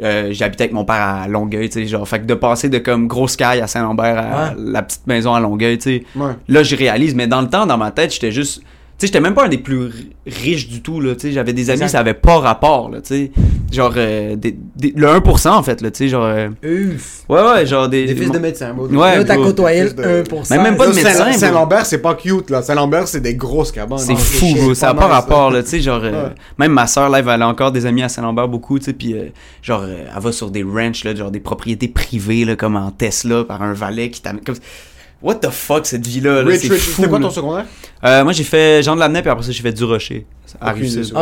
Euh, 0.00 0.28
j'habitais 0.30 0.64
avec 0.64 0.72
mon 0.74 0.84
père 0.84 1.00
à 1.00 1.26
Longueuil, 1.28 1.68
tu 1.68 1.80
sais, 1.80 1.86
genre, 1.86 2.06
fait 2.06 2.20
que 2.20 2.24
de 2.24 2.34
passer 2.34 2.68
de 2.68 2.78
comme 2.78 3.08
grosse 3.08 3.34
caille 3.34 3.60
à 3.60 3.66
Saint-Lambert 3.66 4.16
à 4.18 4.22
Ouais. 4.50 4.54
la 4.56 4.82
petite 4.82 5.06
maison 5.08 5.34
à 5.34 5.40
Longueuil, 5.40 5.76
tu 5.78 5.82
sais. 5.82 6.04
Ouais. 6.14 6.32
Là, 6.46 6.62
je 6.62 6.76
réalise, 6.76 7.16
mais 7.16 7.26
dans 7.26 7.40
le 7.40 7.48
temps, 7.48 7.66
dans 7.66 7.78
ma 7.78 7.90
tête, 7.90 8.12
j'étais 8.14 8.30
juste. 8.30 8.62
Tu 8.98 9.06
sais, 9.06 9.12
j'étais 9.12 9.20
même 9.20 9.34
pas 9.34 9.44
un 9.44 9.48
des 9.48 9.58
plus 9.58 9.84
ri- 9.86 10.10
riches 10.26 10.66
du 10.68 10.82
tout, 10.82 11.00
là. 11.00 11.14
Tu 11.14 11.20
sais, 11.28 11.32
j'avais 11.32 11.52
des 11.52 11.70
amis, 11.70 11.74
Exact. 11.82 11.88
ça 11.92 12.00
avait 12.00 12.14
pas 12.14 12.38
rapport, 12.40 12.90
là, 12.90 13.00
tu 13.00 13.14
sais. 13.14 13.30
Genre, 13.70 13.92
euh, 13.96 14.34
des, 14.34 14.58
des- 14.74 14.92
le 14.96 15.06
1%, 15.06 15.50
en 15.56 15.62
fait, 15.62 15.80
là, 15.82 15.92
tu 15.92 15.98
sais, 15.98 16.08
genre. 16.08 16.24
euh, 16.24 16.48
Uf. 16.64 17.20
ouais, 17.28 17.40
ouais, 17.40 17.64
genre 17.64 17.88
des. 17.88 18.06
Des 18.06 18.16
fils 18.16 18.32
de 18.32 18.38
médecins, 18.40 18.74
bro. 18.74 18.88
Ouais, 18.88 19.18
Là, 19.18 19.24
t'as 19.24 19.36
côtoyé 19.36 19.84
de- 19.84 20.02
le 20.02 20.22
1%. 20.24 20.56
Mais 20.56 20.62
même 20.64 20.76
pas 20.76 20.86
de 20.88 20.96
Là, 20.96 20.96
médecin, 20.96 21.12
Saint- 21.16 21.30
bro. 21.30 21.38
Saint-Lambert, 21.38 21.86
c'est 21.86 21.98
pas 22.02 22.14
cute, 22.16 22.50
là. 22.50 22.60
Saint-Lambert, 22.60 23.06
c'est 23.06 23.20
des 23.20 23.36
grosses 23.36 23.70
cabanes. 23.70 23.98
C'est 23.98 24.14
hein. 24.14 24.16
fou, 24.16 24.52
bro. 24.56 24.74
Ça 24.74 24.88
a 24.90 24.94
pas 24.94 25.06
rapport, 25.06 25.52
là, 25.52 25.62
tu 25.62 25.68
sais, 25.68 25.80
genre, 25.80 26.00
euh, 26.02 26.10
Ouais. 26.30 26.34
même 26.58 26.72
ma 26.72 26.88
soeur, 26.88 27.08
là, 27.08 27.20
elle 27.20 27.42
a 27.42 27.46
encore 27.46 27.70
des 27.70 27.86
amis 27.86 28.02
à 28.02 28.08
Saint-Lambert 28.08 28.48
beaucoup, 28.48 28.80
tu 28.80 28.86
sais, 28.86 28.92
puis 28.94 29.12
euh, 29.14 29.26
genre, 29.62 29.82
euh, 29.84 30.06
elle 30.12 30.20
va 30.22 30.32
sur 30.32 30.50
des 30.50 30.64
ranchs, 30.64 31.04
là, 31.04 31.14
genre 31.14 31.30
des 31.30 31.38
propriétés 31.40 31.86
privées, 31.86 32.44
là, 32.44 32.56
comme 32.56 32.74
en 32.74 32.90
Tesla, 32.90 33.44
par 33.44 33.62
un 33.62 33.74
valet 33.74 34.10
qui 34.10 34.22
t'amène, 34.22 34.42
comme, 34.44 34.56
what 35.22 35.34
the 35.36 35.50
fuck, 35.50 35.86
cette 35.86 36.06
vie-là, 36.06 36.42
là, 36.42 36.56
c'est 36.58 36.68
fou, 36.68 36.92
C'était 36.96 37.08
quoi 37.08 37.18
ton 37.20 37.30
secondaire? 37.30 37.66
Euh, 38.04 38.22
moi, 38.22 38.32
j'ai 38.32 38.44
fait 38.44 38.82
Jean 38.82 38.94
de 38.94 39.00
Lamennais, 39.00 39.22
puis 39.22 39.30
après 39.30 39.42
ça, 39.44 39.50
j'ai 39.50 39.62
fait 39.62 39.72
du 39.72 39.84
Rocher. 39.84 40.24
Ah, 40.60 40.72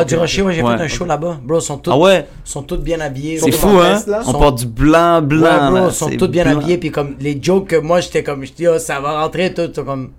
du 0.05 0.17
Rocher, 0.17 0.43
ouais, 0.43 0.53
j'ai 0.55 0.63
Ouais. 0.63 0.77
fait 0.77 0.85
un 0.85 0.89
show 0.89 1.05
là-bas. 1.07 1.41
Bro, 1.43 1.59
ils 1.59 1.63
sont 1.63 1.79
tous, 1.79 1.91
Ah 1.91 1.97
ouais? 1.99 2.27
sont 2.45 2.63
tous 2.63 2.77
bien 2.77 3.01
habillés. 3.01 3.39
C'est 3.39 3.51
fou, 3.53 3.69
hein? 3.79 3.99
là? 4.07 4.21
On 4.27 4.33
Sont- 4.33 4.39
porte 4.39 4.59
du 4.59 4.67
blanc, 4.67 5.23
blanc, 5.23 5.41
Ouais, 5.43 5.71
bro, 5.71 5.75
là. 5.79 5.87
ils 5.89 5.95
sont 5.95 6.11
tous 6.11 6.29
bien 6.29 6.45
blanc. 6.45 6.59
habillés. 6.61 6.79
Puis 6.79 6.91
comme 6.91 7.17
les 7.19 7.39
jokes 7.43 7.69
que 7.69 7.77
moi, 7.77 8.01
j'étais 8.01 8.23
comme, 8.23 8.45
je 8.45 8.53
dis, 8.53 8.69
oh, 8.69 8.79
ça 8.79 9.01
va 9.01 9.21
rentrer, 9.23 9.53
tout. 9.55 9.71
comme, 9.85 10.11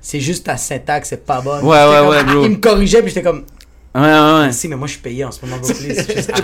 c'est 0.00 0.20
juste 0.20 0.46
ta 0.46 0.56
syntaxe, 0.56 1.08
c'est 1.10 1.24
pas 1.26 1.40
bonne. 1.40 1.64
Ouais, 1.64 1.70
ouais, 1.70 1.96
comme- 1.98 2.08
ouais, 2.08 2.24
bro. 2.24 2.44
Il 2.44 2.50
me 2.52 2.56
corrigeait, 2.56 3.00
puis 3.02 3.08
j'étais 3.08 3.22
comme, 3.22 3.42
Ouais, 3.96 4.02
ouais, 4.02 4.46
ouais. 4.46 4.52
si, 4.52 4.68
mais 4.68 4.76
moi, 4.76 4.86
je 4.86 4.92
suis 4.92 5.00
payé 5.00 5.24
en 5.24 5.30
ce 5.30 5.44
moment, 5.44 5.56
Je 5.66 5.72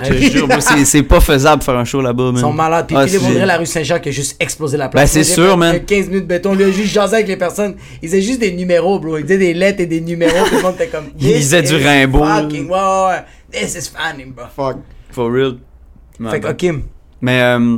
te 0.09 0.15
jure, 0.15 0.49
c'est 0.61 0.85
c'est 0.87 1.03
pas 1.03 1.21
faisable 1.21 1.59
de 1.61 1.65
faire 1.65 1.77
un 1.77 1.85
show 1.85 2.01
là-bas, 2.01 2.25
man. 2.25 2.37
Ils 2.37 2.41
sont 2.41 2.53
malades. 2.53 2.87
Puis 2.87 2.97
Ah, 2.97 3.07
Philippe 3.07 3.21
c'est- 3.23 3.31
Audrey, 3.31 3.47
la 3.47 3.59
rue 3.59 3.67
Saint-Jean, 3.67 3.99
qui 3.99 4.09
a 4.09 4.13
juste 4.13 4.37
explosé 4.41 4.77
la 4.77 4.87
Ben, 4.87 4.91
place. 4.93 5.11
c'est 5.13 5.19
Moi, 5.19 5.25
j'ai 5.27 5.35
sûr, 5.35 5.57
man. 5.59 5.73
fait 5.75 5.81
15 5.85 6.07
minutes 6.09 6.23
de 6.23 6.29
béton. 6.29 6.55
Lui, 6.55 6.65
a 6.65 6.71
juste 6.71 6.93
jasé 6.93 7.15
avec 7.17 7.29
les 7.29 7.37
personnes. 7.37 7.75
Ils 8.03 8.09
faisaient 8.09 8.23
juste 8.23 8.41
des 8.41 8.53
numéros, 8.53 8.99
bro. 8.99 9.19
Ils 9.19 9.23
disaient 9.25 9.39
des 9.39 9.55
lettres 9.55 9.81
et 9.81 9.87
des 9.87 10.01
numéros. 10.01 10.47
Tout 10.49 10.57
le 10.57 10.63
monde 10.63 10.75
était 10.77 10.89
comme. 10.89 11.05
Il 11.19 11.27
This 11.27 11.37
lisait 11.37 11.63
du 11.63 11.75
Rimbaud. 11.77 12.25
Fucking, 12.25 12.69
ouais, 12.69 12.79
ouais, 12.79 13.07
ouais. 13.09 13.61
This 13.61 13.75
is 13.75 13.91
funny, 13.95 14.25
bro. 14.25 14.45
Fuck. 14.57 14.79
For 15.11 15.31
real. 15.31 15.57
Fait 16.31 16.41
que, 16.41 16.49
ok. 16.49 16.75
Mais, 17.21 17.43
euh, 17.43 17.77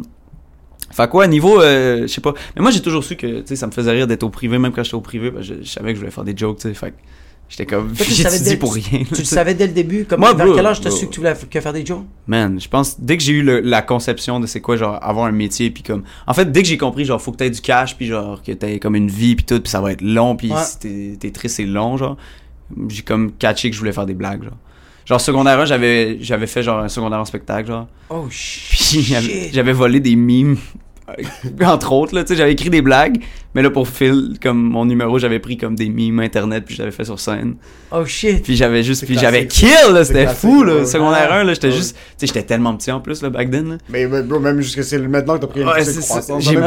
fait 0.93 1.09
quoi, 1.11 1.27
niveau, 1.27 1.61
euh, 1.61 2.03
je 2.03 2.07
sais 2.07 2.20
pas. 2.20 2.33
Mais 2.55 2.62
moi, 2.62 2.70
j'ai 2.70 2.81
toujours 2.81 3.03
su 3.03 3.16
que, 3.16 3.41
tu 3.41 3.43
sais, 3.47 3.57
ça 3.57 3.66
me 3.66 3.72
faisait 3.72 3.91
rire 3.91 4.07
d'être 4.07 4.22
au 4.22 4.29
privé, 4.31 4.59
même 4.59 4.72
quand 4.72 4.85
j'étais 4.85 4.95
au 4.95 5.01
privé, 5.01 5.31
parce 5.33 5.49
que 5.49 5.55
je, 5.57 5.62
je 5.62 5.68
savais 5.68 5.89
que 5.89 5.95
je 5.97 6.01
voulais 6.01 6.12
faire 6.12 6.25
des 6.25 6.37
jokes, 6.37 6.59
tu 6.59 6.68
sais. 6.68 6.75
Fait 6.75 6.91
que 6.91 6.97
j'étais 7.57 7.66
comme, 7.66 7.94
j'étudie 7.96 8.57
pour 8.57 8.74
rien. 8.74 8.82
Tu 9.05 9.05
tu 9.14 9.18
le 9.20 9.24
savais 9.24 9.55
dès 9.55 9.66
le 9.66 9.72
début? 9.72 10.05
Comme, 10.05 10.20
Moi, 10.20 10.34
vers 10.34 10.46
bro, 10.46 10.55
quel 10.57 10.66
âge 10.66 10.80
t'as 10.80 10.90
su 10.90 11.07
que 11.07 11.12
tu 11.12 11.20
voulais 11.20 11.34
que 11.50 11.61
faire 11.61 11.72
des 11.72 11.86
jokes? 11.86 12.05
Man, 12.26 12.61
je 12.61 12.68
pense, 12.68 12.98
dès 13.00 13.16
que 13.16 13.22
j'ai 13.22 13.32
eu 13.34 13.42
le- 13.42 13.61
la 13.61 13.82
conception 13.82 14.40
de 14.40 14.46
c'est 14.46 14.61
quoi, 14.61 14.76
genre, 14.76 14.98
avoir 15.02 15.26
un 15.26 15.32
métier, 15.32 15.70
puis 15.70 15.82
comme. 15.82 16.02
En 16.26 16.34
fait, 16.34 16.50
dès 16.50 16.62
que 16.62 16.68
j'ai 16.68 16.78
compris, 16.78 17.05
genre, 17.05 17.20
faut 17.22 17.32
que 17.32 17.36
t'aies 17.38 17.50
du 17.50 17.61
cash, 17.61 17.96
puis 17.96 18.07
genre, 18.07 18.42
que 18.42 18.52
t'aies 18.52 18.78
comme 18.78 18.96
une 18.96 19.09
vie, 19.11 19.36
puis 19.36 19.44
tout, 19.44 19.61
puis 19.61 19.70
ça 19.70 19.80
va 19.80 19.92
être 19.92 20.02
long, 20.02 20.36
puis 20.36 20.50
Ouais. 20.52 20.62
si 20.64 20.78
t'es- 20.78 21.16
t'es 21.18 21.30
triste, 21.30 21.57
c'est 21.57 21.66
long, 21.66 21.96
genre. 21.96 22.16
J'ai 22.88 23.02
comme 23.02 23.32
catché 23.32 23.68
que 23.70 23.74
je 23.74 23.80
voulais 23.80 23.92
faire 23.92 24.07
des 24.07 24.14
blagues, 24.14 24.42
genre. 24.44 24.57
Genre, 25.07 25.20
secondaire 25.20 25.61
1, 25.61 25.66
j'avais, 25.66 26.16
j'avais 26.22 26.46
fait 26.46 26.62
genre 26.62 26.78
un 26.80 26.88
secondaire 26.88 27.18
en 27.20 27.24
spectacle, 27.26 27.68
genre. 27.68 27.86
Oh, 28.09 28.26
shit. 28.30 29.02
j'avais- 29.02 29.50
j'avais 29.52 29.72
volé 29.74 30.00
des 30.00 30.16
mimes 30.16 30.57
entre 31.64 31.92
autres, 31.92 32.14
là, 32.14 32.22
tu 32.24 32.28
sais, 32.28 32.36
j'avais 32.36 32.52
écrit 32.52 32.70
des 32.70 32.82
blagues, 32.82 33.18
mais 33.55 33.62
là, 33.62 33.70
pour 33.70 33.86
Phil, 33.88 34.36
comme 34.42 34.59
mon 34.62 34.84
numéro, 34.86 35.18
j'avais 35.18 35.38
pris 35.38 35.57
comme 35.57 35.74
des 35.76 35.88
mimes 35.88 36.20
internet, 36.20 36.64
puis 36.66 36.74
je 36.76 36.80
l'avais 36.82 36.90
fait 36.92 37.05
sur 37.05 37.20
scène. 37.20 37.57
Oh 37.92 38.05
shit. 38.05 38.42
Puis 38.42 38.57
j'avais 38.57 38.82
juste, 38.82 39.00
C'est 39.00 39.07
puis 39.07 39.18
j'avais 39.18 39.46
kill, 39.46 39.68
là, 39.92 40.05
c'était 40.05 40.26
fou, 40.26 40.64
là. 40.64 40.76
ouais. 40.76 40.84
Secondaire 40.86 41.28
Ouais. 41.30 41.36
1, 41.36 41.44
là, 41.44 41.55
j'étais 41.55 41.68
Ouais. 41.68 41.72
juste, 41.74 41.94
tu 41.94 42.00
sais, 42.18 42.26
j'étais 42.26 42.42
tellement 42.42 42.74
petit 42.76 42.90
en 42.90 43.00
plus, 43.00 43.22
là, 43.22 43.30
back 43.30 43.50
then, 43.50 43.68
là. 43.68 43.76
Mais, 43.90 44.07
mais 44.07 44.22
bro, 44.22 44.40
même 44.40 44.61
jusqu'à 44.61 44.82
c'est 44.82 44.98
maintenant 44.98 45.34
que 45.36 45.40
t'as 45.42 45.46
pris 45.46 45.61
une 45.61 45.68
Ouais, 45.68 45.82
croissance. 45.82 46.42
J'ai 46.42 46.57
ouais, 46.57 46.62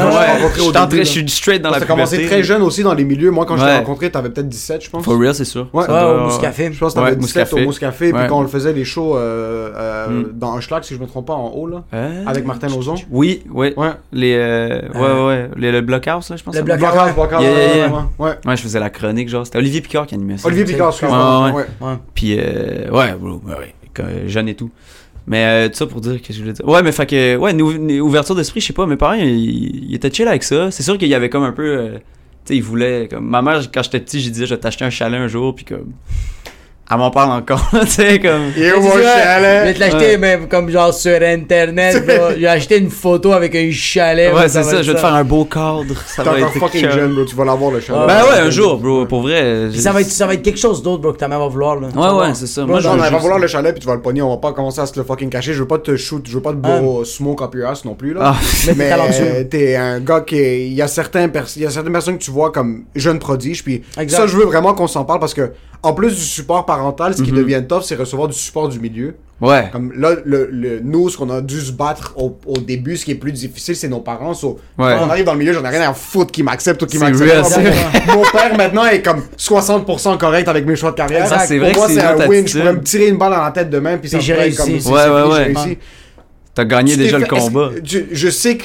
je 0.98 1.02
suis 1.02 1.28
straight 1.28 1.60
dans 1.60 1.70
la 1.70 1.80
T'as 1.80 1.86
commencé 1.86 2.16
puberté, 2.16 2.36
très 2.36 2.44
jeune 2.44 2.62
aussi 2.62 2.82
dans 2.82 2.94
les 2.94 3.04
milieux. 3.04 3.30
Moi, 3.30 3.44
quand 3.44 3.56
je 3.56 3.64
t'ai 3.64 3.76
rencontré, 3.76 4.10
t'avais 4.10 4.30
peut-être 4.30 4.48
17, 4.48 4.84
je 4.84 4.90
pense. 4.90 5.04
For 5.04 5.18
real, 5.18 5.34
c'est 5.34 5.44
sûr. 5.44 5.68
Ouais. 5.72 5.84
Au 5.88 6.24
Mouscafé. 6.24 6.70
Je 6.72 6.78
pense 6.78 6.94
que 6.94 6.98
t'avais 7.00 7.10
Ouais, 7.10 7.16
17 7.16 7.52
au 7.52 7.56
Mouscafé. 7.56 7.66
Mouscafé, 7.66 8.12
puis 8.12 8.28
quand 8.28 8.38
on 8.38 8.42
le 8.42 8.48
faisait 8.48 8.72
les 8.72 8.84
shows 8.84 9.16
euh, 9.16 9.70
euh, 9.76 10.08
Mm. 10.08 10.24
dans 10.38 10.52
un 10.54 10.60
schlag, 10.60 10.84
si 10.84 10.94
je 10.94 11.00
me 11.00 11.06
trompe 11.06 11.26
pas, 11.26 11.34
en 11.34 11.48
haut, 11.48 11.66
là, 11.66 11.84
Euh, 11.92 12.24
avec 12.26 12.46
Martin 12.46 12.68
Lozon. 12.68 12.94
Oui, 13.10 13.42
oui. 13.52 13.74
Ouais. 14.36 14.36
Les, 14.36 14.36
euh, 14.36 14.80
ouais, 14.80 15.00
Euh, 15.00 15.26
ouais, 15.28 15.50
les, 15.56 15.72
le 15.72 15.80
Blockhouse, 15.80 16.30
là, 16.30 16.36
je 16.36 16.42
pense. 16.42 16.54
le 16.56 16.62
Blockhouse, 16.62 17.14
Blockhouse, 17.14 17.42
Yeah, 17.42 17.50
ouais, 17.52 17.56
yeah, 17.56 17.68
ouais, 17.72 17.76
yeah. 17.78 18.08
ouais. 18.18 18.30
Ouais, 18.46 18.56
je 18.56 18.62
faisais 18.62 18.80
la 18.80 18.90
chronique, 18.90 19.28
genre. 19.28 19.44
C'était 19.46 19.58
Olivier 19.58 19.80
Picard 19.80 20.06
qui 20.06 20.14
animait 20.14 20.38
ça. 20.38 20.46
Olivier 20.48 20.64
Picard, 20.64 20.88
Ouais, 20.88 20.92
excuse-moi. 20.92 21.50
ouais. 21.52 21.64
Ouais. 21.80 21.94
Puis, 22.14 22.36
euh, 22.38 22.90
ouais, 22.90 23.12
ouais, 23.14 23.54
ouais, 23.58 23.74
quand- 23.94 24.04
jeune 24.26 24.48
et 24.48 24.54
tout. 24.54 24.70
Mais 25.26 25.44
euh, 25.44 25.68
tout 25.68 25.74
ça 25.74 25.86
pour 25.86 26.00
dire 26.00 26.22
que 26.22 26.32
je 26.32 26.40
voulais 26.40 26.54
dire. 26.54 26.66
Ouais, 26.66 26.82
mais 26.82 26.90
fait 26.92 27.04
que, 27.06 27.36
ouais, 27.36 27.50
une, 27.52 27.60
ou- 27.62 27.72
une 27.72 28.00
ouverture 28.00 28.34
d'esprit, 28.34 28.60
je 28.60 28.66
sais 28.68 28.72
pas, 28.72 28.86
mes 28.86 28.96
parents, 28.96 29.12
ils, 29.14 29.90
ils 29.90 29.94
étaient 29.94 30.10
chill 30.12 30.26
avec 30.26 30.42
ça. 30.42 30.70
C'est 30.70 30.82
sûr 30.82 30.96
qu'il 30.96 31.08
y 31.08 31.14
avait 31.14 31.28
comme 31.28 31.42
un 31.44 31.52
peu, 31.52 31.66
euh, 31.66 31.90
tu 31.98 31.98
sais, 32.46 32.56
ils 32.56 32.62
voulaient, 32.62 33.08
comme, 33.10 33.26
ma 33.28 33.42
mère, 33.42 33.60
quand 33.72 33.82
j'étais 33.82 34.00
petit, 34.00 34.20
j'ai 34.20 34.30
disais, 34.30 34.46
je 34.46 34.54
vais 34.54 34.60
t'acheter 34.60 34.86
un 34.86 34.90
chalet 34.90 35.20
un 35.20 35.28
jour, 35.28 35.54
puis 35.54 35.66
comme, 35.66 35.92
elle 36.90 36.96
m'en 36.98 37.10
parle 37.10 37.32
encore, 37.32 37.68
tu 37.82 37.86
sais, 37.88 38.18
comme. 38.18 38.44
Et 38.56 38.60
Mais 38.60 38.72
mon 38.72 38.80
vois, 38.80 38.98
Je 38.98 39.02
chalet. 39.02 39.64
vais 39.64 39.74
te 39.74 39.80
l'acheter, 39.80 40.16
mais 40.16 40.38
comme 40.48 40.70
genre 40.70 40.92
sur 40.94 41.20
internet, 41.22 42.06
bro. 42.06 42.28
J'ai 42.38 42.46
acheté 42.48 42.78
une 42.78 42.90
photo 42.90 43.32
avec 43.32 43.54
un 43.54 43.68
chalet. 43.70 44.30
bro, 44.30 44.40
Ouais, 44.40 44.48
c'est 44.48 44.62
ça, 44.62 44.82
je 44.82 44.88
vais 44.90 44.94
te 44.94 45.00
faire 45.00 45.14
un 45.14 45.24
beau 45.24 45.44
cadre. 45.44 45.94
Ça 46.06 46.22
T'es 46.22 46.30
va 46.30 46.36
encore 46.36 46.48
être 46.48 46.58
fucking 46.58 46.90
jeune, 46.90 47.14
bro. 47.14 47.24
Tu 47.24 47.36
vas 47.36 47.44
l'avoir, 47.44 47.70
le 47.72 47.80
chalet. 47.80 48.00
Ouais, 48.00 48.06
Ben 48.06 48.22
ouais, 48.24 48.40
un 48.46 48.50
jour, 48.50 48.78
bro, 48.78 49.04
pour 49.06 49.22
vrai. 49.22 49.68
Ça 49.76 49.92
va, 49.92 50.00
être, 50.00 50.08
ça 50.10 50.26
va 50.26 50.34
être 50.34 50.42
quelque 50.42 50.58
chose 50.58 50.82
d'autre, 50.82 51.02
bro, 51.02 51.12
que 51.12 51.18
ta 51.18 51.28
mère 51.28 51.40
va 51.40 51.48
vouloir, 51.48 51.78
là. 51.78 51.88
Ouais, 51.94 52.20
ouais, 52.26 52.34
c'est 52.34 52.46
ça. 52.46 52.62
Bro, 52.62 52.70
Moi, 52.72 52.80
Genre, 52.80 52.94
veux 52.96 53.00
va 53.10 53.18
vouloir 53.18 53.38
le 53.38 53.46
chalet 53.46 53.72
puis 53.72 53.80
tu 53.80 53.86
vas 53.86 53.94
le 53.94 54.02
pogner, 54.02 54.22
on 54.22 54.30
va 54.30 54.36
pas 54.38 54.52
commencer 54.52 54.80
à 54.80 54.86
se 54.86 54.98
le 54.98 55.04
fucking 55.04 55.28
cacher. 55.30 55.52
Je 55.52 55.60
veux 55.60 55.68
pas 55.68 55.78
te 55.78 55.96
shoot, 55.96 56.24
je 56.26 56.34
veux 56.34 56.42
pas 56.42 56.52
te 56.52 56.56
beau 56.56 57.04
smoke 57.04 57.42
up 57.42 57.54
your 57.54 57.68
ass 57.68 57.84
non 57.84 57.94
plus 57.94 58.14
là. 58.14 58.20
Ah, 58.34 58.36
Mais 58.76 59.44
t'es 59.50 59.76
un 59.76 60.00
gars 60.00 60.20
qui 60.20 60.36
est- 60.38 60.66
il 60.66 60.74
y 60.74 60.82
a 60.82 60.88
certains 60.88 61.28
pers- 61.28 61.46
il 61.56 61.62
y 61.62 61.66
a 61.66 61.70
certaines 61.70 61.92
personnes 61.92 62.18
que 62.18 62.22
tu 62.24 62.30
vois 62.30 62.50
comme 62.50 62.84
jeunes 62.94 63.18
prodiges 63.18 63.62
puis 63.64 63.82
ça 64.08 64.26
je 64.26 64.36
veux 64.36 64.44
vraiment 64.44 64.74
qu'on 64.74 64.86
s'en 64.86 65.04
parle 65.04 65.20
parce 65.20 65.34
que 65.34 65.52
en 65.82 65.92
plus 65.92 66.14
du 66.14 66.20
support 66.22 66.66
parental 66.78 67.14
ce 67.16 67.22
qui 67.22 67.32
Mhm. 67.32 67.38
devient 67.38 67.62
tough 67.68 67.82
c'est 67.82 67.94
recevoir 67.96 68.28
du 68.28 68.34
support 68.34 68.68
du 68.68 68.78
milieu 68.80 69.14
ouais. 69.40 69.68
comme 69.72 69.92
là 69.96 70.10
le, 70.24 70.48
le- 70.50 70.80
nous 70.80 71.08
ce 71.10 71.16
qu'on 71.18 71.30
a 71.30 71.40
dû 71.40 71.60
se 71.60 71.72
battre 71.72 72.12
au, 72.16 72.38
au 72.46 72.58
début 72.58 72.96
ce 72.96 73.04
qui 73.04 73.10
est 73.12 73.16
plus 73.16 73.32
difficile 73.32 73.74
c'est 73.76 73.88
nos 73.88 74.00
parents 74.00 74.34
so, 74.34 74.58
Ouais. 74.78 74.94
quand 74.96 75.06
on 75.06 75.10
arrive 75.10 75.24
dans 75.24 75.32
le 75.32 75.38
milieu 75.40 75.52
j'en 75.52 75.64
ai 75.64 75.68
rien 75.68 75.88
à 75.90 75.92
foutre 75.94 76.30
qui 76.32 76.42
m'acceptent 76.42 76.82
ou 76.82 76.86
qui 76.86 76.98
m'acceptent 76.98 77.54
pas. 77.54 78.14
mon 78.14 78.22
père 78.22 78.56
maintenant 78.56 78.84
est 78.86 79.02
comme 79.02 79.22
60% 79.36 80.18
correct 80.18 80.46
avec 80.48 80.66
mes 80.66 80.76
choix 80.76 80.90
de 80.92 80.96
carrière 80.96 81.22
Exact, 81.24 81.44
c'est 81.46 81.58
pour 81.58 81.66
vrai 81.68 81.74
moi 81.76 81.86
que 81.88 81.92
c'est 81.94 82.02
un 82.02 82.28
win 82.28 82.46
je 82.46 82.58
pourrais 82.58 82.72
me 82.74 82.82
tirer 82.82 83.08
une 83.08 83.16
balle 83.18 83.32
dans 83.32 83.42
la 83.42 83.50
tête 83.50 83.70
demain 83.70 83.96
puis 83.98 84.08
ça 84.08 84.18
réussi. 84.18 84.56
comme 84.56 84.94
Ouais, 84.94 85.08
ouais, 85.08 85.52
ouais. 85.54 85.78
T'as 86.54 86.64
gagné 86.64 86.92
Tu 86.92 86.98
déjà 86.98 87.18
le 87.18 87.24
fait- 87.26 87.36
est-ce 87.36 87.44
combat. 87.46 87.70
tu- 87.84 88.08
je 88.12 88.28
sais 88.28 88.56
que 88.56 88.64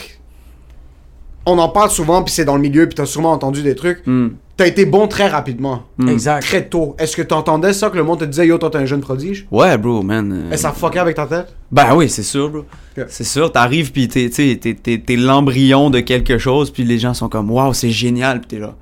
on 1.45 1.57
en 1.59 1.69
parle 1.69 1.89
souvent 1.89 2.23
puis 2.23 2.33
c'est 2.33 2.45
dans 2.45 2.55
le 2.55 2.61
milieu 2.61 2.85
puis 2.87 2.95
t'as 2.95 3.05
sûrement 3.05 3.31
entendu 3.31 3.63
des 3.63 3.75
trucs. 3.75 4.05
Hmm. 4.07 4.29
T'as 4.55 4.67
été 4.67 4.85
bon 4.85 5.07
très 5.07 5.27
rapidement, 5.27 5.81
Hmm. 5.97 6.09
Exact. 6.09 6.41
très 6.43 6.63
tôt. 6.67 6.95
Est-ce 6.99 7.15
que 7.17 7.23
t'entendais 7.23 7.73
ça 7.73 7.89
que 7.89 7.97
le 7.97 8.03
monde 8.03 8.19
te 8.19 8.25
disait 8.25 8.45
yo 8.45 8.59
toi 8.59 8.69
t'es 8.69 8.77
un 8.77 8.85
jeune 8.85 9.01
prodige? 9.01 9.47
Ouais, 9.51 9.77
bro, 9.79 10.03
man. 10.03 10.31
euh, 10.31 10.51
Est-ce 10.51 10.63
que 10.63 10.69
ça 10.69 10.71
fuckait 10.73 10.99
avec 10.99 11.15
ta 11.15 11.25
tête? 11.25 11.55
Ben 11.71 11.95
oui, 11.95 12.07
c'est 12.07 12.21
sûr, 12.21 12.49
bro. 12.49 12.65
C'est 13.07 13.23
sûr, 13.23 13.51
t'arrives 13.51 13.91
pis 13.91 14.07
t'es, 14.07 14.29
t'es, 14.29 14.55
t'es, 14.57 14.97
t'es 14.99 15.15
l'embryon 15.15 15.89
de 15.89 16.01
quelque 16.01 16.37
chose, 16.37 16.69
puis 16.69 16.83
les 16.83 16.99
gens 16.99 17.15
sont 17.15 17.29
comme, 17.29 17.49
waouh, 17.49 17.73
c'est 17.73 17.89
génial, 17.89 18.41
pis 18.41 18.47
t'es 18.49 18.59
là. 18.59 18.75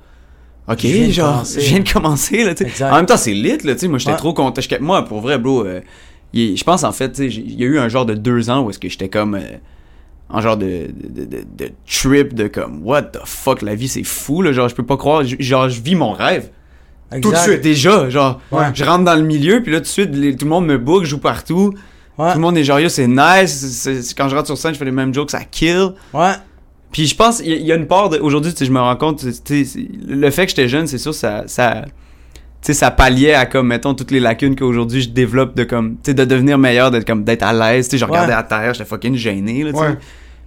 Ok, 0.68 0.80
Je 0.82 0.88
viens 0.88 1.06
de 1.08 1.12
genre, 1.12 1.32
commencer. 1.32 1.60
je 1.62 1.68
viens 1.70 1.80
de 1.80 1.90
commencer, 1.92 2.44
là, 2.44 2.54
tu. 2.54 2.66
En 2.84 2.94
même 2.96 3.06
temps, 3.06 3.16
c'est 3.16 3.32
lit, 3.32 3.56
là, 3.64 3.72
tu 3.72 3.78
sais. 3.80 3.88
Moi, 3.88 3.98
j'étais 3.98 4.12
Ouais. 4.12 4.16
trop 4.18 4.34
content. 4.34 4.60
Moi, 4.80 5.04
pour 5.06 5.20
vrai, 5.22 5.38
bro, 5.38 5.64
euh, 5.64 5.80
je 6.34 6.62
pense, 6.64 6.84
en 6.84 6.92
fait, 6.92 7.12
tu 7.12 7.30
sais, 7.30 7.34
il 7.34 7.58
y 7.58 7.64
a 7.64 7.66
eu 7.66 7.78
un 7.78 7.88
genre 7.88 8.04
de 8.06 8.14
deux 8.14 8.48
ans 8.50 8.62
où 8.62 8.70
est-ce 8.70 8.78
que 8.78 8.88
j'étais 8.90 9.08
comme, 9.08 9.34
euh, 9.36 9.40
en 10.28 10.40
genre 10.40 10.56
de, 10.56 10.88
de, 11.08 11.24
de, 11.24 11.40
de 11.58 11.70
trip 11.86 12.34
de 12.34 12.48
comme, 12.48 12.80
what 12.84 13.02
the 13.02 13.18
fuck, 13.24 13.62
la 13.62 13.74
vie, 13.74 13.88
c'est 13.88 14.02
fou, 14.04 14.42
là. 14.42 14.52
Genre, 14.52 14.68
je 14.68 14.74
peux 14.74 14.86
pas 14.86 14.96
croire, 14.96 15.22
genre, 15.24 15.68
je 15.68 15.80
vis 15.80 15.94
mon 15.94 16.12
rêve. 16.12 16.50
Exact. 17.10 17.20
Tout 17.22 17.30
de 17.32 17.36
suite. 17.36 17.60
Déjà, 17.60 18.08
genre, 18.08 18.40
Ouais. 18.50 18.66
je 18.72 18.84
rentre 18.84 19.04
dans 19.04 19.14
le 19.14 19.22
milieu, 19.22 19.62
puis 19.62 19.70
là, 19.72 19.78
tout 19.78 19.82
de 19.84 19.88
suite, 19.88 20.10
les- 20.14 20.34
tout 20.34 20.46
le 20.46 20.50
monde 20.50 20.66
me 20.66 20.78
book, 20.78 21.04
je 21.04 21.10
joue 21.10 21.18
partout. 21.18 21.74
Ouais. 22.18 22.30
Tout 22.32 22.38
le 22.38 22.42
monde 22.42 22.56
est 22.56 22.64
genre, 22.64 22.78
c'est 22.88 23.06
nice. 23.06 24.14
quand 24.16 24.28
je 24.28 24.34
rentre 24.34 24.46
sur 24.46 24.56
scène, 24.58 24.72
je 24.72 24.78
fais 24.78 24.84
les 24.86 24.90
mêmes 24.90 25.12
jokes, 25.12 25.30
ça 25.30 25.44
kill. 25.44 25.90
Ouais. 26.14 26.32
Puis 26.90 27.06
je 27.06 27.14
pense, 27.16 27.40
il 27.40 27.48
y, 27.48 27.52
a- 27.52 27.56
il 27.56 27.66
y 27.66 27.72
a 27.72 27.74
une 27.76 27.86
part. 27.86 28.10
Aujourd'hui, 28.20 28.52
tu 28.52 28.58
sais, 28.58 28.64
je 28.66 28.72
me 28.72 28.80
rends 28.80 28.96
compte, 28.96 29.24
le 29.24 30.30
fait 30.30 30.44
que 30.44 30.50
j'étais 30.50 30.68
jeune, 30.68 30.86
c'est 30.86 30.98
sûr, 30.98 31.14
ça. 31.14 31.44
Sais, 32.68 32.74
ça 32.74 32.90
palliait 32.90 33.34
à 33.34 33.46
comme, 33.46 33.68
mettons, 33.68 33.94
toutes 33.94 34.10
les 34.10 34.20
lacunes 34.20 34.54
qu'aujourd'hui 34.56 35.02
je 35.02 35.08
développe 35.10 35.56
de 35.56 35.64
comme, 35.64 35.94
tu 36.02 36.10
sais, 36.10 36.14
de 36.14 36.24
devenir 36.24 36.58
meilleur, 36.58 36.90
d'être 36.90 37.06
comme, 37.06 37.24
d'être 37.24 37.42
à 37.42 37.52
l'aise, 37.52 37.86
tu 37.88 37.92
sais, 37.92 37.98
je 37.98 38.04
regardais 38.04 38.32
Ouais. 38.32 38.38
à 38.38 38.42
terre, 38.42 38.74
j'étais 38.74 38.88
fucking 38.88 39.14
gêné, 39.16 39.64
là, 39.64 39.72
tu 39.72 39.78
sais. 39.78 39.84
Ouais. 39.84 39.96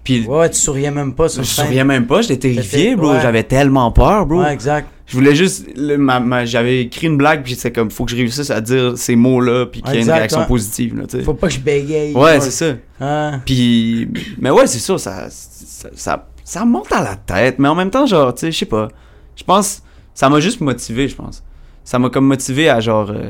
Puis, 0.03 0.23
Ouais, 0.27 0.49
tu 0.51 0.57
souriais 0.59 0.91
même 0.91 1.13
pas 1.15 1.27
sur 1.29 1.41
je 1.43 1.49
scène. 1.49 1.65
souriais 1.65 1.83
même 1.83 2.05
pas, 2.05 2.21
j'étais 2.21 2.37
terrifié, 2.37 2.95
bro, 2.95 3.13
ouais. 3.13 3.19
j'avais 3.21 3.41
tellement 3.43 3.91
peur, 3.91 4.27
bro. 4.27 4.41
Ouais, 4.43 4.53
exact. 4.53 4.87
Je 5.07 5.13
voulais 5.17 5.33
juste, 5.35 5.65
le- 5.75 5.97
ma- 5.97 6.19
ma- 6.19 6.45
j'avais 6.45 6.81
écrit 6.81 7.07
une 7.07 7.17
blague, 7.17 7.43
puis 7.43 7.55
c'est 7.55 7.71
comme, 7.71 7.89
faut 7.89 8.05
que 8.05 8.11
je 8.11 8.15
réussisse 8.15 8.49
à 8.51 8.61
dire 8.61 8.93
ces 8.97 9.15
mots-là, 9.15 9.65
puis 9.65 9.81
qu'il 9.81 9.95
y 9.95 9.97
ait 9.97 10.01
une 10.03 10.11
réaction 10.11 10.41
ouais. 10.41 10.47
positive, 10.47 10.95
là, 10.97 11.03
tu 11.07 11.17
sais. 11.17 11.23
Faut 11.23 11.33
pas 11.33 11.47
que 11.47 11.53
je 11.53 11.59
bégaye. 11.59 12.13
Ouais, 12.13 12.39
c'est 12.39 12.51
ça. 12.51 12.73
Hein? 13.01 13.41
Puis, 13.45 14.07
mais 14.39 14.51
ouais, 14.51 14.67
c'est 14.67 14.79
sûr, 14.79 14.99
ça, 14.99 15.25
ça, 15.29 15.89
ça, 15.95 16.27
ça 16.43 16.65
monte 16.65 16.91
à 16.91 17.03
la 17.03 17.15
tête, 17.15 17.57
mais 17.59 17.67
en 17.67 17.75
même 17.75 17.89
temps, 17.89 18.05
genre, 18.05 18.33
tu 18.33 18.41
sais, 18.41 18.51
je 18.51 18.57
sais 18.59 18.65
pas. 18.67 18.87
Je 19.35 19.43
pense, 19.43 19.81
ça 20.13 20.29
m'a 20.29 20.39
juste 20.39 20.61
motivé, 20.61 21.07
je 21.07 21.15
pense. 21.15 21.43
Ça 21.85 21.97
m'a 21.99 22.09
comme 22.09 22.25
motivé 22.25 22.67
à, 22.69 22.79
genre, 22.81 23.09
euh, 23.11 23.29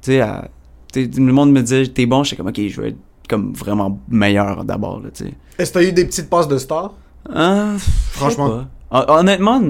tu 0.00 0.12
sais, 0.12 0.20
à. 0.22 0.48
tu 0.92 1.04
sais, 1.04 1.10
le 1.20 1.32
monde 1.32 1.52
me 1.52 1.60
disait, 1.60 1.86
t'es 1.88 2.06
bon, 2.06 2.24
j'étais 2.24 2.36
comme, 2.36 2.46
ok, 2.48 2.60
je 2.68 2.80
veux 2.80 2.86
être 2.88 2.96
comme 3.28 3.52
vraiment 3.52 4.00
meilleur 4.08 4.64
d'abord, 4.64 5.00
là, 5.00 5.10
tu 5.12 5.24
sais. 5.24 5.34
Est-ce 5.58 5.72
que 5.72 5.78
t'as 5.80 5.84
eu 5.84 5.92
des 5.92 6.04
petites 6.06 6.30
passes 6.30 6.48
de 6.48 6.56
star? 6.58 6.92
Hein, 7.34 7.74
Franchement. 8.12 8.64
pas. 8.90 9.04
Honnêtement, 9.18 9.60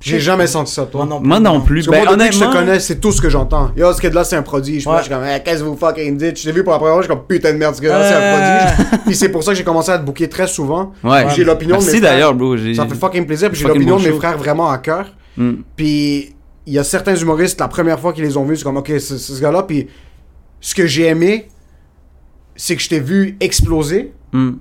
J'ai 0.00 0.20
jamais 0.20 0.46
senti 0.46 0.72
ça, 0.72 0.86
toi. 0.86 1.04
Moi 1.04 1.10
non 1.10 1.20
plus. 1.20 1.28
moi 1.28 1.40
non 1.40 1.60
plus. 1.60 1.84
Parce 1.86 1.86
que 1.86 1.90
Ben, 1.90 2.04
moi, 2.06 2.16
depuis 2.16 2.28
que 2.28 2.34
je 2.34 2.38
te 2.38 2.44
honnêtement. 2.44 2.60
connais, 2.66 2.80
c'est 2.80 3.00
tout 3.00 3.12
ce 3.12 3.20
que 3.20 3.28
j'entends. 3.28 3.70
Yo, 3.76 3.92
ce 3.92 4.00
kid-là, 4.00 4.22
c'est 4.24 4.36
un 4.36 4.42
prodige. 4.42 4.84
Puis 4.84 4.90
là, 4.90 4.92
Ouais. 4.92 4.98
je 5.00 5.04
suis 5.06 5.12
comme, 5.14 5.24
Eh, 5.24 5.42
qu'est-ce 5.42 5.62
que 5.62 5.68
vous 5.68 5.76
fucking 5.76 6.16
dites? 6.16 6.38
Je 6.38 6.44
t'ai 6.44 6.52
vu 6.52 6.62
pour 6.64 6.72
la 6.72 6.78
première 6.78 6.94
fois, 6.94 7.02
je 7.02 7.08
suis 7.08 7.14
comme, 7.16 7.26
putain 7.26 7.52
de 7.52 7.58
merde, 7.58 7.74
ce 7.74 7.82
gars-là, 7.82 8.04
c'est 8.08 8.14
un 8.14 8.20
Euh. 8.20 8.66
prodige. 8.86 9.00
Puis 9.06 9.14
c'est 9.16 9.28
pour 9.28 9.42
ça 9.42 9.50
que 9.52 9.58
j'ai 9.58 9.64
commencé 9.64 9.90
à 9.90 9.98
te 9.98 10.04
booker 10.04 10.28
très 10.28 10.46
souvent. 10.46 10.92
Ouais. 11.04 11.26
J'ai 11.34 11.44
l'opinion 11.44 11.74
de 11.76 11.80
mes 11.80 11.84
Merci 11.84 11.98
frères. 11.98 12.12
d'ailleurs, 12.12 12.34
bro. 12.34 12.56
j'ai- 12.56 12.74
Ça 12.74 12.86
fait 12.86 12.94
fucking 12.94 13.26
plaisir. 13.26 13.50
Puis 13.50 13.60
j'ai 13.60 13.66
l'opinion 13.68 13.98
de 13.98 14.04
mes 14.08 14.12
frères 14.12 14.38
vraiment 14.38 14.70
à 14.70 14.78
cœur. 14.78 15.06
Hmm. 15.36 15.56
Puis 15.76 16.32
il 16.68 16.74
y 16.74 16.78
a 16.78 16.84
certains 16.84 17.16
humoristes, 17.16 17.58
la 17.60 17.68
première 17.68 17.98
fois 17.98 18.12
qu'ils 18.12 18.24
les 18.24 18.36
ont 18.36 18.44
vus, 18.44 18.58
c'est 18.58 18.64
comme, 18.64 18.76
ok, 18.76 18.88
c'est 18.98 19.18
ce 19.18 19.40
gars-là. 19.40 19.62
Puis 19.62 19.88
ce 20.60 20.74
que 20.74 20.86
j'ai 20.86 21.06
aimé, 21.06 21.48
c'est 22.56 22.76
que 22.76 22.82
je 22.82 22.88
t'ai 22.88 23.00
vu 23.00 23.36
exploser. 23.40 24.12
Hmm. 24.32 24.52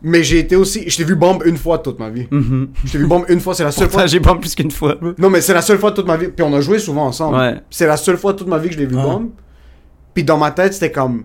Mais 0.00 0.22
j'ai 0.22 0.38
été 0.38 0.54
aussi. 0.54 0.88
Je 0.88 0.96
t'ai 0.96 1.02
vu 1.02 1.16
bombe 1.16 1.42
une 1.44 1.56
fois 1.56 1.78
toute 1.78 1.98
ma 1.98 2.08
vie. 2.08 2.28
Mhm. 2.30 2.68
Je 2.84 2.92
t'ai 2.92 2.98
vu 2.98 3.06
bombe 3.08 3.24
une 3.28 3.40
fois, 3.40 3.52
c'est 3.54 3.64
la 3.64 3.72
seule 3.72 3.88
Pourtant, 3.88 3.98
fois. 4.02 4.06
j'ai 4.06 4.20
pas 4.20 4.36
plus 4.36 4.54
qu'une 4.54 4.70
fois. 4.70 4.94
Non, 5.18 5.28
mais 5.28 5.40
c'est 5.40 5.54
la 5.54 5.60
seule 5.62 5.78
fois 5.78 5.90
de 5.90 5.96
toute 5.96 6.06
ma 6.06 6.16
vie. 6.16 6.28
Puis 6.28 6.46
on 6.46 6.54
a 6.54 6.60
joué 6.60 6.78
souvent 6.78 7.06
ensemble. 7.06 7.36
Ouais. 7.36 7.56
C'est 7.68 7.86
la 7.88 7.96
seule 7.96 8.16
fois 8.16 8.32
de 8.32 8.38
toute 8.38 8.46
ma 8.46 8.58
vie 8.58 8.68
que 8.68 8.74
je 8.74 8.78
l'ai 8.78 8.86
vu 8.86 8.94
Ouais. 8.94 9.02
bombe. 9.02 9.30
Puis 10.14 10.22
dans 10.22 10.38
ma 10.38 10.52
tête, 10.52 10.72
c'était 10.74 10.92
comme. 10.92 11.24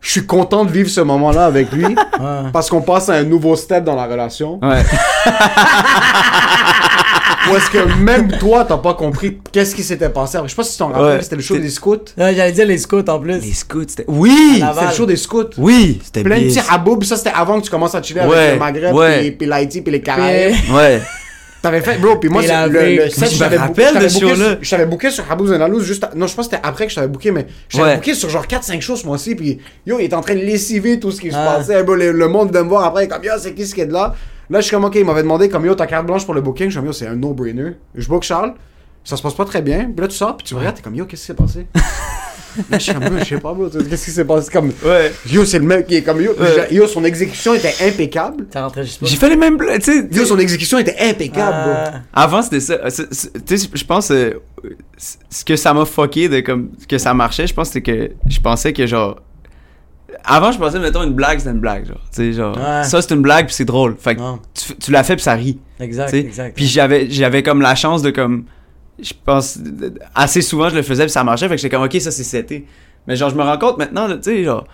Je 0.00 0.12
suis 0.12 0.24
content 0.24 0.64
de 0.64 0.70
vivre 0.70 0.88
ce 0.88 1.02
moment-là 1.02 1.44
avec 1.44 1.70
lui. 1.72 1.84
Ouais. 1.84 1.94
parce 2.54 2.70
qu'on 2.70 2.80
passe 2.80 3.10
à 3.10 3.16
un 3.16 3.24
nouveau 3.24 3.54
step 3.54 3.84
dans 3.84 3.96
la 3.96 4.06
relation. 4.06 4.58
Ouais. 4.62 4.82
Ou 7.50 7.56
est-ce 7.56 7.70
que 7.70 7.78
même 8.00 8.32
toi, 8.38 8.64
t'as 8.68 8.76
pas 8.78 8.94
compris 8.94 9.38
qu'est-ce 9.52 9.74
qui 9.74 9.82
s'était 9.82 10.08
passé? 10.08 10.38
Je 10.44 10.48
sais 10.48 10.54
pas 10.56 10.62
si 10.64 10.72
tu 10.72 10.78
t'en 10.78 10.88
rappelles, 10.88 11.16
Ouais. 11.16 11.22
c'était 11.22 11.36
le 11.36 11.42
show 11.42 11.56
des 11.58 11.70
scouts. 11.70 11.96
Ouais, 12.18 12.34
J'allais 12.34 12.52
dire 12.52 12.66
les 12.66 12.78
scouts 12.78 13.04
en 13.08 13.18
plus. 13.18 13.38
Les 13.40 13.52
scouts, 13.52 13.84
c'était. 13.88 14.04
Oui! 14.08 14.54
C'était 14.74 14.86
le 14.86 14.92
show 14.94 15.06
des 15.06 15.16
scouts. 15.16 15.50
Oui! 15.58 16.00
C'était 16.04 16.22
Plein 16.22 16.38
de 16.40 16.44
petits 16.46 16.60
raboubs. 16.60 17.02
Ça, 17.04 17.16
c'était 17.16 17.32
avant 17.34 17.58
que 17.60 17.64
tu 17.64 17.70
commences 17.70 17.94
à 17.94 18.02
chiller 18.02 18.20
Ouais, 18.22 18.36
avec 18.36 18.52
le 18.54 18.58
Maghreb, 18.58 18.94
ouais. 18.94 19.20
puis, 19.20 19.30
puis 19.32 19.46
l'Haïti, 19.46 19.80
puis 19.80 19.92
les 19.92 20.00
Caraïbes. 20.02 20.54
Ouais. 20.72 21.00
T'avais 21.62 21.82
fait, 21.82 21.98
bro, 21.98 22.16
puis 22.16 22.30
moi, 22.30 22.42
c'est 22.42 22.68
le, 22.68 23.04
le 23.04 23.10
set, 23.10 23.30
je 23.34 23.44
me 23.44 23.58
rappelle 23.58 23.98
de 23.98 24.08
ce 24.08 24.16
sur- 24.18 24.34
Je 24.62 24.70
t'avais 24.70 24.86
booké 24.86 25.10
sur 25.10 25.24
Habouz 25.30 25.52
juste. 25.84 26.04
à- 26.04 26.10
Non, 26.16 26.26
je 26.26 26.34
pense 26.34 26.48
que 26.48 26.56
c'était 26.56 26.66
après 26.66 26.84
que 26.86 26.90
je 26.90 26.94
t'avais 26.96 27.08
booké, 27.08 27.30
mais 27.32 27.46
je 27.68 27.76
t'avais 27.76 27.90
Ouais. 27.90 27.96
booké 27.96 28.14
sur 28.14 28.30
genre 28.30 28.46
4-5 28.46 28.80
shows 28.80 28.96
ce 28.96 29.04
mois-ci, 29.06 29.34
puis 29.34 29.58
yo, 29.86 29.98
il 29.98 30.04
est 30.06 30.14
en 30.14 30.22
train 30.22 30.36
de 30.36 30.40
lessiver 30.40 30.98
tout 30.98 31.10
ce 31.10 31.20
qui 31.20 31.30
se 31.30 31.36
Ah. 31.36 31.56
passait. 31.58 31.82
bro, 31.82 31.96
le, 31.96 32.12
le 32.12 32.28
monde 32.28 32.50
vient 32.50 32.62
me 32.62 32.68
voir 32.70 32.84
après, 32.86 33.06
comme 33.08 33.22
yo, 33.22 33.32
c'est 33.38 33.52
qui 33.52 33.66
ce 33.66 33.74
qui 33.74 33.82
est 33.82 33.86
de 33.86 33.92
là? 33.92 34.14
Là, 34.50 34.60
je 34.60 34.66
suis 34.66 34.74
comme, 34.74 34.84
ok, 34.84 34.96
il 34.96 35.04
m'avait 35.04 35.22
demandé, 35.22 35.48
comme 35.48 35.64
yo, 35.64 35.74
ta 35.74 35.86
carte 35.86 36.06
blanche 36.06 36.24
pour 36.24 36.34
le 36.34 36.40
booking. 36.40 36.66
Je 36.66 36.70
suis 36.72 36.76
comme, 36.78 36.86
yo, 36.86 36.92
c'est 36.92 37.06
un 37.06 37.14
no-brainer. 37.14 37.72
Je 37.94 38.08
book 38.08 38.24
Charles, 38.24 38.54
ça 39.04 39.16
se 39.16 39.22
passe 39.22 39.34
pas 39.34 39.44
très 39.44 39.62
bien. 39.62 39.84
Puis 39.84 40.00
là, 40.00 40.08
tu 40.08 40.16
sors, 40.16 40.36
puis 40.36 40.44
tu 40.46 40.54
me 40.54 40.58
regardes, 40.58 40.76
t'es 40.76 40.82
comme, 40.82 40.94
yo, 40.96 41.04
qu'est-ce 41.06 41.22
qui 41.22 41.26
s'est 41.28 41.34
passé? 41.34 41.66
Là, 42.68 42.78
je 42.78 42.82
suis 42.82 42.92
comme, 42.92 43.04
Yo, 43.04 43.10
je 43.20 43.24
sais 43.26 43.38
pas, 43.38 43.54
bro, 43.54 43.68
qu'est-ce 43.68 44.04
qui 44.06 44.10
s'est 44.10 44.24
passé? 44.24 44.50
Comme, 44.52 44.72
Ouais. 44.84 45.12
yo, 45.30 45.44
c'est 45.44 45.60
le 45.60 45.64
mec 45.64 45.86
qui 45.86 45.94
est 45.94 46.02
comme, 46.02 46.20
yo, 46.20 46.32
Ouais. 46.32 46.66
yo, 46.74 46.84
son 46.88 47.04
exécution 47.04 47.54
était 47.54 47.72
impeccable. 47.80 48.46
Ça 48.52 48.64
rentrait 48.64 48.82
juste. 48.84 49.06
J'ai 49.06 49.14
fait 49.16 49.28
les 49.28 49.36
mêmes 49.36 49.56
blagues, 49.56 49.80
tu 49.80 49.92
sais. 49.92 50.08
Yo, 50.10 50.24
son 50.24 50.36
exécution 50.40 50.76
était 50.80 50.96
impeccable, 50.98 51.68
bro. 51.70 51.72
Ah. 52.12 52.22
Avant, 52.24 52.42
c'était 52.42 52.58
ça. 52.58 52.76
Tu 52.90 53.56
sais, 53.56 53.68
je 53.72 53.84
pense. 53.84 54.10
euh, 54.10 54.32
ce 55.30 55.44
que 55.44 55.54
ça 55.54 55.72
m'a 55.72 55.84
fucké 55.84 56.28
de 56.28 56.40
comme. 56.40 56.70
que 56.88 56.98
ça 56.98 57.14
marchait, 57.14 57.46
je 57.46 57.54
pense, 57.54 57.70
c'est 57.70 57.82
que 57.82 58.10
je 58.28 58.40
pensais 58.40 58.72
que 58.72 58.84
genre. 58.84 59.20
Avant, 60.24 60.52
je 60.52 60.58
pensais, 60.58 60.78
mettons, 60.78 61.02
une 61.02 61.14
blague, 61.14 61.38
c'était 61.38 61.50
une 61.50 61.60
blague, 61.60 61.86
genre. 61.86 62.00
Tu 62.12 62.16
sais, 62.16 62.32
genre. 62.32 62.56
Ouais. 62.56 62.84
Ça, 62.84 63.00
c'est 63.02 63.14
une 63.14 63.22
blague, 63.22 63.46
puis 63.46 63.54
c'est 63.54 63.64
drôle. 63.64 63.96
Fait 63.98 64.16
que 64.16 64.20
tu, 64.54 64.74
tu 64.76 64.90
l'as 64.90 65.02
fait, 65.02 65.16
puis 65.16 65.22
ça 65.22 65.34
rit. 65.34 65.58
Exact, 65.78 66.12
exact. 66.14 66.54
Puis 66.56 66.66
j'avais, 66.66 67.10
j'avais 67.10 67.42
comme 67.42 67.60
la 67.60 67.74
chance 67.74 68.02
de, 68.02 68.10
comme. 68.10 68.44
Je 69.00 69.12
pense. 69.24 69.58
Assez 70.14 70.42
souvent, 70.42 70.68
je 70.68 70.76
le 70.76 70.82
faisais, 70.82 71.04
puis 71.04 71.12
ça 71.12 71.24
marchait. 71.24 71.48
Fait 71.48 71.56
que 71.56 71.60
j'étais 71.60 71.74
comme, 71.74 71.84
ok, 71.84 72.00
ça, 72.00 72.10
c'est 72.10 72.24
seté. 72.24 72.66
Mais 73.06 73.16
genre, 73.16 73.30
je 73.30 73.34
me 73.34 73.42
rends 73.42 73.58
compte 73.58 73.78
maintenant, 73.78 74.08
tu 74.08 74.22
sais, 74.22 74.44
genre. 74.44 74.66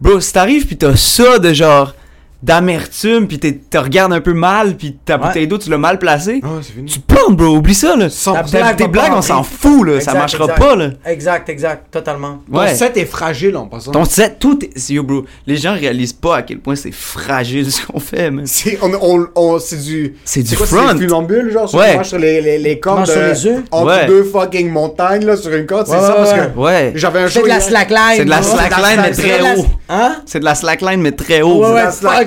Bro, 0.00 0.20
si 0.20 0.32
t'arrives, 0.32 0.66
puis 0.66 0.76
t'as 0.76 0.96
ça 0.96 1.38
de 1.38 1.52
genre. 1.52 1.94
D'amertume, 2.42 3.28
puis 3.28 3.38
t'es- 3.38 3.52
te 3.68 3.76
regardes 3.76 4.12
un 4.14 4.20
peu 4.20 4.32
mal, 4.32 4.76
puis 4.76 4.96
ta 5.04 5.16
Ouais. 5.16 5.26
bouteille 5.26 5.46
d'eau, 5.46 5.58
tu 5.58 5.68
l'as 5.70 5.76
mal 5.78 5.98
placée. 5.98 6.40
Ah, 6.42 6.48
c'est 6.62 6.72
fini. 6.72 6.90
Tu 6.90 6.98
plantes, 7.00 7.36
bro, 7.36 7.56
oublie 7.56 7.74
ça, 7.74 7.96
là. 7.96 8.08
Sans- 8.08 8.32
blague 8.50 8.76
tes 8.76 8.88
blagues, 8.88 9.12
on 9.14 9.20
s'en 9.22 9.42
fout, 9.42 9.86
là. 9.86 9.92
ça 9.94 10.12
Exact, 10.12 10.14
marchera 10.18 10.44
exact. 10.44 10.58
pas, 10.58 10.76
là. 10.76 10.88
Exact, 11.04 11.48
exact, 11.50 11.84
totalement. 11.92 12.38
Ton 12.50 12.58
Ouais. 12.58 12.74
set 12.74 12.96
est 12.96 13.04
fragile 13.04 13.56
en 13.56 13.66
passant. 13.66 13.92
Ton 13.92 14.04
set, 14.04 14.38
tout 14.38 14.58
est... 14.64 14.90
Yo, 14.90 15.02
bro, 15.02 15.24
les 15.46 15.56
gens 15.56 15.74
réalisent 15.74 16.12
pas 16.14 16.36
à 16.38 16.42
quel 16.42 16.58
point 16.60 16.74
c'est 16.76 16.92
fragile 16.92 17.70
ce 17.72 17.86
qu'on 17.86 18.00
fait, 18.00 18.30
man. 18.30 18.46
C'est 18.46 18.78
on, 18.82 18.90
on, 19.00 19.26
on- 19.34 19.58
c'est 19.58 19.76
du. 19.84 20.14
C'est 20.24 20.42
du 20.42 20.56
quoi, 20.56 20.66
front. 20.66 20.76
C'est 20.98 21.08
genre, 21.52 21.68
sur, 21.68 21.78
Ouais. 21.78 22.02
sur 22.04 22.18
les, 22.18 22.40
les, 22.40 22.58
les 22.58 22.80
cordes. 22.80 23.06
sur 23.06 23.20
les 23.20 23.46
œufs? 23.46 23.62
Entre 23.70 23.86
Ouais. 23.86 24.06
deux 24.06 24.24
fucking 24.24 24.70
montagnes, 24.70 25.24
là, 25.26 25.36
sur 25.36 25.52
une 25.52 25.66
corde. 25.66 25.86
C'est 25.86 25.94
Ouais, 25.94 26.00
ça, 26.00 26.08
ouais, 26.10 26.16
parce 26.16 26.32
ouais. 26.32 26.50
que. 26.54 26.58
Ouais. 26.58 26.92
J'avais 26.94 27.20
un 27.20 27.28
C'est 27.28 27.42
de 27.42 27.48
la 27.48 27.60
slackline. 27.60 27.98
C'est 28.16 28.24
de 28.24 28.30
la 28.30 28.42
slackline, 28.42 29.00
mais 29.02 29.10
très 29.12 29.40
haut. 29.56 29.66
Hein? 29.88 30.16
C'est 30.24 30.40
de 30.40 30.44
la 30.44 30.54
slackline, 30.54 31.00
mais 31.02 31.12
très 31.12 31.42
haut. 31.42 31.62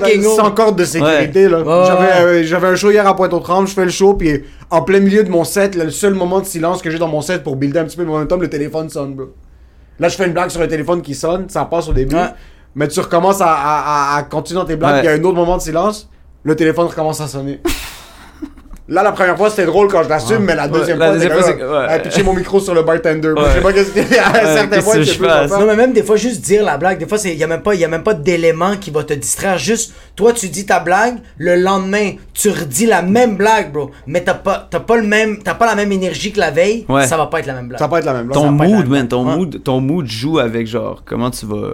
Fucking 0.06 0.26
haut. 0.26 0.36
sans 0.36 0.51
corde 0.51 0.78
de 0.78 0.86
sécurité, 0.86 1.47
là. 1.49 1.64
J'avais 1.86 2.12
euh, 2.26 2.43
j'avais 2.43 2.68
un 2.68 2.76
show 2.76 2.91
hier 2.91 3.08
à 3.08 3.16
Pointe-aux-Trembles, 3.16 3.68
je 3.68 3.74
fais 3.74 3.86
le 3.86 3.91
show, 3.91 4.14
puis 4.14 4.43
en 4.70 4.82
plein 4.82 4.99
milieu 4.99 5.24
de 5.24 5.30
mon 5.30 5.43
set, 5.43 5.76
là, 5.76 5.84
le 5.84 5.91
seul 5.91 6.14
moment 6.14 6.39
de 6.39 6.45
silence 6.45 6.82
que 6.82 6.89
j'ai 6.89 6.99
dans 6.99 7.08
mon 7.08 7.22
set 7.22 7.43
pour 7.43 7.56
builder 7.56 7.80
un 7.80 7.86
petit 7.86 7.97
peu 7.97 8.04
le 8.04 8.10
momentum, 8.10 8.41
le 8.41 8.49
téléphone 8.49 8.89
sonne, 8.89 9.14
bro. 9.16 9.28
Là, 9.99 10.10
je 10.10 10.16
fais 10.16 10.26
une 10.26 10.34
blague 10.34 10.49
sur 10.49 10.60
le 10.62 10.68
téléphone 10.68 11.01
qui 11.01 11.14
sonne, 11.16 11.47
ça 11.49 11.66
passe 11.66 11.88
au 11.88 11.93
début. 11.93 12.16
Ouais. 12.16 12.30
Mais 12.76 12.88
tu 12.88 12.99
recommences 12.99 13.41
à, 13.41 13.51
à, 13.54 14.16
à, 14.16 14.18
à 14.18 14.24
continuer 14.24 14.60
dans 14.60 14.66
tes 14.66 14.76
blagues, 14.76 15.04
il 15.04 15.06
y 15.06 15.08
a 15.08 15.12
un 15.12 15.24
autre 15.24 15.36
moment 15.36 15.58
de 15.58 15.62
silence, 15.62 16.10
le 16.43 16.56
téléphone 16.56 16.88
recommence 16.88 17.22
à 17.22 17.28
sonner. 17.28 17.62
Là, 18.89 19.01
la 19.01 19.13
première 19.13 19.38
fois, 19.38 19.49
c'était 19.49 19.65
drôle 19.65 19.88
quand 19.88 20.03
je 20.03 20.09
l'assume, 20.09 20.39
mais 20.39 20.55
la 20.55 20.67
deuxième 20.67 20.99
La 20.99 21.13
fois, 21.13 21.41
c'est 21.43 21.57
que- 21.57 21.61
ouais. 21.61 21.88
euh, 21.89 21.99
pitcher 21.99 22.21
mon 22.23 22.34
micro 22.34 22.59
sur 22.59 22.73
le 22.73 22.84
bartender. 22.84 23.29
Ouais. 23.29 23.41
Je 23.47 23.53
sais 23.53 23.61
pas 23.61 23.71
qu'est-ce 23.71 23.91
qu'il 23.91 24.11
y 24.13 24.17
a 24.17 24.23
à 24.27 24.29
un 24.29 24.34
Ouais, 24.45 24.53
certain 24.57 24.81
point, 24.81 24.93
que 24.95 25.03
je 25.03 25.17
quoi 25.19 25.47
Non, 25.47 25.65
mais 25.67 25.75
même 25.77 25.93
des 25.93 26.03
fois, 26.03 26.17
juste 26.17 26.41
dire 26.41 26.65
la 26.65 26.77
blague, 26.77 26.99
des 26.99 27.07
fois, 27.07 27.17
il 27.23 27.38
n'y 27.38 27.43
a, 27.43 27.47
même 27.47 27.61
pas- 27.61 27.75
y 27.75 27.86
a 27.86 27.88
même 27.88 28.03
pas 28.03 28.13
d'élément 28.13 28.75
qui 28.75 28.91
va 28.91 29.05
te 29.05 29.13
distraire. 29.13 29.57
Juste, 29.57 29.93
toi, 30.17 30.34
tu 30.34 30.49
dis 30.49 30.65
ta 30.65 30.81
blague, 30.81 31.15
le 31.38 31.55
lendemain, 31.55 32.11
tu 32.34 32.49
redis 32.49 32.86
la 32.86 33.01
même 33.01 33.38
blague, 33.38 33.71
bro. 33.71 33.89
Mais 34.05 34.21
t'as 34.21 34.34
pas, 34.34 34.67
t'as 34.69 34.81
pas, 34.81 34.97
le 34.97 35.03
même, 35.07 35.38
t'as 35.41 35.53
pas 35.53 35.65
la 35.65 35.75
même 35.75 35.91
énergie 35.93 36.34
que 36.34 36.41
la 36.41 36.51
veille, 36.51 36.86
Ouais. 36.89 37.07
ça 37.07 37.15
va 37.15 37.27
pas 37.27 37.39
être 37.39 37.45
la 37.47 37.53
même 37.53 37.69
blague. 37.69 37.79
Ça 37.79 37.86
va 37.86 37.89
pas 37.89 37.99
être 37.99 38.05
la 38.05 38.13
même 38.15 38.25
blague. 38.27 38.36
Ton 38.38 38.57
pas 38.57 38.65
mood, 38.67 38.88
man, 38.89 39.07
ton 39.07 39.25
Ouais. 39.25 39.36
mood, 39.38 39.63
ton 39.63 39.79
mood 39.79 40.05
joue 40.07 40.39
avec 40.39 40.67
genre 40.67 41.03
comment 41.05 41.31
tu 41.31 41.45
vas, 41.45 41.71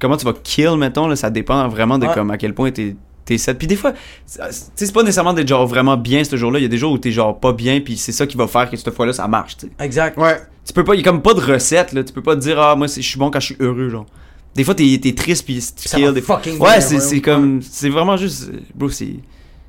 comment 0.00 0.16
tu 0.16 0.24
vas 0.24 0.32
kill, 0.42 0.76
mettons 0.78 1.06
là, 1.06 1.16
ça 1.16 1.30
dépend 1.30 1.68
vraiment 1.68 1.98
de 1.98 2.06
Ouais. 2.06 2.14
comme 2.14 2.30
à 2.32 2.36
quel 2.38 2.54
point 2.54 2.70
t'es 2.72 2.96
t'es. 3.38 3.54
Puis 3.54 3.66
des 3.66 3.76
fois, 3.76 3.92
c'est- 4.26 4.38
tu 4.40 4.46
sais, 4.76 4.86
c'est 4.86 4.92
pas 4.92 5.02
nécessairement 5.02 5.32
d'être 5.32 5.48
genre 5.48 5.66
vraiment 5.66 5.96
bien 5.96 6.22
ce 6.24 6.36
jour-là. 6.36 6.58
Il 6.58 6.62
y 6.62 6.64
a 6.64 6.68
des 6.68 6.78
jours 6.78 6.92
où 6.92 6.98
t'es 6.98 7.10
genre 7.12 7.38
pas 7.38 7.52
bien, 7.52 7.80
puis 7.80 7.96
c'est 7.96 8.12
ça 8.12 8.26
qui 8.26 8.36
va 8.36 8.46
faire 8.46 8.70
que 8.70 8.76
cette 8.76 8.90
fois-là 8.94 9.12
ça 9.12 9.26
marche. 9.28 9.56
Tu 9.56 9.66
sais. 9.66 9.72
Exact. 9.84 10.16
Ouais. 10.18 10.36
Tu 10.66 10.72
peux 10.72 10.84
pas, 10.84 10.94
il 10.94 10.98
y 10.98 11.00
a 11.00 11.04
comme 11.04 11.22
pas 11.22 11.34
de 11.34 11.40
recette 11.40 11.92
là. 11.92 12.02
Tu 12.04 12.12
peux 12.12 12.22
pas 12.22 12.34
te 12.36 12.40
dire 12.40 12.60
ah 12.60 12.76
moi 12.76 12.86
c'est- 12.88 13.02
je 13.02 13.08
suis 13.08 13.18
bon 13.18 13.30
quand 13.30 13.40
je 13.40 13.46
suis 13.46 13.56
heureux 13.60 13.88
genre. 13.88 14.06
Des 14.54 14.64
fois 14.64 14.74
t'es 14.74 14.98
t'es 15.02 15.14
triste 15.14 15.44
puis 15.44 15.54
tu 15.76 15.88
Ça 15.88 15.96
va 15.98 16.04
kill. 16.04 16.14
Des 16.14 16.20
fois. 16.22 16.36
fucking 16.38 16.58
Ouais, 16.60 16.80
c'est 16.80 16.94
ouais, 16.96 17.00
c'est 17.00 17.14
ouais. 17.16 17.20
comme 17.20 17.60
c'est 17.62 17.88
vraiment 17.88 18.16
juste, 18.16 18.50
bro 18.74 18.88
c'est 18.88 19.14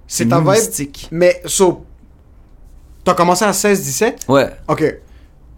C'est 0.07 0.28
ta 0.28 0.39
vibe. 0.39 0.49
mystique. 0.49 1.07
Mais, 1.12 1.41
so, 1.45 1.86
t'as 3.03 3.14
commencé 3.14 3.45
à 3.45 3.53
16-17? 3.53 4.26
Ouais, 4.28 4.49
Ok. 4.68 4.97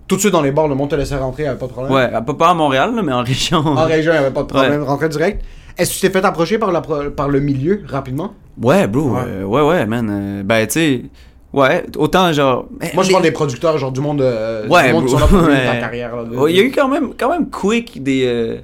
Tout 0.06 0.16
de 0.18 0.20
suite 0.20 0.34
dans 0.34 0.42
les 0.42 0.52
bars, 0.52 0.68
le 0.68 0.76
monde 0.76 0.90
te 0.90 0.96
laissait 0.96 1.16
rentrer, 1.16 1.44
y'avait 1.44 1.58
pas 1.58 1.66
de 1.66 1.72
problème. 1.72 1.94
ouais, 1.94 2.10
pas 2.12 2.34
pas 2.34 2.50
à 2.50 2.54
Montréal 2.54 2.94
là, 2.94 3.02
mais 3.02 3.14
en 3.14 3.24
région. 3.24 3.60
En 3.60 3.86
région, 3.86 4.14
y'avait 4.14 4.32
pas 4.32 4.44
de 4.44 4.48
problème, 4.48 4.82
Ouais. 4.82 4.88
rentrer 4.88 5.08
direct. 5.10 5.44
Est-ce 5.78 5.90
que 5.92 5.96
tu 5.96 6.02
t'es 6.02 6.10
fait 6.20 6.26
approcher 6.26 6.58
par, 6.60 6.72
la 6.72 6.82
par 6.82 7.30
le 7.30 7.40
milieu 7.40 7.84
rapidement? 7.88 8.34
Ouais, 8.62 8.88
bro. 8.88 9.12
Ouais. 9.12 9.22
euh, 9.26 9.44
Ouais, 9.44 9.62
ouais, 9.62 9.86
man. 9.86 10.10
euh, 10.12 10.44
ben, 10.44 10.66
tu 10.68 10.74
sais. 10.74 11.02
Ouais, 11.52 11.86
autant 11.98 12.32
genre. 12.34 12.68
Moi, 12.96 13.04
je 13.04 13.08
les- 13.10 13.12
parle 13.14 13.24
des 13.24 13.32
producteurs, 13.32 13.78
genre 13.78 13.92
du 13.92 14.00
monde, 14.02 14.22
euh, 14.22 14.68
Ouais, 14.68 14.88
du 14.88 14.94
monde 14.94 15.06
qui 15.06 15.14
bro. 15.16 15.20
sont 15.28 15.36
là 15.36 15.42
pour 15.44 15.48
ta 15.72 15.76
carrière. 15.78 16.16
Là, 16.16 16.24
de- 16.24 16.36
Ouais, 16.36 16.52
Il 16.52 16.58
y 16.58 16.60
a 16.60 16.64
eu 16.64 16.72
quand 16.72 16.88
même, 16.88 17.14
quand 17.18 17.30
même 17.30 17.50
quick 17.50 18.02
des. 18.02 18.24
euh, 18.26 18.58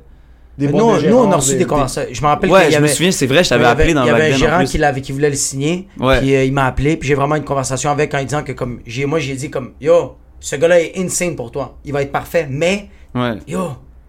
des 0.57 0.67
nous, 0.67 0.73
de 0.73 1.07
nous, 1.07 1.15
on 1.17 1.31
a 1.31 1.35
reçu 1.37 1.55
des, 1.55 1.65
conversations. 1.65 2.09
Je 2.13 2.21
me 2.21 2.27
rappelle 2.27 2.49
Ouais, 2.51 2.61
qu'il 2.63 2.69
y 2.69 2.73
je 2.73 2.79
me 2.79 2.83
avait, 2.85 2.93
souviens, 2.93 3.11
c'est 3.11 3.27
vrai, 3.27 3.43
je 3.43 3.49
t'avais 3.49 3.61
il 3.63 3.65
y 3.65 3.69
avait- 3.69 3.81
appelé 3.83 3.93
dans 3.93 4.03
Il 4.03 4.07
y 4.07 4.09
avait 4.09 4.33
un 4.33 4.37
gérant 4.37 4.63
qui, 4.65 4.77
l'avait, 4.79 5.01
qui 5.01 5.11
voulait 5.11 5.29
le 5.29 5.35
signer. 5.35 5.87
Ouais. 5.99 6.19
Puis 6.19 6.35
euh, 6.35 6.43
il 6.45 6.51
m'a 6.51 6.65
appelé. 6.65 6.97
Puis 6.97 7.07
j'ai 7.07 7.15
vraiment 7.15 7.35
une 7.35 7.43
conversation 7.45 7.91
avec 7.91 8.13
en 8.13 8.17
lui 8.17 8.25
disant 8.25 8.43
que, 8.43 8.51
comme, 8.53 8.79
j'ai, 8.85 9.05
moi, 9.05 9.19
j'ai 9.19 9.35
dit, 9.35 9.49
comme, 9.51 9.71
yo, 9.79 10.15
ce 10.39 10.55
gars-là 10.55 10.81
est 10.81 10.93
insane 10.97 11.35
pour 11.35 11.51
toi. 11.51 11.77
Il 11.85 11.93
va 11.93 12.01
être 12.01 12.11
parfait. 12.11 12.47
Mais, 12.49 12.89
Ouais. 13.15 13.35
yo, 13.47 13.59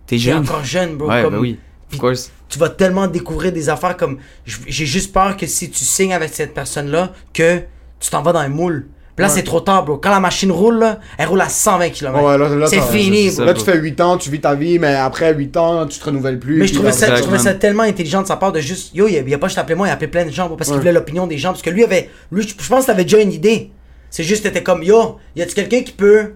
T'es 0.07 0.17
t'es 0.17 0.19
jeune. 0.19 0.39
encore 0.39 0.65
jeune, 0.65 0.97
bro. 0.97 1.09
Ouais, 1.09 1.23
comme, 1.23 1.35
ben 1.35 1.39
oui. 1.41 1.59
Of 1.93 1.99
course. 1.99 2.33
Tu 2.51 2.59
vas 2.59 2.69
tellement 2.69 3.07
découvrir 3.07 3.53
des 3.53 3.69
affaires 3.69 3.97
comme. 3.97 4.19
J'ai 4.45 4.87
juste 4.87 5.13
peur 5.13 5.37
que 5.37 5.47
si 5.47 5.71
tu 5.71 5.85
signes 5.85 6.13
avec 6.13 6.35
cette 6.35 6.53
personne-là, 6.53 7.13
que 7.33 7.61
tu 8.01 8.11
t'en 8.11 8.23
vas 8.23 8.33
dans 8.33 8.41
un 8.41 8.49
moule. 8.49 8.89
Puis 9.17 9.27
là, 9.27 9.29
c'est 9.29 9.43
trop 9.43 9.61
tard, 9.61 9.85
bro. 9.85 9.99
Quand 9.99 10.11
la 10.11 10.21
machine 10.21 10.51
roule, 10.51 10.79
là, 10.79 10.99
elle 11.19 11.29
roule 11.29 11.41
à 11.43 11.49
120 11.49 11.91
km. 11.91 12.25
Ouais, 12.25 12.39
là, 12.39 12.49
là, 12.49 12.67
c'est 12.67 12.81
fini, 12.81 13.31
bro. 13.31 13.45
Là, 13.45 13.55
tu 13.55 13.65
fais 13.65 13.77
8 13.77 14.01
ans, 14.01 14.17
tu 14.17 14.31
vis 14.31 14.41
ta 14.41 14.55
vie, 14.55 14.79
mais 14.79 14.95
après 14.95 15.35
8 15.35 15.57
ans, 15.59 15.87
tu 15.87 15.99
te 15.99 16.05
renouvelles 16.07 16.39
plus. 16.39 16.59
Mais 16.59 16.67
je 16.67 16.75
trouvais, 16.75 16.93
ça, 16.93 17.15
je 17.15 17.23
trouvais 17.23 17.39
ça 17.39 17.53
tellement 17.55 17.83
intelligent 17.83 18.23
de 18.23 18.27
sa 18.27 18.37
part 18.37 18.51
de 18.51 18.61
juste. 18.61 18.95
Yo, 18.95 19.09
il 19.09 19.17
a, 19.17 19.21
il 19.21 19.35
a 19.35 19.39
pas 19.39 19.49
juste 19.49 19.59
appelé 19.59 19.75
moi, 19.75 19.89
il 19.89 19.91
a 19.91 19.95
appelé 19.95 20.09
plein 20.09 20.25
de 20.25 20.31
gens 20.31 20.47
bro, 20.47 20.57
parce 20.57 20.71
qu'il 20.71 20.79
voulait 20.79 20.93
l'opinion 20.93 21.27
des 21.27 21.39
gens. 21.39 21.51
Parce 21.51 21.63
que 21.63 21.71
lui 21.71 21.85
avait. 21.85 22.09
Lui, 22.33 22.49
je 22.49 22.69
pense 22.69 22.83
que 22.83 22.87
t'avais 22.87 23.05
déjà 23.05 23.21
une 23.21 23.33
idée. 23.33 23.71
C'est 24.09 24.25
juste, 24.25 24.43
t'étais 24.43 24.63
comme 24.63 24.83
Yo, 24.83 25.19
y 25.37 25.43
a-tu 25.43 25.55
quelqu'un 25.55 25.83
qui 25.83 25.93
peut 25.93 26.33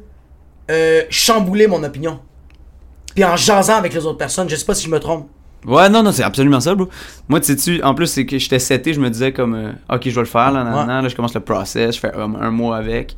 euh, 0.70 1.02
chambouler 1.08 1.66
mon 1.66 1.82
opinion? 1.82 2.20
Puis 3.14 3.24
en 3.24 3.36
jasant 3.36 3.76
avec 3.76 3.94
les 3.94 4.04
autres 4.04 4.18
personnes, 4.18 4.48
je 4.50 4.56
sais 4.56 4.64
pas 4.64 4.74
si 4.74 4.84
je 4.84 4.90
me 4.90 5.00
trompe. 5.00 5.28
Ouais, 5.66 5.88
non, 5.88 6.02
non, 6.02 6.12
c'est 6.12 6.22
absolument 6.22 6.60
ça, 6.60 6.74
bro. 6.74 6.88
Moi, 7.28 7.40
tu 7.40 7.46
sais-tu, 7.46 7.82
en 7.82 7.94
plus, 7.94 8.06
c'est 8.06 8.26
que 8.26 8.38
j'étais 8.38 8.58
seté, 8.58 8.92
je 8.92 9.00
me 9.00 9.08
disais 9.10 9.32
comme, 9.32 9.54
euh, 9.54 9.72
ok, 9.94 10.02
je 10.04 10.10
vais 10.14 10.20
le 10.20 10.26
faire, 10.26 10.52
là, 10.52 10.62
nan, 10.64 10.74
Ouais. 10.74 10.84
nan, 10.86 11.02
là, 11.02 11.08
je 11.08 11.16
commence 11.16 11.34
le 11.34 11.40
process, 11.40 11.94
je 11.96 12.00
fais 12.00 12.14
un, 12.14 12.34
un 12.34 12.50
mois 12.50 12.76
avec. 12.76 13.16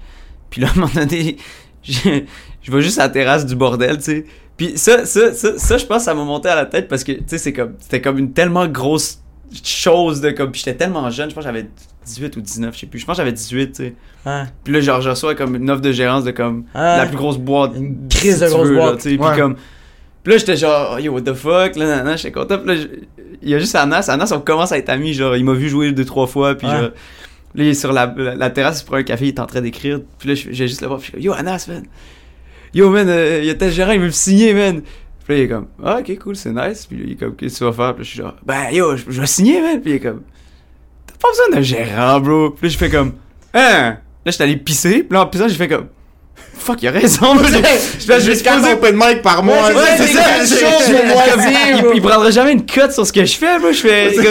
Puis 0.50 0.60
là, 0.60 0.68
à 0.68 0.70
un 0.70 0.74
moment 0.80 0.92
donné, 0.94 1.36
je, 1.82 2.22
je 2.62 2.70
vais 2.72 2.82
juste 2.82 2.98
à 2.98 3.02
la 3.04 3.08
terrasse 3.08 3.44
du 3.46 3.56
bordel, 3.56 3.96
tu 3.98 4.02
sais. 4.04 4.24
Puis 4.56 4.78
ça, 4.78 5.04
ça, 5.04 5.32
ça, 5.34 5.58
ça, 5.58 5.76
je 5.76 5.84
pense, 5.84 6.04
ça 6.04 6.14
m'a 6.14 6.24
monté 6.24 6.48
à 6.48 6.54
la 6.54 6.66
tête 6.66 6.88
parce 6.88 7.04
que, 7.04 7.12
tu 7.12 7.24
sais, 7.26 7.38
c'est 7.38 7.52
comme, 7.52 7.74
c'était 7.80 8.00
comme 8.00 8.16
une 8.18 8.32
tellement 8.32 8.66
grosse 8.66 9.20
chose 9.64 10.20
de 10.20 10.30
comme, 10.30 10.54
j'étais 10.54 10.74
tellement 10.74 11.08
jeune, 11.10 11.30
je 11.30 11.34
pense 11.34 11.44
que 11.44 11.50
j'avais 11.50 11.68
18 12.04 12.36
ou 12.36 12.40
19, 12.40 12.74
je 12.74 12.80
sais 12.80 12.86
plus, 12.86 12.98
je 13.00 13.06
pense 13.06 13.16
que 13.16 13.22
j'avais 13.22 13.32
18, 13.32 13.72
tu 13.72 13.74
sais. 13.74 13.94
Ouais. 14.24 14.42
Puis 14.64 14.72
là, 14.72 14.80
genre, 14.80 15.00
je 15.00 15.10
reçois 15.10 15.34
comme 15.34 15.56
une 15.56 15.70
offre 15.70 15.82
de 15.82 15.92
gérance 15.92 16.24
de 16.24 16.30
comme 16.30 16.64
la 16.74 17.06
plus 17.06 17.16
grosse 17.16 17.38
boîte. 17.38 17.72
Une 17.76 18.08
crise 18.08 18.34
si 18.36 18.40
de 18.44 18.48
grosse 18.48 18.68
veux, 18.68 18.74
boîte. 18.76 18.86
genre, 18.88 18.96
tu 18.96 19.10
sais. 19.16 19.20
Ouais. 19.20 19.30
Puis 19.32 19.40
comme. 19.40 19.56
Puis 20.26 20.32
là, 20.32 20.38
j'étais 20.38 20.56
genre, 20.56 20.94
oh, 20.96 20.98
yo, 20.98 21.12
what 21.12 21.20
the 21.20 21.34
fuck, 21.34 21.76
là, 21.76 21.86
nan, 21.86 22.04
nan, 22.04 22.16
j'étais 22.18 22.32
content. 22.32 22.58
Puis 22.58 22.66
là, 22.74 22.82
il 23.42 23.48
y 23.48 23.54
a 23.54 23.60
juste 23.60 23.76
Anas. 23.76 24.06
Anas, 24.10 24.32
on 24.34 24.40
commence 24.40 24.72
à 24.72 24.78
être 24.78 24.88
amis. 24.88 25.12
Genre, 25.14 25.36
il 25.36 25.44
m'a 25.44 25.52
vu 25.52 25.68
jouer 25.68 25.92
deux, 25.92 26.04
trois 26.04 26.26
fois. 26.26 26.56
Puis 26.56 26.66
Ouais. 26.66 26.72
genre, 26.72 26.82
là, 26.82 26.90
il 27.54 27.68
est 27.68 27.74
sur 27.74 27.92
la, 27.92 28.12
la, 28.16 28.34
la 28.34 28.50
terrasse, 28.50 28.80
il 28.82 28.86
prend 28.86 28.96
un 28.96 29.04
café, 29.04 29.26
il 29.26 29.28
est 29.28 29.38
en 29.38 29.46
train 29.46 29.60
d'écrire. 29.60 30.00
Puis 30.18 30.28
là, 30.30 30.34
j'ai 30.34 30.66
juste 30.66 30.80
le 30.80 30.88
voir. 30.88 30.98
Puis 30.98 31.06
je 31.06 31.10
suis 31.12 31.22
comme, 31.22 31.22
yo, 31.22 31.32
Anas, 31.32 31.66
man. 31.68 31.84
Yo, 32.74 32.90
man, 32.90 33.08
euh, 33.08 33.38
il 33.40 33.46
y 33.46 33.50
a 33.50 33.54
tel 33.54 33.70
gérant, 33.70 33.92
il 33.92 34.00
veut 34.00 34.06
me 34.06 34.10
signer, 34.10 34.52
man. 34.52 34.82
Puis 35.24 35.34
là, 35.34 35.38
il 35.38 35.44
est 35.44 35.48
comme, 35.48 35.68
ah, 35.84 35.98
ok, 36.00 36.18
cool, 36.18 36.34
c'est 36.34 36.50
nice. 36.52 36.86
Puis 36.86 36.98
là, 36.98 37.04
il 37.06 37.12
est 37.12 37.14
comme, 37.14 37.36
qu'est-ce 37.36 37.54
que 37.54 37.58
tu 37.58 37.64
vas 37.64 37.72
faire? 37.72 37.94
Puis 37.94 38.02
là, 38.02 38.04
je 38.04 38.10
suis 38.10 38.18
genre, 38.18 38.34
ben, 38.44 38.70
yo, 38.72 38.96
je, 38.96 39.04
je 39.08 39.20
vais 39.20 39.26
signer, 39.28 39.60
man. 39.62 39.80
Puis 39.80 39.92
il 39.92 39.94
est 39.94 40.00
comme, 40.00 40.22
t'as 41.06 41.14
pas 41.22 41.28
besoin 41.28 41.56
d'un 41.56 41.62
gérant, 41.62 42.18
bro. 42.18 42.50
Puis 42.50 42.66
là, 42.66 42.72
je 42.72 42.78
fais 42.78 42.90
comme, 42.90 43.12
hein? 43.54 43.98
Là, 44.24 44.32
j'étais 44.32 44.42
allé 44.42 44.56
pisser. 44.56 45.04
Puis 45.04 45.12
là, 45.14 45.22
en 45.22 45.26
pissant, 45.28 45.46
j'ai 45.46 45.54
fait 45.54 45.68
comme, 45.68 45.86
fuck, 46.58 46.82
il 46.82 46.88
a 46.88 46.90
raison. 46.92 47.34
Je 47.98 48.06
vais 48.06 48.20
Juste 48.20 48.42
4 48.44 48.60
poser- 48.60 48.72
open 48.74 48.94
mic 48.96 49.22
par 49.22 49.42
mois. 49.42 49.68
Ouais, 49.68 49.74
Ouais, 49.74 49.82
c'est 49.96 50.06
ça. 50.08 50.22
c'est 50.44 50.56
je- 50.56 51.76
il, 51.76 51.82
bro. 51.82 51.92
il 51.94 52.02
prendra 52.02 52.30
jamais 52.30 52.52
une 52.52 52.66
cote 52.66 52.92
sur 52.92 53.06
ce 53.06 53.12
que 53.12 53.24
je 53.24 53.36
fais, 53.36 53.58
moi. 53.58 53.72
Je 53.72 53.78
fais. 53.80 54.12
Tu 54.12 54.24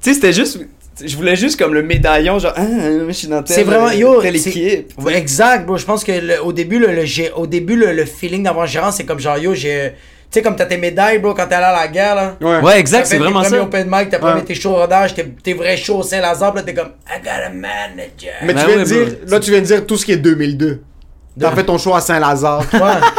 sais, 0.00 0.14
c'était 0.14 0.32
juste. 0.32 0.58
Je 1.04 1.16
voulais 1.16 1.36
juste 1.36 1.58
comme 1.58 1.72
le 1.74 1.82
médaillon, 1.82 2.38
genre, 2.38 2.52
ah, 2.54 2.62
je 3.08 3.12
suis 3.12 3.26
dans 3.26 3.42
telle, 3.42 3.56
C'est 3.56 3.62
vraiment, 3.62 3.90
yo, 3.90 4.20
telle 4.20 4.36
équipe. 4.36 4.92
Ouais, 4.98 5.16
exact, 5.16 5.64
bro. 5.66 5.76
Je 5.78 5.84
pense 5.86 6.04
que 6.04 6.12
le- 6.12 6.42
au 6.44 6.52
début, 6.52 6.78
le, 6.78 6.88
au 7.34 7.46
début, 7.46 7.76
le, 7.76 7.92
le 7.92 8.04
feeling 8.04 8.42
d'avoir 8.42 8.64
un 8.64 8.68
gérant, 8.68 8.90
c'est 8.92 9.04
comme 9.04 9.18
genre, 9.18 9.38
yo, 9.38 9.54
j'ai. 9.54 9.92
Tu 10.30 10.38
sais, 10.38 10.42
comme 10.42 10.54
t'as 10.56 10.64
tes 10.66 10.76
médailles, 10.78 11.18
bro, 11.18 11.34
quand 11.34 11.46
t'es 11.46 11.54
allé 11.56 11.64
à 11.66 11.72
la 11.72 11.88
guerre, 11.88 12.14
là. 12.14 12.36
Ouais. 12.40 12.60
Ouais, 12.60 12.78
exact, 12.80 13.00
T'as 13.02 13.04
c'est 13.06 13.18
vraiment 13.18 13.40
premiers 13.42 13.56
ça. 13.58 13.62
open 13.64 13.86
mic, 13.90 14.08
t'as 14.10 14.18
pas 14.18 14.34
Ouais. 14.34 14.42
tes 14.42 14.54
shows 14.54 14.74
rodage, 14.74 15.14
t'es, 15.14 15.26
t'es 15.42 15.52
vrai 15.54 15.76
show 15.76 15.96
au 15.98 16.02
Saint-Lazare, 16.02 16.54
là, 16.54 16.62
t'es 16.62 16.72
comme, 16.72 16.88
I 17.08 17.22
got 17.22 17.30
a 17.46 17.50
manager. 17.50 18.32
Mais 18.42 18.54
Ben 18.54 18.60
tu 18.62 18.66
viens 18.66 18.76
ouais, 18.76 18.82
de 18.82 18.84
dire, 18.88 19.04
bro. 19.24 19.30
là, 19.30 19.40
tu 19.40 19.50
viens 19.50 19.60
de 19.60 19.66
dire 19.66 19.86
tout 19.86 19.96
ce 19.98 20.06
qui 20.06 20.12
est 20.12 20.16
2002. 20.16 20.80
T'as 21.40 21.50
fait 21.52 21.64
ton 21.64 21.78
show 21.78 21.94
à 21.94 22.00
Saint-Lazare. 22.00 22.62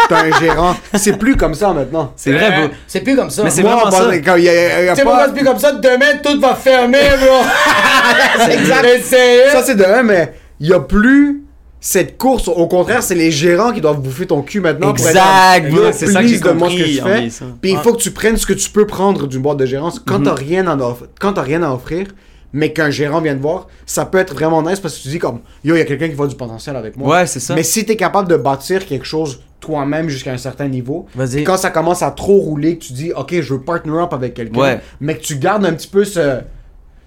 T'as 0.10 0.24
un 0.26 0.40
gérant. 0.40 0.76
C'est 0.96 1.18
plus 1.18 1.36
comme 1.36 1.56
ça 1.56 1.74
maintenant. 1.74 2.14
C'est 2.16 2.32
vrai, 2.32 2.52
bro. 2.52 2.70
C'est 2.88 3.02
plus 3.02 3.16
comme 3.16 3.30
ça. 3.30 3.44
Mais 3.44 3.50
c'est 3.50 3.64
Moi, 3.64 3.76
vraiment 3.76 3.92
ça. 3.92 4.18
Quand 4.20 4.36
y 4.36 4.48
a, 4.50 4.84
y 4.94 5.04
pas... 5.04 5.26
c'est 5.28 5.34
plus 5.34 5.44
comme 5.46 5.60
ça? 5.60 5.72
Demain, 5.72 6.18
tout 6.24 6.40
va 6.40 6.54
fermer, 6.56 7.10
bro. 7.20 7.38
C'est 8.46 8.54
exact. 8.54 8.88
Ça, 9.52 9.64
c'est 9.64 9.76
de 9.76 9.84
un, 9.84 10.04
mais 10.04 10.34
il 10.60 10.68
y 10.68 10.74
a 10.74 10.80
plus 10.80 11.44
cette 11.80 12.18
course. 12.18 12.48
Au 12.48 12.68
contraire, 12.68 13.04
c'est 13.04 13.16
les 13.16 13.32
gérants 13.32 13.72
qui 13.72 13.82
doivent 13.82 14.00
bouffer 14.00 14.26
ton 14.26 14.42
cul 14.42 14.60
maintenant. 14.62 14.92
Exact, 14.92 15.72
c'est 15.94 16.08
ça 16.08 16.22
que 16.22 16.28
j'ai 16.28 16.40
donne-moi 16.40 16.70
ce 16.70 16.76
que 16.76 17.00
compris 17.00 17.30
fais. 17.40 17.46
Puis 17.62 17.72
il 17.72 17.78
faut 17.80 17.94
que 17.94 18.02
tu 18.02 18.12
prennes 18.12 18.38
ce 18.38 18.46
que 18.46 18.54
tu 18.54 18.70
peux 18.70 18.86
prendre 18.88 19.28
d'une 19.28 19.42
boîte 19.42 19.58
de 19.58 19.66
gérance. 19.66 20.00
Quand 20.00 20.20
Mhm. 20.20 20.26
t'as 20.26 20.34
rien, 20.36 20.68
à 20.68 20.76
off- 20.76 21.04
quand 21.20 21.34
t'as 21.34 21.42
rien 21.42 21.62
à 21.64 21.72
offrir, 21.72 22.08
mais 22.54 22.72
qu'un 22.72 22.90
gérant 22.92 23.20
vient 23.20 23.36
te 23.36 23.42
voir, 23.42 23.68
ça 23.86 24.06
peut 24.06 24.20
être 24.20 24.34
vraiment 24.34 24.62
nice 24.62 24.80
parce 24.80 24.96
que 24.98 25.02
tu 25.04 25.08
dis 25.10 25.20
comme, 25.20 25.40
yo, 25.64 25.76
il 25.76 25.80
y 25.80 25.82
a 25.82 25.86
quelqu'un 25.86 26.08
qui 26.08 26.14
voit 26.16 26.28
du 26.28 26.36
potentiel 26.36 26.76
avec 26.76 26.96
moi. 26.96 27.10
Ouais, 27.18 27.26
c'est 27.28 27.40
ça. 27.40 27.56
Mais 27.56 27.64
si 27.64 27.84
t'es 27.86 27.96
capable 27.96 28.30
de 28.30 28.38
bâtir 28.38 28.86
quelque 28.86 29.06
chose 29.06 29.42
toi-même 29.60 30.10
jusqu'à 30.10 30.32
un 30.34 30.38
certain 30.38 30.68
niveau. 30.68 31.06
Vas-y. 31.16 31.36
Puis 31.36 31.44
quand 31.46 31.56
ça 31.58 31.70
commence 31.70 32.02
à 32.04 32.12
trop 32.12 32.38
rouler, 32.38 32.78
que 32.78 32.84
tu 32.84 32.92
dis, 32.94 33.14
ok, 33.14 33.34
je 33.42 33.54
veux 33.54 33.62
partner 33.62 33.98
up 33.98 34.14
avec 34.14 34.34
quelqu'un, 34.34 34.60
Ouais. 34.60 34.82
mais 35.00 35.16
que 35.18 35.22
tu 35.24 35.38
gardes 35.38 35.66
un 35.66 35.72
petit 35.74 35.88
peu 35.88 36.04
ce. 36.04 36.40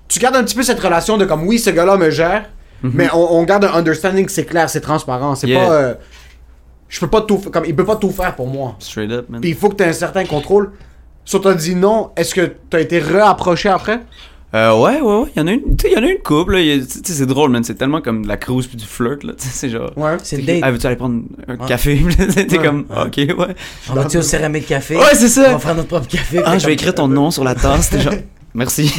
Tu 0.08 0.18
gardes 0.20 0.36
un 0.36 0.42
petit 0.44 0.54
peu 0.54 0.62
cette 0.62 0.80
relation 0.80 1.18
de 1.18 1.24
comme, 1.26 1.46
oui, 1.46 1.58
ce 1.58 1.68
gars-là 1.70 1.96
me 1.98 2.08
gère, 2.10 2.48
mais 2.82 3.08
on, 3.12 3.34
on 3.34 3.42
garde 3.44 3.64
un 3.64 3.72
understanding, 3.74 4.26
c'est 4.28 4.44
clair, 4.46 4.70
c'est 4.70 4.80
transparent. 4.80 5.34
C'est 5.34 5.46
Mhm. 5.48 5.52
Yeah. 5.52 5.66
pas. 5.66 5.72
euh, 5.74 5.94
je 6.88 7.00
peux 7.00 7.08
pas 7.08 7.20
tout 7.20 7.38
comme 7.52 7.64
Il 7.66 7.74
peut 7.76 7.84
pas 7.84 7.96
tout 7.96 8.10
faire 8.10 8.34
pour 8.36 8.46
moi. 8.46 8.76
Straight 8.78 9.10
up, 9.10 9.26
man. 9.28 9.40
Puis 9.42 9.50
il 9.50 9.56
faut 9.56 9.68
que 9.68 9.74
tu 9.76 9.82
aies 9.82 9.88
un 9.88 9.92
certain 9.92 10.24
contrôle. 10.24 10.70
Si 11.26 11.34
on 11.36 11.40
t'a 11.40 11.52
dit 11.54 11.74
non, 11.74 12.10
est-ce 12.16 12.34
que 12.34 12.52
t'as 12.70 12.80
été 12.80 13.00
réapproché 13.00 13.68
après? 13.68 14.00
Euh, 14.56 14.74
ouais, 14.80 15.00
ouais, 15.00 15.16
ouais. 15.18 15.26
Il 15.36 15.38
y 15.38 15.42
en 15.42 15.46
a 15.48 15.52
une, 15.52 15.76
tu 15.76 15.82
sais, 15.82 15.92
il 15.92 15.94
y 15.94 15.98
en 16.00 16.02
a 16.02 16.10
une 16.10 16.18
couple, 16.22 16.54
là. 16.56 16.60
Tu 16.62 16.86
sais, 17.04 17.12
c'est 17.12 17.26
drôle, 17.26 17.50
man. 17.50 17.62
C'est 17.62 17.74
tellement 17.74 18.00
comme 18.00 18.22
de 18.22 18.28
la 18.28 18.36
cruise 18.38 18.66
puis 18.66 18.76
du 18.78 18.86
flirt, 18.86 19.22
là. 19.22 19.34
Tu 19.38 19.44
sais, 19.46 19.50
c'est 19.52 19.68
genre. 19.68 19.92
Ouais. 19.96 20.16
C'est 20.22 20.38
date. 20.38 20.60
Ah, 20.62 20.70
veux-tu 20.70 20.86
aller 20.86 20.96
prendre 20.96 21.22
un 21.46 21.56
café? 21.58 22.00
T'es 22.34 22.58
Ouais. 22.58 22.64
comme, 22.64 22.86
ok, 22.90 23.16
ouais. 23.16 23.54
On 23.90 23.94
va-tu 23.94 24.16
au 24.18 24.22
céramique 24.22 24.66
café? 24.66 24.96
Ouais, 24.96 25.14
c'est 25.14 25.26
On 25.26 25.28
ça. 25.44 25.52
va 25.52 25.58
faire 25.58 25.74
notre 25.74 25.88
propre 25.88 26.08
café. 26.08 26.40
Ah, 26.44 26.58
je 26.58 26.66
vais 26.66 26.72
écrire 26.72 26.94
ton 26.94 27.06
nom 27.08 27.30
sur 27.30 27.44
la 27.44 27.54
tasse. 27.54 27.90
T'es 27.90 28.00
genre, 28.00 28.14
merci. 28.54 28.90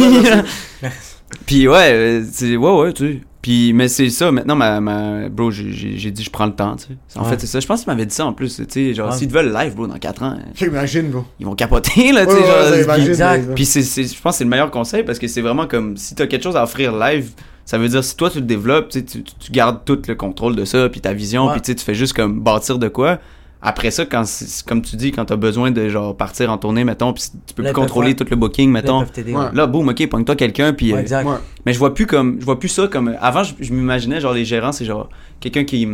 Puis 1.46 1.68
ouais, 1.68 1.92
euh, 1.94 2.24
c'est 2.32 2.56
ouais 2.56 2.72
ouais, 2.80 2.94
tu 2.94 3.14
sais. 3.14 3.22
Puis 3.42 3.72
mais 3.74 3.88
c'est 3.88 4.10
ça 4.10 4.32
maintenant 4.32 4.56
ma, 4.56 4.82
ma 4.82 5.30
bro, 5.30 5.52
j'ai- 5.52 6.12
dit 6.12 6.24
je 6.24 6.30
prends 6.30 6.46
le 6.48 6.54
temps, 6.56 6.76
tu 6.76 6.86
sais. 6.86 7.20
En 7.20 7.24
Ouais. 7.24 7.30
fait, 7.30 7.40
c'est 7.42 7.48
ça. 7.48 7.60
Je 7.60 7.68
pense 7.68 7.82
qu'il 7.84 7.92
m'avait 7.92 8.06
dit 8.06 8.14
ça 8.16 8.26
en 8.26 8.34
plus, 8.34 8.58
tu 8.58 8.66
sais, 8.70 8.94
genre 8.94 9.12
Ouais. 9.12 9.16
s'ils 9.18 9.28
te 9.30 9.34
veulent 9.34 9.54
live 9.54 9.76
bro 9.76 9.88
dans 9.88 9.98
4 9.98 10.24
ans, 10.24 10.38
J'imagine, 10.56 11.10
bro. 11.10 11.24
ils 11.40 11.46
vont 11.46 11.56
capoter 11.56 12.12
là, 12.12 12.26
tu 12.26 12.32
sais, 12.34 12.38
ouais, 12.40 12.84
genre, 12.84 12.96
exact. 12.96 13.48
ouais. 13.50 13.56
Puis 13.56 13.66
c'est, 13.66 13.84
c'est- 13.84 14.04
je 14.16 14.22
pense 14.22 14.34
que 14.34 14.38
c'est 14.40 14.44
le 14.44 14.50
meilleur 14.50 14.72
conseil 14.72 15.04
parce 15.04 15.20
que 15.20 15.28
c'est 15.28 15.42
vraiment 15.42 15.68
comme 15.68 15.96
si 15.98 16.16
t'as 16.16 16.28
quelque 16.28 16.44
chose 16.44 16.58
à 16.58 16.64
offrir 16.64 16.98
live, 16.98 17.30
ça 17.66 17.78
veut 17.78 17.88
dire 17.88 18.04
si 18.04 18.16
toi 18.18 18.30
tu 18.30 18.40
le 18.40 18.46
développes, 18.46 18.90
tu, 18.90 19.06
tu, 19.06 19.24
tu 19.24 19.52
gardes 19.52 19.80
tout 19.86 20.02
le 20.08 20.16
contrôle 20.16 20.56
de 20.56 20.66
ça, 20.66 20.90
puis 20.90 21.00
ta 21.02 21.14
vision, 21.14 21.46
Ouais. 21.48 21.54
puis 21.54 21.62
tu 21.62 21.72
sais, 21.72 21.76
tu 21.76 21.84
fais 21.86 21.96
juste 21.96 22.14
comme 22.14 22.40
bâtir 22.42 22.80
de 22.80 22.88
quoi. 22.88 23.20
Après 23.62 23.90
ça, 23.90 24.06
quand 24.06 24.24
comme 24.68 24.82
tu 24.84 24.96
dis, 24.96 25.12
quand 25.12 25.26
t'as 25.26 25.36
besoin 25.36 25.72
de 25.72 25.90
genre 25.90 26.16
partir 26.16 26.52
en 26.52 26.58
tournée, 26.58 26.84
mettons, 26.84 27.12
puis 27.14 27.24
tu 27.48 27.54
peux 27.56 27.64
Là, 27.64 27.70
plus 27.72 27.76
contrôler 27.82 28.10
faire- 28.10 28.18
tout 28.18 28.28
le 28.30 28.36
booking, 28.36 28.72
mettons. 28.72 29.00
Ouais. 29.02 29.34
Là, 29.54 29.66
boum, 29.66 29.88
ok, 29.90 30.08
pogne-toi 30.08 30.36
quelqu'un, 30.36 30.74
puis. 30.74 30.94
Ouais, 30.94 31.12
euh. 31.12 31.24
Ouais. 31.24 31.36
mais 31.66 31.74
je 31.74 31.80
vois 31.80 31.94
plus 31.94 32.06
comme. 32.06 32.38
Je 32.40 32.46
vois 32.46 32.60
plus 32.60 32.70
ça 32.70 32.88
comme. 32.88 33.16
Avant, 33.20 33.44
je, 33.44 33.54
je 33.60 33.74
m'imaginais, 33.74 34.22
genre, 34.22 34.34
les 34.34 34.46
gérants, 34.46 34.72
c'est 34.72 34.86
genre 34.86 35.10
quelqu'un 35.40 35.64
qui. 35.64 35.88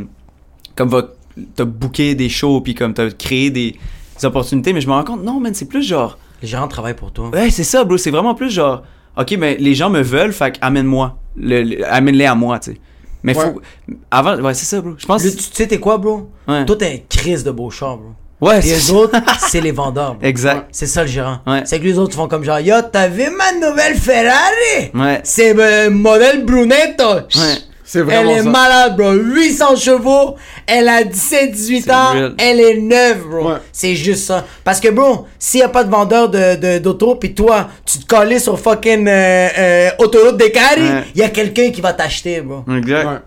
Comme 0.75 0.89
va. 0.89 1.03
T'as 1.55 1.65
booké 1.65 2.13
des 2.15 2.29
shows, 2.29 2.61
puis 2.61 2.75
comme 2.75 2.93
t'as 2.93 3.09
créé 3.09 3.49
des, 3.49 3.71
des 4.19 4.25
opportunités, 4.25 4.71
mais 4.73 4.81
je 4.81 4.87
me 4.87 4.93
rends 4.93 5.03
compte, 5.03 5.23
non, 5.23 5.39
man, 5.39 5.53
c'est 5.53 5.67
plus 5.67 5.81
genre. 5.81 6.17
Les 6.41 6.47
gérants 6.47 6.67
travaillent 6.67 6.93
pour 6.95 7.11
toi. 7.11 7.29
Ouais, 7.29 7.49
c'est 7.49 7.63
ça, 7.63 7.83
bro. 7.85 7.97
C'est 7.97 8.11
vraiment 8.11 8.35
plus 8.35 8.51
genre. 8.51 8.83
Ok, 9.17 9.35
mais 9.39 9.55
les 9.57 9.73
gens 9.73 9.89
me 9.89 10.01
veulent, 10.01 10.33
fait 10.33 10.57
amène-moi. 10.61 11.17
Le, 11.37 11.63
le- 11.63 11.91
amène-les 11.91 12.25
à 12.25 12.35
moi, 12.35 12.59
tu 12.59 12.73
sais. 12.73 12.77
Mais 13.23 13.35
Ouais. 13.37 13.43
faut. 13.45 13.61
Avant, 14.11 14.37
ouais, 14.39 14.53
c'est 14.53 14.65
ça, 14.65 14.81
bro. 14.81 14.91
Je 14.97 15.05
pense. 15.05 15.23
Lui, 15.23 15.35
tu 15.35 15.43
sais, 15.53 15.67
t'es 15.67 15.79
quoi, 15.79 15.97
bro? 15.97 16.29
Ouais. 16.47 16.65
Toi, 16.65 16.75
t'es 16.77 16.85
un 16.87 16.97
crise 17.17 17.43
de 17.43 17.51
beau 17.51 17.69
char, 17.69 17.97
bro. 17.97 18.09
Ouais, 18.41 18.59
Et 18.59 18.61
c'est 18.61 18.67
les 18.75 18.91
autres, 18.91 19.17
c'est 19.49 19.61
les 19.61 19.71
vendeurs, 19.71 20.15
bro. 20.15 20.27
Exact. 20.27 20.67
C'est 20.71 20.85
ça 20.87 21.03
le 21.03 21.07
gérant. 21.07 21.37
Ouais. 21.47 21.61
C'est 21.65 21.79
que 21.79 21.85
les 21.85 21.97
autres 21.97 22.15
font 22.15 22.27
comme 22.27 22.43
genre, 22.43 22.59
yo, 22.59 22.75
t'as 22.91 23.07
vu 23.07 23.23
ma 23.37 23.53
nouvelle 23.65 23.95
Ferrari? 23.95 24.91
Ouais. 24.93 25.21
C'est 25.23 25.57
euh, 25.57 25.89
modèle 25.89 26.43
Brunetto. 26.45 27.03
Ouais. 27.05 27.57
C'est 27.93 27.99
Elle 28.09 28.27
est 28.31 28.41
ça. 28.43 28.49
malade, 28.49 28.95
bro. 28.97 29.11
800 29.13 29.75
chevaux. 29.75 30.35
Elle 30.65 30.87
a 30.89 31.03
17-18 31.03 31.83
C'est 31.83 31.91
ans. 31.91 32.11
real. 32.13 32.33
Elle 32.39 32.59
est 32.59 32.77
neuve, 32.79 33.27
bro. 33.29 33.49
Ouais. 33.51 33.57
C'est 33.71 33.93
juste 33.95 34.25
ça. 34.25 34.43
Parce 34.63 34.79
que, 34.79 34.89
bro, 34.89 35.27
s'il 35.37 35.59
y 35.59 35.63
a 35.63 35.69
pas 35.69 35.83
de 35.83 35.91
vendeur 35.91 36.27
de, 36.29 36.55
de- 36.55 36.79
d'auto, 36.79 37.13
pis 37.15 37.35
toi, 37.35 37.67
tu 37.85 37.99
te 37.99 38.05
colles 38.07 38.39
sur 38.39 38.59
fucking 38.59 39.07
euh, 39.07 39.47
euh, 39.59 39.89
autoroute 39.99 40.37
des 40.37 40.51
Cari, 40.51 40.81
il 40.81 40.83
Ouais. 40.91 41.03
y 41.15 41.21
a 41.21 41.29
quelqu'un 41.29 41.69
qui 41.69 41.81
va 41.81 41.93
t'acheter, 41.93 42.41
bro. 42.41 42.63
Exact. 42.75 43.05
Ouais. 43.05 43.17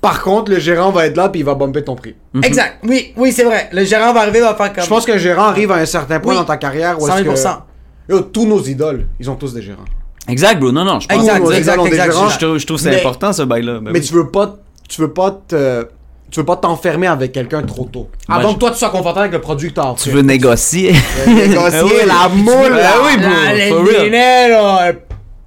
Par 0.00 0.22
contre, 0.22 0.50
le 0.50 0.58
gérant 0.58 0.90
va 0.90 1.06
être 1.06 1.16
là 1.16 1.28
puis 1.28 1.40
il 1.40 1.44
va 1.46 1.54
bumper 1.54 1.84
ton 1.84 1.94
prix. 1.94 2.16
Exact. 2.42 2.78
Oui, 2.82 3.12
oui, 3.16 3.30
c'est 3.32 3.44
vrai. 3.44 3.68
Le 3.72 3.84
gérant 3.84 4.12
va 4.12 4.22
arriver, 4.22 4.38
il 4.38 4.42
va 4.44 4.54
faire 4.56 4.72
comme. 4.72 4.82
Je 4.82 4.88
pense 4.88 5.06
qu'un 5.06 5.18
gérant 5.18 5.44
arrive 5.44 5.70
à 5.70 5.76
un 5.76 5.86
certain 5.86 6.18
point 6.18 6.32
Oui. 6.32 6.38
dans 6.38 6.44
ta 6.44 6.56
carrière 6.56 7.00
où 7.00 7.06
est-ce 7.06 7.22
100%. 7.22 7.62
que... 8.08 8.12
Yo, 8.14 8.20
tous 8.22 8.44
nos 8.46 8.60
idoles, 8.60 9.06
ils 9.20 9.30
ont 9.30 9.36
tous 9.36 9.54
des 9.54 9.62
gérants. 9.62 9.84
Exact, 10.30 10.58
bro. 10.60 10.72
Non, 10.72 10.84
non, 10.84 11.00
je 11.00 11.08
pense 11.08 11.18
Exact, 11.18 11.40
nos 11.40 11.50
exact, 11.52 11.86
exact. 11.86 12.12
Je 12.30 12.38
trouve, 12.38 12.58
je 12.58 12.66
trouve 12.66 12.76
que 12.78 12.82
c'est 12.82 12.90
Mais- 12.90 13.00
important, 13.00 13.32
ce 13.32 13.42
bail-là. 13.42 13.74
Ben 13.80 13.90
Mais 13.92 13.98
oui. 14.00 14.06
tu 14.06 14.12
veux 14.14 14.28
pas, 14.30 14.56
tu 14.88 15.00
veux 15.00 15.12
pas 15.12 15.40
te, 15.48 15.86
tu 16.30 16.40
veux 16.40 16.46
pas 16.46 16.56
t'enfermer 16.56 17.06
avec 17.08 17.32
quelqu'un 17.32 17.62
trop 17.62 17.84
tôt. 17.84 18.08
Moi, 18.28 18.38
Avant 18.38 18.50
je- 18.50 18.54
que 18.54 18.58
toi 18.60 18.70
tu 18.70 18.78
sois 18.78 18.90
confortable 18.90 19.20
avec 19.20 19.32
le 19.32 19.40
produit 19.40 19.70
que 19.70 19.74
t'as 19.74 19.94
Tu 19.94 20.10
veux 20.10 20.22
négocier. 20.22 20.92
négocier 21.26 21.58
Ah 21.80 21.84
oui. 21.84 22.06
la 22.06 22.28
moule. 22.28 22.80
Ah 22.82 22.92
oui, 23.04 23.16
bro. 23.18 23.30
Ah, 23.46 23.52
le 23.54 23.68
for 23.68 23.84
real. 23.86 24.14
euh, 24.14 24.92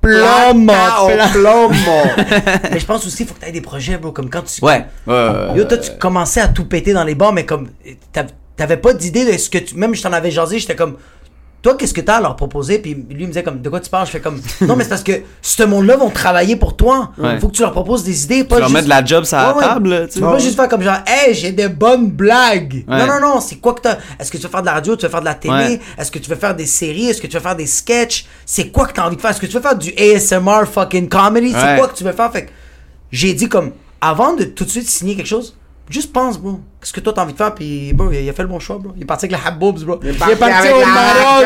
plomo, 0.01 0.65
Plata 0.65 1.03
au 1.03 1.07
pla- 1.07 1.27
plomo. 1.29 2.01
Mais 2.71 2.79
je 2.79 2.85
pense 2.85 3.05
aussi, 3.07 3.23
il 3.23 3.27
faut 3.27 3.33
que 3.35 3.39
tu 3.39 3.47
aies 3.47 3.51
des 3.53 3.61
projets, 3.61 3.97
bro. 3.97 4.11
Comme 4.11 4.29
quand 4.29 4.41
tu. 4.43 4.63
Ouais. 4.63 4.85
Ouais, 5.07 5.27
Yo, 5.55 5.63
toi, 5.63 5.77
tu 5.77 5.91
commençais 5.99 6.41
à 6.41 6.47
tout 6.49 6.65
péter 6.65 6.93
dans 6.93 7.03
les 7.05 7.15
bars, 7.15 7.31
mais 7.33 7.45
comme. 7.45 7.69
t'av- 8.13 8.27
T'avais 8.55 8.77
pas 8.77 8.93
d'idée 8.93 9.25
de 9.31 9.35
ce 9.37 9.49
que 9.49 9.57
tu. 9.57 9.75
Même 9.75 9.95
je 9.95 10.03
t'en 10.03 10.13
avais 10.13 10.29
jasé, 10.29 10.59
j'étais 10.59 10.75
comme. 10.75 10.95
Toi, 11.63 11.75
qu'est-ce 11.75 11.93
que 11.93 12.01
t'as 12.01 12.17
à 12.17 12.21
leur 12.21 12.35
proposer? 12.35 12.77
Puis 12.79 12.93
lui 13.09 13.21
me 13.23 13.27
disait 13.27 13.41
comme, 13.41 13.61
de 13.61 13.69
quoi 13.69 13.79
tu 13.79 13.89
parles? 13.89 14.05
Je 14.05 14.11
fais 14.11 14.19
comme, 14.19 14.39
non, 14.61 14.75
mais 14.75 14.83
c'est 14.83 14.89
parce 14.89 15.01
que 15.03 15.13
ce 15.41 15.63
monde-là 15.63 15.95
vont 15.95 16.09
travailler 16.09 16.57
pour 16.57 16.75
toi. 16.75 17.11
Ouais. 17.17 17.39
Faut 17.39 17.47
que 17.47 17.53
tu 17.53 17.61
leur 17.61 17.71
proposes 17.71 18.03
des 18.03 18.25
idées, 18.25 18.43
pas 18.43 18.55
Tu 18.57 18.59
leur 18.59 18.69
juste... 18.69 18.79
mets 18.81 18.83
de 18.83 18.89
la 18.89 19.03
job 19.05 19.23
sur 19.23 19.37
la 19.37 19.51
Ouais, 19.53 19.55
ouais. 19.59 19.63
table, 19.63 19.89
là, 19.89 20.07
tu 20.07 20.19
peux 20.19 20.25
pas 20.25 20.37
juste 20.39 20.57
faire 20.57 20.67
comme 20.67 20.81
genre, 20.83 20.97
hey, 21.07 21.33
j'ai 21.33 21.53
des 21.53 21.69
bonnes 21.69 22.11
blagues. 22.11 22.83
Ouais. 22.87 22.97
Non, 22.99 23.07
non, 23.07 23.19
non, 23.21 23.39
c'est 23.39 23.55
quoi 23.55 23.73
que 23.73 23.81
t'as? 23.81 23.97
Est-ce 24.19 24.29
que 24.29 24.35
tu 24.37 24.43
veux 24.43 24.49
faire 24.49 24.59
de 24.61 24.65
la 24.65 24.73
radio? 24.73 24.95
Tu 24.97 25.05
veux 25.05 25.09
faire 25.11 25.21
de 25.21 25.25
la 25.25 25.35
télé? 25.35 25.53
Ouais. 25.53 25.79
Est-ce 25.97 26.11
que 26.11 26.19
tu 26.19 26.29
veux 26.29 26.35
faire 26.35 26.53
des 26.55 26.65
séries? 26.65 27.07
Est-ce 27.07 27.21
que 27.21 27.27
tu 27.27 27.37
veux 27.37 27.41
faire 27.43 27.55
des 27.55 27.65
sketchs? 27.65 28.25
C'est 28.45 28.67
quoi 28.67 28.85
que 28.85 28.91
t'as 28.93 29.05
envie 29.07 29.15
de 29.15 29.21
faire? 29.21 29.31
Est-ce 29.31 29.39
que 29.39 29.45
tu 29.45 29.53
veux 29.53 29.61
faire 29.61 29.77
du 29.77 29.93
ASMR 29.97 30.65
fucking 30.69 31.07
comedy? 31.07 31.51
C'est 31.53 31.63
Ouais. 31.63 31.77
quoi 31.77 31.87
que 31.87 31.95
tu 31.95 32.03
veux 32.03 32.11
faire? 32.11 32.29
Fait 32.31 32.43
que 32.45 32.51
j'ai 33.09 33.33
dit 33.33 33.47
comme, 33.47 33.71
avant 34.01 34.33
de 34.33 34.43
tout 34.43 34.65
de 34.65 34.69
suite 34.69 34.89
signer 34.89 35.15
quelque 35.15 35.27
chose, 35.27 35.55
juste 35.89 36.11
pense, 36.13 36.37
bro. 36.39 36.59
Qu'est-ce 36.79 36.93
que 36.93 36.99
toi 36.99 37.13
t'as 37.13 37.23
envie 37.23 37.33
de 37.33 37.37
faire? 37.37 37.53
Puis, 37.55 37.93
bro, 37.93 38.11
il 38.11 38.27
a, 38.29 38.33
fait 38.33 38.41
le 38.43 38.47
bon 38.49 38.59
choix, 38.59 38.77
bro. 38.77 38.91
Il 38.95 39.03
est 39.03 39.05
parti 39.05 39.25
avec 39.25 39.37
la 39.39 39.47
Haboubs, 39.47 39.83
bro. 39.85 39.99
Il 40.03 40.09
est 40.09 40.13
parti, 40.13 40.33
avec 40.33 40.71
la 40.71 40.85
Maroc. 40.85 41.45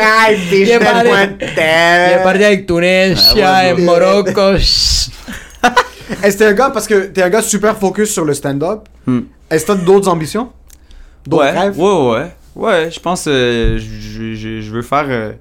Il 0.52 0.68
est 0.70 0.78
parti- 0.78 1.08
pointés. 1.08 1.36
il 1.40 2.12
est 2.20 2.22
parti 2.24 2.44
avec 2.44 2.66
Tunis, 2.66 3.34
Ah. 3.42 3.74
Morocco. 3.78 4.54
Est-ce 6.22 6.36
que 6.36 6.38
t'es 6.38 6.46
un 6.46 6.52
gars, 6.54 6.70
parce 6.70 6.86
que 6.86 7.06
t'es 7.06 7.22
un 7.22 7.28
gars 7.28 7.42
super 7.42 7.76
focus 7.76 8.10
sur 8.12 8.24
le 8.24 8.32
stand-up, 8.34 8.88
Hmm. 9.06 9.20
est-ce 9.50 9.64
que 9.66 9.72
t'as 9.72 9.78
d'autres 9.78 10.08
ambitions? 10.08 10.50
D'autres 11.26 11.44
Ouais, 11.44 11.50
rêves? 11.50 11.78
ouais, 11.78 12.10
ouais. 12.10 12.32
Ouais, 12.56 12.90
je 12.90 12.98
pense 12.98 13.26
euh, 13.28 13.78
je, 13.78 14.34
je, 14.34 14.60
je 14.60 14.70
veux 14.72 14.82
faire 14.82 15.04
euh, 15.08 15.32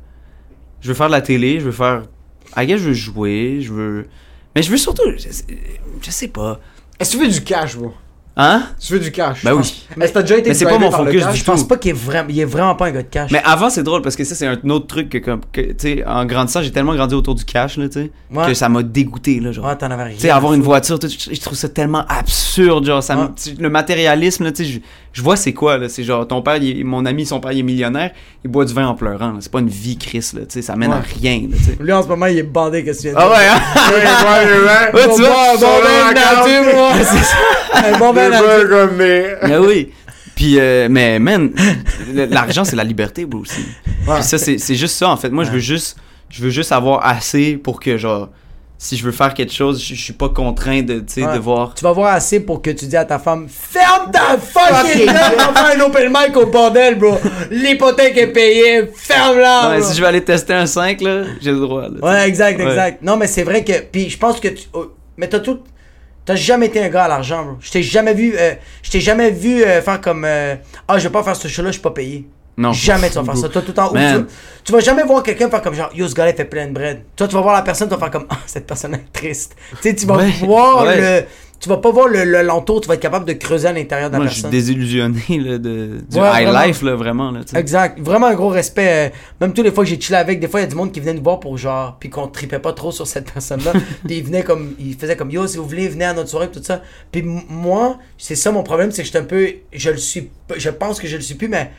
je 0.81 0.89
veux 0.89 0.93
faire 0.93 1.07
de 1.07 1.13
la 1.13 1.21
télé, 1.21 1.59
je 1.59 1.65
veux 1.65 1.71
faire 1.71 2.03
I 2.55 2.65
guess 2.67 2.79
je 2.79 2.89
veux 2.89 2.93
jouer, 2.93 3.59
je 3.61 3.73
veux 3.73 4.07
mais 4.55 4.61
je 4.61 4.69
veux 4.69 4.77
surtout 4.77 5.01
je, 5.17 5.27
je 6.01 6.11
sais 6.11 6.27
pas. 6.27 6.59
Est-ce 6.99 7.13
que 7.13 7.17
tu 7.17 7.23
veux 7.23 7.31
du 7.31 7.43
cash, 7.43 7.75
bro? 7.77 7.93
Hein? 8.39 8.61
Tu 8.79 8.93
veux 8.93 8.99
du 8.99 9.11
cash? 9.11 9.43
Ben 9.43 9.51
je 9.51 9.55
oui. 9.57 10.09
t'as 10.13 10.21
déjà 10.21 10.37
été 10.37 10.49
Mais 10.49 10.53
c'est 10.53 10.65
pas 10.65 10.77
mon 10.77 10.91
focus 10.91 11.25
du 11.27 11.35
Je 11.37 11.43
pense 11.43 11.67
pas 11.67 11.75
qu'il 11.75 11.89
est 11.89 11.93
vraiment, 11.93 12.29
il 12.29 12.39
est 12.39 12.45
vraiment 12.45 12.75
pas 12.75 12.85
un 12.85 12.91
gars 12.91 13.01
de 13.01 13.07
cash. 13.07 13.31
Mais 13.31 13.41
avant 13.43 13.71
c'est 13.71 13.81
drôle 13.81 14.03
parce 14.03 14.15
que 14.15 14.23
ça 14.23 14.35
c'est 14.35 14.45
un 14.45 14.69
autre 14.69 14.85
truc 14.85 15.09
que 15.09 15.17
comme 15.17 15.41
que, 15.51 15.61
tu 15.61 15.73
sais 15.79 16.03
en 16.05 16.23
grandissant, 16.25 16.61
j'ai 16.61 16.71
tellement 16.71 16.93
grandi 16.93 17.15
autour 17.15 17.33
du 17.33 17.43
cash 17.45 17.77
là, 17.77 17.87
tu 17.89 17.93
sais, 17.93 18.11
Ouais. 18.31 18.45
que 18.47 18.53
ça 18.53 18.69
m'a 18.69 18.83
dégoûté 18.83 19.39
là 19.39 19.51
genre. 19.51 19.65
Ouais, 19.65 19.75
t'en 19.75 19.89
avais 19.89 20.03
rien. 20.03 20.13
Tu 20.15 20.21
sais, 20.21 20.29
avoir 20.29 20.53
une 20.53 20.61
voiture, 20.61 20.99
tout, 20.99 21.07
je 21.09 21.33
je 21.33 21.41
trouve 21.41 21.57
ça 21.57 21.67
tellement 21.69 22.05
absurde, 22.07 22.85
genre, 22.85 23.01
ça 23.01 23.15
Ouais. 23.17 23.27
le 23.59 23.69
matérialisme, 23.71 24.43
là, 24.43 24.51
tu 24.51 24.65
sais, 24.65 24.81
je, 25.13 25.21
vois 25.23 25.35
c'est 25.35 25.53
quoi, 25.53 25.77
là, 25.79 25.89
c'est 25.89 26.03
genre, 26.03 26.27
ton 26.27 26.43
père, 26.43 26.57
il 26.57 26.85
mon 26.85 27.05
ami, 27.07 27.25
son 27.25 27.39
père, 27.39 27.53
il 27.53 27.59
est 27.59 27.63
millionnaire, 27.63 28.11
il 28.45 28.51
boit 28.51 28.65
du 28.65 28.73
vin 28.73 28.85
en 28.87 28.93
pleurant, 28.93 29.29
là. 29.31 29.37
c'est 29.39 29.51
pas 29.51 29.59
une 29.61 29.69
vie, 29.69 29.97
Chris, 29.97 30.29
là, 30.35 30.41
tu 30.41 30.45
sais, 30.49 30.61
ça 30.61 30.75
mène 30.75 30.91
à 30.91 30.97
Ouais. 30.97 31.01
rien, 31.21 31.41
là, 31.49 31.55
tu 31.57 31.63
sais. 31.63 31.77
Lui, 31.79 31.91
en 31.91 32.03
ce 32.03 32.07
moment, 32.07 32.27
il 32.27 32.37
est 32.37 32.43
bandé, 32.43 32.83
qu'est-ce 32.83 32.97
que 33.03 33.07
tu 33.09 33.13
viens 33.15 33.17
de 33.17 33.23
Ah 33.25 33.29
ouais, 33.31 33.47
hein? 33.47 33.59
Ouais, 34.93 34.99
Ouais, 35.07 35.15
tu 35.15 35.21
vois, 35.21 35.57
Mais... 38.97 39.57
Oui. 39.57 39.91
Puis, 40.35 40.59
euh, 40.59 40.87
mais, 40.89 41.17
man, 41.17 41.51
l'argent, 42.13 42.63
c'est 42.63 42.75
la 42.75 42.83
liberté, 42.83 43.25
bro, 43.25 43.39
aussi. 43.39 43.65
Puis 43.85 44.23
ça, 44.23 44.37
c'est 44.37 44.59
c'est 44.59 44.75
juste 44.75 44.95
ça, 44.95 45.09
en 45.09 45.17
fait. 45.17 45.29
Moi, 45.29 45.43
je 45.45 45.49
veux 45.51 45.57
juste, 45.59 45.97
je 46.29 46.43
veux 46.43 46.51
juste 46.51 46.71
avoir 46.71 47.03
assez 47.03 47.57
pour 47.57 47.79
que, 47.79 47.97
genre, 47.97 48.29
si 48.77 48.95
je 48.95 49.03
veux 49.03 49.11
faire 49.11 49.33
quelque 49.33 49.51
chose, 49.51 49.83
je 49.83 49.95
je 49.95 49.99
suis 50.03 50.13
pas 50.13 50.29
contraint 50.29 50.83
de, 50.83 50.99
tu 50.99 51.05
sais, 51.07 51.25
Ouais. 51.25 51.33
de 51.33 51.39
voir. 51.39 51.73
Tu 51.73 51.83
vas 51.83 51.91
voir 51.91 52.13
assez 52.13 52.39
pour 52.39 52.61
que 52.61 52.69
tu 52.69 52.85
dis 52.85 52.95
à 52.95 53.05
ta 53.05 53.17
femme 53.17 53.47
Ferme 53.49 54.11
ta 54.11 54.37
fucking 54.37 55.07
gueule, 55.07 55.15
on 55.49 55.51
va 55.53 55.65
faire 55.65 55.75
un 55.75 55.81
open 55.87 56.09
mic 56.15 56.37
au 56.37 56.45
bordel, 56.45 56.99
bro. 56.99 57.17
L'hypothèque 57.49 58.17
est 58.17 58.27
payée, 58.27 58.87
ferme-la. 58.95 59.71
Ouais, 59.71 59.81
si 59.81 59.95
je 59.95 60.01
vais 60.01 60.07
aller 60.07 60.23
tester 60.23 60.53
un 60.53 60.67
5, 60.67 61.01
là, 61.01 61.23
j'ai 61.41 61.49
le 61.51 61.59
droit, 61.61 61.87
là. 61.89 61.97
Ouais, 61.99 62.27
exact, 62.29 62.59
Ouais. 62.59 62.67
exact. 62.67 63.01
Non, 63.01 63.17
mais 63.17 63.25
c'est 63.25 63.43
vrai 63.43 63.63
que. 63.63 63.73
Puis 63.91 64.11
je 64.11 64.17
pense 64.19 64.39
que 64.39 64.49
tu. 64.49 64.67
oh, 64.73 64.91
mais 65.17 65.27
t'as 65.27 65.39
tout. 65.39 65.61
T'as 66.27 66.35
jamais 66.35 66.65
été 66.67 66.83
un 66.83 66.89
gars 66.89 67.05
à 67.05 67.07
l'argent, 67.07 67.43
bro. 67.43 67.55
Je 67.61 67.71
t'ai 67.71 67.81
jamais 67.81 68.13
vu. 68.13 68.35
euh, 68.37 68.53
je 68.83 68.91
t'ai 68.91 68.99
jamais 68.99 69.31
vu 69.31 69.63
euh, 69.63 69.81
faire 69.81 69.99
comme. 70.01 70.25
euh, 70.25 70.55
ah, 70.87 70.99
je 70.99 71.03
vais 71.05 71.11
pas 71.11 71.23
faire 71.23 71.35
ce 71.37 71.47
show-là, 71.47 71.69
je 71.69 71.73
suis 71.73 71.81
pas 71.81 71.91
payé. 71.91 72.27
Non. 72.57 72.73
Jamais 72.73 73.09
tu 73.11 73.15
vas 73.15 73.23
faire 73.23 73.37
ça. 73.37 73.47
Toi, 73.49 73.61
tout 73.61 73.69
le 73.69 73.73
temps. 73.73 73.89
tu, 73.89 73.95
vas- 73.95 74.23
tu 74.63 74.71
vas 74.73 74.79
jamais 74.81 75.03
voir 75.03 75.23
quelqu'un 75.23 75.49
faire 75.49 75.61
comme 75.61 75.73
genre, 75.75 75.89
yo, 75.95 76.07
ce 76.07 76.13
gars-là, 76.13 76.33
fait 76.33 76.43
plein 76.45 76.67
de 76.67 76.73
bread. 76.73 77.01
Toi, 77.15 77.27
tu 77.27 77.33
vas 77.35 77.41
voir 77.41 77.53
la 77.55 77.61
personne, 77.61 77.87
tu 77.87 77.93
vas 77.95 77.99
faire 77.99 78.11
comme, 78.11 78.25
ah, 78.29 78.37
cette 78.45 78.67
personne 78.67 78.93
est 78.95 79.11
triste. 79.13 79.55
Tu 79.81 79.89
sais, 79.89 79.95
tu 79.95 80.05
vas 80.05 80.17
Ouais. 80.17 80.31
voir 80.41 80.83
Ouais. 80.83 81.27
Tu 81.59 81.69
vas 81.69 81.77
pas 81.77 81.89
voir 81.91 82.07
le, 82.07 82.23
le 82.23 82.41
l'entour, 82.43 82.81
tu 82.81 82.87
vas 82.87 82.93
être 82.93 82.99
capable 82.99 83.25
de 83.25 83.33
creuser 83.33 83.67
à 83.67 83.73
l'intérieur 83.73 84.09
de 84.09 84.13
la 84.13 84.19
Moi, 84.19 84.27
je 84.27 84.33
suis 84.41 84.43
désillusionné 84.49 85.21
là, 85.29 85.57
de, 85.57 86.01
du 86.09 86.17
Ouais, 86.19 86.27
high 86.43 86.47
vraiment. 86.47 86.61
life, 86.63 86.81
là, 86.83 86.95
vraiment. 86.95 87.31
Là. 87.31 87.39
Exact. 87.55 87.99
Vraiment 87.99 88.27
un 88.27 88.35
gros 88.35 88.49
respect. 88.49 89.09
euh, 89.11 89.15
Même 89.41 89.53
tous 89.53 89.63
les 89.63 89.71
fois 89.71 89.83
que 89.83 89.89
j'ai 89.89 89.99
chillé 89.99 90.17
avec, 90.17 90.39
des 90.39 90.47
fois, 90.47 90.59
il 90.59 90.63
y 90.63 90.65
a 90.67 90.69
du 90.69 90.75
monde 90.75 90.91
qui 90.91 90.99
venait 90.99 91.13
nous 91.15 91.23
voir 91.23 91.39
pour 91.39 91.57
genre, 91.57 91.97
puis 91.99 92.09
qu'on 92.09 92.27
tripait 92.27 92.59
pas 92.59 92.73
trop 92.73 92.91
sur 92.91 93.07
cette 93.07 93.31
personne-là. 93.31 93.73
puis 94.05 94.17
il 94.17 94.23
venait 94.23 94.43
comme, 94.43 94.73
il 94.79 94.93
faisait 94.95 95.15
comme, 95.15 95.31
yo, 95.31 95.47
si 95.47 95.57
vous 95.57 95.65
voulez, 95.65 95.87
venez 95.87 96.05
à 96.05 96.13
notre 96.13 96.29
soirée, 96.29 96.49
tout 96.51 96.61
ça. 96.63 96.81
Puis 97.11 97.23
moi, 97.23 97.97
c'est 98.17 98.35
ça 98.35 98.51
mon 98.51 98.63
problème, 98.63 98.91
c'est 98.91 99.01
que 99.01 99.07
j'étais 99.07 99.19
un 99.19 99.23
peu, 99.23 99.47
je 99.73 99.89
le 99.89 99.97
suis, 99.97 100.29
je 100.57 100.69
pense 100.69 100.99
que 100.99 101.07
je 101.07 101.15
le 101.15 101.21
suis 101.23 101.35
plus, 101.35 101.47
mais 101.47 101.71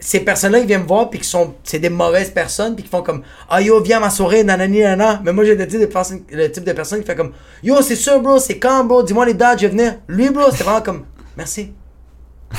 ces 0.00 0.20
personnes-là, 0.20 0.60
ils 0.60 0.66
viennent 0.66 0.82
me 0.82 0.86
voir, 0.86 1.10
puis 1.10 1.20
qui 1.20 1.28
sont, 1.28 1.54
c'est 1.62 1.78
des 1.78 1.90
mauvaises 1.90 2.30
personnes, 2.30 2.74
puis 2.74 2.84
qui 2.84 2.90
font 2.90 3.02
comme, 3.02 3.22
ah 3.48 3.60
yo, 3.60 3.80
viens 3.82 3.98
à 3.98 4.00
ma 4.00 4.10
soirée, 4.10 4.42
nanani, 4.42 4.80
nanana. 4.80 5.20
Mais 5.24 5.32
moi, 5.32 5.44
j'ai 5.44 5.54
le 5.54 5.66
type 5.66 5.80
de 5.80 5.86
personne, 5.86 6.22
le 6.32 6.50
type 6.50 6.64
de 6.64 6.72
personne 6.72 7.00
qui 7.00 7.06
fait 7.06 7.14
comme, 7.14 7.32
yo, 7.62 7.80
c'est 7.82 7.96
sûr, 7.96 8.20
bro, 8.20 8.38
c'est 8.38 8.58
quand, 8.58 8.84
bro, 8.84 9.02
dis-moi 9.02 9.26
les 9.26 9.34
dates, 9.34 9.60
je 9.60 9.66
vais 9.66 9.72
venir. 9.72 9.96
Lui, 10.08 10.30
bro, 10.30 10.44
c'est 10.52 10.64
vraiment 10.64 10.80
comme, 10.80 11.04
merci. 11.36 11.72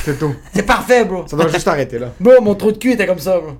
C'est 0.04 0.18
tout. 0.18 0.34
C'est 0.54 0.62
parfait, 0.62 1.04
bro. 1.04 1.24
Ça 1.26 1.36
doit 1.36 1.48
juste 1.48 1.68
arrêter 1.68 1.98
là. 1.98 2.12
Bro, 2.18 2.40
mon 2.40 2.54
trou 2.54 2.72
de 2.72 2.78
cul 2.78 2.92
était 2.92 3.06
comme 3.06 3.18
ça, 3.18 3.38
bro. 3.38 3.52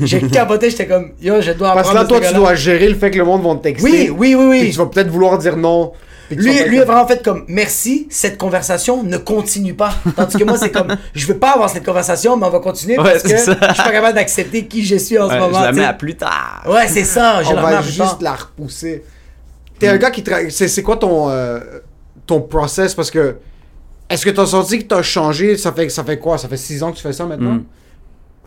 J'ai 0.00 0.20
capoté, 0.28 0.70
j'étais 0.70 0.86
comme, 0.86 1.12
yo, 1.20 1.40
je 1.40 1.52
dois 1.52 1.74
Parce 1.74 1.88
apprendre 1.88 2.06
que 2.06 2.14
là, 2.14 2.20
toi, 2.20 2.28
tu 2.28 2.34
dois 2.34 2.54
gérer 2.54 2.88
le 2.88 2.94
fait 2.94 3.10
que 3.10 3.18
le 3.18 3.24
monde 3.24 3.42
va 3.42 3.54
te 3.56 3.64
texter. 3.64 4.10
Oui, 4.10 4.10
oui, 4.10 4.34
oui, 4.36 4.58
Puis 4.60 4.68
oui. 4.68 4.70
tu 4.72 4.78
vas 4.78 4.86
peut-être 4.86 5.08
vouloir 5.08 5.36
dire 5.38 5.56
non. 5.56 5.92
Lui, 6.30 6.62
lui 6.64 6.76
est 6.76 6.84
vraiment 6.84 7.06
fait 7.06 7.22
comme, 7.24 7.44
merci, 7.48 8.06
cette 8.10 8.36
conversation 8.38 9.02
ne 9.02 9.16
continue 9.16 9.74
pas. 9.74 9.90
Tandis 10.16 10.36
que 10.36 10.44
moi, 10.44 10.58
c'est 10.58 10.70
comme, 10.70 10.94
je 11.14 11.26
veux 11.26 11.38
pas 11.38 11.52
avoir 11.52 11.70
cette 11.70 11.84
conversation, 11.84 12.36
mais 12.36 12.46
on 12.46 12.50
va 12.50 12.58
continuer 12.60 12.98
Ouais, 12.98 13.12
parce 13.12 13.22
que 13.22 13.30
je 13.36 13.42
suis 13.42 13.54
pas 13.54 13.90
capable 13.92 14.14
d'accepter 14.14 14.66
qui 14.66 14.84
je 14.84 14.96
suis 14.96 15.18
en 15.18 15.28
ce 15.30 15.34
moment. 15.36 15.58
je 15.60 15.64
la 15.64 15.72
mets 15.72 15.84
à 15.84 15.92
plus 15.94 16.16
tard. 16.16 16.64
Ouais, 16.68 16.86
c'est 16.88 17.04
ça, 17.04 17.42
je 17.42 17.48
on 17.50 17.54
va 17.54 17.80
juste 17.82 18.20
la 18.20 18.34
repousser. 18.34 19.04
T'es 19.78 19.88
un 19.88 19.96
gars 19.96 20.10
qui 20.10 20.22
tra- 20.22 20.50
c'est 20.50 20.82
quoi 20.82 20.96
ton 20.96 21.30
euh, 21.30 21.60
ton 22.26 22.40
process? 22.40 22.94
Parce 22.94 23.10
que 23.10 23.36
est-ce 24.10 24.24
que 24.24 24.30
t'as 24.30 24.46
senti 24.46 24.80
que 24.80 24.84
t'as 24.84 25.02
changé? 25.02 25.56
Ça 25.56 25.72
fait 25.72 25.88
ça 25.88 26.02
fait 26.02 26.18
quoi? 26.18 26.36
Ça 26.36 26.48
fait 26.48 26.56
6 26.56 26.82
ans 26.82 26.90
que 26.92 26.96
tu 26.96 27.02
fais 27.02 27.12
ça 27.12 27.24
maintenant? 27.26 27.52
Mm. 27.52 27.64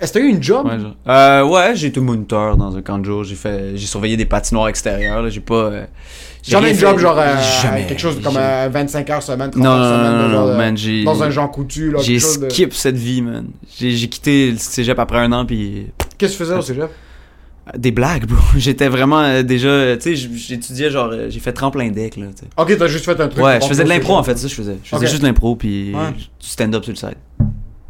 Est-ce 0.01 0.11
que 0.13 0.19
t'as 0.19 0.25
eu 0.25 0.29
une 0.29 0.41
job? 0.41 0.65
Ouais, 0.65 0.79
genre. 0.79 0.95
Euh, 1.07 1.45
ouais, 1.45 1.75
j'ai 1.75 1.87
été 1.87 1.99
moniteur 1.99 2.57
dans 2.57 2.75
un 2.75 2.81
camp 2.81 2.97
de 2.97 3.05
jour. 3.05 3.23
J'ai 3.23 3.35
fait, 3.35 3.73
j'ai 3.77 3.85
surveillé 3.85 4.17
des 4.17 4.25
patinoires 4.25 4.67
extérieures. 4.67 5.29
J'ai 5.29 5.39
pas. 5.41 5.53
euh, 5.53 5.85
j'ai 6.43 6.53
Jamais 6.53 6.71
une 6.71 6.77
job 6.79 6.97
genre 6.97 7.17
euh, 7.19 7.35
Jamais. 7.61 7.85
quelque 7.85 7.99
chose 8.01 8.19
comme 8.23 8.33
J'ai- 8.33 8.39
euh, 8.39 8.69
25 8.71 9.09
heures 9.11 9.21
semaine 9.21 9.51
30 9.51 9.63
Non, 9.63 9.69
heures 9.69 9.99
semaine 9.99 10.11
non, 10.11 10.23
non, 10.27 10.31
genre, 10.33 10.45
non, 10.47 10.53
euh, 10.53 10.57
man, 10.57 11.03
dans 11.05 11.23
un 11.23 11.29
Jean 11.29 11.47
Coutu 11.47 11.91
là 11.91 11.99
J'ai 12.01 12.15
de- 12.15 12.19
skip 12.19 12.73
cette 12.73 12.97
vie, 12.97 13.21
man. 13.21 13.45
J'ai, 13.77 13.95
quitté 14.09 14.49
le 14.51 14.57
cégep 14.57 14.97
après 14.97 15.19
un 15.19 15.31
an, 15.33 15.45
puis 15.45 15.87
Qu'est-ce 16.17 16.33
que 16.33 16.37
tu 16.39 16.43
faisais 16.45 16.55
au 16.57 16.61
cégep? 16.63 16.89
Des 17.77 17.91
blagues, 17.91 18.25
bro. 18.25 18.39
J'étais 18.57 18.87
vraiment 18.89 19.43
déjà, 19.43 19.95
tu 19.95 20.15
sais, 20.17 20.29
j'étudiais 20.35 20.89
genre, 20.89 21.13
j'ai 21.29 21.39
fait 21.39 21.53
tremplin 21.53 21.89
deck, 21.91 22.17
là. 22.17 22.25
OK, 22.57 22.75
t'as 22.75 22.87
juste 22.87 23.05
fait 23.05 23.21
un 23.21 23.27
truc 23.27 23.43
Ouais, 23.43 23.59
je 23.61 23.67
faisais 23.67 23.83
de 23.83 23.89
l'impro 23.89 24.15
en 24.15 24.23
fait, 24.23 24.35
ça 24.35 24.47
je 24.47 24.55
faisais. 24.55 24.77
Je 24.83 24.89
faisais 24.89 25.05
juste 25.07 25.21
de 25.21 25.27
l'impro, 25.27 25.55
puis 25.55 25.93
Ouais. 25.93 26.11
du 26.11 26.25
stand-up 26.39 26.83
sur 26.83 26.91
le 26.91 26.97
site. 26.97 27.17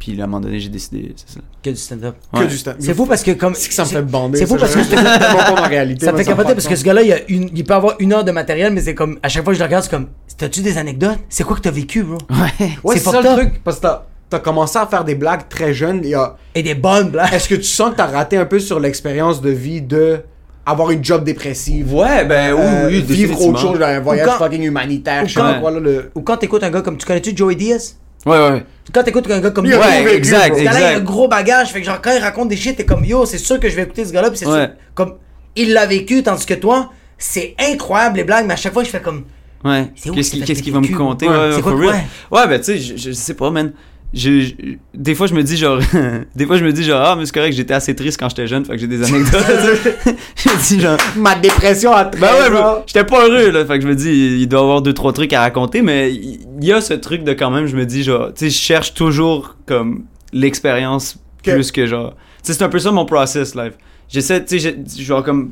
Puis 0.04 0.20
à 0.20 0.24
un 0.24 0.26
moment 0.26 0.40
donné, 0.40 0.58
j'ai 0.58 0.68
décidé, 0.68 1.14
c'est 1.14 1.34
ça. 1.34 1.40
Que 1.62 1.70
du 1.70 1.76
stand-up. 1.76 2.16
que 2.34 2.42
du 2.44 2.58
stand. 2.58 2.74
C'est 2.80 2.92
fou 2.92 3.06
parce 3.06 3.22
que 3.22 3.30
comme. 3.30 3.54
C'est 3.54 3.68
que 3.68 3.74
ça 3.74 3.84
me 3.84 3.88
fait 3.88 4.02
bander. 4.02 4.36
C'est 4.40 4.46
fou 4.46 4.56
parce 4.56 4.74
que 4.74 4.82
je- 4.82 4.88
tellement 4.88 5.10
pas 5.16 5.54
ma 5.54 5.68
réalité. 5.68 6.04
Ça 6.06 6.10
me 6.12 6.16
fait 6.18 6.24
capoter 6.24 6.54
parce 6.54 6.66
que 6.66 6.74
ce 6.74 6.82
gars-là, 6.82 7.02
il, 7.02 7.12
a 7.12 7.18
une- 7.28 7.50
il 7.54 7.62
peut 7.64 7.74
avoir 7.74 7.94
une 8.00 8.12
heure 8.12 8.24
de 8.24 8.32
matériel, 8.32 8.72
mais 8.72 8.80
c'est 8.80 8.96
comme, 8.96 9.20
à 9.22 9.28
chaque 9.28 9.44
fois 9.44 9.52
que 9.52 9.58
je 9.58 9.62
le 9.62 9.66
regarde, 9.66 9.84
c'est 9.84 9.90
comme, 9.90 10.08
t'as-tu 10.36 10.60
des 10.62 10.76
anecdotes? 10.76 11.18
C'est 11.28 11.44
quoi 11.44 11.54
que 11.54 11.60
t'as 11.60 11.70
vécu, 11.70 12.02
bro? 12.02 12.18
Ouais. 12.30 12.70
Ouais, 12.82 12.96
c'est 12.98 13.08
ça 13.10 13.20
le 13.22 13.28
truc 13.28 13.62
parce 13.62 13.76
que 13.76 13.82
t'as 13.82 14.02
t'as 14.28 14.38
commencé 14.40 14.76
à 14.78 14.86
faire 14.88 15.04
des 15.04 15.14
blagues 15.14 15.46
très 15.48 15.72
jeune 15.74 16.00
il 16.02 16.08
y 16.10 16.14
a 16.14 16.36
Et 16.56 16.62
des 16.64 16.74
bonnes 16.74 17.10
blagues. 17.10 17.32
Est-ce 17.32 17.48
que 17.48 17.54
tu 17.54 17.62
sens 17.64 17.90
que 17.92 17.96
t'as 17.98 18.06
raté 18.06 18.38
un 18.38 18.46
peu 18.46 18.58
sur 18.58 18.80
l'expérience 18.80 19.40
de 19.40 19.50
vie 19.50 19.82
de 19.82 20.20
avoir 20.66 20.90
une 20.90 21.04
job 21.04 21.22
dépressive? 21.22 21.94
Ouais, 21.94 22.24
ben 22.24 22.54
oui, 22.54 22.60
euh, 22.64 22.86
oui, 22.88 23.02
vivre 23.02 23.40
autre 23.40 23.58
chose, 23.60 23.80
un 23.80 24.00
voyage 24.00 24.26
quand- 24.26 24.38
fucking 24.44 24.62
humanitaire, 24.62 25.22
ou 25.22 25.28
je 25.28 25.34
sais 25.34 25.40
pas 25.40 25.54
quand- 25.54 25.60
quoi 25.60 25.70
là, 25.70 25.78
le... 25.80 26.10
Ou 26.16 26.22
quand 26.22 26.38
t'écoutes 26.38 26.62
un 26.64 26.70
gars 26.70 26.80
comme, 26.82 26.96
tu 26.96 27.06
connais-tu 27.06 27.36
Joey 27.36 27.54
Diaz? 27.56 27.98
Ouais, 28.26 28.38
ouais. 28.50 28.64
Quand 28.92 29.02
t'écoutes 29.02 29.30
un 29.30 29.40
gars 29.40 29.50
comme 29.50 29.64
Lui, 29.64 29.72
il 29.72 29.74
a 29.74 29.80
Joey 29.82 29.86
tout 29.90 29.96
Ouais, 29.98 30.04
vécu, 30.04 30.16
exact, 30.18 30.48
bro. 30.50 30.58
Ce 30.58 30.64
gars-là, 30.64 30.80
il 30.80 30.84
a 30.94 30.96
un 30.98 31.00
gros 31.00 31.28
bagage. 31.28 31.72
Fait 31.72 31.80
que 31.80 31.86
genre, 31.86 32.00
quand 32.02 32.12
il 32.12 32.18
raconte 32.22 32.48
des 32.48 32.56
shit, 32.56 32.76
t'es 32.76 32.84
comme, 32.84 33.04
yo, 33.04 33.24
c'est 33.26 33.38
sûr 33.38 33.58
que 33.58 33.68
je 33.68 33.76
vais 33.76 33.82
écouter 33.82 34.04
ce 34.04 34.12
gars-là. 34.12 34.30
Puis 34.30 34.38
c'est 34.38 34.46
Ouais. 34.46 34.64
sûr, 34.66 34.68
comme, 34.94 35.14
il 35.56 35.72
l'a 35.72 35.86
vécu, 35.86 36.22
tandis 36.22 36.46
que 36.46 36.54
toi, 36.54 36.90
c'est 37.18 37.54
incroyable 37.58 38.16
les 38.18 38.24
blagues, 38.24 38.46
mais 38.46 38.54
à 38.54 38.56
chaque 38.56 38.72
fois, 38.72 38.84
je 38.84 38.90
fais 38.90 39.00
comme, 39.00 39.24
Ouais. 39.64 39.92
Qu'est-ce 39.94 40.32
que 40.40 40.60
qu'il 40.60 40.72
va 40.72 40.80
me 40.80 40.88
conter? 40.96 41.28
ouais. 41.28 41.34
Ouais, 41.36 41.50
C'est 41.52 41.62
ouais, 41.70 41.92
quoi 42.30 42.46
ben 42.48 42.58
tu 42.58 42.64
sais, 42.64 42.78
je, 42.78 42.96
je 42.96 43.12
sais 43.12 43.34
pas, 43.34 43.50
man. 43.50 43.72
Je, 44.14 44.40
je- 44.40 44.52
des 44.94 45.14
fois, 45.14 45.26
je 45.26 45.34
me 45.34 45.42
dis 45.42 45.56
genre, 45.56 45.78
des 46.36 46.44
fois, 46.46 46.56
je 46.58 46.64
me 46.64 46.72
dis 46.72 46.84
genre, 46.84 47.00
ah, 47.02 47.16
mais 47.16 47.24
c'est 47.24 47.32
correct, 47.34 47.54
j'étais 47.54 47.72
assez 47.74 47.94
triste 47.96 48.20
quand 48.20 48.28
j'étais 48.28 48.46
jeune, 48.46 48.64
fait 48.64 48.72
que 48.72 48.78
j'ai 48.78 48.86
des 48.86 49.02
anecdotes. 49.02 49.42
je 50.36 50.48
me 50.50 50.68
dis 50.68 50.80
genre, 50.80 50.98
Ma 51.16 51.34
dépression 51.34 51.92
à 51.92 52.04
13 52.04 52.20
ben 52.20 52.52
ouais, 52.52 52.82
j'étais 52.86 53.04
pas 53.04 53.26
heureux, 53.26 53.50
là. 53.50 53.64
Fait 53.64 53.78
que 53.78 53.82
je 53.84 53.88
me 53.88 53.94
dis, 53.94 54.10
il 54.40 54.46
doit 54.48 54.60
y 54.60 54.62
avoir 54.62 54.82
deux, 54.82 54.92
trois 54.92 55.12
trucs 55.12 55.32
à 55.32 55.40
raconter, 55.40 55.80
mais 55.82 56.12
il 56.12 56.40
y 56.64 56.72
a 56.72 56.80
ce 56.82 56.94
truc 56.94 57.24
de 57.24 57.32
quand 57.32 57.50
même, 57.50 57.66
je 57.66 57.76
me 57.76 57.86
dis 57.86 58.02
genre, 58.02 58.28
tu 58.34 58.44
sais, 58.46 58.50
je 58.50 58.58
cherche 58.58 58.92
toujours 58.94 59.56
comme 59.66 60.04
l'expérience 60.32 61.16
plus 61.42 61.72
que 61.72 61.86
genre. 61.86 62.14
Tu 62.44 62.52
sais, 62.52 62.58
c'est 62.58 62.64
un 62.64 62.68
peu 62.68 62.78
ça 62.78 62.90
mon 62.92 63.04
process, 63.06 63.54
live. 63.54 63.72
J'essaie, 64.12 64.44
tu 64.44 64.60
sais, 64.60 64.76
je- 64.98 65.14
vais 65.14 65.22
comme, 65.22 65.50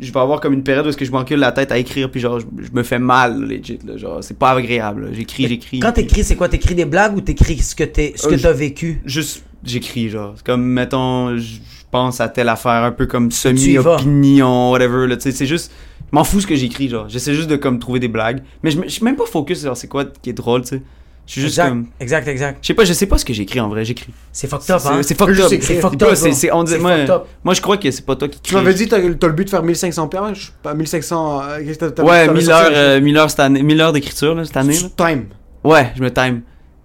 je, 0.00 0.12
vais 0.12 0.20
avoir 0.20 0.40
comme 0.40 0.52
une 0.52 0.62
période 0.62 0.84
où 0.84 0.88
est-ce 0.90 0.96
que 0.98 1.04
je 1.04 1.10
m'encule 1.10 1.38
la 1.40 1.50
tête 1.50 1.72
à 1.72 1.78
écrire, 1.78 2.10
puis 2.10 2.20
genre, 2.20 2.38
je, 2.40 2.46
me 2.72 2.82
fais 2.82 2.98
mal, 2.98 3.40
legit, 3.42 3.78
là. 3.86 3.96
Genre, 3.96 4.22
c'est 4.22 4.38
pas 4.38 4.50
agréable. 4.50 5.10
J'écris, 5.14 5.48
j'écris. 5.48 5.80
quand 5.80 5.92
t'écris, 5.92 6.22
c'est 6.22 6.36
quoi? 6.36 6.48
T'écris 6.48 6.74
des 6.74 6.84
blagues 6.84 7.16
ou 7.16 7.20
t'écris 7.22 7.58
ce 7.58 7.74
que 7.74 7.84
t'es, 7.84 8.12
ce 8.16 8.28
que 8.28 8.34
Euh, 8.34 8.38
t'as 8.40 8.52
vécu? 8.52 9.00
juste 9.06 9.44
j'écris 9.64 10.08
genre 10.08 10.32
c'est 10.36 10.44
comme 10.44 10.64
mettons 10.64 11.36
je 11.38 11.58
pense 11.92 12.20
à 12.20 12.28
telle 12.28 12.48
affaire 12.48 12.82
un 12.82 12.90
peu 12.90 13.06
comme 13.06 13.30
semi 13.30 13.78
opinion 13.78 14.72
whatever 14.72 15.06
là 15.06 15.14
tu 15.16 15.22
sais 15.22 15.30
c'est 15.30 15.46
juste 15.46 15.70
je 16.00 16.16
m'en 16.16 16.24
fous 16.24 16.40
ce 16.40 16.48
que 16.48 16.56
j'écris 16.56 16.88
genre 16.88 17.08
j'essaie 17.08 17.32
juste 17.32 17.48
de 17.48 17.54
comme 17.54 17.78
trouver 17.78 18.00
des 18.00 18.08
blagues 18.08 18.42
mais 18.64 18.72
je 18.72 18.88
suis 18.88 19.04
même 19.04 19.14
pas 19.14 19.24
focus 19.24 19.60
sur 19.60 19.76
c'est 19.76 19.86
quoi 19.86 20.04
qui 20.04 20.30
est 20.30 20.32
drôle 20.32 20.62
tu 20.62 20.68
sais 20.70 20.82
je 21.26 21.32
suis 21.32 21.40
juste 21.42 21.54
exact, 21.54 21.68
comme 21.68 21.86
exact, 22.00 22.28
exact. 22.28 22.58
je 22.62 22.66
sais 22.66 22.74
pas 22.74 22.84
je 22.84 22.92
sais 22.92 23.06
pas 23.06 23.16
ce 23.18 23.24
que 23.24 23.32
j'écris 23.32 23.60
en 23.60 23.68
vrai 23.68 23.84
j'écris 23.84 24.12
C'est 24.32 24.48
fucked 24.48 24.70
up, 24.70 24.80
c'est 24.80 24.88
hein? 24.88 25.00
c'est 25.02 25.16
fucked 25.16 25.38
up. 25.40 25.48
C'est 25.48 25.60
fucked 25.80 25.98
Pas, 25.98 26.06
up, 26.10 26.16
c'est 26.16 26.48
fucked 26.78 27.10
up. 27.10 27.24
moi 27.44 27.54
je 27.54 27.60
crois 27.60 27.76
que 27.76 27.90
c'est 27.90 28.04
pas 28.04 28.16
toi 28.16 28.28
qui 28.28 28.40
Tu 28.40 28.54
m'avais 28.54 28.74
dit 28.74 28.88
t'as 28.88 28.98
t'as 29.00 29.26
le 29.28 29.32
but 29.32 29.44
de 29.44 29.50
faire 29.50 29.62
1500 29.62 30.08
pages, 30.08 30.46
je- 30.46 30.62
pas 30.62 30.74
1500... 30.74 31.42
euh, 31.42 31.58
qu'est-ce 31.64 31.78
que 31.78 31.84
t'as- 31.86 32.02
ouais 32.02 32.26
t'avais 32.26 32.38
1000 32.38 32.46
sorti 32.46 32.64
heures 32.64 32.70
un- 32.72 32.74
euh, 32.74 33.00
1000 33.00 33.16
heures 33.18 33.30
cette 33.30 33.40
année 33.40 33.62
1000 33.62 33.80
heures 33.80 33.92
d'écriture 33.92 34.40
cette 34.44 34.56
année 34.56 34.76
Tu 34.76 34.90
time. 34.90 35.26
Ouais, 35.64 35.92
je 35.96 36.02
me 36.02 36.10
time. 36.12 36.42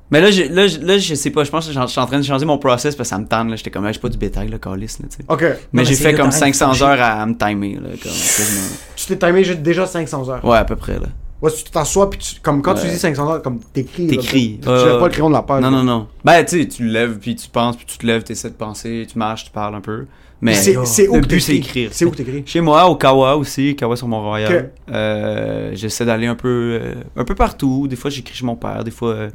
Mais 0.09 0.21
là, 0.21 0.31
j'ai- 0.31 0.47
là, 0.47 0.67
je- 0.67 0.79
là, 0.79 0.97
je 0.97 1.15
sais 1.15 1.31
pas, 1.31 1.43
je 1.43 1.49
pense 1.51 1.67
que 1.67 1.73
je 1.73 1.85
suis 1.88 1.99
en 1.99 2.05
train 2.05 2.17
de 2.19 2.23
changer 2.23 2.45
mon 2.45 2.57
process 2.57 2.95
parce 2.95 3.09
que 3.09 3.15
ça 3.15 3.19
me 3.19 3.27
tente, 3.27 3.49
là. 3.49 3.57
J'étais 3.57 3.71
comme, 3.71 3.83
là, 3.83 3.91
j'ai 3.91 3.99
pas 3.99 4.07
du 4.07 4.17
bétail, 4.17 4.47
là, 4.47 4.57
calice, 4.57 4.99
là, 4.99 5.05
tu 5.09 5.17
sais. 5.17 5.23
OK. 5.27 5.41
Mais 5.41 5.57
mais 5.73 5.83
j'ai 5.85 5.95
fait 5.95 6.13
le 6.13 6.17
comme 6.17 6.29
temps, 6.29 6.31
500 6.38 6.73
faut 6.75 6.83
heures 6.85 7.01
à, 7.01 7.25
me 7.25 7.33
timer, 7.38 7.73
là, 7.73 7.89
comme, 8.01 8.11
quasiment. 8.11 8.67
Tu 8.95 9.05
t'es 9.07 9.17
timé 9.17 9.43
déjà 9.55 9.85
500 9.85 10.29
heures. 10.29 10.45
Ouais, 10.45 10.55
à 10.57 10.63
peu 10.63 10.77
près, 10.77 10.93
là. 10.93 11.07
Ouais, 11.41 11.51
tu 11.51 11.63
t'assois, 11.65 12.09
puis 12.09 12.19
tu- 12.19 12.39
comme 12.41 12.61
quand 12.63 12.73
tu 12.73 12.88
dis 12.88 12.97
500 12.97 13.29
heures, 13.31 13.41
comme 13.43 13.59
t'écris. 13.59 14.07
T'écris. 14.07 14.59
Tu 14.61 14.67
lèves 14.69 14.99
pas 14.99 15.05
le 15.05 15.11
crayon 15.11 15.29
de 15.29 15.33
la 15.35 15.43
page. 15.43 15.61
Non, 15.61 15.69
là. 15.69 15.77
non, 15.77 15.83
non. 15.83 16.07
Ben, 16.25 16.43
tu 16.43 16.59
sais, 16.61 16.67
tu 16.67 16.83
lèves, 16.88 17.19
puis 17.19 17.35
tu 17.35 17.47
penses, 17.49 17.75
puis 17.77 17.85
tu 17.85 17.97
te 17.99 18.05
lèves, 18.07 18.23
t'essaies 18.23 18.49
de 18.49 18.55
penser, 18.55 19.05
tu 19.11 19.19
marches, 19.19 19.45
tu 19.45 19.51
parles 19.51 19.75
un 19.75 19.81
peu. 19.81 20.05
Mais 20.41 20.53
C'est 20.53 20.73
le 20.73 21.21
but, 21.21 21.39
c'est 21.39 21.53
t'écris? 21.53 21.57
écrire. 21.57 21.89
C'est 21.93 22.05
où 22.05 22.11
t'écris? 22.11 22.43
Chez 22.45 22.61
moi, 22.61 22.88
au 22.88 22.95
Kawa 22.95 23.35
aussi, 23.38 23.75
Kawa 23.75 23.95
sur 23.95 24.07
Mont-Royal. 24.07 24.71
Euh, 24.91 25.71
j'essaie 25.73 26.05
d'aller 26.05 26.27
un 26.27 26.35
peu, 26.35 26.79
euh, 26.81 26.93
un 27.15 27.23
peu 27.23 27.33
partout. 27.35 27.88
Des 27.88 27.95
fois, 27.95 28.09
j'écris 28.11 28.35
chez 28.35 28.45
mon 28.45 28.55
père, 28.55 28.83
des 28.83 28.91
fois, 28.91 29.09
euh, 29.13 29.29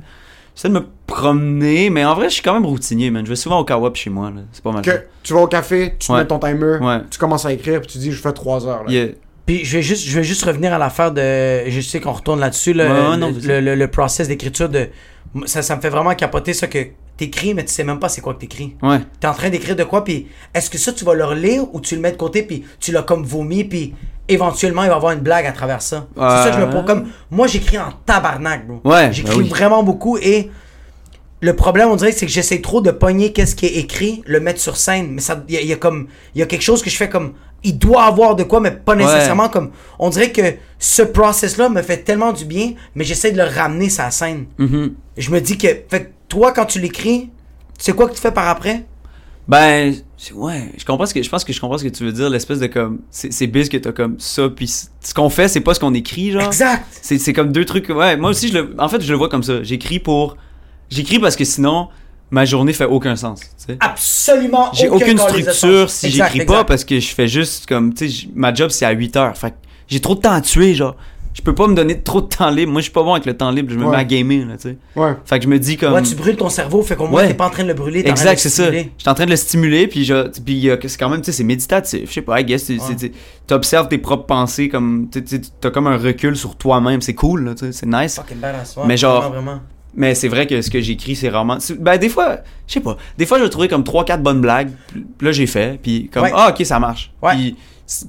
j'essaie 0.54 0.68
de 0.68 0.74
me 0.74 0.84
promener. 1.06 1.90
Mais 1.90 2.04
en 2.04 2.14
vrai, 2.14 2.28
je 2.28 2.34
suis 2.34 2.42
quand 2.42 2.54
même 2.54 2.66
routinier, 2.66 3.10
man. 3.10 3.24
Je 3.24 3.30
vais 3.30 3.36
souvent 3.36 3.58
au 3.60 3.64
Kawa 3.64 3.92
puis 3.92 4.02
chez 4.02 4.10
moi, 4.10 4.30
là. 4.30 4.42
C'est 4.52 4.62
pas 4.62 4.70
mal. 4.72 4.82
Que 4.82 5.02
tu 5.22 5.34
vas 5.34 5.40
au 5.40 5.46
café, 5.48 5.94
tu 5.98 6.10
Ouais. 6.12 6.18
mets 6.18 6.26
ton 6.26 6.38
timer, 6.38 6.78
Ouais. 6.80 6.98
tu 7.10 7.18
commences 7.18 7.46
à 7.46 7.52
écrire, 7.52 7.80
puis 7.80 7.88
tu 7.90 7.98
dis 7.98 8.10
je 8.12 8.20
fais 8.20 8.32
3 8.32 8.66
heures. 8.66 8.84
Là. 8.84 8.92
Yeah. 8.92 9.08
Puis 9.46 9.64
je 9.64 9.76
vais 9.76 9.82
juste, 9.82 10.06
je 10.06 10.16
vais 10.16 10.24
juste 10.24 10.44
revenir 10.44 10.72
à 10.72 10.78
l'affaire 10.78 11.12
de. 11.12 11.68
Je 11.68 11.80
sais 11.80 12.00
qu'on 12.00 12.12
retourne 12.12 12.40
là-dessus, 12.40 12.72
le, 12.72 12.84
Ouais, 12.84 13.08
ouais, 13.10 13.16
non, 13.16 13.32
le, 13.42 13.86
process 13.86 14.28
d'écriture 14.28 14.68
de. 14.68 14.88
Ça, 15.46 15.62
ça 15.62 15.76
me 15.76 15.80
fait 15.80 15.88
vraiment 15.88 16.14
capoter 16.14 16.54
ça 16.54 16.66
que 16.66 16.78
t'écris, 17.16 17.54
mais 17.54 17.64
tu 17.64 17.72
sais 17.72 17.84
même 17.84 17.98
pas 17.98 18.08
c'est 18.08 18.20
quoi 18.20 18.34
que 18.34 18.40
t'écris. 18.40 18.76
Ouais. 18.82 19.00
T'es 19.20 19.26
en 19.26 19.34
train 19.34 19.50
d'écrire 19.50 19.76
de 19.76 19.84
quoi, 19.84 20.04
puis 20.04 20.28
est-ce 20.54 20.70
que 20.70 20.78
ça 20.78 20.92
tu 20.92 21.04
vas 21.04 21.14
le 21.14 21.24
relire 21.24 21.64
ou 21.74 21.80
tu 21.80 21.94
le 21.94 22.00
mets 22.00 22.12
de 22.12 22.16
côté, 22.16 22.42
puis 22.42 22.64
tu 22.80 22.92
l'as 22.92 23.02
comme 23.02 23.24
vomi, 23.24 23.64
puis 23.64 23.94
éventuellement 24.28 24.82
il 24.84 24.88
va 24.88 24.94
y 24.94 24.96
avoir 24.96 25.12
une 25.12 25.20
blague 25.20 25.46
à 25.46 25.52
travers 25.52 25.82
ça? 25.82 26.06
C'est 26.14 26.20
ça 26.20 26.50
que 26.50 26.60
je 26.60 26.64
me 26.64 26.70
pose 26.70 26.84
comme. 26.86 27.08
Moi 27.30 27.46
j'écris 27.48 27.78
en 27.78 27.92
tabarnak, 28.06 28.66
bro. 28.66 28.80
Ouais, 28.84 29.12
J'écris 29.12 29.36
ben 29.36 29.42
oui. 29.42 29.48
vraiment 29.48 29.82
beaucoup 29.82 30.18
et. 30.18 30.50
Le 31.44 31.56
problème, 31.56 31.88
on 31.88 31.96
dirait, 31.96 32.12
c'est 32.12 32.24
que 32.24 32.30
j'essaie 32.30 32.60
trop 32.60 32.80
de 32.80 32.92
pogner 32.92 33.32
qu'est-ce 33.32 33.56
qui 33.56 33.66
est 33.66 33.74
écrit, 33.74 34.22
le 34.26 34.38
mettre 34.38 34.60
sur 34.60 34.76
scène. 34.76 35.08
Mais 35.10 35.20
ça, 35.20 35.42
il 35.48 35.60
y, 35.60 35.66
y 35.66 35.72
a 35.72 35.76
comme, 35.76 36.06
il 36.36 36.38
y 36.38 36.42
a 36.42 36.46
quelque 36.46 36.62
chose 36.62 36.84
que 36.84 36.88
je 36.88 36.94
fais 36.96 37.08
comme, 37.08 37.32
il 37.64 37.78
doit 37.78 38.04
avoir 38.04 38.34
de 38.36 38.42
quoi, 38.42 38.60
mais 38.60 38.70
pas 38.72 38.94
nécessairement 38.94 39.48
comme. 39.48 39.70
On 39.98 40.10
dirait 40.10 40.32
que 40.32 40.42
ce 40.78 41.02
process-là 41.02 41.68
me 41.68 41.82
fait 41.82 41.98
tellement 41.98 42.32
du 42.32 42.44
bien, 42.44 42.72
mais 42.94 43.04
j'essaie 43.04 43.32
de 43.32 43.36
le 43.36 43.44
ramener 43.44 43.88
la 43.98 44.10
scène. 44.10 44.46
Mhm. 44.58 44.94
Je 45.16 45.30
me 45.30 45.40
dis 45.40 45.56
que, 45.58 45.68
fait 45.88 46.04
que 46.04 46.08
toi, 46.28 46.52
quand 46.52 46.64
tu 46.66 46.80
l'écris, 46.80 47.30
sais 47.78 47.92
quoi 47.92 48.08
que 48.08 48.14
tu 48.14 48.20
fais 48.20 48.32
par 48.32 48.48
après? 48.48 48.84
Ben, 49.48 49.92
c'est- 50.16 50.32
ouais, 50.34 50.70
je 50.78 50.84
comprends 50.84 51.04
ce 51.06 51.12
que, 51.14 51.22
je 51.22 51.28
pense 51.28 51.44
que 51.44 51.52
je 51.52 51.60
comprends 51.60 51.76
ce 51.76 51.84
que 51.84 51.88
tu 51.88 52.04
veux 52.04 52.12
dire, 52.12 52.30
l'espèce 52.30 52.60
de 52.60 52.68
comme, 52.68 53.00
c'est 53.10 53.32
c'est 53.32 53.48
biz 53.48 53.68
que 53.68 53.76
t'as 53.76 53.90
comme 53.92 54.18
ça, 54.20 54.48
puis 54.48 54.68
ce 54.68 55.14
qu'on 55.14 55.28
fait, 55.30 55.48
c'est 55.48 55.60
pas 55.60 55.74
ce 55.74 55.80
qu'on 55.80 55.94
écrit, 55.94 56.30
genre. 56.30 56.42
Exact! 56.46 56.84
C'est 57.02 57.18
c'est 57.18 57.32
comme 57.32 57.50
deux 57.52 57.64
trucs, 57.64 57.88
ouais, 57.88 58.16
moi 58.16 58.30
aussi, 58.30 58.48
je 58.48 58.54
le, 58.58 58.74
en 58.78 58.88
fait, 58.88 59.00
je 59.02 59.10
le 59.12 59.18
vois 59.18 59.28
comme 59.28 59.42
ça. 59.42 59.62
J'écris 59.64 59.98
pour, 59.98 60.36
j'écris 60.90 61.18
parce 61.18 61.34
que 61.36 61.44
sinon, 61.44 61.88
ma 62.32 62.44
journée 62.44 62.72
fait 62.72 62.86
aucun 62.86 63.14
sens. 63.14 63.40
Absolument 63.78 64.70
J'ai 64.72 64.88
aucun 64.88 65.04
aucune 65.04 65.18
structure 65.18 65.88
si 65.90 66.10
j'écris 66.10 66.44
pas 66.44 66.64
parce 66.64 66.84
que 66.84 66.98
je 66.98 67.14
fais 67.14 67.28
juste 67.28 67.66
comme, 67.66 67.94
tu 67.94 68.08
sais, 68.10 68.28
ma 68.34 68.52
job 68.52 68.70
c'est 68.70 68.84
à 68.86 68.90
8 68.90 69.16
heures. 69.16 69.36
Fait 69.36 69.50
que 69.50 69.56
j'ai 69.86 70.00
trop 70.00 70.16
de 70.16 70.20
temps 70.20 70.32
à 70.32 70.40
tuer, 70.40 70.74
genre. 70.74 70.96
je 71.34 71.40
peux 71.40 71.54
pas 71.54 71.66
me 71.66 71.74
donner 71.74 71.98
trop 72.02 72.20
de 72.20 72.26
temps 72.26 72.50
libre. 72.50 72.72
Moi, 72.72 72.80
je 72.82 72.84
suis 72.84 72.92
pas 72.92 73.02
bon 73.02 73.12
avec 73.12 73.24
le 73.24 73.34
temps 73.34 73.50
libre. 73.50 73.70
Je 73.72 73.78
me 73.78 73.84
Ouais. 73.86 73.90
mets 73.92 73.96
à 73.96 74.04
gamer, 74.04 74.44
là, 74.46 74.56
tu 74.56 74.68
sais. 74.70 74.76
Ouais. 74.96 75.12
Fait 75.24 75.38
que 75.38 75.44
je 75.44 75.48
me 75.48 75.58
dis 75.58 75.76
comme. 75.78 75.94
Ouais, 75.94 76.02
tu 76.02 76.14
brûles 76.14 76.36
ton 76.36 76.50
cerveau, 76.50 76.82
fait 76.82 76.94
qu'au 76.94 77.06
moins 77.06 77.22
Ouais. 77.22 77.28
t'es 77.28 77.34
pas 77.34 77.46
en 77.46 77.50
train 77.50 77.62
de 77.62 77.68
le 77.68 77.74
brûler. 77.74 78.00
Exact, 78.06 78.38
c'est 78.38 78.48
ça. 78.50 78.64
stimuler. 78.64 78.92
J'étais 78.98 79.10
en 79.10 79.14
train 79.14 79.24
de 79.24 79.30
le 79.30 79.36
stimuler, 79.36 79.86
puis, 79.86 80.04
je, 80.04 80.28
puis 80.40 80.68
euh, 80.68 80.76
c'est 80.86 80.98
quand 80.98 81.08
même, 81.08 81.20
tu 81.20 81.26
sais, 81.26 81.32
c'est 81.32 81.44
méditatif. 81.44 82.08
Je 82.08 82.12
sais 82.14 82.22
pas, 82.22 82.40
I 82.40 82.44
guess, 82.44 82.70
t'observes 83.46 83.88
tes 83.88 83.98
propres 83.98 84.26
pensées, 84.26 84.68
comme, 84.68 85.08
t'as 85.60 85.70
comme 85.70 85.86
un 85.86 85.96
recul 85.96 86.36
sur 86.36 86.56
toi-même. 86.56 87.00
C'est 87.00 87.14
cool, 87.14 87.44
là, 87.44 87.54
tu 87.54 87.66
sais, 87.66 87.72
c'est 87.72 87.86
nice. 87.86 88.16
Fucking 88.16 88.36
badass. 88.38 88.76
ouais, 88.76 88.82
Mais 88.86 88.96
genre- 88.98 89.22
Vraiment, 89.30 89.34
vraiment. 89.42 89.60
Mais 89.94 90.14
c'est 90.14 90.28
vrai 90.28 90.46
que 90.46 90.62
ce 90.62 90.70
que 90.70 90.80
j'écris, 90.80 91.14
c'est 91.16 91.28
rarement. 91.28 91.58
Ben, 91.78 91.98
des 91.98 92.08
fois, 92.08 92.38
je 92.66 92.72
sais 92.74 92.80
pas. 92.80 92.96
Des 93.18 93.26
fois, 93.26 93.38
je 93.38 93.44
vais 93.44 93.50
trouver 93.50 93.68
comme 93.68 93.82
3-4 93.82 94.22
bonnes 94.22 94.40
blagues. 94.40 94.70
Puis 94.92 95.04
là, 95.26 95.32
j'ai 95.32 95.46
fait. 95.46 95.78
Puis 95.82 96.08
comme, 96.12 96.24
Ouais. 96.24 96.30
ah, 96.34 96.50
ok, 96.56 96.64
ça 96.64 96.78
marche. 96.78 97.12
Ouais. 97.22 97.32
Puis, 97.34 97.56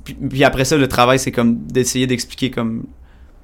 puis, 0.06 0.14
puis 0.14 0.44
après 0.46 0.64
ça, 0.66 0.78
le 0.78 0.88
travail, 0.88 1.20
c'est 1.20 1.32
comme 1.34 1.58
d'essayer 1.58 2.08
d'expliquer 2.08 2.52
comme 2.52 2.86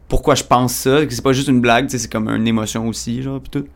pourquoi 0.07 0.35
je 0.35 0.43
pense 0.43 0.73
ça. 0.73 1.05
Que 1.05 1.13
c'est 1.13 1.21
pas 1.21 1.33
juste 1.33 1.49
une 1.49 1.59
blague, 1.59 1.87
c'est 1.89 2.09
comme 2.11 2.29
une 2.29 2.47
émotion 2.47 2.87
aussi, 2.87 3.21
genre, 3.21 3.41
puis 3.41 3.49
tout. 3.61 3.67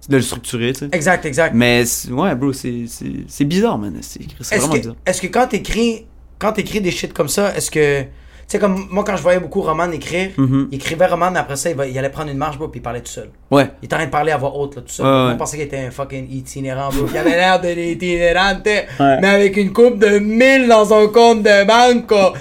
C'est 0.00 0.10
de 0.10 0.16
le 0.16 0.22
structurer, 0.22 0.72
tu 0.72 0.80
sais. 0.80 0.88
Exact, 0.92 1.24
exact. 1.26 1.54
Mais 1.54 1.84
ouais, 2.10 2.34
bro, 2.34 2.52
c'est 2.52 2.84
c'est- 2.88 3.24
c'est 3.28 3.44
bizarre, 3.44 3.78
man. 3.78 3.96
C'est 4.00 4.20
vraiment 4.56 4.72
que, 4.72 4.78
bizarre. 4.78 4.96
est-ce 5.06 5.20
que 5.22 5.26
quand 5.28 5.46
t'écris, 5.48 6.06
quand 6.38 6.52
t'écris 6.52 6.80
des 6.80 6.90
shit 6.90 7.12
comme 7.12 7.28
ça, 7.28 7.56
est-ce 7.56 7.70
que, 7.70 8.04
sais, 8.52 8.58
comme 8.58 8.86
moi 8.90 9.02
quand 9.04 9.16
je 9.16 9.22
voyais 9.22 9.40
beaucoup 9.40 9.60
Roman 9.60 9.90
écrire, 9.90 10.30
Mhm. 10.38 10.68
il 10.70 10.76
écrivait 10.76 11.06
Roman, 11.06 11.30
mais 11.30 11.38
après 11.40 11.56
ça, 11.56 11.70
il, 11.70 11.76
va- 11.76 11.86
il 11.86 11.98
allait 11.98 12.08
prendre 12.10 12.30
une 12.30 12.38
marche, 12.38 12.56
bro, 12.58 12.68
puis 12.68 12.80
il 12.80 12.82
parlait 12.82 13.00
tout 13.00 13.10
seul. 13.12 13.28
Ouais. 13.50 13.68
Il 13.82 13.86
était 13.86 13.94
en 13.94 13.98
train 13.98 14.06
de 14.06 14.10
parler 14.10 14.32
à 14.32 14.36
voix 14.38 14.52
haute, 14.54 14.76
là, 14.76 14.82
tout 14.82 14.88
seul. 14.92 15.04
Ouais, 15.06 15.32
On 15.34 15.36
pensait 15.36 15.56
qu'il 15.56 15.66
était 15.66 15.78
un 15.78 15.90
fucking 15.90 16.28
itinérant, 16.30 16.88
bro. 16.90 17.06
Il 17.10 17.16
avait 17.18 17.30
l'air 17.30 17.60
de 17.60 17.68
l'itinérante, 17.68 18.68
mais 19.00 19.28
avec 19.28 19.56
une 19.56 19.72
coupe 19.72 19.98
de 19.98 20.18
1000 20.18 20.68
dans 20.68 20.84
son 20.84 21.08
compte 21.08 21.42
de 21.42 21.64
banque, 21.66 22.06
quoi. 22.06 22.32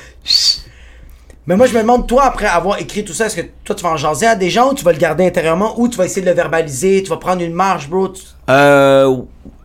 Mais 1.48 1.56
moi, 1.56 1.66
je 1.66 1.74
me 1.74 1.82
demande, 1.82 2.08
toi, 2.08 2.26
après 2.26 2.46
avoir 2.46 2.80
écrit 2.80 3.04
tout 3.04 3.14
ça, 3.14 3.26
est-ce 3.26 3.38
que 3.38 3.48
toi, 3.64 3.76
tu 3.76 3.84
vas 3.84 3.90
en 3.90 3.98
jaser 3.98 4.28
à 4.28 4.36
des 4.36 4.50
gens 4.52 4.72
ou 4.72 4.74
tu 4.76 4.84
vas 4.86 4.92
le 4.92 5.00
garder 5.00 5.26
intérieurement 5.26 5.74
ou 5.80 5.88
tu 5.88 5.98
vas 5.98 6.06
essayer 6.06 6.22
de 6.22 6.30
le 6.30 6.36
verbaliser, 6.36 7.02
tu 7.02 7.10
vas 7.10 7.18
prendre 7.18 7.42
une 7.42 7.54
marche, 7.54 7.90
bro? 7.90 8.10
tu- 8.10 8.22
Euh, 8.50 9.18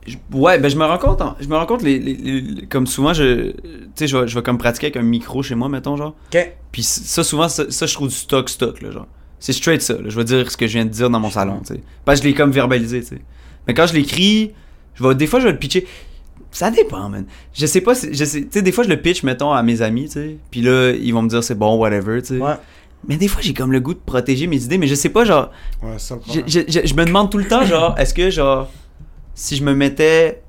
je- 0.07 0.17
ouais, 0.33 0.59
ben 0.59 0.69
je 0.69 0.77
me 0.77 0.85
rends 0.85 0.99
compte, 0.99 1.21
hein, 1.21 1.37
je 1.41 1.49
me 1.49 1.57
rends 1.57 1.67
compte, 1.67 1.83
les, 1.83 1.99
les- 1.99 2.15
les- 2.15 2.67
comme 2.67 2.87
souvent, 2.87 3.13
je, 3.13 3.51
tu 3.53 3.57
sais, 3.95 4.07
je 4.07 4.17
vais, 4.17 4.29
je 4.29 4.35
vais 4.35 4.43
comme 4.43 4.59
pratiquer 4.59 4.87
avec 4.87 4.97
un 4.97 5.03
micro 5.03 5.43
chez 5.43 5.55
moi, 5.55 5.69
mettons, 5.69 5.97
genre. 5.97 6.15
Ok. 6.35 6.53
Puis 6.73 6.83
ça, 6.83 7.25
souvent, 7.25 7.49
ça, 7.49 7.71
ça, 7.71 7.87
je 7.87 7.95
trouve 7.95 8.09
du 8.09 8.15
stock, 8.15 8.49
stock, 8.49 8.81
là, 8.83 8.91
genre. 8.91 9.07
C'est 9.39 9.53
straight 9.53 9.83
ça, 9.83 9.95
là. 9.95 10.05
Je 10.09 10.17
vais 10.17 10.25
dire 10.25 10.51
ce 10.51 10.57
que 10.57 10.67
je 10.67 10.73
viens 10.75 10.85
de 10.85 10.91
dire 10.91 11.11
dans 11.11 11.21
mon 11.21 11.31
salon, 11.31 11.61
tu 11.67 11.75
sais. 11.75 11.81
Parce 12.05 12.21
que 12.21 12.25
je 12.25 12.29
l'ai 12.31 12.35
comme 12.35 12.51
verbalisé, 12.53 13.01
tu 13.01 13.07
sais. 13.09 13.21
Mais 13.67 13.75
quand 13.75 13.87
je 13.87 13.95
l'écris, 13.95 14.53
je 14.95 15.03
vais, 15.07 15.15
des 15.15 15.27
fois, 15.27 15.41
je 15.41 15.47
vais 15.47 15.53
le 15.53 15.59
pitcher. 15.59 15.87
Ça 16.51 16.71
dépend, 16.71 17.09
man. 17.11 17.27
Je 17.53 17.67
sais 17.67 17.81
pas, 17.83 17.95
si- 17.95 18.15
je 18.15 18.25
sais, 18.25 18.43
tu 18.43 18.49
sais, 18.51 18.63
des 18.63 18.73
fois, 18.73 18.85
je 18.85 18.89
le 18.89 18.97
pitch, 19.01 19.23
mettons, 19.25 19.53
à 19.53 19.63
mes 19.63 19.83
amis, 19.83 20.07
tu 20.07 20.13
sais. 20.13 20.37
Puis 20.51 20.63
là, 20.63 20.91
ils 20.93 21.13
vont 21.13 21.21
me 21.23 21.29
dire 21.29 21.45
c'est 21.45 21.55
bon, 21.55 21.77
whatever, 21.77 22.23
tu 22.23 22.37
sais. 22.37 22.41
Ouais. 22.41 22.55
Mais 23.07 23.17
des 23.19 23.29
fois, 23.29 23.43
j'ai 23.43 23.53
comme 23.53 23.73
le 23.73 23.81
goût 23.81 23.93
de 23.95 24.01
protéger 24.05 24.47
mes 24.47 24.65
idées, 24.65 24.79
mais 24.79 24.87
je 24.87 24.95
sais 24.95 25.11
pas, 25.11 25.25
genre, 25.25 25.51
Ouais, 25.83 25.91
c'est 25.99 26.09
ça 26.09 26.15
le 26.15 26.21
je, 26.21 26.27
problème. 26.41 26.49
je- 26.49 26.81
je- 26.81 26.87
je 26.87 26.95
me 26.95 27.05
demande 27.05 27.31
tout 27.31 27.39
le 27.39 27.47
temps, 27.47 27.65
genre, 27.65 27.95
est-ce 27.99 28.15
que, 28.15 28.31
genre, 28.31 28.71
si 29.37 29.55
je 29.55 29.63
me 29.63 29.75
mettais 29.75 30.43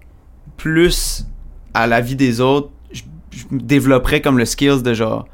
plus 0.56 1.28
à 1.76 1.86
la 1.86 2.02
vie 2.02 2.16
des 2.16 2.42
autres, 2.42 2.70
je, 2.92 3.04
développerais 3.52 4.22
comme 4.22 4.38
le 4.40 4.46
skills 4.46 4.82
de, 4.82 4.94
genre, 4.96 5.28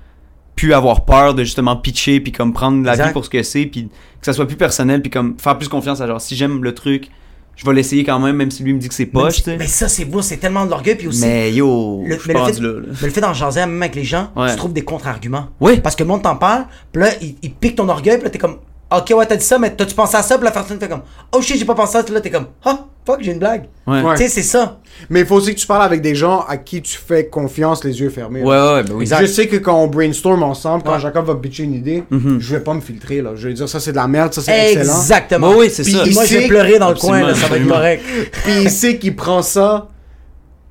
plus 0.58 0.74
avoir 0.74 1.06
peur 1.06 1.34
de 1.36 1.44
justement 1.44 1.78
pitcher, 1.78 2.20
puis 2.20 2.32
comme 2.34 2.52
prendre 2.52 2.84
la 2.84 2.92
Exact. 2.94 3.08
vie 3.08 3.14
pour 3.14 3.24
ce 3.24 3.30
que 3.30 3.42
c'est, 3.44 3.66
puis 3.68 3.86
que 3.86 4.26
ça 4.26 4.34
soit 4.34 4.48
plus 4.48 4.58
personnel, 4.58 5.02
puis 5.02 5.10
comme 5.12 5.36
faire 5.40 5.58
plus 5.58 5.70
confiance 5.70 6.02
à, 6.02 6.08
genre, 6.08 6.20
si 6.20 6.36
j'aime 6.36 6.64
le 6.64 6.74
truc, 6.74 7.10
je 7.56 7.64
vais 7.66 7.74
l'essayer 7.74 8.04
quand 8.04 8.18
même, 8.20 8.36
même 8.36 8.50
si 8.50 8.64
lui 8.64 8.74
me 8.74 8.80
dit 8.80 8.88
que 8.90 8.96
c'est 8.96 9.06
poche. 9.06 9.46
Mais 9.46 9.68
ça, 9.68 9.88
c'est 9.88 10.06
beau, 10.06 10.24
c'est 10.24 10.38
tellement 10.38 10.66
de 10.66 10.72
l'orgueil. 10.72 10.96
Puis 10.96 11.08
aussi, 11.08 11.22
Mais 11.22 11.54
yo, 11.54 12.04
le, 12.04 12.18
je 12.18 12.28
mais 12.28 12.34
le 12.34 12.40
fait, 12.46 12.60
là, 12.60 12.68
là. 12.70 12.80
mais 13.02 13.08
le 13.08 13.14
fait 13.14 13.22
d'en 13.22 13.34
jaser 13.34 13.60
même 13.60 13.80
avec 13.82 13.94
les 13.94 14.04
gens, 14.04 14.32
Ouais. 14.36 14.50
tu 14.50 14.58
trouves 14.58 14.74
des 14.74 14.82
contre-arguments. 14.84 15.50
Oui. 15.62 15.80
Parce 15.80 15.96
que 15.96 16.02
le 16.02 16.08
monde 16.10 16.24
t'en 16.24 16.36
parle, 16.36 16.66
puis 16.92 17.04
là, 17.04 17.10
il, 17.22 17.36
il 17.44 17.52
pique 17.54 17.76
ton 17.76 17.88
orgueil, 17.88 18.16
puis 18.16 18.24
là, 18.24 18.30
t'es 18.32 18.40
comme, 18.40 18.58
ok, 18.98 19.14
ouais, 19.18 19.26
t'as 19.26 19.36
dit 19.36 19.46
ça, 19.46 19.58
mais 19.60 19.72
t'as-tu 19.76 19.96
pensé 19.96 20.16
à 20.18 20.24
ça, 20.24 20.36
puis 20.38 20.46
la 20.46 20.52
personne 20.52 20.80
fait 20.80 20.90
comme, 20.90 21.02
oh 21.32 21.42
shit, 21.42 21.58
j'ai 21.58 21.66
pas 21.66 21.76
pensé 21.76 21.98
à 21.98 22.00
ça, 22.00 22.04
puis 22.06 22.14
là, 22.14 22.22
t'es 22.22 22.30
comme, 22.30 22.48
ah, 22.66 22.86
fuck, 23.06 23.18
j'ai 23.22 23.32
une 23.32 23.40
blague. 23.40 23.66
Ouais. 23.88 24.02
Ouais. 24.02 24.16
Tu 24.16 24.24
sais, 24.24 24.30
c'est 24.30 24.44
ça. 24.44 24.80
Mais 25.10 25.22
il 25.22 25.26
faut 25.26 25.36
aussi 25.36 25.54
que 25.56 25.60
tu 25.60 25.68
parles 25.68 25.84
avec 25.84 26.02
des 26.02 26.16
gens 26.16 26.42
à 26.48 26.58
qui 26.58 26.82
tu 26.82 26.98
fais 26.98 27.26
confiance 27.28 27.84
les 27.84 28.00
yeux 28.00 28.10
fermés. 28.10 28.42
Ouais, 28.44 28.56
là. 28.56 28.76
ouais, 28.76 28.84
ben 28.84 28.94
oui. 28.96 29.06
Je 29.06 29.26
sais 29.26 29.48
que 29.48 29.58
quand 29.58 29.76
on 29.76 29.88
brainstorm 29.88 30.44
ensemble, 30.44 30.84
quand 30.84 30.94
Ouais. 30.94 31.00
Jacob 31.00 31.26
va 31.26 31.36
pitcher 31.36 31.64
une 31.64 31.74
idée, 31.74 32.04
Mhm. 32.10 32.40
je 32.40 32.56
vais 32.56 32.62
pas 32.62 32.74
me 32.74 32.82
filtrer 32.82 33.22
là. 33.22 33.32
Je 33.36 33.48
vais 33.48 33.54
dire 33.54 33.68
ça 33.68 33.80
c'est 33.80 33.92
de 33.92 33.98
la 33.98 34.08
merde, 34.08 34.34
ça 34.34 34.42
c'est 34.42 34.72
excellent. 34.74 34.94
Exactement. 35.00 35.52
Oui, 35.58 35.70
c'est 35.72 35.84
Puis 35.84 35.92
ça. 35.94 36.06
Moi, 36.14 36.26
je 36.26 36.38
vais 36.38 36.48
pleurer 36.48 36.80
dans 36.80 36.90
le 36.90 36.96
coin, 36.96 37.22
là, 37.26 37.34
ça 37.36 37.48
va 37.48 37.58
être 37.58 37.68
correct. 37.68 38.04
Puis 38.44 38.54
il 38.64 38.70
sait 38.72 38.98
qu'il 39.00 39.16
prend 39.16 39.42
ça, 39.42 39.88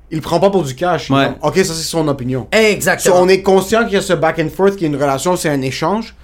il 0.09 0.21
prend 0.21 0.39
pas 0.39 0.49
pour 0.49 0.63
du 0.63 0.73
cash. 0.75 1.09
Ouais. 1.11 1.29
ok, 1.41 1.57
ça 1.57 1.63
c'est 1.73 1.83
son 1.83 2.07
opinion. 2.07 2.47
So, 2.53 2.59
Exactement. 2.59 3.15
on 3.21 3.27
est 3.27 3.41
conscient 3.41 3.83
qu'il 3.83 3.93
y 3.93 3.97
a 3.97 4.01
ce 4.01 4.13
back 4.13 4.39
and 4.39 4.49
forth, 4.55 4.75
qu'il 4.75 4.83
y 4.83 4.85
a 4.91 4.95
une 4.95 5.01
relation, 5.01 5.35
c'est 5.35 5.49
un 5.49 5.61
échange. 5.61 6.15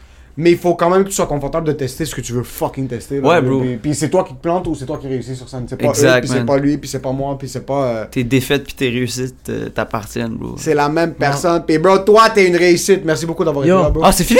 Mais 0.41 0.51
il 0.51 0.57
faut 0.57 0.73
quand 0.73 0.89
même 0.89 1.03
que 1.03 1.09
tu 1.09 1.15
sois 1.15 1.27
confortable 1.27 1.67
de 1.67 1.73
tester 1.73 2.05
ce 2.05 2.15
que 2.15 2.21
tu 2.21 2.31
veux 2.31 2.43
fucking 2.43 2.87
tester. 2.87 3.19
là. 3.19 3.27
Ouais, 3.27 3.41
bro. 3.41 3.59
Puis, 3.59 3.75
puis 3.75 3.93
c'est 3.93 4.09
toi 4.09 4.23
qui 4.23 4.33
te 4.33 4.41
plantes 4.41 4.65
ou 4.67 4.73
c'est 4.75 4.85
toi 4.85 4.97
qui 4.97 5.07
réussis 5.07 5.35
sur 5.35 5.49
scène. 5.49 5.65
C'est 5.69 5.75
pas 5.75 5.87
Exact, 5.89 6.17
eux, 6.17 6.21
puis 6.21 6.29
c'est 6.29 6.45
pas 6.45 6.57
lui, 6.57 6.77
puis 6.77 6.89
c'est 6.89 7.01
pas 7.01 7.11
moi, 7.11 7.37
puis 7.37 7.49
c'est 7.49 7.65
pas. 7.65 7.83
euh, 7.83 8.05
Tes 8.09 8.23
défaites 8.23 8.63
puis 8.63 8.73
tes 8.73 8.89
réussites 8.89 9.49
euh, 9.49 9.67
t'appartiennent, 9.69 10.35
bro. 10.37 10.55
C'est 10.57 10.73
la 10.75 10.87
même 10.87 11.13
personne. 11.13 11.63
Puis 11.67 11.77
bro, 11.77 11.97
toi 11.99 12.29
t'es 12.29 12.47
une 12.47 12.55
réussite. 12.55 13.01
Merci 13.03 13.25
beaucoup 13.25 13.43
d'avoir 13.43 13.65
été 13.65 13.73
là, 13.73 13.89
bro. 13.89 14.01
Ah, 14.05 14.11
c'est 14.13 14.23
fini? 14.23 14.39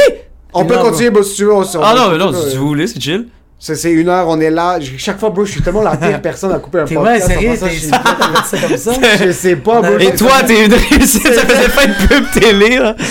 on 0.53 0.63
peut 0.65 0.77
continuer, 0.77 1.09
bro, 1.09 1.21
si 1.21 1.35
tu 1.35 1.43
veux. 1.43 1.53
on- 1.53 1.63
Ah 1.83 1.93
non, 1.95 2.09
mais 2.11 2.17
non, 2.17 2.31
si 2.33 2.55
euh, 2.55 2.59
vous 2.59 2.67
voulez, 2.69 2.87
c'est 2.87 2.99
chill. 3.01 3.27
C'est 3.61 3.75
c'est 3.75 3.91
une 3.91 4.07
heure, 4.07 4.25
on 4.29 4.39
est 4.39 4.49
là. 4.51 4.79
Chaque 4.97 5.19
fois, 5.19 5.31
bro, 5.31 5.43
je 5.43 5.51
suis 5.51 5.61
tellement 5.61 5.81
la 5.81 5.97
pire 5.97 6.21
personne 6.23 6.53
à 6.53 6.59
couper 6.59 6.79
un 6.79 6.85
T'es 6.85 6.95
podcast. 6.95 7.25
vrai, 7.25 7.33
sérieux, 7.33 7.57
t'es 7.59 7.69
je 7.71 7.79
suis- 7.79 7.91
t'as 7.91 8.41
fait 8.43 8.57
ça 8.57 8.67
comme 8.67 8.77
ça? 8.77 8.93
Je 9.25 9.31
sais 9.33 9.55
pas, 9.57 9.81
bro. 9.81 9.99
Et 9.99 10.05
Et 10.05 10.15
toi, 10.15 10.31
t'es 10.47 10.65
une 10.65 10.73
réussite, 10.73 11.23
ça 11.33 11.41
faisait 11.45 11.69
pas 11.69 11.83
une 11.83 12.07
pub 12.07 12.23
télé, 12.41 12.77
là. 12.79 12.95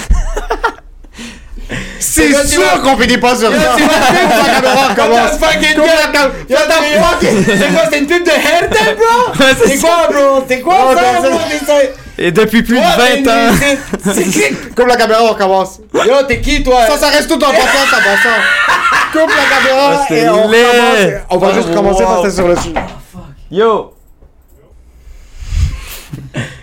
C'est 2.01 2.46
sûr 2.46 2.82
qu'on 2.82 2.96
finit 2.99 3.18
pas 3.18 3.34
sur 3.36 3.51
ça. 3.53 3.76
C'est 3.78 4.94
quoi, 7.72 7.82
c'est 7.90 7.99
une 7.99 8.07
pub 8.07 8.24
de 8.24 8.30
Hertel, 8.30 8.96
bro? 8.96 9.32
C'est 9.66 9.78
quoi, 9.78 10.09
bro? 10.11 10.44
C'est 10.49 10.61
quoi 10.61 10.94
ça. 11.66 11.74
Et 12.20 12.32
depuis 12.32 12.62
plus 12.62 12.78
de 12.78 13.24
20 13.24 13.30
ans. 13.30 13.55
C'est 14.12 14.24
qui? 14.24 14.42
Coupe 14.74 14.88
la 14.88 14.96
caméra, 14.96 15.22
on 15.22 15.28
recommence. 15.28 15.78
Yo, 15.94 16.22
t'es 16.26 16.40
qui, 16.40 16.62
toi? 16.64 16.80
Ça, 16.88 16.96
ça 16.99 17.09
reste 17.09 17.28
tout 17.28 17.36
en 17.36 17.51
podcast, 17.51 17.86
ça 17.90 17.96
ça. 17.96 18.03
Coupe 19.12 19.30
la 19.30 19.44
caméra 19.57 20.05
Ah, 20.09 20.14
et 20.14 20.28
on 20.28 20.42
recommence. 20.42 21.22
On 21.30 21.38
va 21.38 21.49
Ah, 21.51 21.55
juste 21.55 21.72
commencer 21.74 22.05
parce 22.05 22.22
que 22.22 22.30
c'est 22.30 22.36
sur 22.36 22.49
le 22.49 22.57
sujet. 22.57 22.74
Yo! 23.51 23.94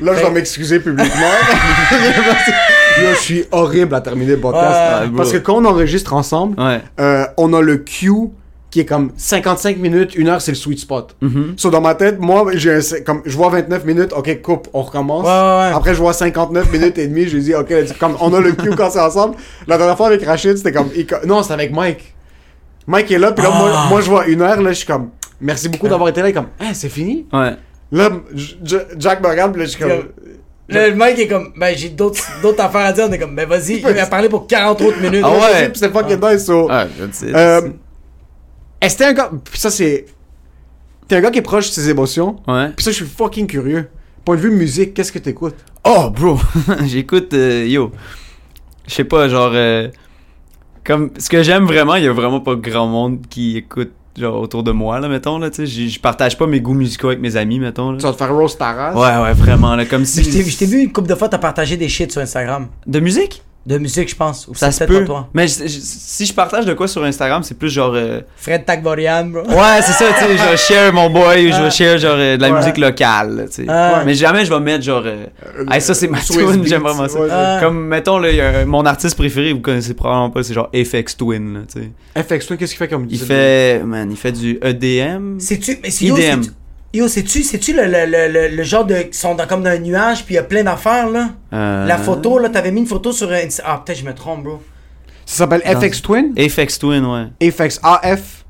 Là, 0.01 0.13
je 0.15 0.19
dois 0.19 0.29
m'excuser 0.29 0.79
publiquement. 0.79 1.11
Yo, 3.01 3.09
je 3.13 3.19
suis 3.19 3.43
horrible 3.51 3.93
à 3.95 4.01
terminer 4.01 4.31
le 4.35 4.39
podcast. 4.39 5.01
Ouais, 5.01 5.07
bro. 5.07 5.17
parce 5.17 5.31
que 5.31 5.37
quand 5.37 5.55
on 5.55 5.65
enregistre 5.65 6.13
ensemble, 6.13 6.59
Ouais. 6.61 6.81
euh, 6.99 7.25
on 7.37 7.53
a 7.53 7.61
le 7.61 7.77
cue 7.77 8.29
qui 8.71 8.81
est 8.81 8.85
comme 8.85 9.11
55 9.15 9.77
minutes, 9.77 10.15
une 10.15 10.27
heure, 10.27 10.41
c'est 10.41 10.51
le 10.51 10.55
sweet 10.57 10.79
spot. 10.79 11.15
So, 11.57 11.69
dans 11.69 11.81
ma 11.81 11.95
tête, 11.95 12.19
moi, 12.19 12.45
j'ai 12.55 12.73
un- 12.75 13.01
comme, 13.05 13.21
je 13.25 13.35
vois 13.35 13.49
29 13.49 13.85
minutes, 13.85 14.11
ok, 14.15 14.41
coupe, 14.41 14.67
on 14.73 14.81
recommence. 14.81 15.23
Ouais, 15.25 15.29
ouais, 15.31 15.69
ouais. 15.69 15.75
Après, 15.75 15.93
je 15.93 15.99
vois 15.99 16.13
59 16.13 16.71
minutes 16.71 16.97
et 16.97 17.07
demie, 17.07 17.25
je 17.27 17.35
lui 17.37 17.43
dis, 17.43 17.53
ok, 17.55 17.73
comme 17.99 18.15
on 18.19 18.33
a 18.33 18.39
le 18.41 18.51
cue 18.53 18.71
quand 18.75 18.89
c'est 18.89 18.99
ensemble. 18.99 19.35
La 19.67 19.77
dernière 19.77 19.95
fois 19.97 20.07
avec 20.07 20.23
Rachid, 20.25 20.57
c'était 20.57 20.71
comme, 20.73 20.89
il 20.95 21.05
non, 21.25 21.41
c'est 21.43 21.53
avec 21.53 21.71
Mike. 21.73 22.13
Mike 22.87 23.11
est 23.11 23.17
là, 23.19 23.31
puis 23.31 23.43
là, 23.43 23.51
moi, 23.51 23.71
Ah. 23.73 23.87
moi, 23.89 24.01
je 24.01 24.09
vois 24.09 24.25
une 24.27 24.41
heure, 24.41 24.61
là, 24.61 24.71
je 24.71 24.77
suis 24.77 24.85
comme, 24.87 25.09
merci 25.41 25.69
beaucoup 25.69 25.87
d'avoir 25.87 26.09
été 26.09 26.21
là, 26.21 26.31
comme, 26.33 26.47
hein, 26.59 26.71
c'est 26.73 26.89
fini? 26.89 27.25
Ouais. 27.33 27.55
Là, 27.91 28.09
Jack 28.97 29.21
me 29.23 29.27
regarde, 29.27 29.53
puis 29.53 29.61
là, 29.61 29.65
je 29.67 29.71
suis 29.71 29.79
comme, 29.81 30.03
Le 30.67 30.93
mec 30.95 31.19
est 31.19 31.27
comme, 31.27 31.53
ben 31.55 31.75
j'ai 31.77 31.89
d'autres 31.89 32.23
d'autres 32.41 32.61
affaires 32.63 32.85
à 32.87 32.91
dire. 32.93 33.05
On 33.07 33.11
est 33.11 33.19
comme, 33.19 33.35
ben 33.35 33.47
vas-y, 33.47 33.75
il 33.77 33.81
va 33.81 34.05
parler 34.07 34.29
pour 34.29 34.47
40 34.47 34.81
autres 34.81 34.99
minutes. 34.99 35.21
Ah 35.23 35.31
ouais. 35.31 35.69
Puis 35.69 35.79
c'est 35.79 35.91
fucking 35.91 36.19
nice, 36.19 36.45
so. 36.45 36.67
Ouais, 36.69 36.87
je 36.97 37.03
le 37.05 37.11
sais. 37.11 37.35
Euh, 37.35 37.69
Est-ce 38.81 38.95
que 38.95 38.99
t'es 39.03 39.05
un 39.09 39.13
gars. 39.13 39.31
Puis 39.51 39.59
ça, 39.59 39.69
c'est. 39.69 40.05
T'es 41.07 41.17
un 41.17 41.21
gars 41.21 41.29
qui 41.29 41.37
est 41.39 41.43
proche 41.43 41.67
de 41.67 41.73
ses 41.73 41.89
émotions. 41.89 42.37
Ouais. 42.47 42.69
Puis 42.75 42.83
ça, 42.83 42.89
je 42.91 42.95
suis 42.95 43.05
fucking 43.05 43.45
curieux. 43.45 43.87
Point 44.25 44.37
de 44.37 44.41
vue 44.41 44.49
musique, 44.51 44.95
qu'est-ce 44.95 45.11
que 45.11 45.19
t'écoutes? 45.19 45.55
Oh, 45.83 46.09
bro! 46.09 46.39
J'écoute, 46.87 47.31
euh, 47.35 47.63
yo. 47.67 47.91
Je 48.87 48.93
sais 48.95 49.03
pas, 49.03 49.29
genre. 49.29 49.51
euh, 49.53 49.89
comme. 50.83 51.11
Ce 51.19 51.29
que 51.29 51.43
j'aime 51.43 51.65
vraiment, 51.65 51.93
il 51.95 52.05
y 52.05 52.07
a 52.07 52.11
vraiment 52.13 52.39
pas 52.41 52.55
grand 52.55 52.87
monde 52.87 53.19
qui 53.29 53.57
écoute, 53.57 53.91
genre, 54.17 54.39
autour 54.41 54.63
de 54.63 54.71
moi, 54.71 54.99
là, 54.99 55.07
mettons, 55.07 55.37
là, 55.39 55.49
tu 55.49 55.57
sais. 55.57 55.65
Je 55.67 55.87
je 55.89 55.99
partage 55.99 56.37
pas 56.37 56.47
mes 56.47 56.59
goûts 56.61 56.73
musicaux 56.73 57.07
avec 57.07 57.19
mes 57.19 57.35
amis, 57.35 57.59
mettons, 57.59 57.91
là. 57.91 57.97
Tu 57.97 58.03
vas 58.03 58.11
te 58.11 58.17
faire 58.17 58.33
roast 58.33 58.59
ta 58.59 58.71
race 58.73 58.95
Ouais, 58.95 59.23
ouais, 59.23 59.33
vraiment, 59.33 59.75
là. 59.75 59.85
Comme 59.85 60.05
si. 60.05 60.23
Je 60.23 60.29
t'ai- 60.29 60.43
je 60.43 60.57
t'ai 60.57 60.65
vu 60.65 60.81
une 60.81 60.91
couple 60.91 61.07
de 61.09 61.15
fois, 61.15 61.29
t'as 61.29 61.37
partagé 61.37 61.77
des 61.77 61.89
shit 61.89 62.11
sur 62.11 62.21
Instagram. 62.21 62.67
De 62.87 62.99
musique? 62.99 63.41
De 63.65 63.79
musique, 63.79 64.07
je 64.09 64.15
pense. 64.15 64.47
Ou 64.47 64.53
Ça 64.53 64.71
se 64.71 64.83
peut. 64.83 65.03
toi. 65.05 65.27
Mais 65.33 65.47
je- 65.47 65.63
je- 65.63 65.79
si 65.81 66.25
je 66.27 66.33
partage 66.35 66.65
de 66.65 66.73
quoi 66.75 66.87
sur 66.87 67.03
Instagram, 67.03 67.41
c'est 67.41 67.57
plus 67.57 67.71
genre. 67.71 67.93
euh, 67.95 68.21
Fred 68.37 68.63
Tagvorian, 68.63 69.25
bro. 69.25 69.41
Ouais, 69.41 69.81
c'est 69.81 69.93
ça, 69.93 70.05
tu 70.19 70.23
sais, 70.23 70.37
je 70.37 70.43
vais 70.51 70.57
share 70.57 70.93
mon 70.93 71.09
boy, 71.09 71.51
je 71.51 71.61
vais 71.63 71.71
share 71.71 71.97
genre 71.97 72.15
euh, 72.15 72.37
de 72.37 72.41
la 72.43 72.51
Ouais. 72.51 72.59
musique 72.59 72.77
locale, 72.77 73.47
tu 73.49 73.63
sais. 73.63 73.65
Ah. 73.67 74.03
Mais 74.05 74.13
jamais 74.13 74.45
je 74.45 74.53
vais 74.53 74.59
mettre 74.59 74.83
genre 74.83 75.01
euh, 75.05 75.25
hey, 75.71 75.81
ça 75.81 75.95
c'est 75.95 76.07
ma 76.07 76.21
Swiss 76.21 76.37
tune, 76.51 76.63
j'aime 76.67 76.83
vraiment 76.83 77.07
ça. 77.07 77.19
ouais. 77.19 77.27
Ah. 77.31 77.57
Comme 77.59 77.87
mettons 77.87 78.19
là, 78.19 78.29
il 78.29 78.35
y 78.37 78.41
a 78.41 78.65
mon 78.65 78.85
artiste 78.85 79.17
préféré, 79.17 79.51
vous 79.51 79.61
connaissez 79.61 79.95
probablement 79.95 80.29
pas, 80.29 80.43
c'est 80.43 80.53
genre 80.53 80.69
FX 80.71 81.17
Twin, 81.17 81.53
là, 81.55 81.59
tu 81.73 81.81
sais. 81.81 82.23
FX, 82.37 82.45
toi, 82.45 82.57
qu'est-ce 82.57 82.71
qu'il 82.73 82.77
fait 82.79 82.87
comme 82.87 83.07
Il 83.09 83.17
fait 83.19 83.81
man, 83.83 84.11
il 84.11 84.17
fait 84.17 84.31
du 84.31 84.59
E 84.63 84.67
EDM. 84.69 85.39
C'est-tu. 85.39 85.79
Mais 85.81 85.89
c'est 85.89 86.05
yo, 86.05 86.15
IDM. 86.15 86.41
C'est-tu- 86.95 86.97
Yo, 86.97 87.07
c'est-tu, 87.07 87.43
c'est-tu 87.43 87.73
le, 87.73 87.85
le, 87.85 88.05
le, 88.05 88.27
le, 88.49 88.55
le 88.55 88.63
genre 88.63 88.85
de. 88.85 88.95
qui 88.95 89.17
sont 89.17 89.35
dans, 89.35 89.45
comme 89.47 89.63
dans 89.63 89.69
un 89.71 89.79
nuage, 89.79 90.23
puis 90.25 90.35
il 90.35 90.37
y 90.37 90.39
a 90.39 90.43
plein 90.43 90.63
d'affaires, 90.63 91.09
là? 91.09 91.29
Euh, 91.53 91.85
La 91.85 91.97
photo, 91.97 92.39
là, 92.39 92.49
t'avais 92.49 92.71
mis 92.71 92.81
une 92.81 92.87
photo 92.87 93.11
sur. 93.11 93.29
Insta- 93.29 93.61
Ah, 93.65 93.81
peut-être 93.85 93.99
je 93.99 94.05
me 94.05 94.13
trompe, 94.13 94.43
bro. 94.43 94.61
Ça 95.25 95.37
s'appelle 95.37 95.61
Dans- 95.65 95.79
FX 95.81 96.01
Twin? 96.01 96.33
Aphex 96.37 96.79
Twin, 96.79 97.05
ouais. 97.05 97.51
FX 97.51 97.79
AF. 97.83 98.45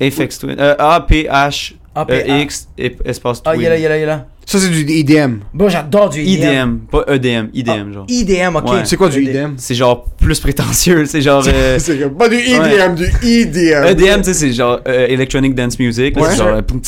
Aphex 0.00 0.38
Twin. 0.38 0.56
Euh, 0.58 0.74
A-P-H. 0.78 1.74
A-P-A. 1.94 2.38
X 2.40 2.68
et- 2.78 2.96
espace 3.04 3.40
Ah, 3.44 3.52
Twin. 3.52 3.60
il 3.62 3.66
est 3.66 3.68
là, 3.70 3.76
il 3.78 3.84
est 3.84 3.88
là, 3.88 3.96
il 3.98 4.02
est 4.02 4.06
là. 4.06 4.26
Ça, 4.48 4.60
c'est 4.60 4.68
du 4.68 4.88
EDM. 4.88 5.38
Bon, 5.52 5.68
j'adore 5.68 6.08
du 6.08 6.20
EDM. 6.20 6.30
IDM, 6.30 6.76
pas 6.88 7.04
EDM, 7.08 7.48
IDM, 7.52 7.86
Ah, 7.90 7.92
genre. 7.92 8.06
IDM, 8.08 8.54
ok. 8.56 8.72
Ouais. 8.72 8.80
C'est 8.84 8.96
quoi 8.96 9.08
du 9.08 9.20
EDM? 9.22 9.30
EDM? 9.30 9.54
C'est 9.56 9.74
genre 9.74 10.04
plus 10.20 10.38
prétentieux, 10.38 11.04
c'est 11.06 11.20
genre. 11.20 11.42
euh, 11.48 11.78
C'est 11.80 11.98
pas 12.16 12.28
du 12.28 12.36
EDM, 12.36 12.62
Ouais. 12.62 12.94
du 12.94 13.04
EDM. 13.28 13.86
EDM, 13.88 14.18
tu 14.18 14.24
sais, 14.26 14.34
c'est 14.34 14.52
genre 14.52 14.78
euh, 14.86 15.08
Electronic 15.08 15.52
Dance 15.54 15.76
Music. 15.80 16.14
là, 16.14 16.22
Ouais. 16.22 16.28
c'est 16.30 16.36
genre, 16.36 16.46
euh, 16.48 16.62
tu 16.62 16.78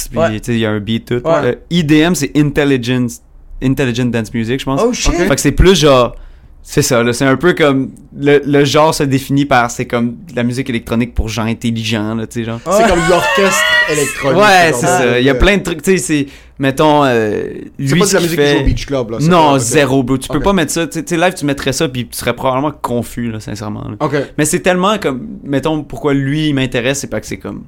sais, 0.40 0.52
il 0.52 0.58
y 0.60 0.66
a 0.66 0.70
un 0.70 0.78
beat 0.78 1.06
tout. 1.06 1.14
Ouais. 1.14 1.32
Euh, 1.44 1.54
IDM, 1.68 2.14
c'est 2.14 2.30
Intelligence, 2.36 3.22
Intelligent 3.60 4.04
Dance 4.06 4.32
Music, 4.32 4.60
je 4.60 4.64
pense. 4.64 4.80
Oh 4.84 4.92
shit. 4.92 5.12
Fait 5.14 5.34
que 5.34 5.40
c'est 5.40 5.50
plus 5.52 5.74
genre. 5.74 6.14
C'est 6.62 6.82
ça, 6.82 7.02
là. 7.02 7.12
C'est 7.12 7.24
un 7.24 7.36
peu 7.36 7.54
comme. 7.54 7.90
Le, 8.16 8.40
le 8.44 8.64
genre 8.64 8.94
se 8.94 9.02
définit 9.02 9.46
par. 9.46 9.70
C'est 9.70 9.86
comme 9.86 10.16
de 10.30 10.36
la 10.36 10.42
musique 10.44 10.68
électronique 10.68 11.12
pour 11.14 11.28
gens 11.28 11.44
intelligents, 11.46 12.14
là, 12.14 12.26
tu 12.28 12.40
sais, 12.40 12.44
genre. 12.44 12.60
C'est 12.64 12.86
comme 12.88 13.00
l'orchestre 13.08 13.64
électronique. 13.90 14.38
Ouais, 14.38 14.72
c'est 14.74 14.86
ça. 14.86 15.18
Il 15.18 15.24
y 15.26 15.30
a 15.30 15.34
plein 15.34 15.56
de 15.56 15.62
trucs, 15.64 15.82
tu 15.82 15.92
sais, 15.92 15.98
c'est. 15.98 16.26
Mettons. 16.58 17.04
Euh, 17.04 17.44
lui, 17.78 17.88
C'est 17.88 17.96
pas 17.98 18.06
de 18.06 18.12
la 18.14 18.20
musique 18.20 18.30
qui 18.30 18.36
fait- 18.44 18.54
joue 18.56 18.62
au 18.62 18.66
Beach 18.66 18.86
Club, 18.86 19.10
là. 19.10 19.18
Non, 19.20 19.58
zéro, 19.58 20.02
bro. 20.02 20.18
Tu 20.18 20.28
peux 20.28 20.38
Ok. 20.38 20.44
pas 20.44 20.52
mettre 20.52 20.72
ça. 20.72 20.86
Tu 20.86 21.02
sais, 21.06 21.16
live, 21.16 21.34
tu 21.34 21.44
mettrais 21.46 21.72
ça, 21.72 21.88
puis 21.88 22.06
tu 22.08 22.16
serais 22.18 22.34
probablement 22.34 22.72
confus, 22.72 23.30
là, 23.30 23.38
sincèrement. 23.40 23.84
là. 23.88 23.96
Ok. 24.00 24.16
Mais 24.36 24.44
c'est 24.44 24.60
tellement 24.60 24.98
comme. 24.98 25.26
Mettons, 25.44 25.82
pourquoi 25.84 26.14
lui, 26.14 26.48
il 26.48 26.54
m'intéresse, 26.54 26.98
c'est 27.00 27.06
pas 27.10 27.20
que 27.20 27.26
c'est 27.26 27.36
comme. 27.38 27.62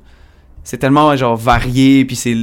C'est 0.64 0.78
tellement, 0.78 1.14
genre, 1.16 1.36
varié, 1.36 2.04
puis 2.04 2.16
c'est. 2.16 2.36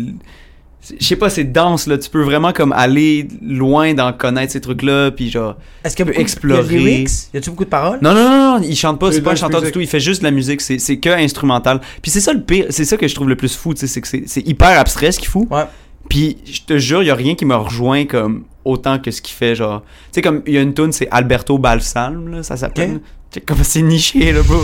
Je 1.00 1.06
sais 1.06 1.18
pas, 1.18 1.30
c'est 1.30 1.44
dense, 1.44 1.86
là. 1.86 1.98
Tu 1.98 2.10
peux 2.10 2.22
vraiment, 2.24 2.54
comme, 2.54 2.72
aller 2.72 3.28
loin 3.46 3.94
dans 3.94 4.14
connaître 4.14 4.54
ces 4.54 4.62
trucs-là, 4.62 5.12
puis 5.12 5.30
genre. 5.30 5.58
Est-ce 5.84 5.98
qu'il 5.98 6.06
y 6.06 6.08
a 6.10 6.12
peut 6.12 6.12
beaucoup 6.14 6.22
explorer. 6.22 6.64
de 6.64 6.70
lyrics? 6.70 7.10
Y 7.34 7.38
a-tu 7.38 7.50
beaucoup 7.50 7.66
de 7.66 7.70
paroles? 7.70 8.00
Non, 8.02 8.14
non, 8.14 8.24
non, 8.30 8.60
non, 8.60 8.66
il 8.66 8.76
chante 8.76 8.98
pas, 8.98 9.12
C'est 9.12 9.22
pas 9.22 9.32
un 9.32 9.36
chanteur 9.36 9.60
music. 9.60 9.74
du 9.74 9.80
tout, 9.80 9.82
il 9.82 9.88
fait 9.88 10.00
juste 10.00 10.22
de 10.22 10.26
la 10.26 10.32
musique, 10.32 10.62
c'est 10.62 10.80
c'est 10.80 10.98
que 10.98 11.10
instrumental. 11.10 11.82
Puis 12.02 12.10
c'est 12.10 12.22
ça 12.22 12.32
le 12.32 12.42
pire, 12.42 12.68
c'est 12.70 12.86
ça 12.86 12.96
que 12.96 13.06
je 13.06 13.14
trouve 13.16 13.28
le 13.28 13.36
plus 13.36 13.54
fou, 13.54 13.74
tu 13.74 13.82
sais, 13.82 13.88
c'est 13.88 14.00
que 14.00 14.08
c'est- 14.08 14.24
c'est 14.28 14.48
hyper 14.48 14.80
abstrait 14.80 15.12
ce 15.12 15.20
qu'il 15.20 15.28
fout. 15.28 15.46
Ouais. 15.52 15.66
Puis 16.10 16.38
je 16.46 16.62
te 16.62 16.78
jure, 16.78 17.04
il 17.04 17.08
y 17.08 17.12
a 17.12 17.16
rien 17.16 17.36
qui 17.36 17.46
me 17.46 17.56
rejoint 17.56 18.06
comme 18.06 18.46
autant 18.64 19.00
que 19.00 19.12
ce 19.12 19.22
qu'il 19.22 19.36
fait, 19.36 19.56
genre. 19.56 19.82
Tu 19.82 19.88
sais, 20.14 20.22
comme 20.22 20.42
il 20.48 20.54
y 20.54 20.58
a 20.58 20.62
une 20.62 20.74
tune, 20.74 20.92
c'est 20.92 21.08
Alberto 21.12 21.58
Balsam, 21.58 22.30
là, 22.30 22.44
ça 22.44 22.56
s'appelle. 22.58 22.96
Ok. 22.96 23.02
Tu 23.32 23.40
sais, 23.40 23.42
comme 23.42 23.64
c'est 23.64 23.82
niché, 23.82 24.32
là, 24.32 24.42
bro. 24.42 24.62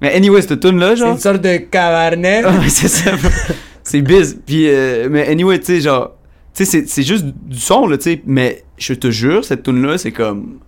Mais 0.00 0.14
anyway, 0.14 0.40
cette 0.40 0.60
tune 0.60 0.78
là 0.78 0.90
C'est 0.90 0.96
genre. 0.96 1.12
une 1.12 1.18
sorte 1.18 1.42
de. 1.42 1.48
Ouais, 1.48 2.68
c'est 2.68 2.88
ça, 2.88 3.14
bro. 3.16 3.28
c'est 3.82 4.00
biz. 4.00 4.38
Puis, 4.46 4.68
euh, 4.68 5.08
mais 5.10 5.28
anyway, 5.28 5.58
tu 5.58 5.66
sais, 5.66 5.80
genre. 5.82 6.12
Tu 6.54 6.64
sais, 6.64 6.70
c'est- 6.70 6.88
c'est 6.88 7.02
juste 7.02 7.24
du 7.26 7.58
son, 7.58 7.86
là, 7.86 7.98
tu 7.98 8.04
sais. 8.04 8.22
Mais 8.26 8.64
je 8.78 8.94
te 8.94 9.10
jure, 9.10 9.44
cette 9.44 9.62
tune 9.62 9.82
là 9.86 9.98
c'est 9.98 10.12
comme. 10.12 10.58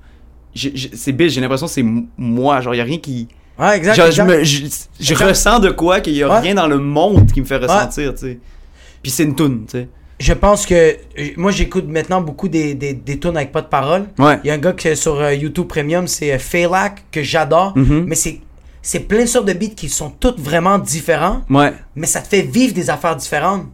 C'est 0.54 1.12
biz, 1.12 1.32
j'ai 1.32 1.40
l'impression 1.40 1.66
que 1.66 1.72
c'est 1.72 1.84
moi, 2.18 2.60
genre, 2.60 2.74
il 2.74 2.78
y 2.78 2.80
a 2.82 2.84
rien 2.84 2.98
qui. 2.98 3.28
Ouais, 3.58 3.76
exact. 3.78 3.94
Genre, 3.96 4.06
je, 4.06 4.10
exact. 4.22 4.26
me, 4.38 4.44
je, 4.44 4.56
je 5.00 5.12
Exact. 5.12 5.24
ressens 5.28 5.60
de 5.60 5.70
quoi 5.70 6.00
qu'il 6.00 6.12
y 6.14 6.22
a 6.22 6.28
Ouais. 6.28 6.40
rien 6.40 6.54
dans 6.54 6.66
le 6.66 6.78
monde 6.78 7.30
qui 7.32 7.40
me 7.40 7.46
fait 7.46 7.56
ressentir, 7.56 8.12
tu 8.14 8.20
sais. 8.20 8.38
Puis 9.02 9.10
c'est 9.10 9.24
une 9.24 9.34
tune, 9.34 9.64
tu 9.66 9.78
sais. 9.78 9.88
Je 10.22 10.32
pense 10.34 10.66
que. 10.66 10.74
euh, 10.74 10.94
Moi, 11.36 11.50
j'écoute 11.50 11.86
maintenant 11.88 12.20
beaucoup 12.20 12.48
des, 12.48 12.74
des, 12.74 12.94
des 12.94 13.18
tunes 13.18 13.36
avec 13.36 13.50
pas 13.50 13.62
de 13.62 13.66
paroles. 13.66 14.06
Ouais. 14.18 14.38
Il 14.44 14.48
y 14.48 14.50
a 14.50 14.54
un 14.54 14.58
gars 14.58 14.72
qui 14.72 14.88
est 14.88 14.94
sur 14.94 15.20
euh, 15.20 15.34
YouTube 15.34 15.66
Premium, 15.66 16.06
c'est 16.06 16.32
euh, 16.32 16.88
que 17.10 17.22
j'adore. 17.22 17.76
Mhm. 17.76 18.04
Mais 18.06 18.14
c'est. 18.14 18.40
C'est 18.84 19.00
plein 19.00 19.20
de 19.22 19.26
sortes 19.26 19.46
de 19.46 19.52
beats 19.52 19.76
qui 19.76 19.88
sont 19.88 20.10
toutes 20.10 20.40
vraiment 20.40 20.76
différents, 20.76 21.42
Ouais. 21.48 21.72
mais 21.94 22.08
ça 22.08 22.20
te 22.20 22.26
fait 22.26 22.42
vivre 22.42 22.74
des 22.74 22.90
affaires 22.90 23.14
différentes. 23.14 23.66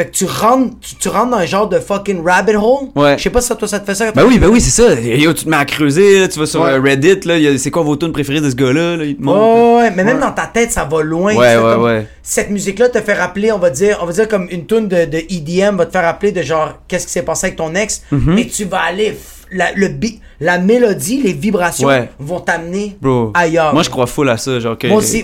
Fait 0.00 0.06
que 0.06 0.12
tu 0.12 0.24
rentres, 0.24 0.76
tu, 0.80 0.94
tu 0.94 1.08
rentres 1.08 1.32
dans 1.32 1.36
un 1.36 1.44
genre 1.44 1.68
de 1.68 1.78
fucking 1.78 2.24
rabbit 2.24 2.56
hole. 2.56 2.88
Ouais. 2.96 3.18
Je 3.18 3.22
sais 3.24 3.28
pas 3.28 3.42
si 3.42 3.54
toi 3.54 3.68
ça 3.68 3.80
te 3.80 3.84
fait 3.84 3.94
ça. 3.94 4.12
Ben 4.12 4.24
oui, 4.26 4.38
ben 4.38 4.48
oui, 4.48 4.58
c'est 4.58 4.70
ça. 4.70 4.94
Yo, 4.98 5.34
tu 5.34 5.44
te 5.44 5.50
mets 5.50 5.58
à 5.58 5.66
creuser, 5.66 6.20
là, 6.20 6.28
tu 6.28 6.38
vas 6.38 6.46
sur 6.46 6.62
Ouais. 6.62 6.70
euh, 6.70 6.80
Reddit, 6.80 7.20
là, 7.26 7.34
c'est 7.58 7.70
quoi 7.70 7.82
vos 7.82 7.96
tunes 7.96 8.12
préférées 8.12 8.40
de 8.40 8.48
ce 8.48 8.54
gars-là, 8.54 8.96
là, 8.96 9.04
il 9.04 9.16
te 9.16 9.20
Ouais, 9.20 9.26
montre. 9.26 9.38
ouais, 9.76 9.82
ouais, 9.82 9.90
mais 9.94 10.04
même 10.04 10.18
dans 10.20 10.32
ta 10.32 10.46
tête, 10.46 10.72
ça 10.72 10.84
va 10.90 11.02
loin. 11.02 11.34
Ouais, 11.36 11.52
tu 11.52 11.58
fais 11.58 11.62
ouais, 11.66 11.72
comme- 11.74 11.82
ouais. 11.82 12.06
Cette 12.22 12.48
musique-là 12.48 12.88
te 12.88 12.98
fait 13.02 13.12
rappeler, 13.12 13.52
on 13.52 13.58
va 13.58 13.68
dire, 13.68 13.98
on 14.00 14.06
va 14.06 14.12
dire 14.12 14.26
comme 14.26 14.46
une 14.50 14.64
tune 14.64 14.88
de, 14.88 15.04
de 15.04 15.18
EDM 15.28 15.76
va 15.76 15.84
te 15.84 15.92
faire 15.92 16.04
rappeler 16.04 16.32
de 16.32 16.40
genre 16.40 16.78
qu'est-ce 16.88 17.06
qui 17.06 17.12
s'est 17.12 17.22
passé 17.24 17.48
avec 17.48 17.56
ton 17.58 17.74
ex, 17.74 18.00
Mhm. 18.10 18.34
mais 18.34 18.46
tu 18.46 18.64
vas 18.64 18.80
aller 18.80 19.18
la, 19.52 19.72
le 19.72 19.88
beat, 19.88 20.20
la 20.40 20.58
mélodie, 20.58 21.22
les 21.22 21.32
vibrations 21.32 21.88
Ouais. 21.88 22.10
vont 22.18 22.40
t'amener 22.40 22.96
ailleurs. 23.34 23.74
moi 23.74 23.82
je 23.82 23.90
crois 23.90 24.06
full 24.06 24.28
à 24.28 24.36
ça, 24.36 24.58
genre 24.60 24.78
que, 24.78 24.86
Moi 24.86 24.98
aussi, 24.98 25.22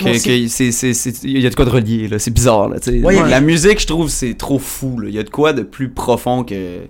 c'est, 0.49 0.73
c'est, 0.73 0.95
c'est- 0.95 1.23
il 1.25 1.39
y 1.41 1.47
a 1.47 1.51
de 1.51 1.55
quoi 1.55 1.65
de 1.65 1.71
relié, 1.71 2.09
là, 2.09 2.19
c'est 2.19 2.31
bizarre, 2.33 2.69
là. 2.69 2.77
Ouais, 3.03 3.29
La 3.29 3.41
musique, 3.41 3.81
je 3.81 3.87
trouve, 3.87 4.09
c'est 4.09 4.35
trop 4.35 4.59
fou, 4.59 4.99
là. 5.01 5.09
Il 5.09 5.15
y 5.15 5.19
a 5.19 5.23
de 5.23 5.31
quoi 5.31 5.53
de 5.53 5.63
plus 5.63 5.89
profond 5.89 6.45
que. 6.45 6.81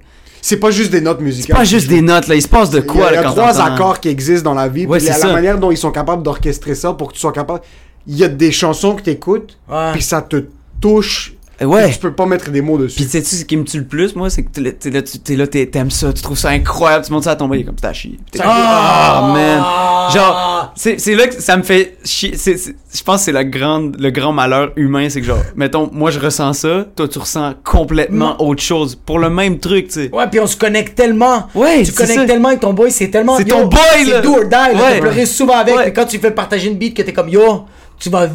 C'est 0.42 0.58
pas 0.58 0.70
juste 0.70 0.92
des 0.92 1.00
notes 1.00 1.18
C'est 1.18 1.24
musicales. 1.24 1.56
pas 1.56 1.64
juste 1.64 1.88
des 1.88 2.00
notes, 2.02 2.28
là, 2.28 2.34
il 2.36 2.42
se 2.42 2.46
passe 2.48 2.70
de 2.70 2.78
Il 2.78 2.86
y 2.86 2.88
a, 2.88 2.92
quoi, 2.92 3.06
il 3.08 3.12
y 3.12 3.14
là, 3.14 3.20
a 3.20 3.22
quand 3.24 3.32
trois 3.32 3.60
accords 3.60 4.00
qui 4.00 4.08
existent 4.08 4.50
dans 4.50 4.56
la 4.56 4.68
vie. 4.68 4.86
Ouais, 4.86 4.98
puis 4.98 5.06
la, 5.08 5.12
c'est 5.14 5.20
la 5.22 5.26
ça. 5.28 5.32
manière 5.32 5.58
dont 5.58 5.70
ils 5.72 5.76
sont 5.76 5.90
capables 5.90 6.22
d'orchestrer 6.22 6.74
ça 6.76 6.92
pour 6.92 7.08
que 7.08 7.14
tu 7.14 7.20
sois 7.20 7.32
capable. 7.32 7.60
Il 8.06 8.16
y 8.16 8.22
a 8.24 8.28
des 8.28 8.52
chansons 8.52 8.94
que 8.94 9.02
t'écoutes, 9.02 9.58
Ouais. 9.68 9.92
puis 9.92 10.02
ça 10.02 10.22
te 10.22 10.44
touche. 10.80 11.34
Ouais. 11.64 11.84
puis 11.84 11.94
Tu 11.94 11.98
peux 12.00 12.12
pas 12.12 12.26
mettre 12.26 12.50
des 12.50 12.60
mots 12.60 12.76
dessus. 12.78 12.96
Puis 12.96 13.04
sais-tu 13.04 13.34
ce 13.36 13.44
qui 13.44 13.56
me 13.56 13.64
tue 13.64 13.78
le 13.78 13.84
plus, 13.86 14.14
moi, 14.14 14.28
c'est 14.28 14.42
que 14.42 14.50
t'es 14.50 14.60
là, 14.90 15.02
t'es 15.02 15.36
là, 15.36 15.46
t'aimes 15.46 15.90
ça, 15.90 16.12
tu 16.12 16.20
trouves 16.22 16.36
ça 16.38 16.50
incroyable, 16.50 17.04
tu 17.06 17.12
montes 17.12 17.24
ça 17.24 17.30
à 17.32 17.36
ton 17.36 17.48
bain, 17.48 17.56
il 17.56 17.62
est 17.62 17.64
comme 17.64 17.76
t'as 17.76 17.92
chier. 17.92 18.18
Ah, 18.40 19.30
man. 19.32 20.12
Genre, 20.14 20.72
c'est 20.76 21.00
c'est 21.00 21.14
là 21.14 21.26
que 21.26 21.40
ça 21.40 21.56
me 21.56 21.62
fait 21.62 21.96
chier. 22.04 22.32
Je 22.36 23.02
pense 23.02 23.20
que 23.20 23.24
c'est 23.26 23.32
la 23.32 23.44
grande, 23.44 23.96
le 23.98 24.10
grand 24.10 24.32
malheur 24.32 24.72
humain, 24.76 25.08
c'est 25.08 25.20
que 25.20 25.26
genre, 25.26 25.38
mettons, 25.56 25.88
moi 25.92 26.10
je 26.10 26.18
ressens 26.20 26.52
ça, 26.54 26.86
toi 26.94 27.08
tu 27.08 27.18
ressens 27.18 27.54
complètement 27.64 28.40
autre 28.42 28.62
chose 28.62 28.94
pour 28.94 29.18
le 29.18 29.30
même 29.30 29.58
truc, 29.58 29.88
tu 29.88 29.94
sais. 29.94 30.10
Ouais, 30.14 30.26
puis 30.28 30.40
on 30.40 30.46
se 30.46 30.56
connecte 30.56 30.94
tellement. 30.96 31.48
Ouais, 31.54 31.82
tu 31.82 31.92
connectes 31.92 32.20
ça. 32.20 32.26
tellement 32.26 32.48
avec 32.48 32.60
ton 32.60 32.72
boy, 32.72 32.90
c'est 32.90 33.08
tellement. 33.08 33.36
C'est 33.38 33.44
ton 33.44 33.66
boy, 33.66 33.80
là. 34.06 34.16
C'est 34.16 34.22
do 34.22 34.34
or 34.34 34.44
die, 34.44 34.50
là. 34.50 35.00
Ouais. 35.02 35.26
Souvent 35.26 35.56
avec, 35.56 35.74
Ouais. 35.74 35.86
mais 35.86 35.92
quand 35.92 36.04
tu 36.06 36.18
fais 36.18 36.30
partager 36.30 36.68
une 36.68 36.76
beat 36.78 36.94
que 36.96 37.02
t'es 37.02 37.12
comme 37.12 37.28
yo, 37.28 37.64
tu 37.98 38.10
vas 38.10 38.28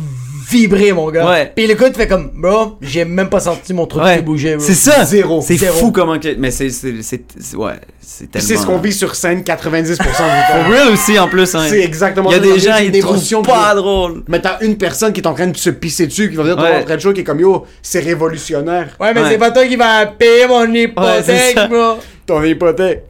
vibrer, 0.51 0.91
mon 0.93 1.09
gars. 1.09 1.29
Ouais. 1.29 1.51
Puis 1.55 1.65
le 1.67 1.73
gars, 1.75 1.89
tu 1.89 1.95
fais 1.95 2.07
comme, 2.07 2.31
bro, 2.33 2.77
j'ai 2.81 3.05
même 3.05 3.29
pas 3.29 3.39
senti 3.39 3.73
mon 3.73 3.85
truc 3.87 4.03
Ouais. 4.03 4.17
qui 4.17 4.23
bougeait, 4.23 4.55
bro. 4.57 4.65
C'est 4.65 4.73
ça. 4.73 5.05
Zéro. 5.05 5.41
C'est 5.41 5.57
fou 5.57 5.91
comment 5.91 6.19
que. 6.19 6.35
Mais 6.37 6.51
c'est. 6.51 6.69
c'est- 6.69 7.01
c'est- 7.01 7.23
c'est- 7.39 7.55
Ouais, 7.55 7.73
c'est 8.01 8.29
tellement. 8.31 8.47
c'est 8.47 8.57
ce 8.57 8.65
qu'on 8.65 8.77
vit 8.79 8.91
sur 8.93 9.15
scène 9.15 9.43
90% 9.43 9.97
du 10.03 10.09
For 10.13 10.63
temps. 10.63 10.69
real 10.69 10.89
aussi 10.89 11.17
en 11.17 11.27
plus, 11.27 11.53
hein. 11.55 11.65
C'est 11.69 11.81
exactement 11.81 12.29
Il 12.31 12.33
y 12.33 12.35
a 12.35 12.39
des 12.39 12.59
gens, 12.59 12.77
ils 12.77 12.99
trouvent 12.99 13.41
pas 13.43 13.73
drôle. 13.75 14.23
Mais 14.27 14.39
t'as 14.41 14.59
une 14.61 14.77
personne 14.77 15.13
qui 15.13 15.21
est 15.21 15.27
en 15.27 15.33
train 15.33 15.47
de 15.47 15.57
se 15.57 15.69
pisser 15.69 16.07
dessus, 16.07 16.29
qui 16.29 16.35
va 16.35 16.43
dire 16.43 16.55
ton 16.55 16.63
Ouais. 16.63 16.77
entrée 16.81 16.95
de 16.97 17.01
show, 17.01 17.13
qui 17.13 17.21
est 17.21 17.23
comme 17.23 17.39
yo, 17.39 17.65
c'est 17.81 17.99
révolutionnaire. 18.01 18.95
Ouais, 18.99 19.13
mais 19.13 19.21
Ouais. 19.21 19.29
c'est 19.31 19.37
pas 19.37 19.51
toi 19.51 19.65
qui 19.65 19.75
vas 19.75 20.05
payer 20.07 20.47
mon 20.47 20.71
hypothèque, 20.73 21.57
bro. 21.69 21.97
Ton 22.25 22.43
hypothèque. 22.43 23.03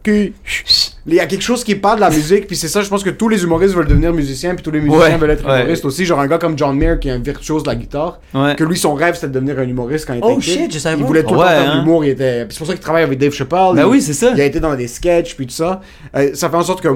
Il 1.07 1.15
y 1.15 1.19
a 1.19 1.25
quelque 1.25 1.41
chose 1.41 1.63
qui 1.63 1.73
parle 1.75 1.95
de 1.95 2.01
la 2.01 2.09
musique, 2.11 2.45
puis 2.45 2.55
c'est 2.55 2.67
ça, 2.67 2.81
je 2.81 2.89
pense 2.89 3.03
que 3.03 3.09
tous 3.09 3.27
les 3.27 3.41
humoristes 3.43 3.73
veulent 3.73 3.87
devenir 3.87 4.13
musiciens, 4.13 4.53
puis 4.53 4.63
tous 4.63 4.69
les 4.71 4.79
musiciens 4.81 4.99
Ouais, 5.11 5.17
veulent 5.17 5.31
être 5.31 5.45
ouais. 5.47 5.61
humoristes 5.61 5.83
aussi. 5.85 6.05
Genre 6.05 6.19
un 6.19 6.27
gars 6.27 6.37
comme 6.37 6.55
John 6.57 6.77
Mayer, 6.77 6.97
qui 7.01 7.07
est 7.09 7.11
un 7.11 7.17
virtuose 7.19 7.63
de 7.63 7.69
la 7.69 7.75
guitare, 7.75 8.19
Ouais. 8.35 8.55
que 8.55 8.63
lui, 8.63 8.77
son 8.77 8.93
rêve, 8.93 9.15
c'était 9.15 9.27
de 9.29 9.33
devenir 9.33 9.57
un 9.57 9.63
humoriste 9.63 10.05
quand 10.05 10.13
il 10.13 10.19
était 10.19 10.27
Oh 10.29 10.37
kid. 10.37 10.43
shit, 10.43 10.73
je 10.73 10.77
savais 10.79 10.95
Il 10.97 11.01
pas. 11.01 11.07
voulait 11.07 11.23
tout 11.23 11.33
le 11.33 11.39
temps 11.39 11.47
faire 11.47 11.65
de 11.65 11.69
hein. 11.71 11.79
l'humour, 11.79 12.05
il 12.05 12.11
était... 12.11 12.45
c'est 12.49 12.57
pour 12.57 12.67
ça 12.67 12.73
qu'il 12.73 12.81
travaille 12.81 13.03
avec 13.03 13.17
Dave 13.17 13.31
Chappelle. 13.33 13.71
Ben 13.75 13.81
il- 13.81 13.85
oui, 13.89 14.01
c'est 14.01 14.13
ça. 14.13 14.31
Il 14.35 14.39
a 14.41 14.45
été 14.45 14.59
dans 14.59 14.75
des 14.75 14.87
sketchs, 14.87 15.35
puis 15.35 15.47
tout 15.47 15.53
ça. 15.53 15.81
Euh, 16.15 16.31
ça 16.35 16.49
fait 16.49 16.55
en 16.57 16.63
sorte 16.63 16.81
que 16.81 16.89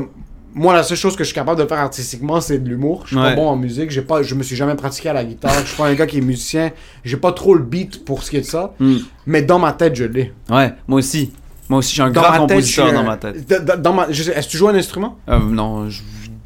moi, 0.54 0.74
la 0.74 0.84
seule 0.84 0.98
chose 0.98 1.16
que 1.18 1.24
je 1.24 1.30
suis 1.30 1.36
capable 1.36 1.60
de 1.62 1.68
faire 1.68 1.80
artistiquement, 1.80 2.40
c'est 2.40 2.60
de 2.60 2.70
l'humour. 2.70 3.02
Je 3.04 3.08
suis 3.08 3.16
pas 3.18 3.30
Ouais. 3.30 3.36
bon 3.36 3.48
en 3.50 3.58
musique. 3.58 3.90
J'ai 3.92 4.02
pas, 4.04 4.22
je 4.24 4.36
me 4.36 4.44
suis 4.44 4.56
jamais 4.56 4.76
pratiqué 4.76 5.10
à 5.10 5.14
la 5.14 5.26
guitare. 5.26 5.52
Je 5.62 5.66
suis 5.68 5.76
pas 5.78 5.88
un 5.88 5.94
gars 5.96 6.06
qui 6.06 6.20
est 6.20 6.22
musicien. 6.22 6.72
J'ai 7.04 7.18
pas 7.18 7.34
trop 7.34 7.56
le 7.56 7.64
beat 7.64 8.06
pour 8.06 8.24
ce 8.24 8.30
qui 8.30 8.38
est 8.38 8.42
de 8.42 8.46
ça. 8.46 8.74
Hmm. 8.80 8.98
Mais 9.26 9.42
dans 9.42 9.60
ma 9.60 9.74
tête, 9.74 9.96
je 9.96 10.06
l'ai. 10.06 10.32
Ouais, 10.50 10.72
moi 10.88 11.00
aussi. 11.00 11.34
Moi 11.70 11.80
aussi, 11.80 11.96
j'ai 11.96 12.04
un 12.04 12.12
Dans 12.12 12.22
grand 12.22 12.32
tête, 12.32 12.40
compositeur 12.58 12.94
dans 12.94 13.04
ma 13.04 13.18
tête. 13.18 13.82
Dans 13.82 13.94
ma... 13.94 14.08
Est-ce 14.08 14.46
que 14.48 14.52
tu 14.52 14.58
joues 14.58 14.68
un 14.68 14.76
instrument? 14.76 15.18
Euh, 15.30 15.40
non, 15.40 15.90
je 15.90 16.02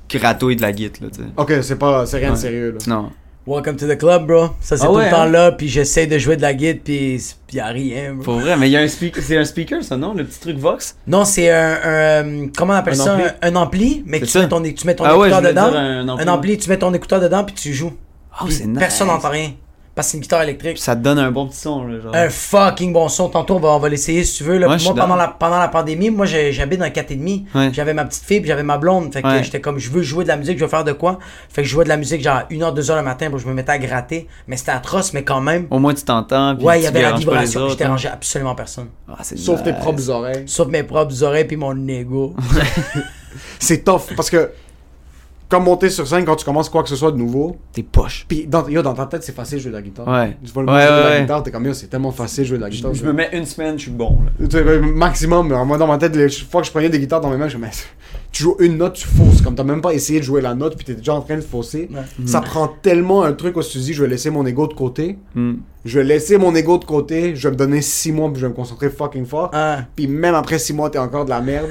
gratouille 0.09 0.55
de 0.55 0.61
la 0.61 0.71
guitare, 0.71 1.03
là, 1.03 1.09
tu 1.13 1.21
sais. 1.21 1.27
Ok, 1.37 1.53
c'est 1.63 1.75
pas, 1.77 2.05
c'est 2.05 2.17
rien 2.17 2.31
de 2.31 2.37
sérieux 2.37 2.71
là. 2.71 2.77
Non. 2.87 3.11
Welcome 3.47 3.77
to 3.77 3.87
the 3.87 3.97
club, 3.97 4.27
bro. 4.27 4.49
Ça, 4.61 4.77
c'est 4.77 4.83
Ah 4.83 4.87
tout 4.87 4.97
le 4.99 5.09
temps 5.09 5.21
hein? 5.21 5.25
là, 5.29 5.51
puis 5.51 5.67
j'essaie 5.67 6.05
de 6.05 6.17
jouer 6.19 6.35
de 6.37 6.41
la 6.43 6.53
guitare, 6.53 6.81
puis 6.83 7.19
pis 7.47 7.55
y 7.55 7.59
a 7.59 7.67
rien, 7.67 8.13
bro. 8.13 8.23
Pour 8.23 8.39
vrai, 8.39 8.55
mais 8.57 8.69
il 8.69 8.71
y 8.71 8.77
a 8.77 8.81
un 8.81 8.87
speaker, 8.87 9.23
c'est 9.23 9.37
un 9.37 9.45
speaker 9.45 9.83
ça, 9.83 9.97
non? 9.97 10.13
Le 10.13 10.23
petit 10.23 10.39
truc 10.39 10.57
Vox? 10.57 10.95
Non, 11.07 11.25
c'est 11.25 11.49
un, 11.49 11.55
un, 11.55 11.77
euh, 11.83 12.47
Comment 12.55 12.73
on 12.73 12.77
appelle 12.77 12.93
Un 12.93 13.03
ça? 13.03 13.13
ampli? 13.15 13.23
un, 13.25 13.33
un 13.41 13.55
ampli, 13.55 14.03
mais 14.05 14.19
que 14.19 14.25
tu 14.25 14.37
mets, 14.37 14.47
ton, 14.47 14.61
tu 14.61 14.85
mets 14.87 14.95
ton 14.95 15.03
Ah 15.05 15.17
ouais, 15.17 15.29
écouteur 15.29 15.49
dedans. 15.49 15.73
un 15.73 16.07
ampli. 16.07 16.23
un 16.25 16.27
ampli, 16.31 16.57
tu 16.59 16.69
mets 16.69 16.77
ton 16.77 16.93
écouteur 16.93 17.19
dedans, 17.19 17.43
puis 17.43 17.55
tu 17.55 17.73
joues. 17.73 17.93
Oh, 18.41 18.45
c'est 18.49 18.65
nice. 18.67 18.77
Personne 18.77 19.07
n'entend 19.07 19.29
rien. 19.29 19.51
Parce 19.99 20.07
que 20.07 20.11
c'est 20.11 20.17
une 20.17 20.21
guitare 20.21 20.43
électrique. 20.43 20.77
Ça 20.77 20.95
te 20.95 21.01
donne 21.01 21.19
un 21.19 21.29
bon 21.29 21.45
petit 21.49 21.57
son, 21.57 21.85
là, 21.85 21.99
genre. 21.99 22.15
Un 22.15 22.29
fucking 22.29 22.93
bon 22.93 23.09
son. 23.09 23.27
Tantôt, 23.27 23.57
on 23.57 23.59
va, 23.59 23.67
on 23.69 23.79
va 23.79 23.89
l'essayer 23.89 24.23
si 24.23 24.37
tu 24.37 24.43
veux. 24.45 24.57
Là. 24.57 24.69
Ouais, 24.69 24.77
moi, 24.81 24.95
pendant 24.95 25.17
la, 25.17 25.27
pendant 25.27 25.59
la 25.59 25.67
pandémie, 25.67 26.09
moi, 26.09 26.25
j'habite 26.25 26.79
dans 26.79 26.85
un 26.85 26.89
4,5. 26.89 27.43
Ouais. 27.53 27.69
J'avais 27.73 27.93
ma 27.93 28.05
petite 28.05 28.23
fille, 28.23 28.39
puis 28.39 28.47
j'avais 28.47 28.63
ma 28.63 28.77
blonde. 28.77 29.11
Fait 29.11 29.21
que 29.21 29.27
Ouais. 29.27 29.43
j'étais 29.43 29.59
comme, 29.59 29.77
je 29.77 29.89
veux 29.91 30.01
jouer 30.01 30.23
de 30.23 30.29
la 30.29 30.37
musique, 30.37 30.57
je 30.57 30.63
veux 30.63 30.69
faire 30.69 30.85
de 30.85 30.93
quoi? 30.93 31.19
Fait 31.49 31.63
que 31.63 31.67
je 31.67 31.71
jouais 31.73 31.83
de 31.83 31.89
la 31.89 31.97
musique 31.97 32.23
genre 32.23 32.43
1h, 32.49 32.73
2h 32.73 32.95
le 32.95 33.01
matin, 33.03 33.29
puis 33.29 33.39
je 33.39 33.47
me 33.47 33.53
mettais 33.53 33.73
à 33.73 33.77
gratter. 33.77 34.27
Mais 34.47 34.55
c'était 34.55 34.71
atroce, 34.71 35.11
mais 35.11 35.23
quand 35.23 35.41
même. 35.41 35.67
Au 35.69 35.79
moins 35.79 35.93
tu 35.93 36.03
t'entends. 36.03 36.55
Ouais, 36.59 36.79
il 36.79 36.83
y 36.83 36.87
avait 36.87 37.01
la 37.01 37.11
vibration. 37.11 37.59
Je 37.59 37.65
autres, 37.65 37.75
dérangeais 37.75 38.07
absolument 38.07 38.55
personne. 38.55 38.87
hein. 39.09 39.15
Ah, 39.19 39.23
Sauf 39.35 39.63
tes 39.63 39.73
propres 39.73 40.09
oreilles. 40.09 40.43
Sauf 40.45 40.69
mes 40.69 40.83
propres 40.83 41.21
oreilles, 41.23 41.43
puis 41.45 41.57
mon 41.57 41.75
ego. 41.89 42.35
C'est 43.59 43.83
tough 43.83 44.13
parce 44.15 44.29
que 44.29 44.51
comme 45.49 45.63
monter 45.63 45.89
sur 45.89 46.07
scène 46.07 46.23
quand 46.25 46.35
tu 46.35 46.45
commences 46.45 46.69
quoi 46.69 46.83
que 46.83 46.89
ce 46.89 46.95
soit 46.95 47.11
de 47.11 47.17
nouveau, 47.17 47.57
Tes 47.73 47.81
poches. 47.83 48.25
puis 48.27 48.45
dans, 48.47 48.67
yo, 48.67 48.81
dans 48.83 48.93
ta 48.93 49.07
tête 49.07 49.23
c'est 49.23 49.35
facile 49.35 49.57
de 49.57 49.63
jouer 49.63 49.71
de 49.71 49.75
la 49.77 49.81
guitare. 49.81 50.07
Ouais. 50.07 50.37
Tu 50.45 50.51
vois 50.51 50.63
le 50.63 50.69
Ouais, 50.69 50.75
jouer 50.81 50.87
de 50.87 50.95
ouais, 50.97 51.03
la 51.03 51.09
ouais. 51.15 51.21
guitare, 51.21 51.43
t'es 51.43 51.51
comme 51.51 51.65
yo, 51.65 51.73
c'est 51.73 51.87
tellement 51.87 52.11
facile 52.11 52.43
de 52.43 52.47
jouer 52.49 52.57
de 52.57 52.63
la 52.63 52.69
guitare. 52.69 52.93
Je 52.93 53.03
me 53.03 53.11
mets 53.13 53.29
une 53.33 53.45
semaine, 53.45 53.77
je 53.77 53.83
suis 53.83 53.91
bon, 53.91 54.17
là. 54.39 54.79
Maximum, 54.81 55.47
mais 55.49 55.65
moi 55.65 55.77
dans 55.77 55.87
ma 55.87 55.97
tête, 55.97 56.15
les 56.15 56.29
fois 56.29 56.61
que 56.61 56.67
je 56.67 56.71
prenais 56.71 56.89
des 56.89 56.99
guitares 56.99 57.21
dans 57.21 57.29
mes 57.31 57.37
mains, 57.37 57.47
je 57.49 57.57
me 57.57 57.65
disais, 57.67 57.83
tu 58.31 58.43
joues 58.43 58.55
une 58.59 58.77
note, 58.77 58.93
tu 58.93 59.07
fausses. 59.07 59.41
Comme 59.41 59.55
t'as 59.55 59.63
même 59.63 59.81
pas 59.81 59.93
essayé 59.93 60.19
de 60.19 60.25
jouer 60.25 60.41
la 60.41 60.53
note, 60.53 60.75
puis 60.75 60.85
t'es 60.85 60.93
déjà 60.95 61.15
en 61.15 61.21
train 61.21 61.35
de 61.37 61.41
fausser. 61.41 61.89
Ça 62.25 62.41
prend 62.41 62.67
tellement 62.81 63.23
un 63.23 63.33
truc 63.33 63.57
où 63.57 63.63
tu 63.63 63.69
te 63.73 63.77
dis, 63.79 63.93
je 63.93 64.03
vais 64.03 64.09
laisser 64.09 64.29
mon 64.29 64.45
ego 64.45 64.67
de 64.67 64.73
côté. 64.73 65.17
Hmm. 65.35 65.55
Je 65.85 65.97
vais 65.99 66.05
laisser 66.05 66.37
mon 66.37 66.53
ego 66.53 66.77
de 66.77 66.85
côté, 66.85 67.35
je 67.35 67.47
vais 67.47 67.53
me 67.53 67.57
donner 67.57 67.81
6 67.81 68.11
mois, 68.11 68.29
puis 68.29 68.39
je 68.41 68.45
vais 68.45 68.49
me 68.51 68.55
concentrer 68.55 68.89
fucking 68.89 69.25
fort. 69.25 69.49
Ah. 69.53 69.79
Puis 69.95 70.07
même 70.07 70.35
après 70.35 70.59
6 70.59 70.73
mois, 70.73 70.89
t'es 70.89 70.99
encore 70.99 71.25
de 71.25 71.29
la 71.29 71.41
merde. 71.41 71.69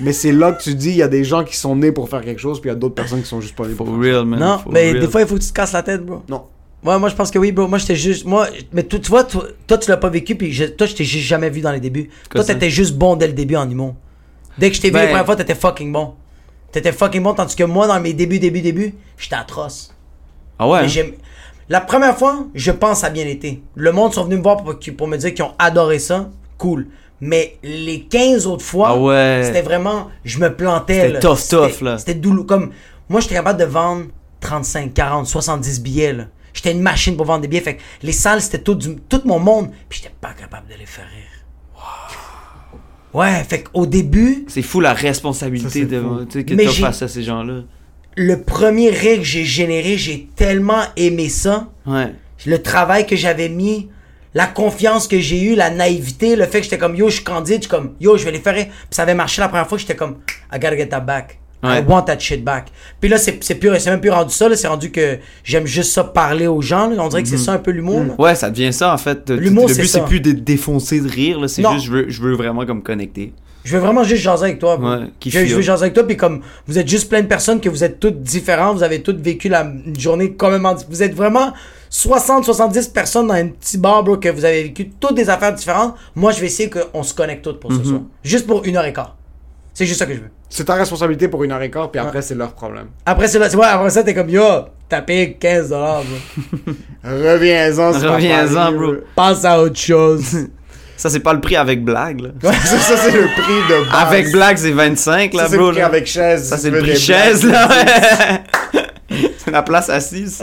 Mais 0.00 0.12
c'est 0.12 0.32
là 0.32 0.52
que 0.52 0.62
tu 0.62 0.74
dis, 0.74 0.90
il 0.90 0.96
y 0.96 1.02
a 1.02 1.08
des 1.08 1.24
gens 1.24 1.44
qui 1.44 1.56
sont 1.56 1.76
nés 1.76 1.92
pour 1.92 2.08
faire 2.08 2.22
quelque 2.22 2.40
chose, 2.40 2.60
puis 2.60 2.68
il 2.68 2.72
y 2.72 2.76
a 2.76 2.78
d'autres 2.78 2.94
personnes 2.94 3.20
qui 3.22 3.28
sont 3.28 3.40
juste 3.40 3.54
pas 3.54 3.66
nés 3.66 3.74
pour 3.74 3.86
For 3.86 3.98
real, 3.98 4.24
man. 4.24 4.40
Non, 4.40 4.58
for 4.58 4.72
mais 4.72 4.90
real. 4.92 5.00
des 5.00 5.08
fois, 5.08 5.20
il 5.20 5.26
faut 5.26 5.34
que 5.36 5.40
tu 5.42 5.48
te 5.48 5.52
casses 5.52 5.72
la 5.72 5.82
tête, 5.82 6.04
bro. 6.04 6.22
Non. 6.28 6.44
Ouais, 6.82 6.98
moi, 6.98 7.10
je 7.10 7.14
pense 7.14 7.30
que 7.30 7.38
oui, 7.38 7.52
bro. 7.52 7.68
Moi, 7.68 7.78
j'étais 7.78 7.96
juste. 7.96 8.24
Moi, 8.24 8.48
mais 8.72 8.82
tu, 8.84 8.98
tu 9.00 9.10
vois, 9.10 9.24
toi, 9.24 9.44
toi, 9.66 9.76
tu 9.78 9.90
l'as 9.90 9.98
pas 9.98 10.08
vécu, 10.08 10.34
puis 10.34 10.50
je- 10.52 10.64
toi, 10.64 10.86
je 10.86 10.94
t'ai 10.94 11.04
juste 11.04 11.26
jamais 11.26 11.50
vu 11.50 11.60
dans 11.60 11.72
les 11.72 11.80
débuts. 11.80 12.08
toi, 12.30 12.42
t'étais 12.42 12.70
juste 12.70 12.96
bon 12.96 13.16
dès 13.16 13.26
le 13.26 13.34
début 13.34 13.56
en 13.56 13.68
humour. 13.68 13.94
Dès 14.58 14.70
que 14.70 14.76
je 14.76 14.80
t'ai 14.80 14.88
vu 14.88 14.94
Ben- 14.94 15.00
la 15.02 15.06
première 15.08 15.26
fois, 15.26 15.36
t'étais 15.36 15.54
fucking 15.54 15.92
bon. 15.92 16.14
T'étais 16.72 16.92
fucking 16.92 17.22
bon, 17.22 17.34
tandis 17.34 17.54
que 17.56 17.64
moi, 17.64 17.86
dans 17.86 18.00
mes 18.00 18.12
débuts, 18.14 18.38
débuts, 18.38 18.62
débuts, 18.62 18.94
j'étais 19.18 19.36
atroce. 19.36 19.94
Ah 20.58 20.68
ouais? 20.68 20.78
Hein? 20.80 20.86
j'aime- 20.86 21.12
La 21.68 21.80
première 21.80 22.16
fois, 22.18 22.46
je 22.54 22.70
pense, 22.72 23.00
ça 23.00 23.08
a 23.08 23.10
bien 23.10 23.26
été. 23.26 23.62
Le 23.74 23.92
monde 23.92 24.12
sont 24.14 24.24
venus 24.24 24.38
me 24.38 24.42
voir 24.42 24.56
pour, 24.56 24.74
pour 24.96 25.06
me 25.08 25.16
dire 25.16 25.34
qu'ils 25.34 25.44
ont 25.44 25.52
adoré 25.58 25.98
ça. 25.98 26.30
Cool. 26.58 26.86
Mais 27.20 27.58
les 27.62 28.00
15 28.02 28.46
autres 28.46 28.64
fois, 28.64 28.88
Ah 28.92 28.98
ouais. 28.98 29.42
c'était 29.44 29.62
vraiment. 29.62 30.08
Je 30.24 30.38
me 30.38 30.54
plantais. 30.54 30.94
C'était 30.94 31.12
là. 31.12 31.18
tough, 31.20 31.36
C'était- 31.38 31.56
tough, 31.56 31.80
là. 31.82 31.98
C'était 31.98 32.14
douloureux. 32.14 32.46
Comme. 32.46 32.70
Moi, 33.08 33.20
j'étais 33.20 33.34
capable 33.34 33.58
de 33.60 33.64
vendre 33.66 34.04
35, 34.40 34.94
40, 34.94 35.26
70 35.26 35.82
billets, 35.82 36.12
là. 36.14 36.24
J'étais 36.54 36.72
une 36.72 36.80
machine 36.82 37.16
pour 37.16 37.26
vendre 37.26 37.42
des 37.42 37.48
billets. 37.48 37.60
Fait 37.62 37.76
que 37.76 37.82
les 38.02 38.12
salles, 38.12 38.40
c'était 38.40 38.58
tout, 38.62 38.74
du- 38.74 38.96
tout 39.08 39.20
mon 39.24 39.38
monde. 39.38 39.70
Puis 39.88 40.00
j'étais 40.02 40.14
pas 40.20 40.32
capable 40.32 40.66
de 40.68 40.74
les 40.78 40.86
faire 40.86 41.04
rire. 41.04 41.24
Ouais, 43.12 43.42
fait 43.48 43.64
qu'au 43.64 43.86
début, 43.86 44.44
C'est 44.48 44.62
fou 44.62 44.80
la 44.80 44.92
responsabilité 44.94 45.80
Ça, 45.80 45.86
de, 45.86 46.42
que 46.42 46.54
Mais 46.54 46.64
t'as 46.64 46.70
j'ai- 46.70 46.82
face 46.82 47.02
à 47.02 47.08
ces 47.08 47.22
gens-là. 47.24 47.62
le 48.16 48.42
premier 48.42 48.90
rire 48.90 49.18
que 49.18 49.24
j'ai 49.24 49.44
généré, 49.44 49.96
j'ai 49.98 50.28
tellement 50.36 50.82
aimé 50.96 51.28
ça. 51.28 51.68
Ouais. 51.86 52.12
le 52.46 52.62
travail 52.62 53.06
que 53.06 53.16
j'avais 53.16 53.48
mis, 53.50 53.88
la 54.34 54.46
confiance 54.46 55.08
que 55.08 55.18
j'ai 55.18 55.42
eue, 55.42 55.54
la 55.56 55.70
naïveté, 55.70 56.36
le 56.36 56.44
fait 56.46 56.58
que 56.58 56.64
j'étais 56.64 56.78
comme 56.78 56.94
yo, 56.94 57.08
je 57.08 57.16
suis 57.16 57.24
candide, 57.24 57.56
je 57.56 57.60
suis 57.62 57.68
comme 57.68 57.94
yo, 58.00 58.16
je 58.16 58.24
vais 58.24 58.30
les 58.32 58.38
faire. 58.38 58.54
Puis 58.54 58.68
ça 58.90 59.02
avait 59.02 59.14
marché 59.14 59.40
la 59.42 59.48
première 59.48 59.66
fois, 59.68 59.78
j'étais 59.78 59.96
comme 59.96 60.16
I 60.52 60.58
gotta 60.58 60.76
get 60.76 60.86
that 60.88 61.00
back. 61.00 61.36
I 61.62 61.82
want 61.86 62.04
that 62.04 62.18
shit 62.20 62.42
back. 62.42 62.68
Puis 63.00 63.10
là, 63.10 63.18
c'est 63.18 63.42
c'est 63.44 63.56
plus, 63.56 63.70
c'est 63.80 63.90
même 63.90 64.00
plus 64.00 64.08
rendu 64.08 64.32
ça, 64.32 64.48
là, 64.48 64.56
c'est 64.56 64.66
rendu 64.68 64.90
que 64.90 65.18
j'aime 65.44 65.66
juste 65.66 65.92
ça 65.92 66.04
parler 66.04 66.46
aux 66.46 66.62
gens. 66.62 66.88
là. 66.88 67.02
On 67.04 67.08
dirait 67.08 67.22
que 67.22 67.28
c'est 67.28 67.36
ça 67.36 67.52
un 67.52 67.58
peu 67.58 67.70
l'humour. 67.70 68.02
là. 68.02 68.14
Ouais, 68.18 68.34
ça 68.34 68.48
devient 68.50 68.72
ça 68.72 68.94
en 68.94 68.96
fait. 68.96 69.28
Le 69.28 69.36
L'humour, 69.36 69.66
but 69.66 69.84
c'est 69.86 70.04
plus 70.06 70.20
de 70.20 70.32
défoncer 70.32 71.00
de 71.00 71.08
rire, 71.08 71.38
là. 71.38 71.48
C'est 71.48 71.60
Non. 71.60 71.72
juste, 71.74 71.84
je 71.86 71.92
veux, 71.92 72.08
je 72.08 72.22
veux 72.22 72.32
vraiment 72.34 72.64
comme 72.64 72.82
connecter. 72.82 73.34
Je 73.62 73.76
veux 73.76 73.82
vraiment 73.82 74.04
juste 74.04 74.22
jaser 74.22 74.44
avec 74.44 74.58
toi. 74.58 74.80
Ouais, 74.80 75.08
qui 75.20 75.30
je, 75.30 75.44
je 75.44 75.54
veux 75.54 75.60
jaser 75.60 75.82
avec 75.82 75.92
toi, 75.92 76.06
puis 76.06 76.16
comme 76.16 76.40
vous 76.66 76.78
êtes 76.78 76.88
juste 76.88 77.10
plein 77.10 77.20
de 77.20 77.26
personnes, 77.26 77.60
que 77.60 77.68
vous 77.68 77.84
êtes 77.84 78.00
toutes 78.00 78.22
différentes, 78.22 78.78
vous 78.78 78.82
avez 78.82 79.02
toutes 79.02 79.20
vécu 79.20 79.50
la 79.50 79.60
une 79.64 80.00
journée 80.00 80.32
complètement 80.32 80.74
Vous 80.88 81.02
êtes 81.02 81.14
vraiment 81.14 81.52
60-70 81.90 82.92
personnes 82.92 83.26
dans 83.26 83.34
un 83.34 83.48
petit 83.48 83.76
bar, 83.76 84.04
bro, 84.04 84.16
que 84.16 84.28
vous 84.28 84.44
avez 84.44 84.62
vécu 84.64 84.90
toutes 84.90 85.14
des 85.14 85.28
affaires 85.28 85.52
différentes. 85.52 85.96
Moi, 86.14 86.32
je 86.32 86.40
vais 86.40 86.46
essayer 86.46 86.70
qu'on 86.70 87.02
se 87.02 87.12
connecte 87.12 87.42
toutes 87.42 87.60
pour 87.60 87.72
ce 87.72 87.82
soir. 87.82 88.02
Juste 88.22 88.46
pour 88.46 88.64
une 88.64 88.76
heure 88.76 88.84
et 88.84 88.92
quart. 88.92 89.16
C'est 89.74 89.86
juste 89.86 89.98
ça 89.98 90.06
que 90.06 90.14
je 90.14 90.20
veux. 90.20 90.30
C'est 90.48 90.64
ta 90.64 90.74
responsabilité 90.74 91.28
pour 91.28 91.44
une 91.44 91.52
heure 91.52 91.62
et 91.62 91.70
quart, 91.70 91.90
puis 91.90 92.00
après, 92.00 92.22
c'est 92.22 92.34
leur 92.34 92.52
problème. 92.52 92.88
Après, 93.06 93.28
c'est 93.28 93.38
ouais, 93.38 93.66
après 93.66 93.90
ça, 93.90 94.02
t'es 94.02 94.14
comme 94.14 94.28
yo, 94.28 94.42
t'as 94.88 95.02
payé 95.02 95.34
15 95.34 95.68
dollars, 95.70 96.02
bro. 96.02 96.74
Reviens-en, 97.04 97.92
c'est 97.92 98.06
pas 98.06 98.14
Reviens-en, 98.14 98.72
bro. 98.72 98.94
Passe 99.14 99.44
à 99.44 99.60
autre 99.60 99.78
chose. 99.78 100.24
Ça, 100.96 101.08
c'est 101.08 101.20
pas 101.20 101.32
le 101.32 101.40
prix 101.40 101.56
avec 101.56 101.82
blague, 101.82 102.20
là. 102.20 102.28
ça, 102.52 102.78
ça, 102.78 102.96
c'est 102.96 103.12
le 103.12 103.26
prix 103.28 103.54
de 103.70 103.90
base. 103.90 104.02
Avec 104.06 104.32
blague, 104.32 104.56
c'est 104.58 104.70
25, 104.70 105.32
là, 105.32 105.44
ça, 105.44 105.48
c'est 105.48 105.56
bro. 105.56 105.66
le 105.66 105.72
prix 105.72 105.80
là. 105.80 105.86
avec 105.86 106.06
chaise. 106.06 106.44
Ça, 106.44 106.58
c'est 106.58 106.70
le 106.70 106.80
prix 106.80 106.96
chaise, 106.96 107.42
blagues. 107.42 107.54
là, 107.54 107.68
ouais. 108.74 108.79
la 109.50 109.62
place 109.62 109.88
assise. 109.88 110.42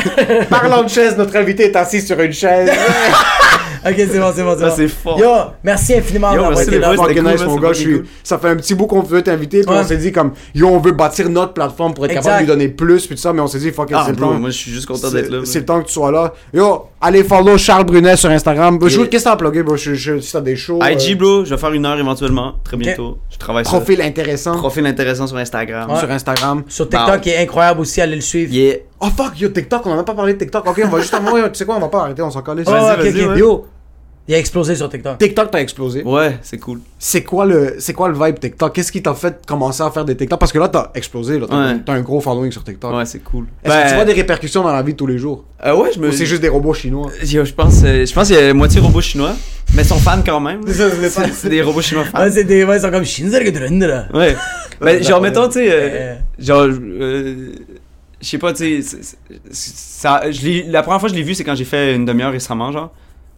Parlant 0.50 0.82
de 0.82 0.88
chaise, 0.88 1.16
notre 1.16 1.36
invité 1.36 1.64
est 1.64 1.76
assis 1.76 2.02
sur 2.02 2.20
une 2.20 2.32
chaise. 2.32 2.70
ok, 3.86 3.94
c'est 3.96 4.18
bon, 4.18 4.32
c'est 4.34 4.42
bon, 4.42 4.54
c'est 4.54 4.60
Ça, 4.60 4.68
bon. 4.68 4.74
c'est 4.76 4.88
fort. 4.88 5.18
Yo, 5.18 5.26
merci 5.62 5.94
infiniment 5.94 6.28
Yo, 6.30 6.34
d'avoir 6.34 6.50
merci 6.50 6.62
été 6.64 6.70
les 6.72 6.78
là. 6.80 6.90
c'était 6.92 7.14
cool, 7.20 7.30
nice, 7.32 7.44
mon 7.44 7.54
c'est 7.56 7.60
gars. 7.60 7.68
Je 7.72 7.74
fucking 7.74 7.74
suis... 7.74 7.96
cool. 7.98 8.06
Ça 8.24 8.38
fait 8.38 8.48
un 8.48 8.56
petit 8.56 8.74
bout 8.74 8.86
qu'on 8.86 9.02
veut 9.02 9.22
t'inviter, 9.22 9.60
puis 9.62 9.70
Ouais. 9.70 9.80
on 9.82 9.86
s'est 9.86 9.96
dit 9.96 10.12
comme, 10.12 10.32
yo, 10.54 10.68
on 10.68 10.78
veut 10.78 10.92
bâtir 10.92 11.28
notre 11.28 11.52
plateforme 11.52 11.94
pour 11.94 12.04
être 12.06 12.14
capable 12.14 12.34
de 12.36 12.40
lui 12.40 12.46
donner 12.46 12.68
plus, 12.68 13.06
puis 13.06 13.14
tout 13.16 13.20
ça, 13.22 13.32
mais 13.32 13.40
on 13.40 13.46
s'est 13.46 13.58
dit, 13.58 13.70
fuck 13.70 13.90
Ah, 13.92 14.02
c'est 14.06 14.12
le 14.12 14.16
temps. 14.16 14.32
moi, 14.34 14.50
je 14.50 14.56
suis 14.56 14.70
juste 14.72 14.86
content 14.86 15.10
d'être 15.10 15.30
là. 15.30 15.38
c'est 15.44 15.60
le 15.60 15.64
temps 15.64 15.80
que 15.80 15.86
tu 15.86 15.92
sois 15.92 16.10
là. 16.12 16.32
Yo, 16.52 16.86
allez 17.00 17.24
follow 17.24 17.56
Charles 17.58 17.84
Brunet 17.84 18.16
sur 18.16 18.30
Instagram. 18.30 18.78
Je- 18.86 19.02
Qu'est-ce 19.02 19.24
que 19.24 19.28
t'as 19.28 19.32
à 19.34 19.36
plugger, 19.36 19.62
bro? 19.62 19.76
Je, 19.76 19.94
je, 19.94 20.18
si 20.20 20.32
t'as 20.32 20.40
des 20.40 20.56
shows. 20.56 20.78
IG, 20.82 21.12
euh, 21.12 21.14
bro, 21.16 21.44
je 21.44 21.50
vais 21.54 21.60
faire 21.60 21.72
une 21.72 21.86
heure 21.86 21.98
éventuellement, 21.98 22.54
très 22.64 22.76
bientôt. 22.76 23.18
Je 23.30 23.36
travaille 23.38 23.64
sur 23.64 23.74
profil 23.78 24.00
intéressant 24.02 24.56
profil 24.56 24.86
intéressant 24.86 25.26
sur 25.26 25.36
Instagram. 25.36 25.88
sur 25.98 26.10
Instagram. 26.10 26.62
Sur 26.68 26.88
TikTok, 26.88 27.20
qui 27.20 27.30
est 27.30 27.38
incroyable 27.38 27.80
aussi, 27.80 28.00
allez 28.00 28.16
le 28.16 28.20
suivre. 28.22 28.52
Oh 29.00 29.08
fuck, 29.16 29.38
yo, 29.40 29.48
TikTok, 29.48 29.86
on 29.86 29.92
en 29.92 29.98
a 29.98 30.04
pas 30.04 30.14
parlé 30.14 30.34
de 30.34 30.38
TikTok. 30.38 30.66
Ok, 30.68 30.80
on 30.84 30.88
va 30.88 31.00
juste 31.00 31.14
avant, 31.14 31.32
tu 31.48 31.54
sais 31.54 31.64
quoi, 31.64 31.76
on 31.76 31.80
va 31.80 31.88
pas 31.88 32.00
arrêter, 32.02 32.22
on 32.22 32.30
s'en 32.30 32.42
colle. 32.42 32.62
Oh, 32.66 32.70
Vas-y, 32.70 32.92
ok, 32.94 32.98
vas-y, 33.04 33.24
ok. 33.24 33.30
ouais. 33.32 33.38
Yo, 33.38 33.66
Il 34.26 34.34
a 34.34 34.38
explosé 34.38 34.74
sur 34.74 34.90
TikTok. 34.90 35.16
TikTok 35.18 35.50
t'as 35.50 35.60
explosé. 35.60 36.02
Ouais, 36.04 36.36
c'est 36.42 36.58
cool. 36.58 36.80
C'est 36.98 37.22
quoi 37.22 37.46
le 37.46 37.76
c'est 37.78 37.94
quoi 37.94 38.08
le 38.08 38.14
vibe 38.14 38.38
TikTok? 38.38 38.74
Qu'est-ce 38.74 38.92
qui 38.92 39.00
t'a 39.02 39.14
fait 39.14 39.40
commencer 39.46 39.82
à 39.82 39.90
faire 39.90 40.04
des 40.04 40.16
TikTok? 40.16 40.38
Parce 40.38 40.52
que 40.52 40.58
là 40.58 40.68
t'as 40.68 40.90
explosé, 40.94 41.38
là, 41.38 41.46
t'as 41.48 41.56
Ouais. 41.72 41.78
t'as 41.86 41.92
un 41.94 42.00
gros 42.02 42.20
following 42.20 42.50
sur 42.52 42.62
TikTok. 42.62 42.92
Ouais, 42.94 43.06
c'est 43.06 43.20
cool. 43.20 43.44
Est-ce 43.64 43.72
que 43.72 43.78
Ben, 43.82 43.88
tu 43.88 43.94
vois 43.94 44.04
des 44.04 44.12
répercussions 44.12 44.62
dans 44.62 44.72
la 44.72 44.82
vie 44.82 44.92
de 44.92 44.98
tous 44.98 45.06
les 45.06 45.16
jours? 45.16 45.44
euh, 45.64 45.74
ouais, 45.76 45.90
je 45.94 45.98
me. 46.00 46.08
Ou 46.08 46.12
c'est 46.12 46.26
juste 46.26 46.42
des 46.42 46.48
robots 46.50 46.74
chinois? 46.74 47.08
Yo, 47.24 47.42
je 47.46 47.54
pense, 47.54 47.80
euh, 47.84 48.04
je 48.04 48.12
pense 48.12 48.26
qu'il 48.26 48.36
y 48.36 48.40
a 48.40 48.52
moitié 48.52 48.80
robots 48.82 49.00
chinois, 49.00 49.32
mais 49.74 49.82
ils 49.82 49.88
sont 49.88 49.96
fans 49.96 50.20
quand 50.26 50.40
même. 50.40 50.60
là. 50.66 50.74
ça, 51.08 51.22
c'est 51.32 51.48
des 51.48 51.62
robots 51.62 51.80
chinois 51.80 52.04
fans. 52.04 52.20
Ouais, 52.24 52.30
c'est 52.30 52.44
des. 52.44 52.64
Ouais, 52.64 52.76
ils 52.76 52.82
sont 52.82 52.90
comme 52.90 53.04
Shinzergedrundra. 53.06 54.06
Ouais. 54.12 54.36
Ben, 54.80 55.02
genre, 55.02 55.20
mettons, 55.20 55.48
tu 55.48 55.54
sais, 55.54 55.68
Euh. 55.72 56.14
genre, 56.38 56.66
euh, 56.68 57.48
je 58.20 58.26
sais 58.26 58.38
pas, 58.38 58.52
tu 58.52 58.82
sais, 58.82 59.16
je 59.50 60.70
la 60.70 60.82
première 60.82 61.00
fois 61.00 61.08
que 61.08 61.14
je 61.14 61.18
l'ai 61.18 61.24
vu, 61.24 61.34
c'est 61.34 61.44
quand 61.44 61.54
j'ai 61.54 61.64
fait 61.64 61.94
une 61.94 62.04
demi-heure 62.04 62.32
récemment, 62.32 62.72
genre. 62.72 62.92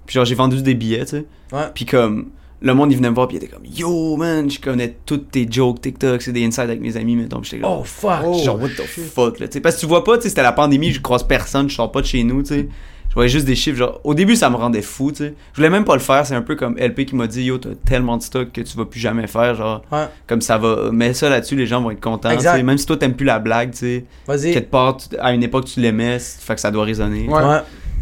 Puis 0.07 0.15
genre, 0.15 0.25
j'ai 0.25 0.35
vendu 0.35 0.63
des 0.63 0.75
billets, 0.75 1.05
tu 1.05 1.11
sais. 1.19 1.25
Ouais. 1.53 1.67
Puis 1.75 1.85
comme, 1.85 2.31
le 2.63 2.75
monde, 2.75 2.91
il 2.93 2.97
venait 2.97 3.11
me 3.11 3.15
voir, 3.15 3.29
puis 3.29 3.37
il 3.37 3.45
était 3.45 3.53
comme, 3.53 3.65
yo, 3.65 4.17
man, 4.17 4.51
je 4.51 4.59
connais 4.59 4.97
toutes 5.07 5.31
tes 5.31 5.47
jokes 5.51 5.81
TikTok, 5.81 6.21
c'est 6.23 6.33
des 6.33 6.45
insides 6.45 6.65
avec 6.65 6.81
mes 6.81 6.97
amis, 6.97 7.17
mettons. 7.17 7.41
Puis 7.41 7.51
j'étais 7.51 7.63
comme, 7.63 7.79
Oh, 7.81 7.85
fuck. 7.85 8.23
Oh. 8.25 8.43
genre, 8.43 8.61
what 8.61 8.69
the 8.69 8.83
fuck, 8.87 9.39
là, 9.39 9.49
tu 9.49 9.55
sais. 9.55 9.61
Parce 9.61 9.77
que 9.77 9.81
tu 9.81 9.87
vois 9.87 10.05
pas, 10.05 10.17
tu 10.17 10.25
sais, 10.25 10.29
c'était 10.31 10.43
la 10.43 10.53
pandémie, 10.53 10.93
je 10.93 11.01
croise 11.01 11.23
personne, 11.23 11.69
je 11.69 11.75
sors 11.75 11.91
pas 11.93 12.01
de 12.01 12.07
chez 12.07 12.25
nous, 12.25 12.43
tu 12.43 12.49
sais. 12.49 12.69
Je 13.11 13.15
voyais 13.15 13.29
juste 13.29 13.45
des 13.45 13.57
chiffres, 13.57 13.77
genre, 13.77 14.01
au 14.05 14.15
début, 14.15 14.37
ça 14.37 14.49
me 14.51 14.55
rendait 14.57 14.83
fou, 14.83 15.11
tu 15.11 15.19
sais. 15.19 15.35
Je 15.53 15.57
voulais 15.57 15.69
même 15.69 15.85
pas 15.85 15.95
le 15.95 16.01
faire, 16.01 16.25
c'est 16.25 16.37
un 16.37 16.43
peu 16.43 16.55
comme 16.55 16.77
LP 16.79 17.05
qui 17.07 17.17
m'a 17.17 17.27
dit, 17.27 17.43
yo, 17.43 17.59
t'as 17.59 17.71
tellement 17.85 18.17
de 18.17 18.23
stock 18.23 18.53
que 18.53 18.61
tu 18.61 18.77
vas 18.77 18.85
plus 18.85 19.01
jamais 19.01 19.27
faire, 19.27 19.57
genre, 19.57 19.83
Ouais. 19.91 20.07
comme 20.29 20.41
ça 20.41 20.59
va, 20.59 20.93
mets 20.93 21.13
ça 21.13 21.29
là-dessus, 21.29 21.57
les 21.57 21.67
gens 21.67 21.83
vont 21.83 21.91
être 21.91 22.01
contents, 22.01 22.31
Exact. 22.31 22.63
Même 22.63 22.79
si 22.79 22.87
toi, 22.87 22.97
t'aimes 22.97 23.15
plus 23.15 23.27
la 23.27 23.41
blague, 23.41 23.73
tu 23.73 23.79
sais. 23.79 24.05
Vas-y. 24.29 24.53
Quelque 24.53 24.71
part, 24.71 24.97
à 25.19 25.33
une 25.33 25.43
époque, 25.43 25.65
tu 25.65 25.81
l'aimais, 25.81 26.19
fait 26.21 26.55
que 26.55 26.61
ça 26.61 26.71
doit 26.71 26.85
résonner. 26.85 27.27
Ouais. 27.29 27.43
Ouais. 27.43 27.59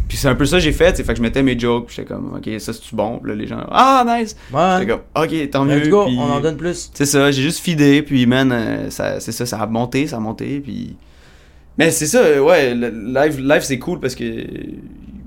Puis 0.07 0.17
c'est 0.17 0.27
un 0.27 0.35
peu 0.35 0.45
ça 0.45 0.57
que 0.57 0.63
j'ai 0.63 0.71
fait, 0.73 0.91
tu 0.91 0.97
sais. 0.97 1.03
Fait 1.03 1.13
que 1.13 1.17
je 1.17 1.23
mettais 1.23 1.41
mes 1.41 1.57
jokes, 1.57 1.87
puis 1.87 1.95
j'étais 1.97 2.07
comme, 2.13 2.33
ok, 2.35 2.47
ça 2.59 2.71
c'est-tu 2.73 2.93
bon? 2.95 3.17
Puis 3.17 3.29
là, 3.31 3.35
les 3.35 3.47
gens, 3.47 3.63
ah, 3.71 4.03
nice! 4.05 4.35
Ouais. 4.53 4.59
J'étais 4.79 4.91
comme, 4.91 5.01
ok, 5.23 5.49
tant 5.49 5.65
mieux. 5.65 5.87
Go, 5.87 6.05
puis- 6.05 6.17
on 6.19 6.31
en 6.31 6.39
donne 6.39 6.57
plus. 6.57 6.91
c'est 6.93 7.05
ça, 7.07 7.31
j'ai 7.31 7.41
juste 7.41 7.59
fidé, 7.61 8.03
puis 8.03 8.27
man, 8.27 8.51
euh, 8.51 8.89
ça, 8.91 9.19
c'est 9.19 9.31
ça, 9.31 9.47
ça 9.47 9.57
a 9.59 9.65
monté, 9.65 10.05
ça 10.05 10.17
a 10.17 10.19
monté, 10.19 10.59
puis... 10.59 10.95
Mais 11.79 11.91
c'est 11.91 12.05
ça, 12.07 12.19
euh, 12.19 12.39
ouais, 12.41 12.75
le 12.75 12.89
live, 12.89 13.39
live 13.39 13.61
c'est 13.61 13.79
cool 13.79 13.99
parce 14.01 14.13
que 14.13 14.25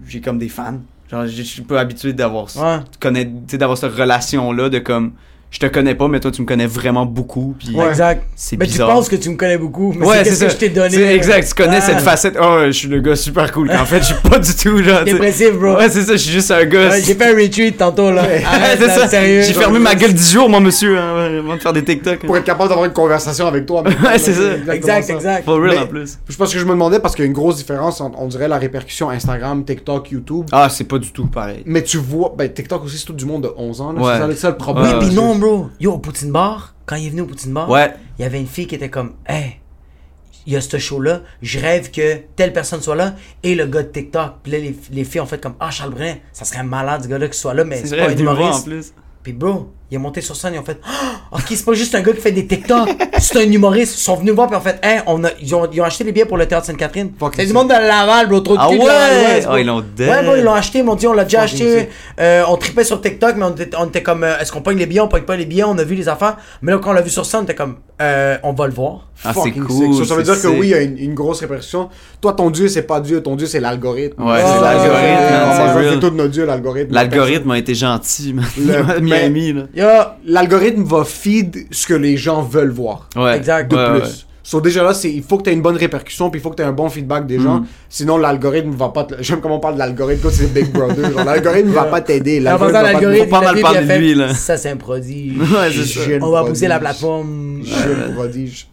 j'ai 0.06 0.20
comme 0.20 0.38
des 0.38 0.50
fans. 0.50 0.78
Genre, 1.10 1.26
je 1.26 1.42
suis 1.42 1.62
pas 1.62 1.80
habitué 1.80 2.12
d'avoir 2.12 2.46
Ouais. 2.56 2.80
connaître, 3.00 3.30
tu 3.30 3.52
sais, 3.52 3.58
d'avoir 3.58 3.78
cette 3.78 3.92
relation-là 3.94 4.68
de 4.68 4.78
comme, 4.78 5.12
je 5.52 5.58
te 5.60 5.66
connais 5.66 5.94
pas, 5.94 6.08
mais 6.08 6.18
toi 6.18 6.30
tu 6.32 6.42
me 6.42 6.46
connais 6.46 6.66
vraiment 6.66 7.06
beaucoup, 7.06 7.54
puis 7.58 7.76
Exact. 7.88 8.24
c'est 8.34 8.56
Mais 8.56 8.64
bizarre. 8.66 8.88
tu 8.88 8.94
penses 8.94 9.08
que 9.08 9.16
tu 9.16 9.30
me 9.30 9.36
connais 9.36 9.58
beaucoup. 9.58 9.92
Mais 9.96 10.04
ouais, 10.06 10.24
c'est 10.24 10.30
c'est 10.30 10.36
ça. 10.36 10.46
que 10.46 10.52
je 10.52 10.56
t'ai 10.56 10.68
donné. 10.70 10.88
C'est 10.90 11.14
exact, 11.14 11.46
tu 11.46 11.54
connais 11.54 11.76
Ah. 11.76 11.80
cette 11.82 12.00
facette. 12.00 12.36
Oh, 12.42 12.58
je 12.66 12.70
suis 12.72 12.88
le 12.88 13.00
gars 13.00 13.14
super 13.14 13.52
cool. 13.52 13.70
En 13.70 13.84
fait, 13.84 14.00
je 14.00 14.06
suis 14.06 14.14
pas 14.28 14.38
du 14.38 14.52
tout, 14.54 14.82
sais. 14.82 15.04
Dépressif, 15.04 15.52
bro. 15.52 15.76
Ouais, 15.76 15.88
c'est 15.88 16.02
ça, 16.02 16.12
je 16.12 16.16
suis 16.16 16.32
juste 16.32 16.50
un 16.50 16.64
gars. 16.64 16.88
Ouais, 16.88 17.02
J'ai 17.04 17.14
fait 17.14 17.24
un 17.32 17.36
retweet 17.36 17.76
tantôt, 17.76 18.10
là. 18.10 18.22
Ouais, 18.22 18.42
Arrête, 18.44 18.78
c'est 18.80 18.86
là, 18.86 18.94
ça. 18.96 19.08
Sérieux. 19.08 19.42
J'ai 19.42 19.52
fermé 19.52 19.78
ma 19.78 19.94
gueule 19.94 20.14
10 20.14 20.32
jours, 20.32 20.48
mon 20.48 20.60
monsieur, 20.60 20.98
hein, 20.98 21.38
avant 21.38 21.54
de 21.56 21.60
faire 21.60 21.72
des 21.72 21.84
TikTok. 21.84 22.14
hein. 22.14 22.26
Pour 22.26 22.36
être 22.36 22.44
capable 22.44 22.68
d'avoir 22.70 22.86
une 22.86 22.92
conversation 22.92 23.46
avec 23.46 23.66
toi. 23.66 23.82
Ouais, 24.02 24.18
c'est 24.18 24.32
ça. 24.32 24.74
Exact, 24.74 25.02
ça. 25.04 25.14
exact. 25.14 25.44
For 25.44 25.56
real 25.60 25.74
Mais- 25.76 25.78
en 25.82 25.86
plus. 25.86 26.18
Je 26.28 26.36
pense 26.36 26.52
que 26.52 26.58
je 26.58 26.64
me 26.64 26.70
demandais 26.70 26.98
parce 26.98 27.14
qu'il 27.14 27.24
y 27.24 27.26
a 27.26 27.28
une 27.28 27.32
grosse 27.34 27.56
différence 27.56 28.00
entre, 28.00 28.18
on 28.20 28.26
dirait, 28.26 28.48
la 28.48 28.58
répercussion 28.58 29.10
Instagram, 29.10 29.64
TikTok, 29.64 30.10
YouTube. 30.10 30.46
Ah, 30.50 30.68
c'est 30.70 30.84
pas 30.84 30.98
du 30.98 31.12
tout 31.12 31.26
pareil. 31.26 31.62
Mais 31.66 31.82
tu 31.82 31.98
vois, 31.98 32.34
ben 32.36 32.50
TikTok 32.52 32.84
aussi, 32.84 32.96
c'est 32.98 33.04
tout 33.04 33.12
du 33.12 33.26
monde 33.26 33.42
de 33.42 33.50
11 33.56 33.80
ans. 33.80 33.92
là. 33.92 34.00
Ouais. 34.00 34.12
C'est 34.14 34.20
ça 34.20 34.26
le 34.26 34.34
seul 34.34 34.56
problème. 34.56 34.96
Oui, 35.00 35.14
non, 35.14 35.34
bro. 35.42 35.70
Yo, 35.80 35.92
au 35.92 35.98
Poutine 35.98 36.30
Bar, 36.32 36.74
quand 36.86 36.96
il 36.96 37.06
est 37.06 37.10
venu 37.10 37.22
au 37.22 37.26
Poutine 37.26 37.52
Bar, 37.52 37.68
Ouais. 37.68 37.92
il 38.18 38.22
y 38.22 38.24
avait 38.24 38.40
une 38.40 38.46
fille 38.46 38.66
qui 38.66 38.74
était 38.76 38.90
comme, 38.90 39.14
hey, 39.26 39.58
il 40.46 40.52
y 40.52 40.56
a 40.56 40.60
ce 40.60 40.76
show-là, 40.78 41.22
je 41.40 41.58
rêve 41.60 41.90
que 41.90 42.18
telle 42.36 42.52
personne 42.52 42.80
soit 42.80 42.96
là, 42.96 43.14
et 43.42 43.54
le 43.54 43.66
gars 43.66 43.82
de 43.82 43.88
TikTok. 43.88 44.34
Puis 44.42 44.52
là, 44.52 44.58
les, 44.58 44.76
les 44.90 45.04
filles 45.04 45.20
ont 45.20 45.26
fait 45.26 45.40
comme, 45.40 45.54
ah, 45.60 45.70
Charles 45.70 45.90
Brunet, 45.90 46.22
ça 46.32 46.44
serait 46.44 46.62
malade, 46.64 47.02
ce 47.04 47.08
gars-là, 47.08 47.28
qui 47.28 47.38
soit 47.38 47.54
là, 47.54 47.64
mais 47.64 47.84
C'est 47.84 47.96
pas 47.96 48.08
un 48.08 48.16
humoriste. 48.16 48.64
plus. 48.64 48.92
Puis 49.22 49.32
bro, 49.32 49.72
Il 49.92 49.96
est 49.96 49.98
monté 49.98 50.22
sur 50.22 50.34
scène, 50.34 50.54
ils 50.54 50.58
ont 50.58 50.64
fait 50.64 50.80
Ah, 50.86 51.20
Ok, 51.32 51.42
c'est 51.50 51.64
pas 51.66 51.74
juste 51.74 51.94
un 51.94 52.00
gars 52.00 52.12
qui 52.12 52.20
fait 52.22 52.32
des 52.32 52.46
TikTok, 52.46 52.88
c'est 53.18 53.36
un 53.36 53.50
humoriste. 53.52 53.94
Ils 53.98 54.02
sont 54.02 54.16
venus 54.16 54.32
voir, 54.32 54.46
puis 54.48 54.56
en 54.56 54.60
fait 54.62 54.78
Hein, 54.82 55.02
on 55.06 55.22
a, 55.22 55.28
ils, 55.38 55.54
ont, 55.54 55.68
ils 55.70 55.80
ont 55.82 55.84
acheté 55.84 56.02
les 56.02 56.12
billets 56.12 56.24
pour 56.24 56.38
le 56.38 56.46
théâtre 56.46 56.64
Sainte-Catherine. 56.66 57.10
C'est 57.36 57.44
du 57.44 57.52
monde 57.52 57.68
de 57.68 57.74
Laval, 57.74 58.26
bro, 58.26 58.40
trop 58.40 58.54
de 58.54 58.60
Ah 58.62 58.68
cul 58.70 58.78
de 58.78 58.82
ouais? 58.84 59.44
Ah, 59.46 59.60
ils 59.60 59.66
l'ont 59.66 59.82
dead. 59.94 60.08
Ouais, 60.08 60.38
ils 60.38 60.44
l'ont 60.44 60.54
acheté, 60.54 60.78
ils 60.78 60.84
m'ont 60.84 60.94
dit, 60.94 61.06
on 61.06 61.12
l'a 61.12 61.24
déjà 61.24 61.42
acheté. 61.42 61.90
Euh, 62.18 62.42
on 62.48 62.56
tripait 62.56 62.84
sur 62.84 63.02
TikTok, 63.02 63.36
mais 63.36 63.44
on 63.44 63.50
était, 63.54 63.76
on 63.78 63.86
était 63.86 64.02
comme, 64.02 64.24
euh, 64.24 64.38
est-ce 64.40 64.50
qu'on 64.50 64.62
pogne 64.62 64.78
les 64.78 64.86
billets, 64.86 65.00
on 65.00 65.08
pogne 65.08 65.24
pas 65.24 65.36
les 65.36 65.44
billets, 65.44 65.64
on 65.64 65.76
a 65.76 65.84
vu 65.84 65.94
les 65.94 66.08
affaires. 66.08 66.38
Mais 66.62 66.72
là, 66.72 66.78
quand 66.82 66.90
on 66.90 66.94
l'a 66.94 67.02
vu 67.02 67.10
sur 67.10 67.26
scène, 67.26 67.40
on 67.40 67.44
était 67.44 67.54
comme, 67.54 67.76
euh, 68.00 68.38
on 68.42 68.54
va 68.54 68.66
le 68.66 68.72
voir. 68.72 69.08
Ah, 69.24 69.32
c'est 69.34 69.40
Fucking 69.40 69.62
cool. 69.64 69.94
sick. 69.94 70.02
Ça, 70.04 70.08
ça 70.08 70.14
veut 70.16 70.22
dire 70.24 70.40
que 70.40 70.48
oui, 70.48 70.68
il 70.68 70.70
y 70.70 70.74
a 70.74 70.80
une, 70.80 70.98
une 70.98 71.14
grosse 71.14 71.40
répercussion. 71.40 71.90
Toi, 72.20 72.32
ton 72.32 72.48
dieu, 72.50 72.66
c'est 72.68 72.82
pas 72.82 72.98
Dieu, 73.00 73.22
ton 73.22 73.36
dieu, 73.36 73.46
c'est 73.46 73.60
l'algorithme. 73.60 74.20
Ouais, 74.24 74.38
c'est 74.38 74.60
l'algorithme, 74.60 75.30
man, 75.30 75.48
On 75.48 75.52
c'est 75.52 75.58
va 75.64 75.74
real. 75.74 76.00
tous 76.00 76.10
notre 76.10 76.30
dieu, 76.30 76.44
l'algorithme. 76.46 76.92
L'algorithme 76.94 77.50
a 77.52 77.58
été 77.58 77.74
gentil, 77.74 78.34
Miami, 79.00 79.52
là. 79.52 79.62
L'algorithme 80.26 80.84
va 80.84 81.04
feed 81.04 81.66
ce 81.70 81.86
que 81.86 81.94
les 81.94 82.16
gens 82.16 82.42
veulent 82.42 82.70
voir. 82.72 83.08
Ouais. 83.16 83.36
Exact. 83.36 83.70
De 83.70 83.76
Ouais, 83.76 83.90
plus. 84.00 84.08
ouais. 84.08 84.14
So, 84.44 84.60
déjà 84.60 84.82
là, 84.82 84.92
c'est, 84.92 85.08
il 85.10 85.22
faut 85.22 85.38
que 85.38 85.44
tu 85.44 85.50
aies 85.50 85.52
une 85.52 85.62
bonne 85.62 85.76
répercussion, 85.76 86.28
puis 86.28 86.40
il 86.40 86.42
faut 86.42 86.50
que 86.50 86.56
tu 86.56 86.62
aies 86.62 86.66
un 86.66 86.72
bon 86.72 86.88
feedback 86.88 87.26
des 87.28 87.38
Mm. 87.38 87.42
gens. 87.42 87.62
Sinon, 87.88 88.16
l'algorithme 88.18 88.72
va 88.72 88.88
pas 88.88 89.04
te... 89.04 89.14
J'aime 89.22 89.40
comment 89.40 89.56
on 89.56 89.60
parle 89.60 89.74
de 89.74 89.78
l'algorithme. 89.78 90.28
C'est 90.32 90.52
Big 90.52 90.72
Brother. 90.72 91.12
Genre, 91.12 91.24
l'algorithme 91.24 91.70
va 91.70 91.84
pas 91.84 92.00
t'aider. 92.00 92.40
passant, 92.40 92.58
va 92.58 92.72
pas 92.72 92.82
l'algorithme, 92.82 93.30
mal 93.30 93.86
de 93.86 93.92
lui, 93.94 94.14
là. 94.16 94.34
Ça, 94.34 94.56
c'est 94.56 94.70
un 94.70 94.76
prodige. 94.76 95.36
Ouais, 95.38 95.70
c'est 95.72 95.84
ça. 95.86 96.04
Jeune 96.04 96.22
On 96.24 96.30
va 96.30 96.38
prodige. 96.40 96.54
pousser 96.54 96.66
la 96.68 96.80
plateforme. 96.80 97.60
Jeune 97.64 98.14
prodige. 98.16 98.66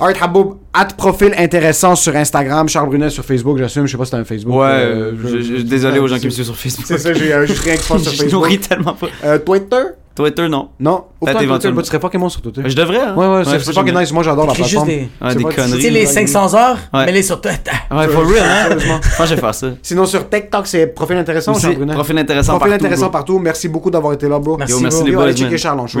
Alright, 0.00 0.20
Haboub, 0.20 0.56
at 0.74 0.86
profil 0.96 1.32
intéressant 1.38 1.94
sur 1.94 2.14
Instagram, 2.16 2.68
Charles 2.68 2.88
Brunet 2.88 3.10
sur 3.10 3.24
Facebook, 3.24 3.58
j'assume. 3.58 3.86
Je 3.86 3.92
sais 3.92 3.96
pas 3.98 4.04
si 4.06 4.10
t'as 4.10 4.18
un 4.18 4.24
Facebook. 4.24 4.56
Ouais, 4.56 4.66
Euh, 4.66 5.12
je- 5.24 5.40
je- 5.40 5.62
désolé 5.62 6.00
aux 6.00 6.08
gens 6.08 6.18
qui 6.18 6.26
me 6.26 6.30
suivent 6.30 6.44
sur 6.46 6.56
Facebook. 6.56 6.84
C'est 6.88 6.98
ça, 6.98 7.12
j'ai 7.12 7.32
euh, 7.32 7.46
rien 7.46 7.76
qui 7.76 7.82
se 7.82 7.88
passe 7.92 8.02
sur 8.02 8.10
Je 8.12 8.16
Facebook. 8.16 8.32
nourris 8.32 8.58
tellement 8.58 8.94
pas. 8.94 9.06
Euh, 9.24 9.38
Twitter? 9.38 9.76
Twitter, 10.16 10.48
non. 10.48 10.68
Non. 10.80 11.04
Peut-être 11.20 11.42
éventuellement. 11.42 11.76
bah, 11.76 11.82
tu 11.82 11.88
serais 11.88 12.00
pas 12.00 12.08
bon 12.18 12.28
sur 12.28 12.40
Twitter. 12.40 12.62
Je 12.64 12.74
devrais, 12.74 12.98
hein. 13.00 13.14
Ouais, 13.16 13.26
ouais, 13.26 13.44
c'est 13.44 13.58
je 13.58 13.64
c'est 13.64 13.74
pas 13.74 13.84
que 13.84 13.90
nice. 13.90 14.12
Moi, 14.12 14.22
j'adore 14.22 14.46
la 14.46 14.52
Écris 14.52 14.62
juste 14.64 14.84
plateforme. 14.84 14.88
des- 14.88 15.08
Ouais, 15.38 15.42
pas- 15.44 15.50
Tu 15.50 15.56
conneries. 15.60 15.82
sais, 15.82 15.90
les 15.90 16.06
500 16.06 16.54
heures, 16.54 16.78
Ouais. 16.94 17.04
mais 17.06 17.12
les 17.12 17.22
sur 17.22 17.40
Twitter. 17.40 17.70
Ouais, 17.90 18.08
for 18.08 18.24
real, 18.26 18.42
hein. 18.44 18.68
Sérieusement. 18.68 19.00
Je 19.26 19.34
vais 19.34 19.40
faire 19.40 19.54
ça. 19.54 19.66
Sinon, 19.82 20.06
sur 20.06 20.28
TikTok, 20.28 20.66
c'est 20.66 20.86
profil 20.88 21.16
intéressant, 21.18 21.52
Brunet. 21.52 21.92
profil 21.92 22.18
intéressant 22.18 22.52
Profil 22.56 22.70
partout, 22.72 22.84
intéressant 22.84 23.02
bro. 23.06 23.12
partout. 23.12 23.38
Merci 23.38 23.68
beaucoup 23.68 23.90
d'avoir 23.90 24.14
été 24.14 24.28
là, 24.28 24.38
bro. 24.38 24.56
Merci, 24.56 24.72
Yo, 24.74 24.80
merci 24.80 24.98
bro. 25.00 25.06
les 25.06 25.14
boys, 25.14 25.24
allez 25.24 25.34
checker. 25.36 25.58
Charles 25.58 25.80
en 25.80 25.86
show. 25.86 26.00